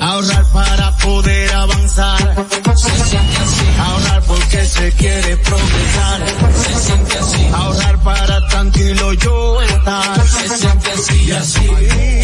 Ahorrar 0.00 0.44
para 0.52 0.96
poder 0.96 1.52
avanzar. 1.54 2.46
Se 2.76 2.90
siente 3.04 3.36
así. 3.36 3.66
Ahorrar 3.78 4.22
porque 4.22 4.66
se 4.66 4.92
quiere 4.92 5.36
progresar. 5.36 6.24
Se 6.54 6.74
siente 6.74 7.18
así. 7.18 7.46
Ahorrar 7.54 8.02
para 8.02 8.48
tranquilo 8.48 9.12
yo 9.14 9.62
estar. 9.62 10.28
Se 10.28 10.48
siente 10.58 10.90
así 10.92 11.32
así. 11.32 11.70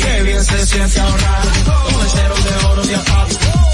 Qué 0.03 0.23
bien 0.23 0.45
se 0.45 0.67
siente 0.67 1.01
ahorrar. 1.01 1.43
Con 1.65 2.01
el 2.03 2.11
cero 2.11 2.35
de 2.45 2.67
oro 2.67 2.83
de 2.83 2.95
APAP. 2.97 3.64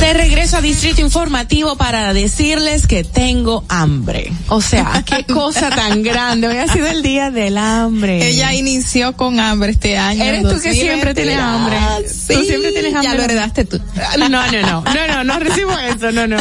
De 0.00 0.12
regreso 0.12 0.58
a 0.58 0.60
Distrito 0.60 1.00
Informativo 1.00 1.76
para 1.76 2.12
decirles 2.12 2.86
que 2.86 3.02
tengo 3.02 3.64
hambre. 3.68 4.30
O 4.48 4.60
sea, 4.60 5.02
qué 5.06 5.24
cosa 5.24 5.70
tan 5.70 6.02
grande. 6.02 6.48
Hoy 6.48 6.58
ha 6.58 6.68
sido 6.68 6.86
el 6.86 7.02
día 7.02 7.30
del 7.30 7.56
hambre. 7.56 8.26
Ella 8.28 8.52
inició 8.52 9.16
con 9.16 9.40
hambre 9.40 9.72
este 9.72 9.96
año. 9.96 10.22
Eres 10.22 10.42
tú 10.42 10.60
que 10.60 10.72
siempre 10.72 11.14
tienes 11.14 11.38
hambre. 11.38 11.78
Sí, 12.06 12.34
tú 12.34 12.42
siempre 12.44 12.72
tienes 12.72 12.94
hambre. 12.94 13.10
Ya 13.10 13.14
lo 13.14 13.22
heredaste 13.22 13.64
tú. 13.64 13.80
No, 14.18 14.28
no, 14.28 14.46
no, 14.52 14.82
no, 14.82 15.06
no, 15.08 15.24
no 15.24 15.38
recibo 15.38 15.72
eso, 15.78 16.12
no, 16.12 16.26
no. 16.26 16.36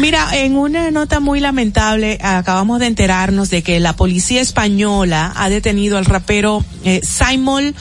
Mira, 0.00 0.28
en 0.34 0.56
una 0.56 0.90
nota 0.90 1.20
muy 1.20 1.40
lamentable, 1.40 2.18
acabamos 2.22 2.80
de 2.80 2.86
enterarnos 2.86 3.50
de 3.50 3.62
que 3.62 3.80
la 3.80 3.96
policía 3.96 4.40
española 4.40 5.32
ha 5.34 5.48
detenido 5.48 5.98
al 5.98 6.04
rapero 6.04 6.64
eh, 6.84 7.00
Simon 7.02 7.74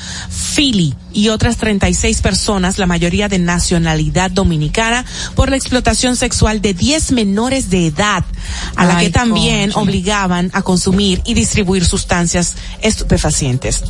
Philly 0.56 0.95
y 1.14 1.30
otras 1.30 1.57
36 1.57 2.22
personas, 2.22 2.77
la 2.77 2.85
mayoría 2.85 3.27
de 3.27 3.40
nacionalidad 3.40 4.30
dominicana, 4.30 4.76
por 5.35 5.49
la 5.49 5.56
explotación 5.56 6.15
sexual 6.15 6.61
de 6.61 6.73
10 6.73 7.11
menores 7.11 7.69
de 7.69 7.88
edad, 7.88 8.23
a 8.75 8.85
la 8.85 8.99
que 8.99 9.09
también 9.09 9.72
concha. 9.72 9.80
obligaban 9.80 10.51
a 10.53 10.61
consumir 10.61 11.22
y 11.25 11.33
distribuir 11.33 11.85
sustancias 11.85 12.56
estupefacientes. 12.81 13.83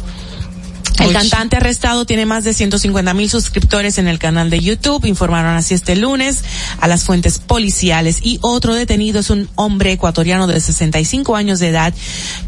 El 0.99 1.13
cantante 1.13 1.55
arrestado 1.57 2.05
tiene 2.05 2.25
más 2.25 2.43
de 2.43 2.53
150 2.53 3.13
mil 3.13 3.29
suscriptores 3.29 3.97
en 3.97 4.07
el 4.07 4.19
canal 4.19 4.49
de 4.49 4.59
YouTube, 4.59 5.05
informaron 5.05 5.55
así 5.55 5.73
este 5.73 5.95
lunes 5.95 6.39
a 6.79 6.87
las 6.87 7.03
fuentes 7.03 7.39
policiales. 7.39 8.19
Y 8.23 8.39
otro 8.41 8.73
detenido 8.73 9.19
es 9.19 9.29
un 9.29 9.47
hombre 9.55 9.91
ecuatoriano 9.91 10.47
de 10.47 10.59
65 10.59 11.35
años 11.35 11.59
de 11.59 11.69
edad 11.69 11.93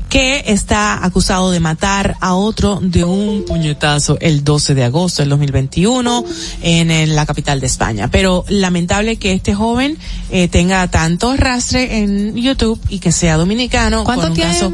que 0.10 0.44
está 0.48 1.06
acusado 1.06 1.52
de 1.52 1.60
matar 1.60 2.16
a 2.20 2.34
otro 2.34 2.80
de 2.82 3.04
un 3.04 3.46
puñetazo 3.46 4.18
el 4.22 4.44
12 4.44 4.74
de 4.74 4.84
agosto 4.84 5.22
del 5.22 5.30
2021 5.30 6.26
en, 6.64 6.90
en 6.90 7.16
la 7.16 7.26
capital 7.28 7.60
de 7.60 7.68
España. 7.68 8.10
Pero 8.10 8.44
lamentable 8.50 9.18
que 9.18 9.34
este 9.34 9.54
joven 9.54 9.98
eh, 10.32 10.48
tenga 10.48 10.88
tanto 10.90 11.30
arrastre 11.30 12.00
en 12.00 12.36
YouTube 12.36 12.80
y 12.90 12.98
que 13.00 13.12
sea 13.12 13.38
dominicano. 13.38 14.04
¿Cuánto 14.04 14.22
con 14.24 14.32
un 14.32 14.36
tiene? 14.36 14.52
caso- 14.52 14.74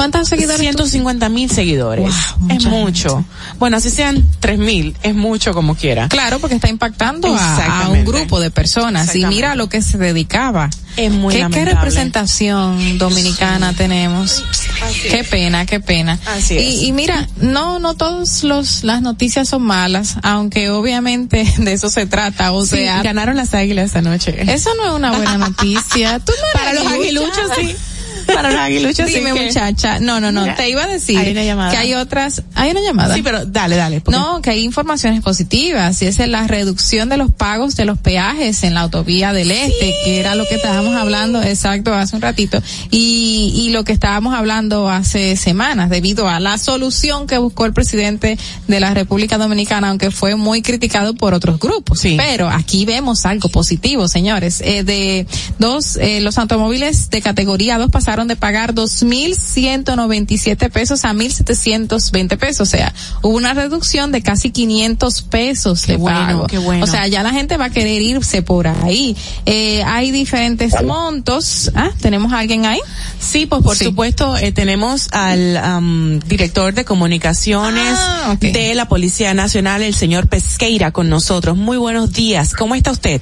¿Cuántos 0.00 0.28
seguidores? 0.28 0.60
150 0.60 1.28
mil 1.28 1.50
seguidores. 1.50 2.04
Wow, 2.40 2.48
es 2.56 2.64
mucho. 2.64 3.24
Bueno, 3.58 3.76
así 3.76 3.90
sean 3.90 4.26
3 4.40 4.58
mil, 4.58 4.96
es 5.02 5.14
mucho 5.14 5.52
como 5.52 5.74
quiera. 5.74 6.08
Claro, 6.08 6.38
porque 6.38 6.54
está 6.54 6.68
impactando 6.70 7.34
a, 7.36 7.84
a 7.84 7.88
un 7.90 8.04
grupo 8.06 8.40
de 8.40 8.50
personas 8.50 9.14
y 9.14 9.26
mira 9.26 9.52
a 9.52 9.54
lo 9.56 9.68
que 9.68 9.82
se 9.82 9.98
dedicaba. 9.98 10.70
Es 10.96 11.12
muy 11.12 11.34
¿Qué, 11.34 11.46
qué 11.52 11.64
representación 11.64 12.98
dominicana 12.98 13.72
tenemos? 13.74 14.42
Así 14.82 15.00
Qué 15.08 15.20
es. 15.20 15.28
pena, 15.28 15.64
qué 15.66 15.80
pena. 15.80 16.18
Así 16.26 16.56
es. 16.56 16.62
Y, 16.82 16.86
y 16.86 16.92
mira, 16.92 17.28
no, 17.40 17.78
no 17.78 17.94
todos 17.94 18.42
los, 18.42 18.82
las 18.82 19.00
noticias 19.02 19.48
son 19.48 19.62
malas, 19.62 20.16
aunque 20.22 20.70
obviamente 20.70 21.44
de 21.58 21.72
eso 21.72 21.90
se 21.90 22.06
trata, 22.06 22.52
o 22.52 22.64
Sí, 22.64 22.76
sea, 22.76 23.02
ganaron 23.02 23.36
las 23.36 23.54
águilas 23.54 23.86
esta 23.86 24.02
noche. 24.02 24.34
eso 24.52 24.70
no 24.76 24.88
es 24.88 24.94
una 24.94 25.12
buena 25.12 25.38
noticia. 25.38 26.18
Tú 26.24 26.32
no 26.32 26.58
Para 26.58 26.72
los 26.72 26.86
aguiluchos, 26.86 27.50
sí. 27.58 27.76
Para 28.26 28.50
los 28.50 28.60
aguiluchos. 28.60 29.06
Dime, 29.06 29.32
que- 29.32 29.46
muchacha. 29.46 29.98
No, 30.00 30.20
no, 30.20 30.32
no. 30.32 30.42
Mira, 30.42 30.54
te 30.56 30.68
iba 30.68 30.84
a 30.84 30.86
decir 30.86 31.18
hay 31.18 31.32
una 31.32 31.44
llamada. 31.44 31.70
que 31.70 31.76
hay 31.76 31.94
otras. 31.94 32.42
Hay 32.54 32.70
una 32.70 32.80
llamada. 32.80 33.14
Sí, 33.14 33.22
pero 33.22 33.44
dale, 33.46 33.76
dale. 33.76 34.00
porque- 34.00 34.18
No, 34.18 34.40
que 34.42 34.50
hay 34.50 34.64
informaciones 34.64 35.22
positivas 35.22 36.00
y 36.02 36.06
es 36.06 36.18
la 36.28 36.46
reducción 36.46 37.08
de 37.08 37.16
los 37.16 37.32
pagos 37.32 37.76
de 37.76 37.84
los 37.84 37.98
peajes 37.98 38.62
en 38.62 38.74
la 38.74 38.80
autovía 38.82 39.32
del 39.32 39.50
Este, 39.50 39.94
que 40.04 40.20
era 40.20 40.34
lo 40.34 40.46
que 40.46 40.56
estábamos 40.56 40.94
hablando 40.96 41.42
exacto 41.42 41.94
hace 41.94 42.16
un 42.16 42.22
ratito 42.22 42.62
y, 42.90 43.52
y 43.54 43.70
lo 43.70 43.84
que 43.84 43.92
estábamos 43.92 44.34
hablando 44.34 44.88
hace 44.90 45.36
semanas 45.36 45.90
debido 45.90 46.28
a 46.28 46.40
la 46.40 46.58
solución 46.58 47.26
que 47.26 47.38
buscó 47.38 47.66
el 47.66 47.72
presidente 47.72 48.38
de 48.68 48.80
la 48.80 48.94
República 48.94 49.38
Dominicana, 49.38 49.88
aunque 49.88 50.10
fue 50.10 50.36
muy 50.36 50.62
criticado 50.62 51.14
por 51.14 51.34
otros 51.34 51.58
grupos. 51.58 52.00
Sí. 52.00 52.16
Pero 52.18 52.48
aquí 52.48 52.84
vemos 52.84 53.24
algo 53.26 53.48
positivo, 53.48 54.08
señores. 54.08 54.60
Eh, 54.64 54.82
de 54.84 55.26
dos, 55.58 55.96
eh, 55.96 56.20
los 56.20 56.38
automóviles 56.38 57.10
de 57.10 57.20
categoría 57.22 57.78
2 57.78 57.90
pasaron 58.10 58.26
de 58.26 58.34
pagar 58.34 58.74
2.197 58.74 60.68
pesos 60.70 61.04
a 61.04 61.12
1.720 61.12 62.36
pesos. 62.38 62.60
O 62.66 62.70
sea, 62.70 62.92
hubo 63.22 63.36
una 63.36 63.54
reducción 63.54 64.10
de 64.10 64.20
casi 64.20 64.50
500 64.50 65.22
pesos 65.22 65.82
Qué 65.84 65.92
de 65.92 65.98
bueno, 65.98 66.18
pago. 66.26 66.46
qué 66.48 66.58
bueno. 66.58 66.82
O 66.82 66.88
sea, 66.88 67.06
ya 67.06 67.22
la 67.22 67.30
gente 67.30 67.56
va 67.56 67.66
a 67.66 67.70
querer 67.70 68.02
irse 68.02 68.42
por 68.42 68.66
ahí. 68.66 69.16
Eh, 69.46 69.84
hay 69.86 70.10
diferentes 70.10 70.74
montos. 70.82 71.70
Ah, 71.76 71.90
¿tenemos 72.00 72.32
a 72.32 72.40
alguien 72.40 72.66
ahí? 72.66 72.80
Sí, 73.20 73.46
pues 73.46 73.62
por 73.62 73.76
Sí. 73.76 73.84
supuesto 73.84 74.36
eh, 74.36 74.50
tenemos 74.50 75.06
al 75.12 75.56
am, 75.56 76.18
director 76.26 76.74
de 76.74 76.84
comunicaciones 76.84 77.94
Ah, 77.96 78.36
de 78.40 78.74
la 78.74 78.88
Policía 78.88 79.34
Nacional, 79.34 79.82
el 79.82 79.94
señor 79.94 80.26
Pesqueira, 80.26 80.90
con 80.90 81.08
nosotros. 81.08 81.56
Muy 81.56 81.76
buenos 81.76 82.12
días. 82.12 82.54
¿Cómo 82.54 82.74
está 82.74 82.90
usted? 82.90 83.20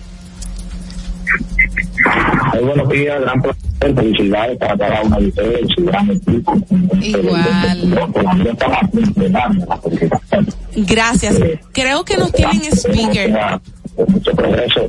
Muy 2.58 2.66
buenos 2.66 2.88
días, 2.88 3.20
gran 3.20 3.40
placer, 3.40 3.94
felicidades 3.94 4.58
para 4.58 4.76
cada 4.76 5.02
uno 5.02 5.20
de 5.20 5.28
ustedes, 5.28 5.60
su 5.76 5.84
gran 5.84 6.10
equipo. 6.10 6.54
Igual. 7.00 7.94
Gracias. 10.74 11.40
Creo 11.70 12.04
que 12.04 12.16
nos 12.16 12.32
tienen 12.32 12.64
speaker. 12.72 13.60
Mucho 14.08 14.32
progreso 14.32 14.88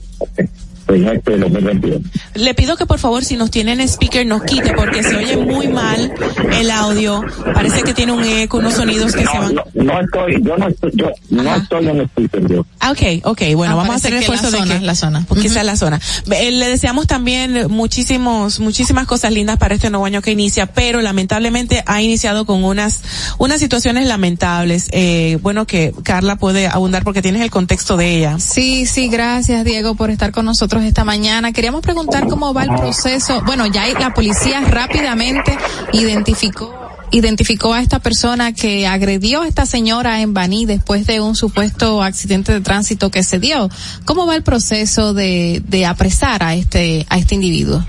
en 0.90 1.08
este 1.08 1.38
2021. 1.38 2.00
Le 2.36 2.54
pido 2.54 2.76
que 2.78 2.86
por 2.86 3.00
favor 3.00 3.24
si 3.24 3.36
nos 3.38 3.52
tienen 3.52 3.80
speaker 3.82 4.26
nos 4.26 4.44
quite 4.44 4.74
porque 4.74 5.04
se 5.04 5.16
oye 5.16 5.38
muy 5.38 5.68
mal 5.68 6.12
el 6.60 6.72
audio. 6.72 7.24
Parece 7.54 7.84
que 7.84 7.94
tiene 7.94 8.12
un 8.12 8.24
eco, 8.24 8.58
unos 8.58 8.74
sonidos 8.74 9.14
que 9.14 9.26
se 9.26 9.34
No, 9.34 9.42
van. 9.42 9.56
no, 9.56 9.64
no 9.76 10.02
estoy, 10.02 10.42
yo 10.44 10.58
no 10.58 10.68
estoy, 10.68 10.92
yo 10.96 11.08
no 11.30 11.56
estoy 11.56 11.88
en 11.88 11.98
el 11.98 12.06
speaker, 12.08 12.48
yo. 12.48 12.66
Ah, 12.80 12.92
ok, 12.92 13.02
ok, 13.24 13.42
bueno, 13.56 13.74
Ah, 13.74 13.76
vamos 13.76 13.94
a 13.94 13.96
hacer 13.96 14.14
el 14.14 14.20
que 14.22 14.28
la 14.28 14.34
esfuerzo 14.36 14.52
de 14.56 14.64
zona, 14.64 14.80
que 14.80 14.86
la 14.86 14.96
zona. 14.96 15.26
porque 15.28 15.46
Ujú. 15.48 15.54
sea 15.54 15.64
la 15.64 15.76
zona. 15.76 16.00
Eh, 16.32 16.52
le 16.52 16.68
deseamos 16.70 17.08
también 17.08 17.68
muchísimos, 17.70 18.60
muchísimas 18.60 19.06
cosas 19.08 19.32
lindas 19.34 19.58
para 19.58 19.76
este 19.76 19.90
nuevo 19.90 20.06
año 20.06 20.22
que 20.22 20.32
inicia, 20.32 20.66
pero 20.68 21.02
lamentablemente 21.02 21.84
ha 21.86 22.02
iniciado 22.02 22.46
con 22.46 22.64
unas, 22.64 23.02
unas 23.38 23.60
situaciones 23.60 24.08
lamentables. 24.08 24.88
Eh, 24.92 25.38
bueno, 25.42 25.66
que 25.68 25.94
Carla 26.04 26.36
puede 26.38 26.68
abundar 26.68 27.04
porque 27.04 27.22
tienes 27.22 27.42
el 27.42 27.52
contexto 27.52 27.98
de 27.98 28.18
ella. 28.18 28.40
Sí, 28.40 28.86
sí, 28.86 29.10
gracias 29.10 29.64
Diego 29.66 29.96
por 29.96 30.10
estar 30.12 30.32
con 30.32 30.46
nosotros 30.46 30.79
esta 30.84 31.04
mañana. 31.04 31.52
Queríamos 31.52 31.82
preguntar 31.82 32.28
cómo 32.28 32.54
va 32.54 32.64
el 32.64 32.76
proceso. 32.76 33.42
Bueno, 33.46 33.66
ya 33.68 33.88
la 34.00 34.14
policía 34.14 34.62
rápidamente 34.62 35.58
identificó 35.94 36.80
identificó 37.12 37.74
a 37.74 37.82
esta 37.82 38.00
persona 38.00 38.54
que 38.54 38.86
agredió 38.86 39.42
a 39.42 39.48
esta 39.48 39.66
señora 39.66 40.22
en 40.22 40.34
Baní 40.34 40.66
después 40.66 41.08
de 41.08 41.20
un 41.20 41.36
supuesto 41.36 42.04
accidente 42.04 42.52
de 42.54 42.62
tránsito 42.62 43.10
que 43.10 43.24
se 43.24 43.40
dio. 43.40 43.70
¿Cómo 44.06 44.28
va 44.28 44.36
el 44.36 44.44
proceso 44.44 45.14
de, 45.14 45.64
de 45.68 45.86
apresar 45.86 46.44
a 46.44 46.54
este 46.56 47.06
a 47.10 47.18
este 47.18 47.36
individuo? 47.36 47.84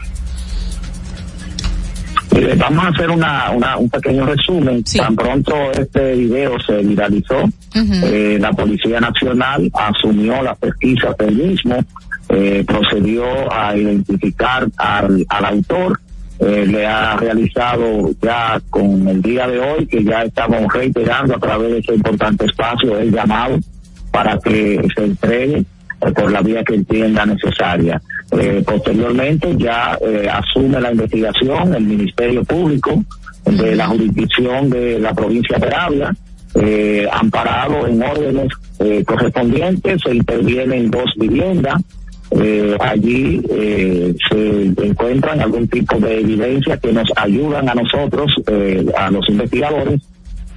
Mire, 2.32 2.54
vamos 2.54 2.84
a 2.84 2.88
hacer 2.88 3.10
una, 3.10 3.50
una, 3.50 3.76
un 3.76 3.90
pequeño 3.90 4.24
resumen. 4.24 4.86
Sí. 4.86 4.98
Tan 4.98 5.16
pronto 5.16 5.54
este 5.72 6.14
video 6.14 6.58
se 6.60 6.78
viralizó, 6.78 7.44
eh, 7.74 8.38
la 8.40 8.52
Policía 8.52 9.00
Nacional 9.00 9.70
asumió 9.74 10.42
las 10.42 10.56
pesquisas 10.58 11.16
del 11.16 11.34
mismo, 11.34 11.78
eh, 12.28 12.64
procedió 12.66 13.24
a 13.52 13.76
identificar 13.76 14.68
al, 14.76 15.26
al 15.28 15.44
autor, 15.44 16.00
eh, 16.38 16.64
le 16.66 16.86
ha 16.86 17.16
realizado 17.16 18.10
ya 18.22 18.60
con 18.70 19.06
el 19.08 19.20
día 19.20 19.46
de 19.46 19.58
hoy, 19.60 19.86
que 19.86 20.02
ya 20.02 20.22
estamos 20.22 20.72
reiterando 20.72 21.36
a 21.36 21.38
través 21.38 21.70
de 21.70 21.78
este 21.80 21.94
importante 21.94 22.46
espacio 22.46 22.98
el 22.98 23.12
llamado 23.12 23.58
para 24.10 24.38
que 24.38 24.80
se 24.96 25.04
entregue 25.04 25.58
eh, 25.58 26.12
por 26.12 26.32
la 26.32 26.40
vía 26.40 26.64
que 26.64 26.76
entienda 26.76 27.26
necesaria. 27.26 28.00
Eh, 28.32 28.62
posteriormente 28.64 29.56
ya 29.58 29.98
eh, 30.00 30.28
asume 30.30 30.80
la 30.80 30.92
investigación 30.92 31.74
el 31.74 31.84
Ministerio 31.84 32.44
Público 32.44 33.02
de 33.44 33.74
la 33.74 33.88
jurisdicción 33.88 34.70
de 34.70 35.00
la 35.00 35.12
provincia 35.12 35.56
de 35.56 35.66
Peravia, 35.66 36.16
eh, 36.54 37.08
amparado 37.10 37.86
en 37.86 38.02
órdenes 38.02 38.52
eh, 38.78 39.04
correspondientes, 39.04 40.00
se 40.04 40.14
intervienen 40.14 40.90
dos 40.90 41.12
viviendas, 41.16 41.82
eh, 42.30 42.76
allí 42.78 43.42
eh, 43.50 44.14
se 44.28 44.86
encuentran 44.86 45.40
algún 45.40 45.66
tipo 45.66 45.98
de 45.98 46.20
evidencia 46.20 46.76
que 46.76 46.92
nos 46.92 47.08
ayudan 47.16 47.68
a 47.68 47.74
nosotros, 47.74 48.32
eh, 48.46 48.86
a 48.96 49.10
los 49.10 49.28
investigadores, 49.28 50.00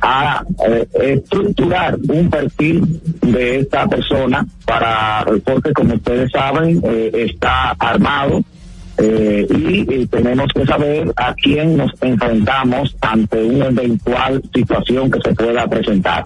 a 0.05 0.43
eh, 0.67 0.85
estructurar 1.15 1.97
un 2.09 2.29
perfil 2.29 2.99
de 3.21 3.59
esta 3.61 3.87
persona 3.87 4.45
para 4.65 5.25
porque 5.45 5.71
como 5.71 5.95
ustedes 5.95 6.29
saben 6.31 6.81
eh, 6.83 7.09
está 7.29 7.71
armado 7.79 8.43
Eh, 8.95 9.47
y, 9.49 10.01
y 10.01 10.05
tenemos 10.05 10.45
que 10.53 10.63
saber 10.67 11.11
a 11.15 11.33
quién 11.33 11.77
nos 11.77 11.91
enfrentamos 11.99 12.95
ante 13.01 13.43
una 13.43 13.65
eventual 13.65 14.39
situación 14.53 15.09
que 15.09 15.19
se 15.19 15.33
pueda 15.33 15.65
presentar. 15.67 16.25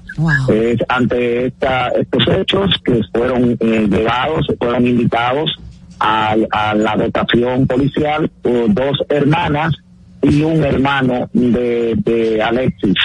Es 0.49 0.77
ante 0.89 1.45
esta, 1.47 1.87
estos 1.95 2.27
hechos 2.27 2.69
que 2.83 2.99
fueron 3.13 3.55
eh, 3.61 3.87
llevados, 3.89 4.45
fueron 4.59 4.85
invitados 4.85 5.49
a, 5.97 6.35
a 6.51 6.75
la 6.75 6.97
dotación 6.97 7.65
policial 7.67 8.29
dos 8.43 8.97
hermanas 9.07 9.71
y 10.21 10.41
un 10.43 10.61
hermano 10.61 11.29
de, 11.31 11.95
de 12.03 12.41
Alexis. 12.43 12.99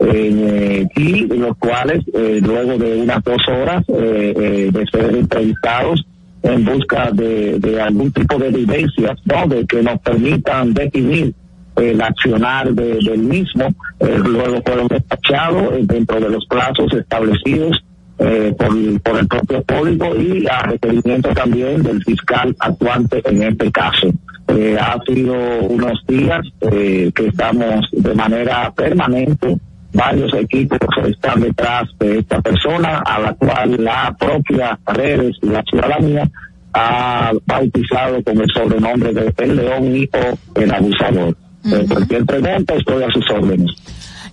Eh, 0.00 0.86
y 0.94 1.26
los 1.26 1.56
cuales 1.58 2.04
eh, 2.14 2.40
luego 2.42 2.78
de 2.78 2.98
unas 3.02 3.22
dos 3.24 3.42
horas 3.48 3.82
eh, 3.88 4.70
de 4.72 4.86
ser 4.92 5.16
entrevistados 5.16 6.04
en 6.44 6.64
busca 6.64 7.10
de, 7.10 7.80
algún 7.82 8.12
tipo 8.12 8.38
de 8.38 8.46
evidencias 8.48 9.18
¿no? 9.24 9.48
de 9.48 9.66
que 9.66 9.82
nos 9.82 9.98
permitan 10.00 10.72
definir 10.72 11.34
el 11.74 12.00
accionar 12.00 12.72
de- 12.74 12.98
del 13.04 13.18
mismo 13.18 13.74
luego 14.00 14.62
fueron 14.64 14.86
despachados 14.86 15.74
dentro 15.86 16.20
de 16.20 16.28
los 16.30 16.46
plazos 16.46 16.92
establecidos 16.94 17.76
eh, 18.20 18.54
por, 18.56 18.68
por 19.02 19.18
el 19.18 19.26
propio 19.28 19.64
código 19.64 20.16
y 20.16 20.46
a 20.48 20.62
requerimiento 20.62 21.28
también 21.30 21.82
del 21.82 22.02
fiscal 22.04 22.54
actuante 22.60 23.20
en 23.28 23.42
este 23.42 23.70
caso. 23.72 24.08
Ha 24.48 24.98
sido 25.06 25.34
unos 25.68 26.02
días 26.08 26.40
que 26.60 27.12
estamos 27.26 27.86
de 27.92 28.14
manera 28.14 28.72
permanente, 28.74 29.56
varios 29.92 30.32
equipos 30.34 30.78
están 31.06 31.40
detrás 31.40 31.88
de 31.98 32.18
esta 32.18 32.40
persona 32.40 32.98
a 32.98 33.20
la 33.20 33.34
cual 33.34 33.82
la 33.82 34.14
propia 34.18 34.78
redes 34.86 35.36
y 35.42 35.46
la 35.46 35.62
ciudadanía 35.62 36.30
ha 36.72 37.32
bautizado 37.46 38.22
con 38.22 38.38
el 38.40 38.46
sobrenombre 38.54 39.12
de 39.12 39.32
El 39.38 39.56
León 39.56 39.96
y 39.96 40.04
o 40.04 40.60
El 40.60 40.74
Abusador. 40.74 41.36
Eh, 41.64 41.86
cualquier 41.88 42.24
pregunta 42.24 42.74
estoy 42.74 43.02
a 43.02 43.10
sus 43.10 43.28
órdenes. 43.30 43.70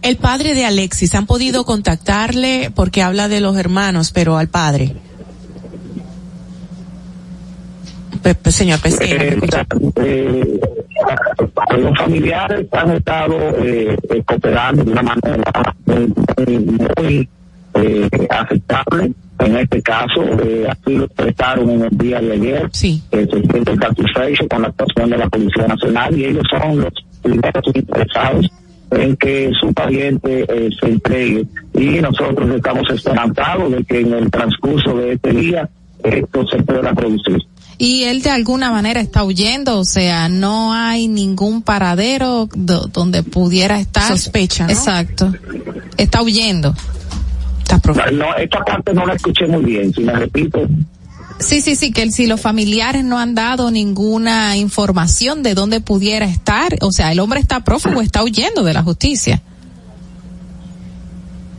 El 0.01 0.17
padre 0.17 0.53
de 0.53 0.65
Alexis, 0.65 1.15
¿han 1.15 1.25
podido 1.25 1.65
contactarle? 1.65 2.71
Porque 2.75 3.01
habla 3.01 3.27
de 3.27 3.41
los 3.41 3.57
hermanos, 3.57 4.11
pero 4.11 4.37
al 4.37 4.49
padre. 4.49 4.93
Señor 8.49 8.79
¿me 8.83 8.89
Eh, 8.89 9.39
eh, 11.71 11.77
los 11.77 11.97
familiares 11.97 12.67
han 12.71 12.91
estado 12.91 13.37
eh, 13.59 13.97
cooperando 14.25 14.83
de 14.83 14.91
una 14.91 15.03
manera 15.03 15.75
muy, 15.85 17.29
aceptable. 18.29 19.13
En 19.39 19.57
este 19.57 19.81
caso, 19.81 20.23
eh, 20.43 20.65
así 20.69 20.95
lo 20.95 21.05
expresaron 21.05 21.69
en 21.69 21.81
el 21.83 21.97
día 21.97 22.21
de 22.21 22.31
ayer. 22.33 22.69
Sí. 22.71 23.03
Eh, 23.11 23.27
se 23.29 23.41
sienten 23.41 23.79
satisfechos 23.79 24.47
con 24.49 24.61
la 24.61 24.69
actuación 24.69 25.09
de 25.09 25.17
la 25.17 25.27
Policía 25.27 25.67
Nacional 25.67 26.17
y 26.17 26.25
ellos 26.25 26.43
son 26.49 26.79
los 26.79 26.93
primeros 27.21 27.65
interesados 27.73 28.49
en 28.91 29.17
que 29.17 29.51
su 29.59 29.73
pariente 29.73 30.45
eh, 30.47 30.69
se 30.79 30.87
entregue. 30.87 31.45
Y 31.73 31.99
nosotros 31.99 32.49
estamos 32.55 32.89
esperanzados 32.89 33.71
de 33.71 33.83
que 33.83 33.99
en 33.99 34.13
el 34.13 34.31
transcurso 34.31 34.95
de 34.95 35.13
este 35.13 35.31
día 35.31 35.69
esto 36.03 36.47
se 36.47 36.63
pueda 36.63 36.93
producir. 36.93 37.39
Y 37.77 38.03
él 38.03 38.21
de 38.21 38.29
alguna 38.29 38.71
manera 38.71 39.01
está 39.01 39.23
huyendo, 39.23 39.79
o 39.79 39.85
sea, 39.85 40.29
no 40.29 40.73
hay 40.73 41.07
ningún 41.07 41.61
paradero 41.61 42.47
do- 42.55 42.87
donde 42.87 43.21
pudiera 43.23 43.79
estar. 43.79 44.07
Sospecha, 44.17 44.65
¿no? 44.65 44.71
Exacto. 44.73 45.33
Está 45.97 46.21
huyendo. 46.21 46.73
No, 48.13 48.35
esta 48.35 48.59
parte 48.63 48.93
no 48.93 49.05
la 49.05 49.13
escuché 49.15 49.47
muy 49.47 49.63
bien, 49.63 49.93
si 49.93 50.01
me 50.01 50.13
repito. 50.13 50.67
Sí, 51.39 51.59
sí, 51.61 51.75
sí, 51.75 51.91
que 51.91 52.03
el- 52.03 52.13
si 52.13 52.27
los 52.27 52.39
familiares 52.39 53.03
no 53.03 53.19
han 53.19 53.35
dado 53.35 53.71
ninguna 53.71 54.55
información 54.55 55.43
de 55.43 55.53
dónde 55.53 55.81
pudiera 55.81 56.25
estar, 56.25 56.77
o 56.81 56.91
sea, 56.93 57.11
el 57.11 57.19
hombre 57.19 57.39
está 57.41 57.59
prófugo, 57.61 58.01
está 58.01 58.23
huyendo 58.23 58.63
de 58.63 58.73
la 58.73 58.83
justicia. 58.83 59.41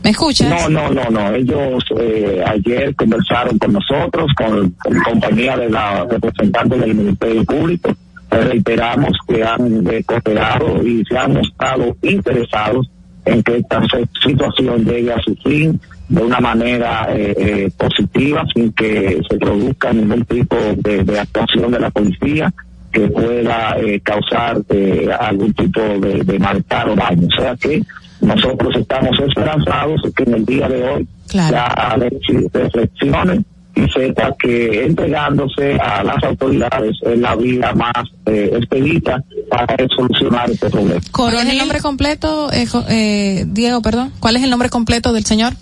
¿Me 0.03 0.11
escuchas? 0.11 0.49
No, 0.49 0.69
no, 0.69 0.89
no, 0.91 1.09
no. 1.09 1.33
Ellos 1.33 1.83
eh, 1.99 2.43
ayer 2.45 2.95
conversaron 2.95 3.57
con 3.57 3.73
nosotros, 3.73 4.31
con, 4.37 4.75
compañía 5.03 5.57
de 5.57 5.69
la 5.69 6.05
representante 6.05 6.77
del 6.77 6.95
Ministerio 6.95 7.43
Público. 7.43 7.95
Reiteramos 8.29 9.11
que 9.27 9.43
han 9.43 9.87
eh, 9.87 10.03
cooperado 10.03 10.85
y 10.85 11.03
se 11.05 11.17
han 11.17 11.33
mostrado 11.33 11.95
interesados 12.01 12.89
en 13.25 13.43
que 13.43 13.57
esta 13.57 13.81
situación 14.23 14.85
llegue 14.85 15.11
a 15.11 15.19
su 15.19 15.35
fin 15.37 15.79
de 16.09 16.21
una 16.21 16.39
manera 16.39 17.07
eh, 17.09 17.33
eh, 17.37 17.71
positiva, 17.77 18.45
sin 18.53 18.71
que 18.71 19.19
se 19.29 19.37
produzca 19.37 19.91
ningún 19.91 20.23
tipo 20.25 20.55
de, 20.77 21.19
actuación 21.19 21.71
de 21.71 21.79
la 21.79 21.89
policía 21.89 22.53
que 22.91 23.07
pueda 23.07 23.77
eh, 23.77 23.99
causar 23.99 24.61
algún 25.19 25.53
tipo 25.53 25.81
de, 25.81 26.23
de 26.23 26.39
malestar 26.39 26.89
o 26.89 26.95
daño. 26.95 27.27
O 27.27 27.41
sea 27.41 27.55
que 27.55 27.81
nosotros 28.21 28.75
estamos 28.75 29.19
esperanzados 29.19 30.01
que 30.15 30.23
en 30.23 30.33
el 30.35 30.45
día 30.45 30.67
de 30.67 30.83
hoy 30.83 31.07
ya 31.31 31.65
Alexis 31.65 32.51
reflexione 32.51 33.43
y 33.75 33.87
sepa 33.89 34.33
que 34.39 34.85
entregándose 34.85 35.75
a 35.75 36.03
las 36.03 36.23
autoridades 36.23 36.95
es 37.03 37.19
la 37.19 37.35
vida 37.35 37.73
más 37.73 38.09
eh, 38.25 38.51
expedita 38.55 39.23
para 39.49 39.75
solucionar 39.95 40.49
este 40.49 40.69
problema. 40.69 40.99
¿Cuál 41.11 41.35
es 41.35 41.45
el 41.45 41.57
nombre 41.59 41.79
completo, 41.79 42.51
eh, 42.51 42.65
eh, 42.89 43.45
Diego, 43.47 43.81
perdón? 43.83 44.11
¿Cuál 44.19 44.37
es 44.37 44.43
el 44.43 44.49
nombre 44.49 44.69
completo 44.69 45.13
del 45.13 45.25
señor? 45.25 45.53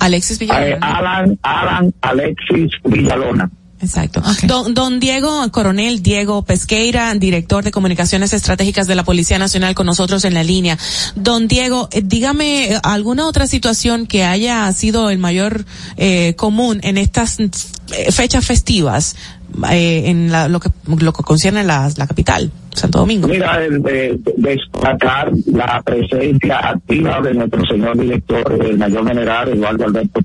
Alexis 0.00 0.40
Eh, 0.40 0.46
Villalona. 0.46 0.78
Alan, 0.98 1.38
Alan 1.42 1.94
Alexis 2.00 2.72
Villalona. 2.84 3.48
Exacto. 3.82 4.22
Don, 4.46 4.74
don 4.74 5.00
Diego, 5.00 5.50
coronel 5.50 6.02
Diego 6.02 6.42
Pesqueira, 6.42 7.12
director 7.14 7.64
de 7.64 7.72
comunicaciones 7.72 8.32
estratégicas 8.32 8.86
de 8.86 8.94
la 8.94 9.02
Policía 9.02 9.38
Nacional 9.40 9.74
con 9.74 9.86
nosotros 9.86 10.24
en 10.24 10.34
la 10.34 10.44
línea. 10.44 10.78
Don 11.16 11.48
Diego, 11.48 11.88
eh, 11.90 12.00
dígame 12.04 12.72
eh, 12.74 12.78
alguna 12.84 13.26
otra 13.26 13.46
situación 13.48 14.06
que 14.06 14.24
haya 14.24 14.72
sido 14.72 15.10
el 15.10 15.18
mayor 15.18 15.64
eh, 15.96 16.34
común 16.36 16.78
en 16.84 16.96
estas 16.96 17.40
eh, 17.40 18.12
fechas 18.12 18.46
festivas 18.46 19.16
eh, 19.70 20.04
en 20.06 20.30
la- 20.30 20.48
lo 20.48 20.60
que 20.60 20.70
lo 20.86 21.12
que 21.12 21.22
concierne 21.24 21.64
la, 21.64 21.90
la 21.96 22.06
capital, 22.06 22.50
Santo 22.74 23.00
Domingo. 23.00 23.26
Mira, 23.28 23.62
el 23.64 23.82
de, 23.82 24.16
de- 24.18 24.34
destacar 24.36 25.30
la 25.46 25.82
presencia 25.82 26.56
activa 26.70 27.20
de 27.20 27.34
nuestro 27.34 27.62
señor 27.66 27.98
director, 27.98 28.58
el 28.64 28.78
mayor 28.78 29.06
general 29.08 29.48
Eduardo 29.48 29.84
Alberto 29.86 30.20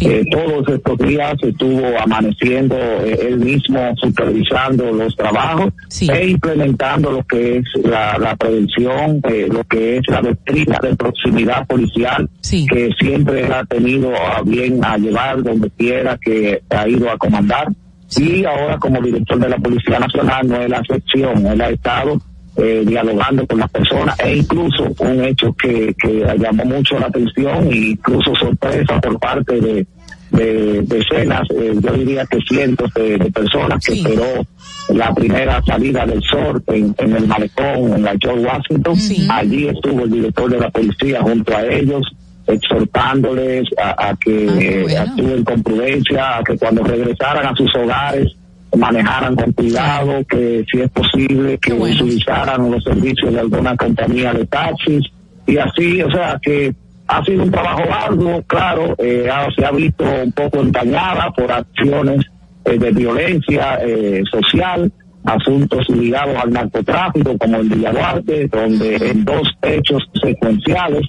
Eh, 0.00 0.24
todos 0.30 0.68
estos 0.68 0.98
días 0.98 1.34
estuvo 1.42 1.98
amaneciendo 1.98 2.76
eh, 2.76 3.26
él 3.28 3.38
mismo 3.38 3.92
supervisando 3.96 4.92
los 4.92 5.16
trabajos 5.16 5.72
e 6.00 6.28
implementando 6.28 7.10
lo 7.10 7.24
que 7.24 7.58
es 7.58 7.64
la, 7.82 8.16
la 8.18 8.36
prevención, 8.36 9.20
eh, 9.28 9.48
lo 9.50 9.64
que 9.64 9.96
es 9.96 10.02
la 10.08 10.22
doctrina 10.22 10.78
de 10.80 10.94
proximidad 10.94 11.66
policial 11.66 12.28
que 12.48 12.90
siempre 12.98 13.52
ha 13.52 13.64
tenido 13.64 14.14
a 14.14 14.42
bien 14.42 14.84
a 14.84 14.96
llevar 14.96 15.42
donde 15.42 15.70
quiera 15.70 16.16
que 16.18 16.62
ha 16.70 16.88
ido 16.88 17.10
a 17.10 17.18
comandar. 17.18 17.68
Y 18.16 18.44
ahora 18.44 18.76
como 18.78 19.00
director 19.00 19.38
de 19.38 19.48
la 19.48 19.58
Policía 19.58 19.98
Nacional 19.98 20.48
no 20.48 20.60
es 20.60 20.68
la 20.68 20.78
excepción, 20.78 21.46
él 21.46 21.60
ha 21.60 21.70
estado 21.70 22.20
eh, 22.60 22.84
dialogando 22.86 23.46
con 23.46 23.58
las 23.58 23.70
personas 23.70 24.18
e 24.20 24.36
incluso 24.36 24.84
un 24.98 25.24
hecho 25.24 25.54
que, 25.54 25.94
que 26.00 26.24
llamó 26.38 26.64
mucho 26.64 26.98
la 26.98 27.06
atención 27.06 27.68
e 27.72 27.76
incluso 27.76 28.34
sorpresa 28.36 29.00
por 29.00 29.18
parte 29.18 29.60
de, 29.60 29.86
de 30.30 30.82
decenas, 30.82 31.42
eh, 31.50 31.74
yo 31.80 31.92
diría 31.92 32.24
que 32.26 32.38
cientos 32.48 32.92
de, 32.94 33.18
de 33.18 33.30
personas 33.30 33.84
que 33.84 33.94
esperó 33.94 34.46
la 34.90 35.14
primera 35.14 35.62
salida 35.62 36.04
del 36.06 36.22
sol 36.22 36.62
en, 36.68 36.94
en 36.98 37.16
el 37.16 37.26
malecón, 37.26 37.94
en 37.94 38.02
la 38.02 38.14
George 38.20 38.44
Washington. 38.44 38.96
Allí 39.30 39.68
estuvo 39.68 40.04
el 40.04 40.10
director 40.10 40.50
de 40.50 40.58
la 40.58 40.70
policía 40.70 41.22
junto 41.22 41.56
a 41.56 41.64
ellos 41.66 42.02
exhortándoles 42.46 43.68
a, 43.80 44.08
a 44.08 44.16
que 44.16 44.46
eh, 44.46 44.98
actúen 44.98 45.44
con 45.44 45.62
prudencia, 45.62 46.38
a 46.38 46.42
que 46.42 46.56
cuando 46.56 46.82
regresaran 46.82 47.46
a 47.46 47.54
sus 47.54 47.72
hogares 47.76 48.36
manejaran 48.76 49.36
con 49.36 49.52
cuidado, 49.52 50.24
que 50.28 50.64
si 50.70 50.80
es 50.80 50.90
posible 50.90 51.58
que 51.58 51.72
utilizaran 51.72 52.70
los 52.70 52.82
servicios 52.84 53.32
de 53.32 53.40
alguna 53.40 53.76
compañía 53.76 54.32
de 54.32 54.46
taxis 54.46 55.02
y 55.46 55.56
así, 55.58 56.02
o 56.02 56.10
sea 56.10 56.38
que 56.42 56.72
ha 57.08 57.24
sido 57.24 57.42
un 57.42 57.50
trabajo 57.50 57.82
arduo, 57.92 58.42
claro, 58.46 58.94
eh, 58.98 59.28
ha- 59.32 59.48
se 59.56 59.64
ha 59.64 59.72
visto 59.72 60.04
un 60.04 60.30
poco 60.32 60.60
empañada 60.60 61.30
por 61.32 61.50
acciones 61.50 62.24
eh, 62.64 62.78
de 62.78 62.90
violencia 62.92 63.78
eh, 63.82 64.22
social, 64.30 64.92
asuntos 65.24 65.88
ligados 65.90 66.36
al 66.36 66.50
narcotráfico 66.52 67.36
como 67.36 67.56
en 67.58 67.68
Villa 67.68 67.90
Duarte, 67.92 68.46
donde 68.48 68.96
en 68.96 69.24
dos 69.24 69.48
hechos 69.62 70.02
secuenciales 70.22 71.02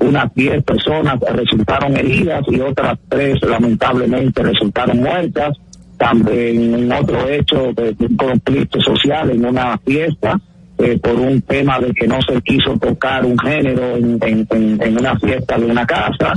unas 0.00 0.34
10 0.34 0.62
personas 0.64 1.18
resultaron 1.32 1.96
heridas 1.96 2.42
y 2.48 2.60
otras 2.60 2.98
tres 3.08 3.40
lamentablemente 3.42 4.42
resultaron 4.42 4.98
muertas. 4.98 5.56
También 5.98 6.74
en 6.74 6.92
otro 6.92 7.28
hecho 7.28 7.72
de, 7.74 7.92
de 7.92 8.06
un 8.06 8.16
conflicto 8.16 8.80
social 8.80 9.30
en 9.30 9.44
una 9.44 9.78
fiesta 9.78 10.40
eh, 10.76 10.98
por 11.00 11.14
un 11.14 11.40
tema 11.42 11.78
de 11.78 11.92
que 11.94 12.08
no 12.08 12.18
se 12.20 12.42
quiso 12.42 12.76
tocar 12.78 13.24
un 13.24 13.38
género 13.38 13.94
en, 13.96 14.18
en, 14.22 14.44
en- 14.50 14.82
en 14.82 14.98
una 14.98 15.16
fiesta 15.20 15.56
de 15.56 15.66
una 15.66 15.86
casa. 15.86 16.32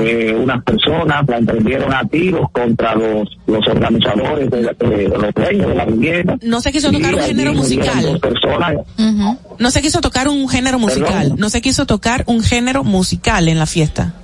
Eh, 0.00 0.32
unas 0.40 0.62
personas 0.62 1.24
la 1.28 1.38
emprendieron 1.38 1.92
a 1.92 2.04
tiros 2.04 2.48
contra 2.52 2.94
los, 2.94 3.28
los 3.48 3.66
organizadores 3.66 4.48
de, 4.48 4.62
la- 4.62 4.72
de 4.74 5.08
los 5.08 5.34
dueños 5.34 5.66
de 5.70 5.74
la 5.74 5.84
vivienda. 5.86 6.38
No 6.42 6.60
se 6.60 6.70
quiso 6.70 6.92
tocar 6.92 7.14
un 7.14 7.20
género 7.20 7.52
musical. 7.52 8.20
personas. 8.20 8.72
No 9.58 9.70
se 9.72 9.82
quiso 9.82 10.00
tocar 10.00 10.28
un 10.28 10.48
género 10.48 10.78
musical. 10.78 11.34
No 11.36 11.50
se 11.50 11.60
quiso 11.60 11.84
tocar 11.84 12.22
un 12.26 12.42
género 12.44 12.84
musical 12.84 13.48
en 13.48 13.58
la 13.58 13.66
fiesta. 13.66 14.14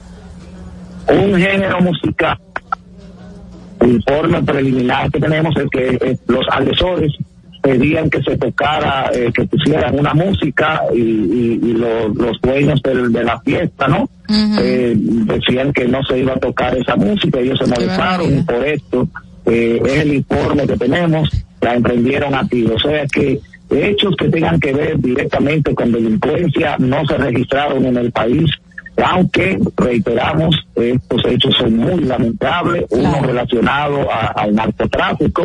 un 1.08 1.36
género 1.40 1.80
musical. 1.80 2.38
El 3.80 3.92
informe 3.92 4.42
preliminar 4.42 5.10
que 5.10 5.20
tenemos 5.20 5.54
es 5.56 5.66
que 5.70 5.98
eh, 6.00 6.16
los 6.28 6.44
agresores 6.50 7.12
pedían 7.62 8.08
que 8.10 8.22
se 8.22 8.36
tocara, 8.36 9.10
eh, 9.12 9.30
que 9.34 9.44
pusieran 9.44 9.98
una 9.98 10.14
música 10.14 10.82
y, 10.94 11.00
y- 11.00 11.60
y 11.62 11.72
lo- 11.72 12.08
los 12.08 12.40
dueños 12.40 12.80
de 12.82 13.24
la 13.24 13.40
fiesta, 13.40 13.88
¿no? 13.88 14.08
Eh, 14.60 14.94
decían 14.96 15.72
que 15.72 15.86
no 15.88 16.02
se 16.04 16.18
iba 16.18 16.32
a 16.34 16.38
tocar 16.38 16.76
esa 16.76 16.94
música, 16.96 17.40
ellos 17.40 17.58
se 17.58 17.66
molestaron 17.66 18.38
y 18.38 18.42
por 18.42 18.64
esto 18.66 19.08
eh, 19.46 19.80
es 19.84 19.92
el 20.02 20.14
informe 20.14 20.66
que 20.66 20.76
tenemos, 20.76 21.28
la 21.60 21.74
emprendieron 21.74 22.34
a 22.34 22.46
tiro. 22.46 22.74
O 22.76 22.78
sea 22.78 23.04
que 23.06 23.40
hechos 23.70 24.14
que 24.16 24.28
tengan 24.28 24.60
que 24.60 24.72
ver 24.72 24.98
directamente 25.00 25.74
con 25.74 25.90
delincuencia 25.92 26.76
no 26.78 27.04
se 27.06 27.16
registraron 27.16 27.84
en 27.84 27.96
el 27.96 28.12
país, 28.12 28.48
aunque 29.04 29.58
reiteramos, 29.76 30.54
estos 30.74 31.22
hechos 31.26 31.54
son 31.58 31.76
muy 31.76 32.00
lamentables, 32.04 32.84
uno 32.90 33.20
relacionado 33.22 34.10
a- 34.10 34.28
al 34.36 34.54
narcotráfico 34.54 35.44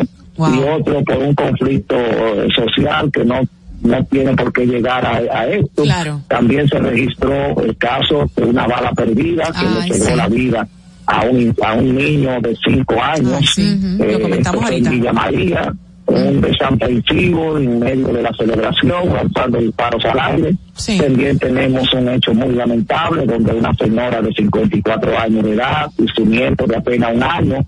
y 0.54 0.58
otro 0.62 1.02
por 1.04 1.16
un 1.18 1.34
conflicto 1.34 1.94
eh, 1.96 2.48
social 2.54 3.10
que 3.12 3.24
no 3.24 3.40
no 3.82 4.04
tiene 4.04 4.32
por 4.36 4.52
qué 4.52 4.64
llegar 4.64 5.04
a, 5.04 5.16
a 5.40 5.48
esto. 5.48 5.82
También 6.28 6.68
se 6.68 6.78
registró 6.78 7.60
el 7.64 7.76
caso 7.76 8.30
de 8.36 8.44
una 8.44 8.64
bala 8.68 8.92
perdida 8.92 9.46
que 9.46 9.66
Ay, 9.66 9.74
le 9.88 9.92
pegó 9.94 10.04
sí. 10.04 10.14
la 10.14 10.28
vida 10.28 10.68
a 11.06 11.22
un, 11.24 11.52
a 11.60 11.72
un 11.74 11.96
niño 11.96 12.40
de 12.40 12.56
cinco 12.64 13.02
años. 13.02 13.40
Eh, 13.58 14.36
esto 14.38 14.52
fue 14.52 14.76
en 14.76 14.84
Villa 14.88 15.12
María, 15.12 15.74
un 16.06 16.40
desaprensivo 16.40 17.58
en 17.58 17.78
medio 17.78 18.08
de 18.08 18.22
la 18.22 18.32
celebración, 18.32 19.12
lanzando 19.12 19.58
disparos 19.58 20.04
al 20.04 20.18
aire. 20.18 20.54
También 20.98 21.38
tenemos 21.38 21.92
un 21.94 22.08
hecho 22.08 22.34
muy 22.34 22.54
lamentable 22.54 23.24
donde 23.26 23.52
una 23.52 23.72
señora 23.74 24.20
de 24.20 24.32
54 24.32 25.18
años 25.18 25.44
de 25.44 25.52
edad 25.52 25.90
y 25.98 26.06
su 26.08 26.26
nieto 26.26 26.66
de 26.66 26.76
apenas 26.76 27.14
un 27.14 27.22
año 27.22 27.66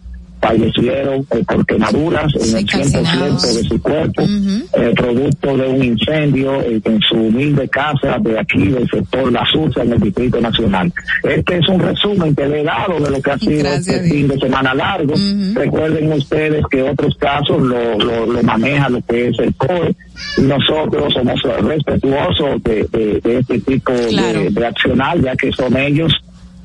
fallecieron 0.49 1.27
eh, 1.31 1.43
por 1.47 1.65
quemaduras 1.67 2.33
en 2.37 2.57
el 2.59 2.67
100% 2.67 3.41
de 3.41 3.63
su 3.69 3.81
cuerpo, 3.83 4.23
eh, 4.23 4.93
producto 4.95 5.57
de 5.57 5.67
un 5.69 5.83
incendio 5.85 6.61
eh, 6.63 6.81
en 6.85 7.01
su 7.01 7.15
humilde 7.17 7.69
casa 7.69 8.19
de 8.21 8.39
aquí 8.39 8.69
del 8.69 8.89
sector 8.89 9.33
La 9.33 9.45
Susa 9.51 9.83
en 9.83 9.93
el 9.93 10.01
Distrito 10.01 10.41
Nacional. 10.41 10.93
Este 11.23 11.59
es 11.59 11.69
un 11.69 11.81
resumen 11.81 12.35
que 12.35 12.47
le 12.47 12.61
he 12.61 12.65
dado 12.65 13.01
de 13.01 13.11
lo 13.11 13.23
que 13.23 13.31
ha 13.31 13.39
sido 13.39 13.69
este 13.75 14.01
fin 14.11 14.29
de 14.29 14.39
semana 14.39 14.75
largo. 14.75 15.15
Recuerden 15.55 16.13
ustedes 16.13 16.65
que 16.71 16.83
otros 16.83 17.17
casos 17.17 17.63
lo, 17.63 17.99
lo, 17.99 18.27
lo 18.27 18.43
maneja 18.43 18.89
lo 18.89 19.01
que 19.03 19.29
es 19.29 19.39
el 19.39 19.55
COE. 19.55 19.95
Nosotros 20.39 21.13
somos 21.15 21.41
respetuosos 21.63 22.63
de, 22.63 22.87
de- 22.93 23.21
de 23.23 23.39
este 23.39 23.59
tipo 23.61 23.93
de, 23.93 24.51
de 24.51 24.67
accionar, 24.67 25.21
ya 25.21 25.35
que 25.37 25.51
son 25.53 25.77
ellos 25.77 26.13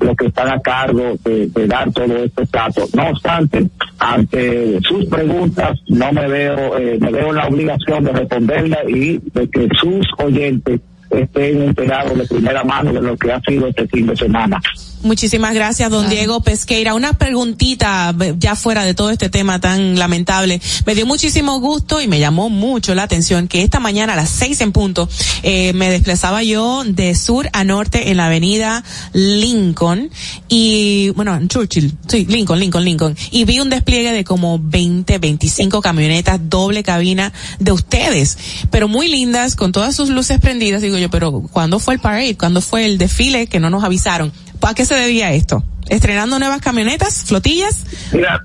los 0.00 0.16
que 0.16 0.26
están 0.26 0.48
a 0.48 0.60
cargo 0.60 1.14
de, 1.24 1.48
dar 1.66 1.92
todos 1.92 2.10
estos 2.10 2.50
datos. 2.50 2.94
No 2.94 3.10
obstante, 3.10 3.68
ante 3.98 4.80
sus 4.82 5.06
preguntas, 5.06 5.78
no 5.88 6.12
me 6.12 6.26
veo, 6.26 6.78
eh, 6.78 6.98
me 7.00 7.10
veo 7.10 7.32
la 7.32 7.46
obligación 7.46 8.04
de 8.04 8.12
responderla 8.12 8.78
y 8.88 9.18
de 9.18 9.48
que 9.48 9.68
sus 9.80 10.06
oyentes 10.18 10.80
estén 11.10 11.62
enterados 11.62 12.16
de 12.16 12.24
primera 12.26 12.64
mano 12.64 12.92
de 12.92 13.02
lo 13.02 13.16
que 13.16 13.32
ha 13.32 13.40
sido 13.40 13.66
este 13.66 13.86
fin 13.88 14.06
de 14.06 14.16
semana. 14.16 14.60
Muchísimas 15.02 15.54
gracias, 15.54 15.90
don 15.90 16.10
Diego 16.10 16.42
Pesqueira. 16.42 16.94
Una 16.94 17.14
preguntita 17.14 18.14
ya 18.38 18.54
fuera 18.54 18.84
de 18.84 18.92
todo 18.92 19.10
este 19.10 19.30
tema 19.30 19.58
tan 19.58 19.98
lamentable. 19.98 20.60
Me 20.84 20.94
dio 20.94 21.06
muchísimo 21.06 21.58
gusto 21.58 22.02
y 22.02 22.06
me 22.06 22.20
llamó 22.20 22.50
mucho 22.50 22.94
la 22.94 23.04
atención 23.04 23.48
que 23.48 23.62
esta 23.62 23.80
mañana 23.80 24.12
a 24.12 24.16
las 24.16 24.28
seis 24.28 24.60
en 24.60 24.72
punto 24.72 25.08
eh, 25.42 25.72
me 25.72 25.90
desplazaba 25.90 26.42
yo 26.42 26.84
de 26.84 27.14
sur 27.14 27.48
a 27.54 27.64
norte 27.64 28.10
en 28.10 28.18
la 28.18 28.26
avenida 28.26 28.84
Lincoln 29.14 30.10
y, 30.48 31.08
bueno, 31.16 31.34
en 31.34 31.48
Churchill, 31.48 31.94
sí, 32.06 32.26
Lincoln, 32.28 32.60
Lincoln, 32.60 32.84
Lincoln. 32.84 33.16
Y 33.30 33.44
vi 33.44 33.58
un 33.60 33.70
despliegue 33.70 34.12
de 34.12 34.24
como 34.24 34.58
20, 34.62 35.16
25 35.18 35.80
camionetas 35.80 36.38
doble 36.50 36.82
cabina 36.82 37.32
de 37.58 37.72
ustedes, 37.72 38.36
pero 38.70 38.86
muy 38.86 39.08
lindas, 39.08 39.56
con 39.56 39.72
todas 39.72 39.96
sus 39.96 40.10
luces 40.10 40.40
prendidas. 40.40 40.82
Digo 40.82 40.98
yo, 40.98 41.08
pero 41.08 41.32
¿cuándo 41.50 41.78
fue 41.78 41.94
el 41.94 42.00
parade? 42.00 42.36
¿Cuándo 42.36 42.60
fue 42.60 42.84
el 42.84 42.98
desfile 42.98 43.46
que 43.46 43.60
no 43.60 43.70
nos 43.70 43.82
avisaron? 43.82 44.30
¿A 44.62 44.74
qué 44.74 44.84
se 44.84 44.94
debía 44.94 45.32
esto? 45.32 45.62
¿Estrenando 45.88 46.38
nuevas 46.38 46.60
camionetas, 46.60 47.24
flotillas? 47.24 47.84
Mira, 48.12 48.40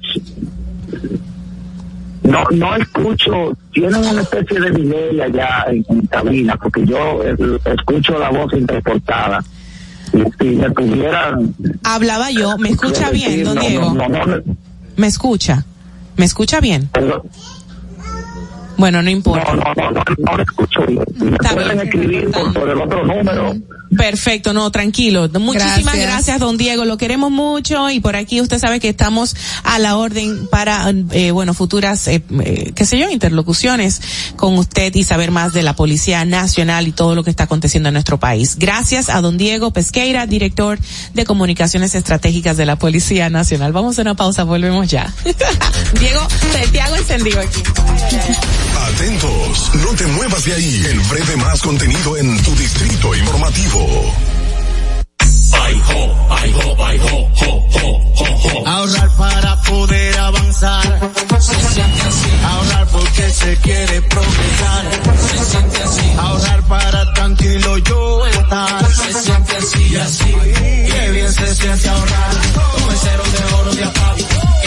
no, 2.24 2.44
no 2.52 2.76
escucho, 2.76 3.56
tienen 3.72 3.96
una 3.96 4.22
especie 4.22 4.60
de 4.60 4.72
delay 4.72 5.22
allá 5.22 5.66
en, 5.70 5.86
en 5.90 6.08
cabina, 6.08 6.58
porque 6.58 6.86
yo 6.86 7.24
eh, 7.24 7.36
escucho 7.66 8.18
la 8.18 8.30
voz 8.30 8.52
interportada. 8.54 9.44
Y 10.14 10.24
si 10.40 10.56
me 10.56 10.70
tuvieran... 10.72 11.54
Hablaba 11.84 12.32
yo, 12.32 12.58
¿me 12.58 12.70
escucha 12.70 13.12
decir, 13.12 13.30
bien, 13.30 13.44
don 13.44 13.56
no, 13.56 13.62
Diego? 13.62 13.94
no, 13.94 14.08
no, 14.08 14.26
no, 14.26 14.44
¿Me 14.96 15.08
escucha? 15.08 15.66
¿Me 16.18 16.26
escucha 16.26 16.60
bien? 16.62 16.90
Bueno, 18.78 19.02
no 19.02 19.10
importa. 19.10 19.54
No, 19.54 19.64
no, 19.64 19.74
no, 19.76 19.92
no, 19.92 20.04
no 20.18 20.38
lo 20.38 20.44
escucho 20.44 20.86
bien. 20.86 21.04
Me 21.16 21.38
pueden 21.38 21.80
escribir 21.82 22.32
por, 22.32 22.54
por 22.54 22.70
el 22.70 22.82
otro 22.82 23.06
número. 23.06 23.56
Perfecto, 23.96 24.54
no, 24.54 24.70
tranquilo. 24.72 25.30
Muchísimas 25.40 25.96
gracias. 25.96 26.06
Gracias. 26.06 26.40
don 26.40 26.58
Diego. 26.58 26.86
Lo 26.86 26.98
queremos 26.98 27.32
mucho 27.32 27.90
y 27.90 28.00
por 28.00 28.16
aquí 28.16 28.42
usted 28.42 28.60
sabe 28.60 28.80
que 28.80 28.90
estamos 28.90 29.36
a 29.64 29.80
la 29.80 29.98
orden 29.98 30.48
para, 30.48 30.92
eh, 31.12 31.32
bueno, 31.32 31.54
futuras, 31.54 32.08
eh, 32.08 32.22
eh, 32.44 32.72
qué 32.76 32.86
sé 32.86 32.98
yo, 32.98 33.10
interlocuciones 33.10 34.02
con 34.36 34.58
usted 34.58 34.94
y 34.94 35.04
saber 35.04 35.32
más 35.32 35.54
de 35.54 35.64
la 35.64 35.76
Policía 35.76 36.26
Nacional 36.26 36.88
y 36.88 36.92
todo 36.92 37.16
lo 37.16 37.24
que 37.24 37.30
está 37.30 37.46
aconteciendo 37.46 37.90
en 37.90 37.94
nuestro 37.94 38.20
país. 38.20 38.58
Gracias 38.58 39.10
a 39.10 39.22
don 39.22 39.38
Diego 39.38 39.72
Pesqueira, 39.72 40.26
director 40.28 40.80
de 41.14 41.26
Comunicaciones 41.26 41.96
Estratégicas 41.96 42.58
de 42.58 42.66
la 42.66 42.78
Policía 42.78 43.30
Nacional. 43.30 43.72
Vamos 43.72 43.98
a 44.00 44.02
una 44.02 44.16
pausa, 44.16 44.44
volvemos 44.44 44.90
ya. 44.90 45.14
Diego, 46.00 46.22
hago 46.82 46.96
encendido 46.96 47.40
aquí. 47.40 47.64
Atentos, 48.88 49.72
no 49.76 49.94
te 49.96 50.06
muevas 50.08 50.46
de 50.46 50.54
ahí. 50.54 50.86
El 50.90 51.00
breve 51.02 51.36
más 51.38 51.62
contenido 51.62 52.18
en 52.18 52.42
tu 52.44 52.56
distrito 52.56 53.16
informativo. 53.16 54.14
Ahorrar 58.66 59.10
para 59.18 59.62
poder 59.62 60.18
avanzar. 60.18 61.12
Se 61.40 61.56
siente 61.56 62.02
así. 62.02 62.30
Ahorrar 62.44 62.88
porque 62.88 63.30
se 63.32 63.58
quiere 63.58 64.02
progresar. 64.02 64.86
Se 65.20 65.46
siente 65.46 65.84
así. 65.84 66.14
Ahorrar 66.18 66.62
para 66.68 67.14
tranquilo 67.14 67.78
yo 67.80 68.26
estar. 68.28 68.92
Se 68.92 69.14
siente 69.14 69.58
así 69.58 69.96
así. 69.98 70.36
Qué 70.92 71.12
bien 71.12 71.34
se 71.34 71.56
siente 71.56 71.90
ahorrar. 71.90 72.32
Con 72.54 73.32
de 73.32 73.54
oro 73.54 73.76
de 73.76 73.84
APAP. 73.84 74.35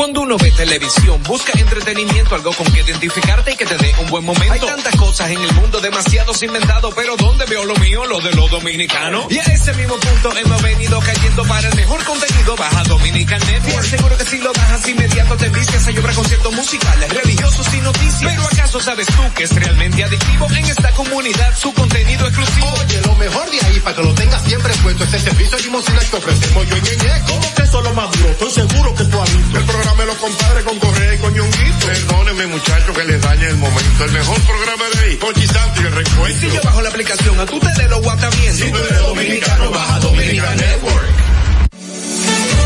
Cuando 0.00 0.22
uno 0.22 0.38
ve 0.38 0.50
televisión, 0.52 1.22
busca 1.24 1.52
entretenimiento, 1.58 2.34
algo 2.34 2.54
con 2.54 2.66
que 2.72 2.80
identificarte 2.80 3.52
y 3.52 3.54
que 3.54 3.66
te 3.66 3.76
dé 3.76 3.94
un 3.98 4.08
buen 4.08 4.24
momento. 4.24 4.54
Hay 4.54 4.58
tantas 4.58 4.96
cosas 4.96 5.30
en 5.30 5.42
el 5.42 5.52
mundo, 5.52 5.78
demasiados 5.78 6.42
inventados, 6.42 6.94
pero 6.96 7.16
¿dónde 7.18 7.44
veo 7.44 7.66
lo 7.66 7.74
mío? 7.76 8.06
Lo 8.06 8.18
de 8.18 8.32
los 8.32 8.50
dominicanos. 8.50 9.26
Y 9.28 9.36
a 9.36 9.42
ese 9.42 9.74
mismo 9.74 9.96
punto 9.96 10.34
hemos 10.38 10.62
venido 10.62 10.98
cayendo 11.00 11.44
para 11.44 11.68
el 11.68 11.74
mejor 11.74 12.02
contenido. 12.04 12.56
Baja 12.56 12.82
Dominican 12.84 13.40
Network. 13.40 13.84
Seguro 13.84 14.16
que 14.16 14.24
si 14.24 14.38
lo 14.38 14.50
bajas 14.54 14.88
inmediato 14.88 15.36
te 15.36 15.50
vicias 15.50 15.86
a 15.86 15.90
llorar 15.90 16.14
conciertos 16.14 16.52
musicales, 16.54 17.12
religiosos 17.12 17.74
y 17.74 17.80
noticias. 17.82 18.32
Pero 18.32 18.42
¿acaso 18.42 18.80
sabes 18.80 19.06
tú 19.06 19.22
que 19.36 19.44
es 19.44 19.54
realmente 19.54 20.02
adictivo 20.02 20.46
en 20.50 20.64
esta 20.64 20.92
comunidad 20.92 21.54
su 21.58 21.74
contenido 21.74 22.26
exclusivo? 22.26 22.72
Oye, 22.86 23.02
lo 23.04 23.14
mejor 23.16 23.50
de 23.50 23.66
ahí 23.66 23.80
para 23.80 23.96
que 23.96 24.02
lo 24.02 24.14
tengas 24.14 24.42
siempre 24.44 24.72
puesto 24.82 25.04
es 25.04 25.12
el 25.12 25.20
servicio 25.20 25.58
limosina 25.58 26.00
que 26.00 26.16
ofrecemos 26.16 26.68
yo 26.70 26.76
y 26.78 26.80
Ñeñe. 26.80 27.22
¿Cómo 27.26 27.54
que 27.54 27.62
eso 27.64 27.78
es 27.80 27.84
lo 27.84 27.92
más 27.92 28.10
duro? 28.12 28.30
Estoy 28.30 28.50
seguro 28.50 28.94
que 28.94 29.04
tú 29.04 29.20
has 29.20 29.36
visto. 29.36 29.58
El 29.58 29.64
programa 29.66 29.89
de 29.96 30.06
los 30.06 30.16
compadres 30.16 30.64
con 30.64 30.78
Correa 30.78 31.14
y 31.14 31.18
con 31.18 31.34
Ñonguito. 31.34 31.86
Perdónenme 31.86 32.46
muchachos 32.48 32.96
que 32.96 33.04
les 33.04 33.20
dañe 33.20 33.46
el 33.48 33.56
momento. 33.56 34.04
El 34.04 34.12
mejor 34.12 34.40
programa 34.40 34.84
de 34.94 35.00
ahí, 35.00 35.16
Conchi 35.16 35.46
Santo 35.46 35.82
y 35.82 35.86
el 35.86 35.92
recuento. 35.92 36.40
Si 36.40 36.50
yo 36.50 36.60
bajo 36.62 36.82
la 36.82 36.88
aplicación, 36.88 37.40
a 37.40 37.46
tú 37.46 37.58
te 37.58 37.82
de 37.82 37.88
lo 37.88 38.00
guataviendo. 38.00 38.64
Si 38.64 38.70
tú 38.70 38.78
eres 38.78 38.98
dominicano, 39.00 39.70
baja 39.70 39.98
Dominica 40.00 40.54
Network. 40.54 41.08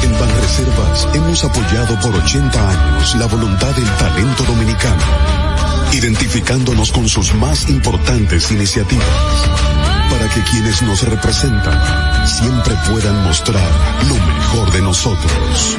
En 0.03 0.12
Banreservas 0.12 1.09
hemos 1.15 1.44
apoyado 1.44 2.01
por 2.01 2.15
80 2.15 2.69
años 2.69 3.15
la 3.17 3.27
voluntad 3.27 3.70
del 3.75 3.91
talento 3.97 4.44
dominicano, 4.44 5.03
identificándonos 5.93 6.93
con 6.93 7.09
sus 7.09 7.35
más 7.35 7.69
importantes 7.69 8.51
iniciativas, 8.51 9.07
para 10.11 10.28
que 10.28 10.41
quienes 10.51 10.83
nos 10.83 11.03
representan 11.03 12.28
siempre 12.28 12.75
puedan 12.91 13.25
mostrar 13.25 13.70
lo 14.09 14.15
mejor 14.15 14.73
de 14.73 14.83
nosotros. 14.83 15.78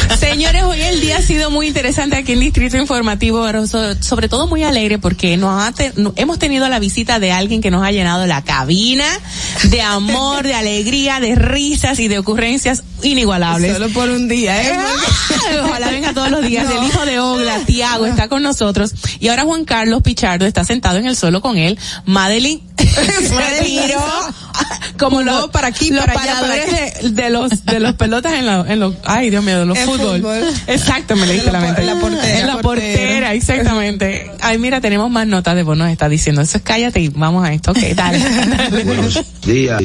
Señores, 0.20 0.62
hoy 0.64 0.80
el 0.80 1.00
día 1.00 1.18
ha 1.18 1.22
sido 1.22 1.50
muy 1.50 1.66
interesante 1.68 2.16
aquí 2.16 2.32
en 2.32 2.40
Distrito 2.40 2.76
Informativo, 2.76 3.46
sobre 4.00 4.28
todo 4.28 4.46
muy 4.46 4.62
alegre 4.64 4.98
porque 4.98 5.36
nos 5.36 5.62
ha 5.62 5.72
te- 5.72 5.92
hemos 6.16 6.38
tenido 6.38 6.68
la 6.68 6.78
visita 6.78 7.18
de 7.18 7.32
alguien 7.32 7.60
que 7.60 7.70
nos 7.70 7.84
ha 7.84 7.90
llenado 7.92 8.26
la 8.26 8.42
cabina 8.42 9.06
de 9.64 9.82
amor, 9.82 10.44
de 10.44 10.54
alegría, 10.54 11.20
de 11.20 11.34
risas 11.34 11.98
y 12.00 12.08
de 12.08 12.18
ocurrencias 12.18 12.82
inigualables. 13.02 13.72
Solo 13.74 13.88
por 13.90 14.08
un 14.08 14.28
día, 14.28 14.62
¿eh? 14.62 14.72
Ay, 15.50 15.56
Ojalá 15.62 15.90
venga 15.90 16.12
todos 16.14 16.30
los 16.30 16.44
días. 16.44 16.66
El 16.76 16.86
hijo 16.86 17.04
de 17.06 17.18
Ogla, 17.20 17.60
Tiago, 17.66 18.06
está 18.06 18.28
con 18.28 18.42
nosotros. 18.42 18.92
Y 19.20 19.28
ahora 19.28 19.44
Juan 19.44 19.64
Carlos 19.64 20.02
Pichardo 20.02 20.46
está 20.46 20.64
sentado 20.64 20.98
en 20.98 21.06
el 21.06 21.16
suelo 21.16 21.40
con 21.40 21.56
él. 21.56 21.78
Madeline 22.04 22.62
se 22.78 23.64
tiró 23.64 24.00
como 24.98 25.22
los, 25.22 25.50
para 25.50 25.68
aquí, 25.68 25.90
los 25.90 26.04
para 26.06 26.20
allá, 26.22 26.40
para 26.40 26.54
de, 26.54 27.10
de 27.10 27.30
los 27.30 27.64
de 27.66 27.80
los 27.80 27.94
pelotas 27.94 28.32
en 28.32 28.46
los 28.46 28.68
en 28.68 28.80
los 28.80 28.94
ay 29.04 29.28
Dios 29.28 29.44
mío 29.44 29.58
de 29.60 29.66
los 29.66 29.76
fútbol. 29.86 30.20
fútbol. 30.20 30.44
exacto 30.66 31.16
me 31.16 31.26
leíste 31.26 31.50
la 31.52 31.60
la 31.60 31.66
mente 31.66 31.84
la 31.84 31.98
portera. 32.00 32.40
en 32.40 32.46
la 32.46 32.58
portera 32.58 33.34
exactamente 33.34 34.30
ay 34.40 34.58
mira 34.58 34.80
tenemos 34.80 35.10
más 35.10 35.26
notas 35.26 35.54
de 35.56 35.62
vos 35.62 35.76
nos 35.76 35.90
está 35.90 36.08
diciendo 36.08 36.42
eso 36.42 36.58
es 36.58 36.62
cállate 36.62 37.00
y 37.00 37.08
vamos 37.08 37.44
a 37.44 37.52
esto 37.52 37.70
ok 37.70 37.78
dale, 37.94 38.18
dale. 38.18 38.84
Buenos 38.84 39.24
días. 39.44 39.82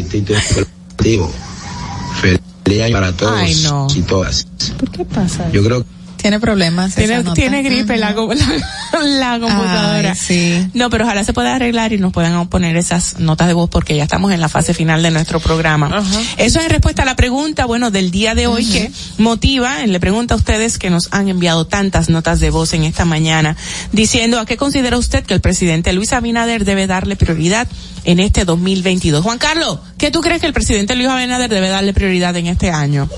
Feliz 2.64 2.82
año 2.84 2.94
para 2.94 3.12
todos 3.14 3.34
Ay, 3.36 3.56
no. 3.64 3.88
y 3.96 4.02
todas. 4.02 4.48
¿Por 4.78 4.92
qué 4.92 5.04
pasa 5.06 5.50
Yo 5.52 5.64
creo 5.64 5.86
Tiene 6.22 6.40
problemas. 6.40 6.94
tiene, 6.94 7.24
tiene 7.34 7.64
gripe 7.64 7.98
la, 7.98 8.12
la, 8.94 9.04
la 9.04 9.40
computadora. 9.40 10.12
Ay, 10.12 10.16
sí. 10.16 10.68
No, 10.74 10.90
pero 10.90 11.06
ojalá 11.06 11.24
se 11.24 11.34
pueda 11.34 11.56
arreglar 11.56 11.94
y 11.94 11.98
nos 11.98 12.14
puedan 12.14 12.48
poner 12.48 12.78
esas 12.78 13.20
notas 13.20 13.48
de 13.48 13.54
voz 13.54 13.70
porque 13.70 13.96
ya 13.96 14.04
estamos 14.04 14.32
en 14.32 14.40
la 14.40 14.48
fase 14.48 14.74
final 14.74 15.02
de 15.02 15.10
nuestro 15.10 15.40
programa. 15.40 16.04
Eso 16.38 16.60
es 16.60 16.66
en 16.66 16.70
respuesta 16.70 17.02
a 17.02 17.06
la 17.06 17.16
pregunta, 17.16 17.66
bueno, 17.66 17.90
del 17.90 18.12
día 18.12 18.36
de 18.36 18.48
hoy 18.48 18.66
que 18.66 18.92
motiva, 19.18 19.86
le 19.86 20.00
pregunta 20.00 20.36
a 20.36 20.38
ustedes 20.38 20.78
que 20.78 20.90
nos 20.90 21.10
han 21.12 21.28
enviado 21.30 21.66
tantas 21.66 22.10
notas 22.10 22.40
de 22.40 22.52
voz 22.52 22.74
en 22.74 22.84
esta 22.84 23.06
mañana, 23.06 23.56
diciendo 23.92 24.40
a 24.40 24.46
qué 24.46 24.58
considera 24.58 24.98
usted 24.98 25.26
que 25.26 25.34
el 25.34 25.42
presidente 25.42 25.94
Luis 25.94 26.14
Abinader 26.14 26.66
debe 26.66 26.86
darle 26.86 27.16
prioridad 27.16 27.68
en 28.04 28.20
este 28.20 28.46
2022. 28.46 29.24
Juan 29.24 29.38
Carlos, 29.38 29.80
¿qué 29.98 30.12
tú 30.12 30.22
crees 30.22 30.42
que 30.42 30.48
el 30.48 30.54
presidente 30.54 30.96
Luis 30.96 31.08
Abinader 31.08 31.50
debe 31.50 31.70
darle 31.70 31.94
prioridad 31.94 32.36
en 32.38 32.48
este 32.48 32.70
año? 32.70 33.10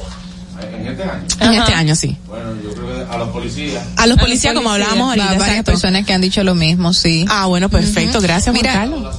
En 0.72 0.88
este 0.88 1.04
año. 1.04 1.24
En 1.40 1.54
este 1.54 1.74
año, 1.74 1.96
sí. 1.96 2.18
Bueno, 2.28 2.50
yo 2.64 2.74
creo 2.74 3.08
que 3.08 3.14
a 3.14 3.18
los 3.18 3.30
policías. 3.30 3.84
A 3.98 4.08
los 4.08 4.18
policías, 4.18 4.54
como 4.54 4.72
hablábamos 4.72 5.10
ahorita. 5.10 5.32
Va- 5.34 5.38
varias 5.38 5.64
personas 5.66 6.06
que 6.06 6.14
han 6.14 6.22
dicho 6.22 6.44
lo 6.44 6.56
mismo, 6.56 6.94
sí. 6.94 7.26
Ah, 7.30 7.46
bueno, 7.48 7.70
perfecto. 7.70 8.20
Gracias, 8.22 8.54
Mira, 8.54 8.74
Juan 8.74 8.90
Carlos. 8.92 9.16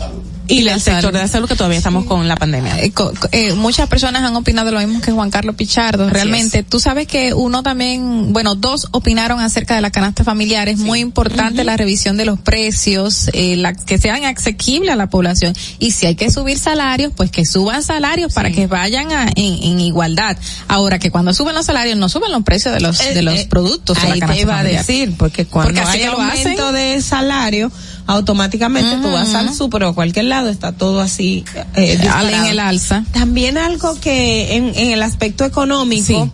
Y 0.47 0.66
el 0.68 0.81
sector 0.81 1.02
salud. 1.02 1.12
de 1.14 1.18
la 1.20 1.28
salud 1.28 1.48
que 1.48 1.56
todavía 1.56 1.78
estamos 1.78 2.05
con 2.05 2.28
la 2.28 2.36
pandemia. 2.36 2.81
Eh, 2.82 2.90
co- 2.92 3.12
eh, 3.32 3.55
muchas 3.55 3.89
personas 3.89 4.23
han 4.23 4.36
opinado 4.36 4.70
lo 4.70 4.78
mismo 4.81 5.00
que 5.00 5.10
Juan 5.12 5.31
Carlos 5.31 5.56
Pichardo. 5.56 6.05
Así 6.05 6.12
Realmente, 6.14 6.62
tú 6.62 6.81
sabes 6.81 7.06
que 7.06 7.32
uno 7.34 7.62
también, 7.62 8.32
bueno, 8.32 8.55
dos 8.55 8.89
opinaron 8.90 9.40
acerca 9.40 9.74
de 9.74 9.81
la 9.81 9.90
canasta 9.90 10.24
familiar. 10.24 10.68
Es 10.68 10.78
muy 10.78 11.00
importante 11.00 11.64
la 11.64 11.76
revisión 11.76 12.16
de 12.16 12.24
los 12.26 12.39
precios, 12.39 13.31
eh, 13.32 13.56
la, 13.56 13.73
que 13.74 13.98
sean 13.98 14.24
asequibles 14.24 14.90
a 14.90 14.97
la 14.97 15.08
población. 15.08 15.55
Y 15.78 15.92
si 15.92 16.06
hay 16.06 16.14
que 16.14 16.31
subir 16.31 16.58
salarios, 16.58 17.12
pues 17.16 17.31
que 17.31 17.47
suban 17.47 17.82
salarios 17.82 18.32
para 18.34 18.50
que 18.50 18.66
vayan 18.66 19.12
a- 19.12 19.28
en, 19.34 19.62
en 19.62 19.81
igualdad. 19.81 20.36
Ahora 20.68 20.98
que 20.98 21.10
cuando 21.10 21.32
suben 21.34 21.55
los 21.55 21.66
salarios, 21.66 21.97
no 21.98 22.08
suben 22.08 22.32
los 22.32 22.42
precios 22.42 22.74
de 22.74 22.81
los, 22.81 22.98
de 22.98 23.23
los 23.23 23.34
eh, 23.40 23.47
productos. 23.48 23.97
de 23.97 24.02
la 24.08 24.14
Ahí 24.14 24.20
te 24.20 24.26
canasta 24.26 24.42
iba 24.42 24.58
a 24.58 24.62
decir, 24.62 25.14
porque 25.16 25.47
cuando 25.47 25.73
Porque 25.74 25.89
hay 25.89 26.05
aumento 26.05 26.66
hacen. 26.68 26.74
de 26.74 27.00
salario, 27.02 27.70
automáticamente 28.07 28.97
tú 29.02 29.10
vas 29.10 29.34
al 29.34 29.55
super 29.55 29.84
o 29.84 29.89
a 29.89 29.94
cualquier 29.94 30.26
lado, 30.26 30.49
está 30.50 30.73
todo 30.73 31.00
así 31.00 31.44
eh, 31.76 31.99
en 32.02 32.44
el 32.47 32.60
alza. 32.60 33.05
También 33.12 33.58
algo 33.58 33.99
que 34.00 34.57
en, 34.57 34.73
en 34.74 34.91
el 34.91 35.02
aspecto 35.02 35.44
económico 35.44 36.31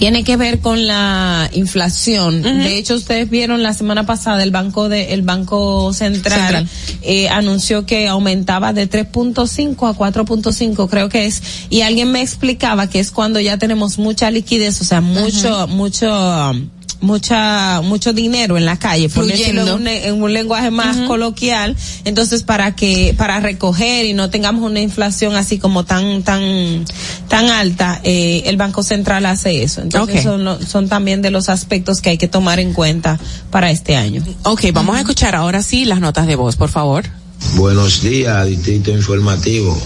tiene 0.00 0.24
que 0.24 0.38
ver 0.38 0.60
con 0.60 0.86
la 0.86 1.50
inflación. 1.52 2.40
De 2.40 2.78
hecho, 2.78 2.94
ustedes 2.94 3.28
vieron 3.28 3.62
la 3.62 3.74
semana 3.74 4.06
pasada 4.06 4.42
el 4.42 4.50
banco 4.50 4.88
de 4.88 5.12
el 5.12 5.20
banco 5.20 5.92
central, 5.92 6.40
Central. 6.40 6.68
eh, 7.02 7.28
anunció 7.28 7.84
que 7.84 8.08
aumentaba 8.08 8.72
de 8.72 8.88
3.5 8.88 9.90
a 9.90 9.94
4.5, 9.94 10.88
creo 10.88 11.10
que 11.10 11.26
es, 11.26 11.42
y 11.68 11.82
alguien 11.82 12.10
me 12.12 12.22
explicaba 12.22 12.88
que 12.88 12.98
es 12.98 13.10
cuando 13.10 13.40
ya 13.40 13.58
tenemos 13.58 13.98
mucha 13.98 14.30
liquidez, 14.30 14.80
o 14.80 14.84
sea, 14.84 15.02
mucho 15.02 15.68
mucho 15.68 16.08
um, 16.08 16.70
mucha 17.00 17.80
mucho 17.82 18.12
dinero 18.12 18.58
en 18.58 18.64
la 18.66 18.78
calle 18.78 19.08
por 19.08 19.26
decirlo 19.26 19.62
en 19.62 19.72
un, 19.72 19.88
en 19.88 20.22
un 20.22 20.32
lenguaje 20.32 20.70
más 20.70 20.96
coloquial 21.06 21.76
entonces 22.04 22.42
para 22.42 22.74
que 22.74 23.14
para 23.16 23.40
recoger 23.40 24.04
y 24.06 24.12
no 24.12 24.30
tengamos 24.30 24.62
una 24.62 24.80
inflación 24.80 25.34
así 25.36 25.58
como 25.58 25.84
tan 25.84 26.22
tan 26.22 26.84
tan 27.28 27.46
alta 27.48 28.00
eh, 28.04 28.42
el 28.46 28.56
banco 28.56 28.82
central 28.82 29.24
hace 29.26 29.62
eso 29.62 29.80
entonces 29.82 30.16
Ok. 30.16 30.22
son, 30.22 30.66
son 30.66 30.88
también 30.88 31.22
de 31.22 31.30
los 31.30 31.48
aspectos 31.48 32.00
que 32.00 32.10
hay 32.10 32.18
que 32.18 32.28
tomar 32.28 32.60
en 32.60 32.72
cuenta 32.72 33.18
para 33.50 33.70
este 33.70 33.96
año 33.96 34.22
Ok, 34.42 34.66
vamos 34.72 34.96
a 34.96 35.00
escuchar 35.00 35.34
ahora 35.34 35.62
sí 35.62 35.84
las 35.84 36.00
notas 36.00 36.26
de 36.26 36.36
voz, 36.36 36.56
por 36.56 36.68
favor. 36.68 37.04
Buenos 37.56 38.02
días, 38.02 38.46
Distrito 38.46 38.90
Informativo. 38.90 39.76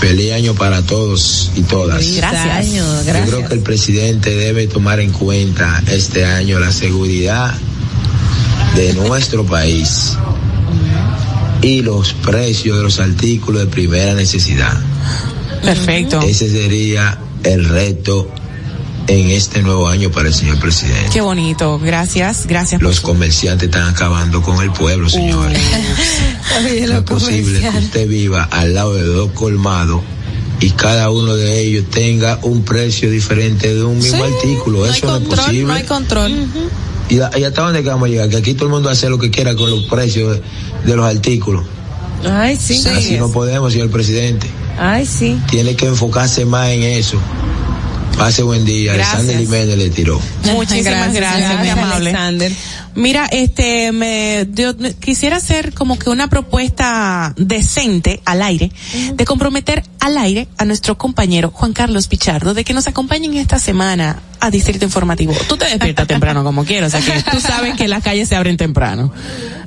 Feliz 0.00 0.32
año 0.32 0.54
para 0.54 0.82
todos 0.82 1.50
y 1.56 1.62
todas. 1.62 2.04
Gracias. 2.16 2.74
Yo 2.74 3.28
creo 3.28 3.48
que 3.48 3.54
el 3.54 3.60
presidente 3.60 4.34
debe 4.34 4.66
tomar 4.66 5.00
en 5.00 5.10
cuenta 5.10 5.82
este 5.90 6.24
año 6.24 6.60
la 6.60 6.70
seguridad 6.70 7.54
de 8.76 8.92
nuestro 8.94 9.44
país 9.44 10.16
y 11.62 11.82
los 11.82 12.12
precios 12.12 12.76
de 12.76 12.82
los 12.82 13.00
artículos 13.00 13.62
de 13.62 13.66
primera 13.68 14.14
necesidad. 14.14 14.78
Perfecto. 15.62 16.20
Ese 16.20 16.50
sería 16.50 17.18
el 17.42 17.64
reto 17.64 18.30
en 19.08 19.30
este 19.30 19.62
nuevo 19.62 19.86
año 19.88 20.10
para 20.10 20.28
el 20.28 20.34
señor 20.34 20.58
presidente. 20.58 21.10
Qué 21.12 21.20
bonito, 21.20 21.78
gracias, 21.78 22.46
gracias. 22.46 22.82
Los 22.82 23.00
comerciantes 23.00 23.66
están 23.68 23.88
acabando 23.88 24.42
con 24.42 24.62
el 24.62 24.70
pueblo, 24.72 25.08
señores. 25.08 25.58
No 26.88 26.98
es 26.98 27.02
posible 27.02 27.60
que 27.60 27.68
usted 27.78 28.08
viva 28.08 28.44
al 28.44 28.72
lado 28.74 28.94
de 28.94 29.02
dos 29.04 29.30
colmados 29.32 30.00
y 30.60 30.70
cada 30.70 31.10
uno 31.10 31.34
de 31.36 31.60
ellos 31.60 31.84
tenga 31.90 32.38
un 32.42 32.62
precio 32.64 33.10
diferente 33.10 33.74
de 33.74 33.84
un 33.84 33.98
mismo 33.98 34.24
artículo. 34.24 34.86
Eso 34.86 35.06
no, 35.06 35.16
es 35.18 35.22
posible. 35.24 35.64
no 35.64 35.72
hay 35.74 35.82
control. 35.84 36.32
¿Y, 37.10 37.20
a- 37.20 37.30
y 37.36 37.44
hasta 37.44 37.62
dónde 37.62 37.82
que 37.82 37.88
vamos 37.90 38.06
a 38.08 38.10
llegar? 38.10 38.28
Que 38.30 38.36
aquí 38.38 38.54
todo 38.54 38.66
el 38.66 38.72
mundo 38.72 38.88
hace 38.88 39.08
lo 39.10 39.18
que 39.18 39.30
quiera 39.30 39.54
con 39.54 39.70
los 39.70 39.84
precios 39.84 40.38
de, 40.84 40.90
de 40.90 40.96
los 40.96 41.04
artículos. 41.04 41.64
ay 42.24 42.56
sí 42.56 42.82
Así 42.88 43.16
no 43.18 43.30
podemos, 43.30 43.72
señor 43.72 43.90
presidente. 43.90 44.46
ay 44.78 45.04
sí 45.04 45.38
Tiene 45.50 45.76
que 45.76 45.86
enfocarse 45.86 46.46
más 46.46 46.70
en 46.70 46.84
eso. 46.84 47.18
Pase 48.16 48.42
buen 48.42 48.64
día. 48.64 48.94
Gracias. 48.94 49.18
Alexander 49.18 49.46
Jiménez 49.46 49.78
le 49.78 49.90
tiró. 49.90 50.20
Muchísimas 50.44 51.12
gracias, 51.12 51.14
Gracias, 51.14 51.58
muy 51.58 51.68
amable. 51.68 52.10
Alexander. 52.10 52.52
Mira, 52.94 53.26
este, 53.30 53.92
me, 53.92 54.48
yo 54.54 54.74
quisiera 55.00 55.36
hacer 55.36 55.74
como 55.74 55.98
que 55.98 56.08
una 56.08 56.28
propuesta 56.28 57.34
decente 57.36 58.22
al 58.24 58.40
aire, 58.40 58.72
de 59.12 59.24
comprometer 59.26 59.84
al 60.00 60.16
aire 60.16 60.48
a 60.56 60.64
nuestro 60.64 60.96
compañero 60.96 61.50
Juan 61.50 61.74
Carlos 61.74 62.06
Pichardo, 62.08 62.54
de 62.54 62.64
que 62.64 62.72
nos 62.72 62.86
acompañen 62.86 63.34
esta 63.34 63.58
semana 63.58 64.20
a 64.40 64.50
Distrito 64.50 64.86
Informativo. 64.86 65.34
Tú 65.46 65.58
te 65.58 65.66
despiertas 65.66 66.06
temprano 66.06 66.42
como 66.42 66.64
quieras, 66.64 66.94
o 66.94 66.98
sea 66.98 67.14
que 67.14 67.22
tú 67.30 67.38
sabes 67.38 67.74
que 67.76 67.86
las 67.86 68.02
calles 68.02 68.30
se 68.30 68.36
abren 68.36 68.56
temprano. 68.56 69.12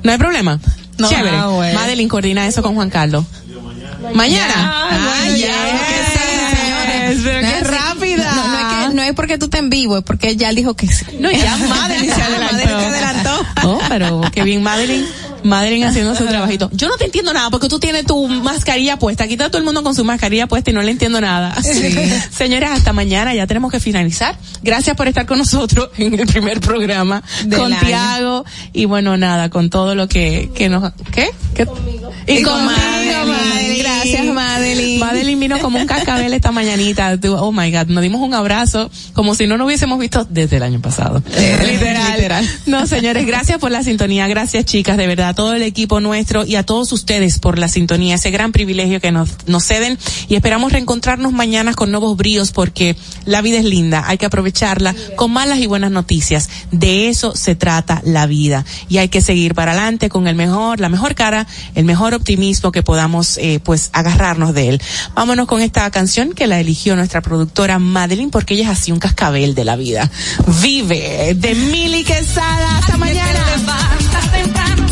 No 0.02 0.10
hay 0.10 0.18
problema. 0.18 0.58
No. 0.98 1.08
Chévere. 1.08 1.36
Ah, 1.36 1.46
bueno. 1.46 1.78
Madeline 1.78 2.08
coordina 2.08 2.46
eso 2.48 2.62
con 2.62 2.74
Juan 2.74 2.90
Carlos. 2.90 3.24
Mañana. 4.12 4.54
Ah, 4.56 5.22
bueno, 5.22 5.36
ya, 5.36 6.19
yes. 7.16 7.24
Pero 7.24 7.40
qué 7.40 7.64
rápida. 7.64 8.32
No, 8.34 8.48
no 8.48 8.58
es 8.58 8.88
que, 8.88 8.94
no 8.94 9.02
es 9.02 9.14
porque 9.14 9.38
tú 9.38 9.46
estés 9.46 9.60
en 9.60 9.70
vivo, 9.70 9.98
es 9.98 10.04
porque 10.04 10.36
ya 10.36 10.52
dijo 10.52 10.74
que 10.74 10.88
sí. 10.88 11.04
No, 11.18 11.30
ya 11.30 11.56
Madeline 11.68 12.14
se 12.14 12.22
adelantó. 12.22 12.54
Madeline 12.56 12.80
se 12.80 13.04
adelantó. 13.04 13.46
Oh, 13.64 13.78
pero 13.88 14.20
qué 14.32 14.42
bien 14.42 14.62
Madeline. 14.62 15.06
Madeline 15.42 15.84
haciendo 15.84 16.14
su 16.14 16.26
trabajito. 16.26 16.68
Yo 16.72 16.88
no 16.88 16.96
te 16.96 17.06
entiendo 17.06 17.32
nada 17.32 17.50
porque 17.50 17.68
tú 17.68 17.78
tienes 17.78 18.04
tu 18.04 18.28
mascarilla 18.28 18.98
puesta. 18.98 19.24
Aquí 19.24 19.34
está 19.34 19.48
todo 19.48 19.58
el 19.58 19.64
mundo 19.64 19.82
con 19.82 19.94
su 19.94 20.04
mascarilla 20.04 20.46
puesta 20.46 20.70
y 20.70 20.74
no 20.74 20.82
le 20.82 20.90
entiendo 20.90 21.20
nada. 21.20 21.56
Señores, 22.30 22.70
hasta 22.70 22.92
mañana. 22.92 23.34
Ya 23.34 23.46
tenemos 23.46 23.72
que 23.72 23.80
finalizar. 23.80 24.36
Gracias 24.62 24.96
por 24.96 25.08
estar 25.08 25.26
con 25.26 25.38
nosotros 25.38 25.90
en 25.96 26.18
el 26.18 26.26
primer 26.26 26.60
programa 26.60 27.22
Del 27.44 27.58
con 27.58 27.72
año. 27.72 27.86
Tiago 27.86 28.44
y 28.72 28.84
bueno, 28.84 29.16
nada, 29.16 29.48
con 29.48 29.70
todo 29.70 29.94
lo 29.94 30.08
que, 30.08 30.50
que 30.54 30.68
nos, 30.68 30.92
¿qué? 31.12 31.30
¿Qué? 31.54 31.66
Y, 32.26 32.40
Y 32.40 32.42
con 32.42 32.54
conmigo, 32.54 32.74
Madeline. 32.82 33.26
Madeline. 33.26 33.82
Gracias, 33.82 34.24
Madeline. 34.26 34.49
Madeline 34.98 35.40
vino 35.40 35.58
como 35.58 35.78
un 35.78 35.86
cascabel 35.86 36.32
esta 36.32 36.52
mañanita. 36.52 37.18
Oh 37.38 37.52
my 37.52 37.70
God, 37.70 37.86
nos 37.86 38.02
dimos 38.02 38.20
un 38.20 38.34
abrazo 38.34 38.90
como 39.12 39.34
si 39.34 39.46
no 39.46 39.56
nos 39.56 39.66
hubiésemos 39.66 39.98
visto 39.98 40.26
desde 40.28 40.56
el 40.56 40.62
año 40.62 40.80
pasado. 40.80 41.22
literal. 41.26 42.12
literal. 42.16 42.48
No, 42.66 42.86
señores, 42.86 43.26
gracias 43.26 43.58
por 43.58 43.70
la 43.70 43.82
sintonía. 43.82 44.26
Gracias, 44.28 44.64
chicas, 44.64 44.96
de 44.96 45.06
verdad, 45.06 45.30
a 45.30 45.34
todo 45.34 45.54
el 45.54 45.62
equipo 45.62 46.00
nuestro 46.00 46.44
y 46.44 46.56
a 46.56 46.62
todos 46.62 46.92
ustedes 46.92 47.38
por 47.38 47.58
la 47.58 47.68
sintonía, 47.68 48.14
ese 48.16 48.30
gran 48.30 48.52
privilegio 48.52 49.00
que 49.00 49.12
nos, 49.12 49.30
nos 49.46 49.64
ceden. 49.64 49.98
Y 50.28 50.34
esperamos 50.34 50.72
reencontrarnos 50.72 51.32
mañana 51.32 51.74
con 51.74 51.90
nuevos 51.90 52.16
bríos 52.16 52.52
porque 52.52 52.96
la 53.24 53.42
vida 53.42 53.58
es 53.58 53.64
linda. 53.64 54.04
Hay 54.06 54.18
que 54.18 54.26
aprovecharla 54.26 54.94
con 55.16 55.30
malas 55.30 55.58
y 55.58 55.66
buenas 55.66 55.90
noticias. 55.90 56.48
De 56.70 57.08
eso 57.08 57.34
se 57.34 57.54
trata 57.54 58.02
la 58.04 58.26
vida. 58.26 58.64
Y 58.88 58.98
hay 58.98 59.08
que 59.08 59.20
seguir 59.20 59.54
para 59.54 59.72
adelante 59.72 60.08
con 60.08 60.26
el 60.26 60.34
mejor, 60.34 60.80
la 60.80 60.88
mejor 60.88 61.14
cara, 61.14 61.46
el 61.74 61.84
mejor 61.84 62.14
optimismo 62.14 62.72
que 62.72 62.82
podamos, 62.82 63.38
eh, 63.38 63.60
pues, 63.62 63.90
agarrarnos 63.92 64.54
de 64.54 64.68
él. 64.70 64.82
Vámonos 65.14 65.46
con 65.46 65.60
esta 65.62 65.90
canción 65.90 66.32
que 66.32 66.46
la 66.46 66.60
eligió 66.60 66.96
nuestra 66.96 67.20
productora 67.20 67.78
Madeline 67.78 68.30
porque 68.30 68.54
ella 68.54 68.64
es 68.64 68.78
así 68.78 68.92
un 68.92 68.98
cascabel 68.98 69.54
de 69.54 69.64
la 69.64 69.76
vida. 69.76 70.10
Vive 70.62 71.34
de 71.34 71.54
Mili 71.54 72.04
Quesada. 72.04 72.78
Hasta 72.78 72.96
mañana. 72.96 73.44
levantas 73.56 74.32
temprano, 74.32 74.86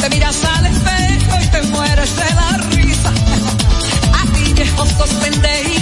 te 0.00 0.10
miras 0.10 0.44
al 0.44 0.66
espejo 0.66 1.36
y 1.42 1.46
te 1.46 1.62
mueres 1.68 2.16
de 2.16 2.34
la 2.34 2.56
risa. 2.70 3.12
A 4.12 4.32
ti 4.32 4.52
viejo 4.54 4.86
sostén 4.86 5.40
de 5.40 5.77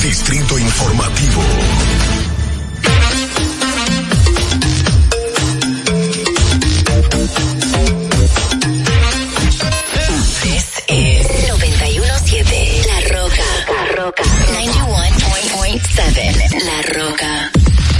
Distrito 0.00 0.56
Informativo. 0.56 1.42
This 10.42 10.80
is 10.88 11.28
917 11.48 12.86
La 12.86 13.00
Roca. 13.12 13.44
La 13.68 13.84
Roca. 13.94 14.24
91.7 14.24 16.64
La 16.64 16.80
Roca. 16.98 17.50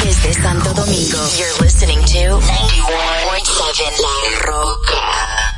Desde 0.03 0.33
Santo 0.33 0.73
Domingo, 0.73 1.19
you're 1.37 1.53
listening 1.61 2.03
to 2.07 2.41
91.7 2.41 4.01
La 4.01 4.17
Roca. 4.47 5.51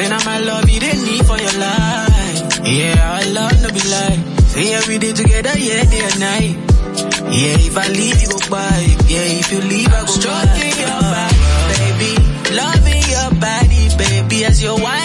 Say 0.00 0.08
now 0.08 0.24
my 0.24 0.38
love, 0.38 0.66
you 0.66 0.80
didn't 0.80 1.04
need 1.04 1.26
for 1.26 1.36
your 1.36 1.56
life. 1.60 2.40
Yeah, 2.64 3.20
I 3.20 3.22
love 3.36 3.52
to 3.60 3.68
be 3.68 3.84
like. 3.84 4.20
Say 4.48 4.72
every 4.72 4.96
day 4.96 5.12
together, 5.12 5.52
yeah, 5.58 5.84
day 5.84 6.00
and 6.08 6.20
night. 6.20 6.56
Yeah, 7.28 7.68
if 7.68 7.76
I 7.76 7.88
leave, 7.88 8.16
you 8.22 8.28
go 8.28 8.40
by. 8.48 8.80
Yeah, 9.12 9.40
if 9.40 9.52
you 9.52 9.60
leave, 9.60 9.92
I 9.92 10.00
go 10.00 10.06
Stroking 10.06 10.76
your 10.80 11.00
back, 11.04 11.36
baby. 11.76 12.16
Loving 12.56 13.04
your 13.12 13.30
body, 13.44 13.82
baby, 14.00 14.44
as 14.46 14.62
your 14.62 14.80
wife. 14.80 14.99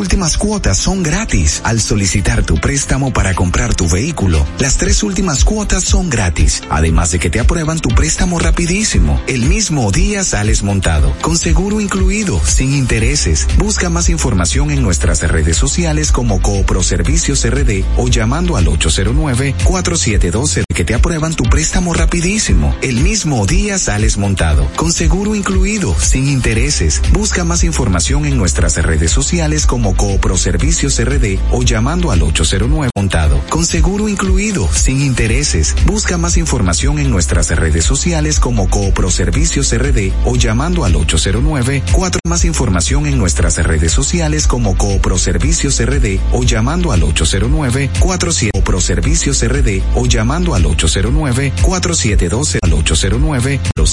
Últimas 0.00 0.36
cuotas 0.38 0.78
son 0.78 1.02
gratis. 1.02 1.60
Al 1.62 1.78
solicitar 1.80 2.42
tu 2.42 2.56
préstamo 2.56 3.12
para 3.12 3.34
comprar 3.34 3.74
tu 3.74 3.86
vehículo, 3.86 4.46
las 4.58 4.78
tres 4.78 5.02
últimas 5.02 5.44
cuotas 5.44 5.84
son 5.84 6.08
gratis. 6.08 6.62
Además 6.70 7.12
de 7.12 7.18
que 7.18 7.28
te 7.28 7.38
aprueban 7.38 7.78
tu 7.78 7.90
préstamo 7.90 8.38
rapidísimo. 8.38 9.20
El 9.26 9.44
mismo 9.44 9.92
día 9.92 10.24
sales 10.24 10.62
montado, 10.62 11.14
con 11.20 11.36
seguro 11.36 11.80
incluido, 11.80 12.40
sin 12.44 12.72
intereses. 12.72 13.46
Busca 13.58 13.90
más 13.90 14.08
información 14.08 14.70
en 14.70 14.82
nuestras 14.82 15.20
redes 15.20 15.58
sociales 15.58 16.12
como 16.12 16.40
Coopro 16.40 16.82
Servicios 16.82 17.46
RD 17.48 17.84
o 17.98 18.08
llamando 18.08 18.56
al 18.56 18.66
809-472 18.66 20.69
que 20.80 20.84
te 20.86 20.94
aprueban 20.94 21.34
tu 21.34 21.44
préstamo 21.44 21.92
rapidísimo. 21.92 22.74
El 22.80 23.00
mismo 23.00 23.44
día 23.44 23.76
sales 23.76 24.16
montado, 24.16 24.66
con 24.76 24.94
seguro 24.94 25.34
incluido, 25.34 25.94
sin 26.00 26.26
intereses. 26.26 27.02
Busca 27.12 27.44
más 27.44 27.64
información 27.64 28.24
en 28.24 28.38
nuestras 28.38 28.82
redes 28.82 29.10
sociales 29.10 29.66
como 29.66 29.94
Coopro 29.94 30.38
Servicios 30.38 30.98
RD 30.98 31.38
o 31.50 31.62
llamando 31.64 32.12
al 32.12 32.22
809 32.22 32.92
montado, 32.96 33.42
con 33.50 33.66
seguro 33.66 34.08
incluido, 34.08 34.70
sin 34.72 35.02
intereses. 35.02 35.76
Busca 35.84 36.16
más 36.16 36.38
información 36.38 36.98
en 36.98 37.10
nuestras 37.10 37.50
redes 37.50 37.84
sociales 37.84 38.40
como 38.40 38.70
Coopro 38.70 39.10
Servicios 39.10 39.76
RD 39.76 40.12
o 40.24 40.36
llamando 40.36 40.86
al 40.86 40.96
809 40.96 41.82
4 41.92 42.20
más 42.24 42.46
información 42.46 43.04
en 43.04 43.18
nuestras 43.18 43.58
redes 43.58 43.92
sociales 43.92 44.46
como 44.46 44.78
Coopro 44.78 45.18
Servicios 45.18 45.78
RD 45.84 46.20
o 46.32 46.42
llamando 46.42 46.92
al 46.92 47.02
809 47.02 47.90
47 47.98 48.59
Pro 48.70 48.80
Servicios 48.80 49.44
RD 49.44 49.82
o 49.96 50.06
llamando 50.06 50.54
al 50.54 50.64
809 50.64 51.52
4712 51.60 52.60
al 52.62 52.72
809 52.72 53.60
los 53.74 53.90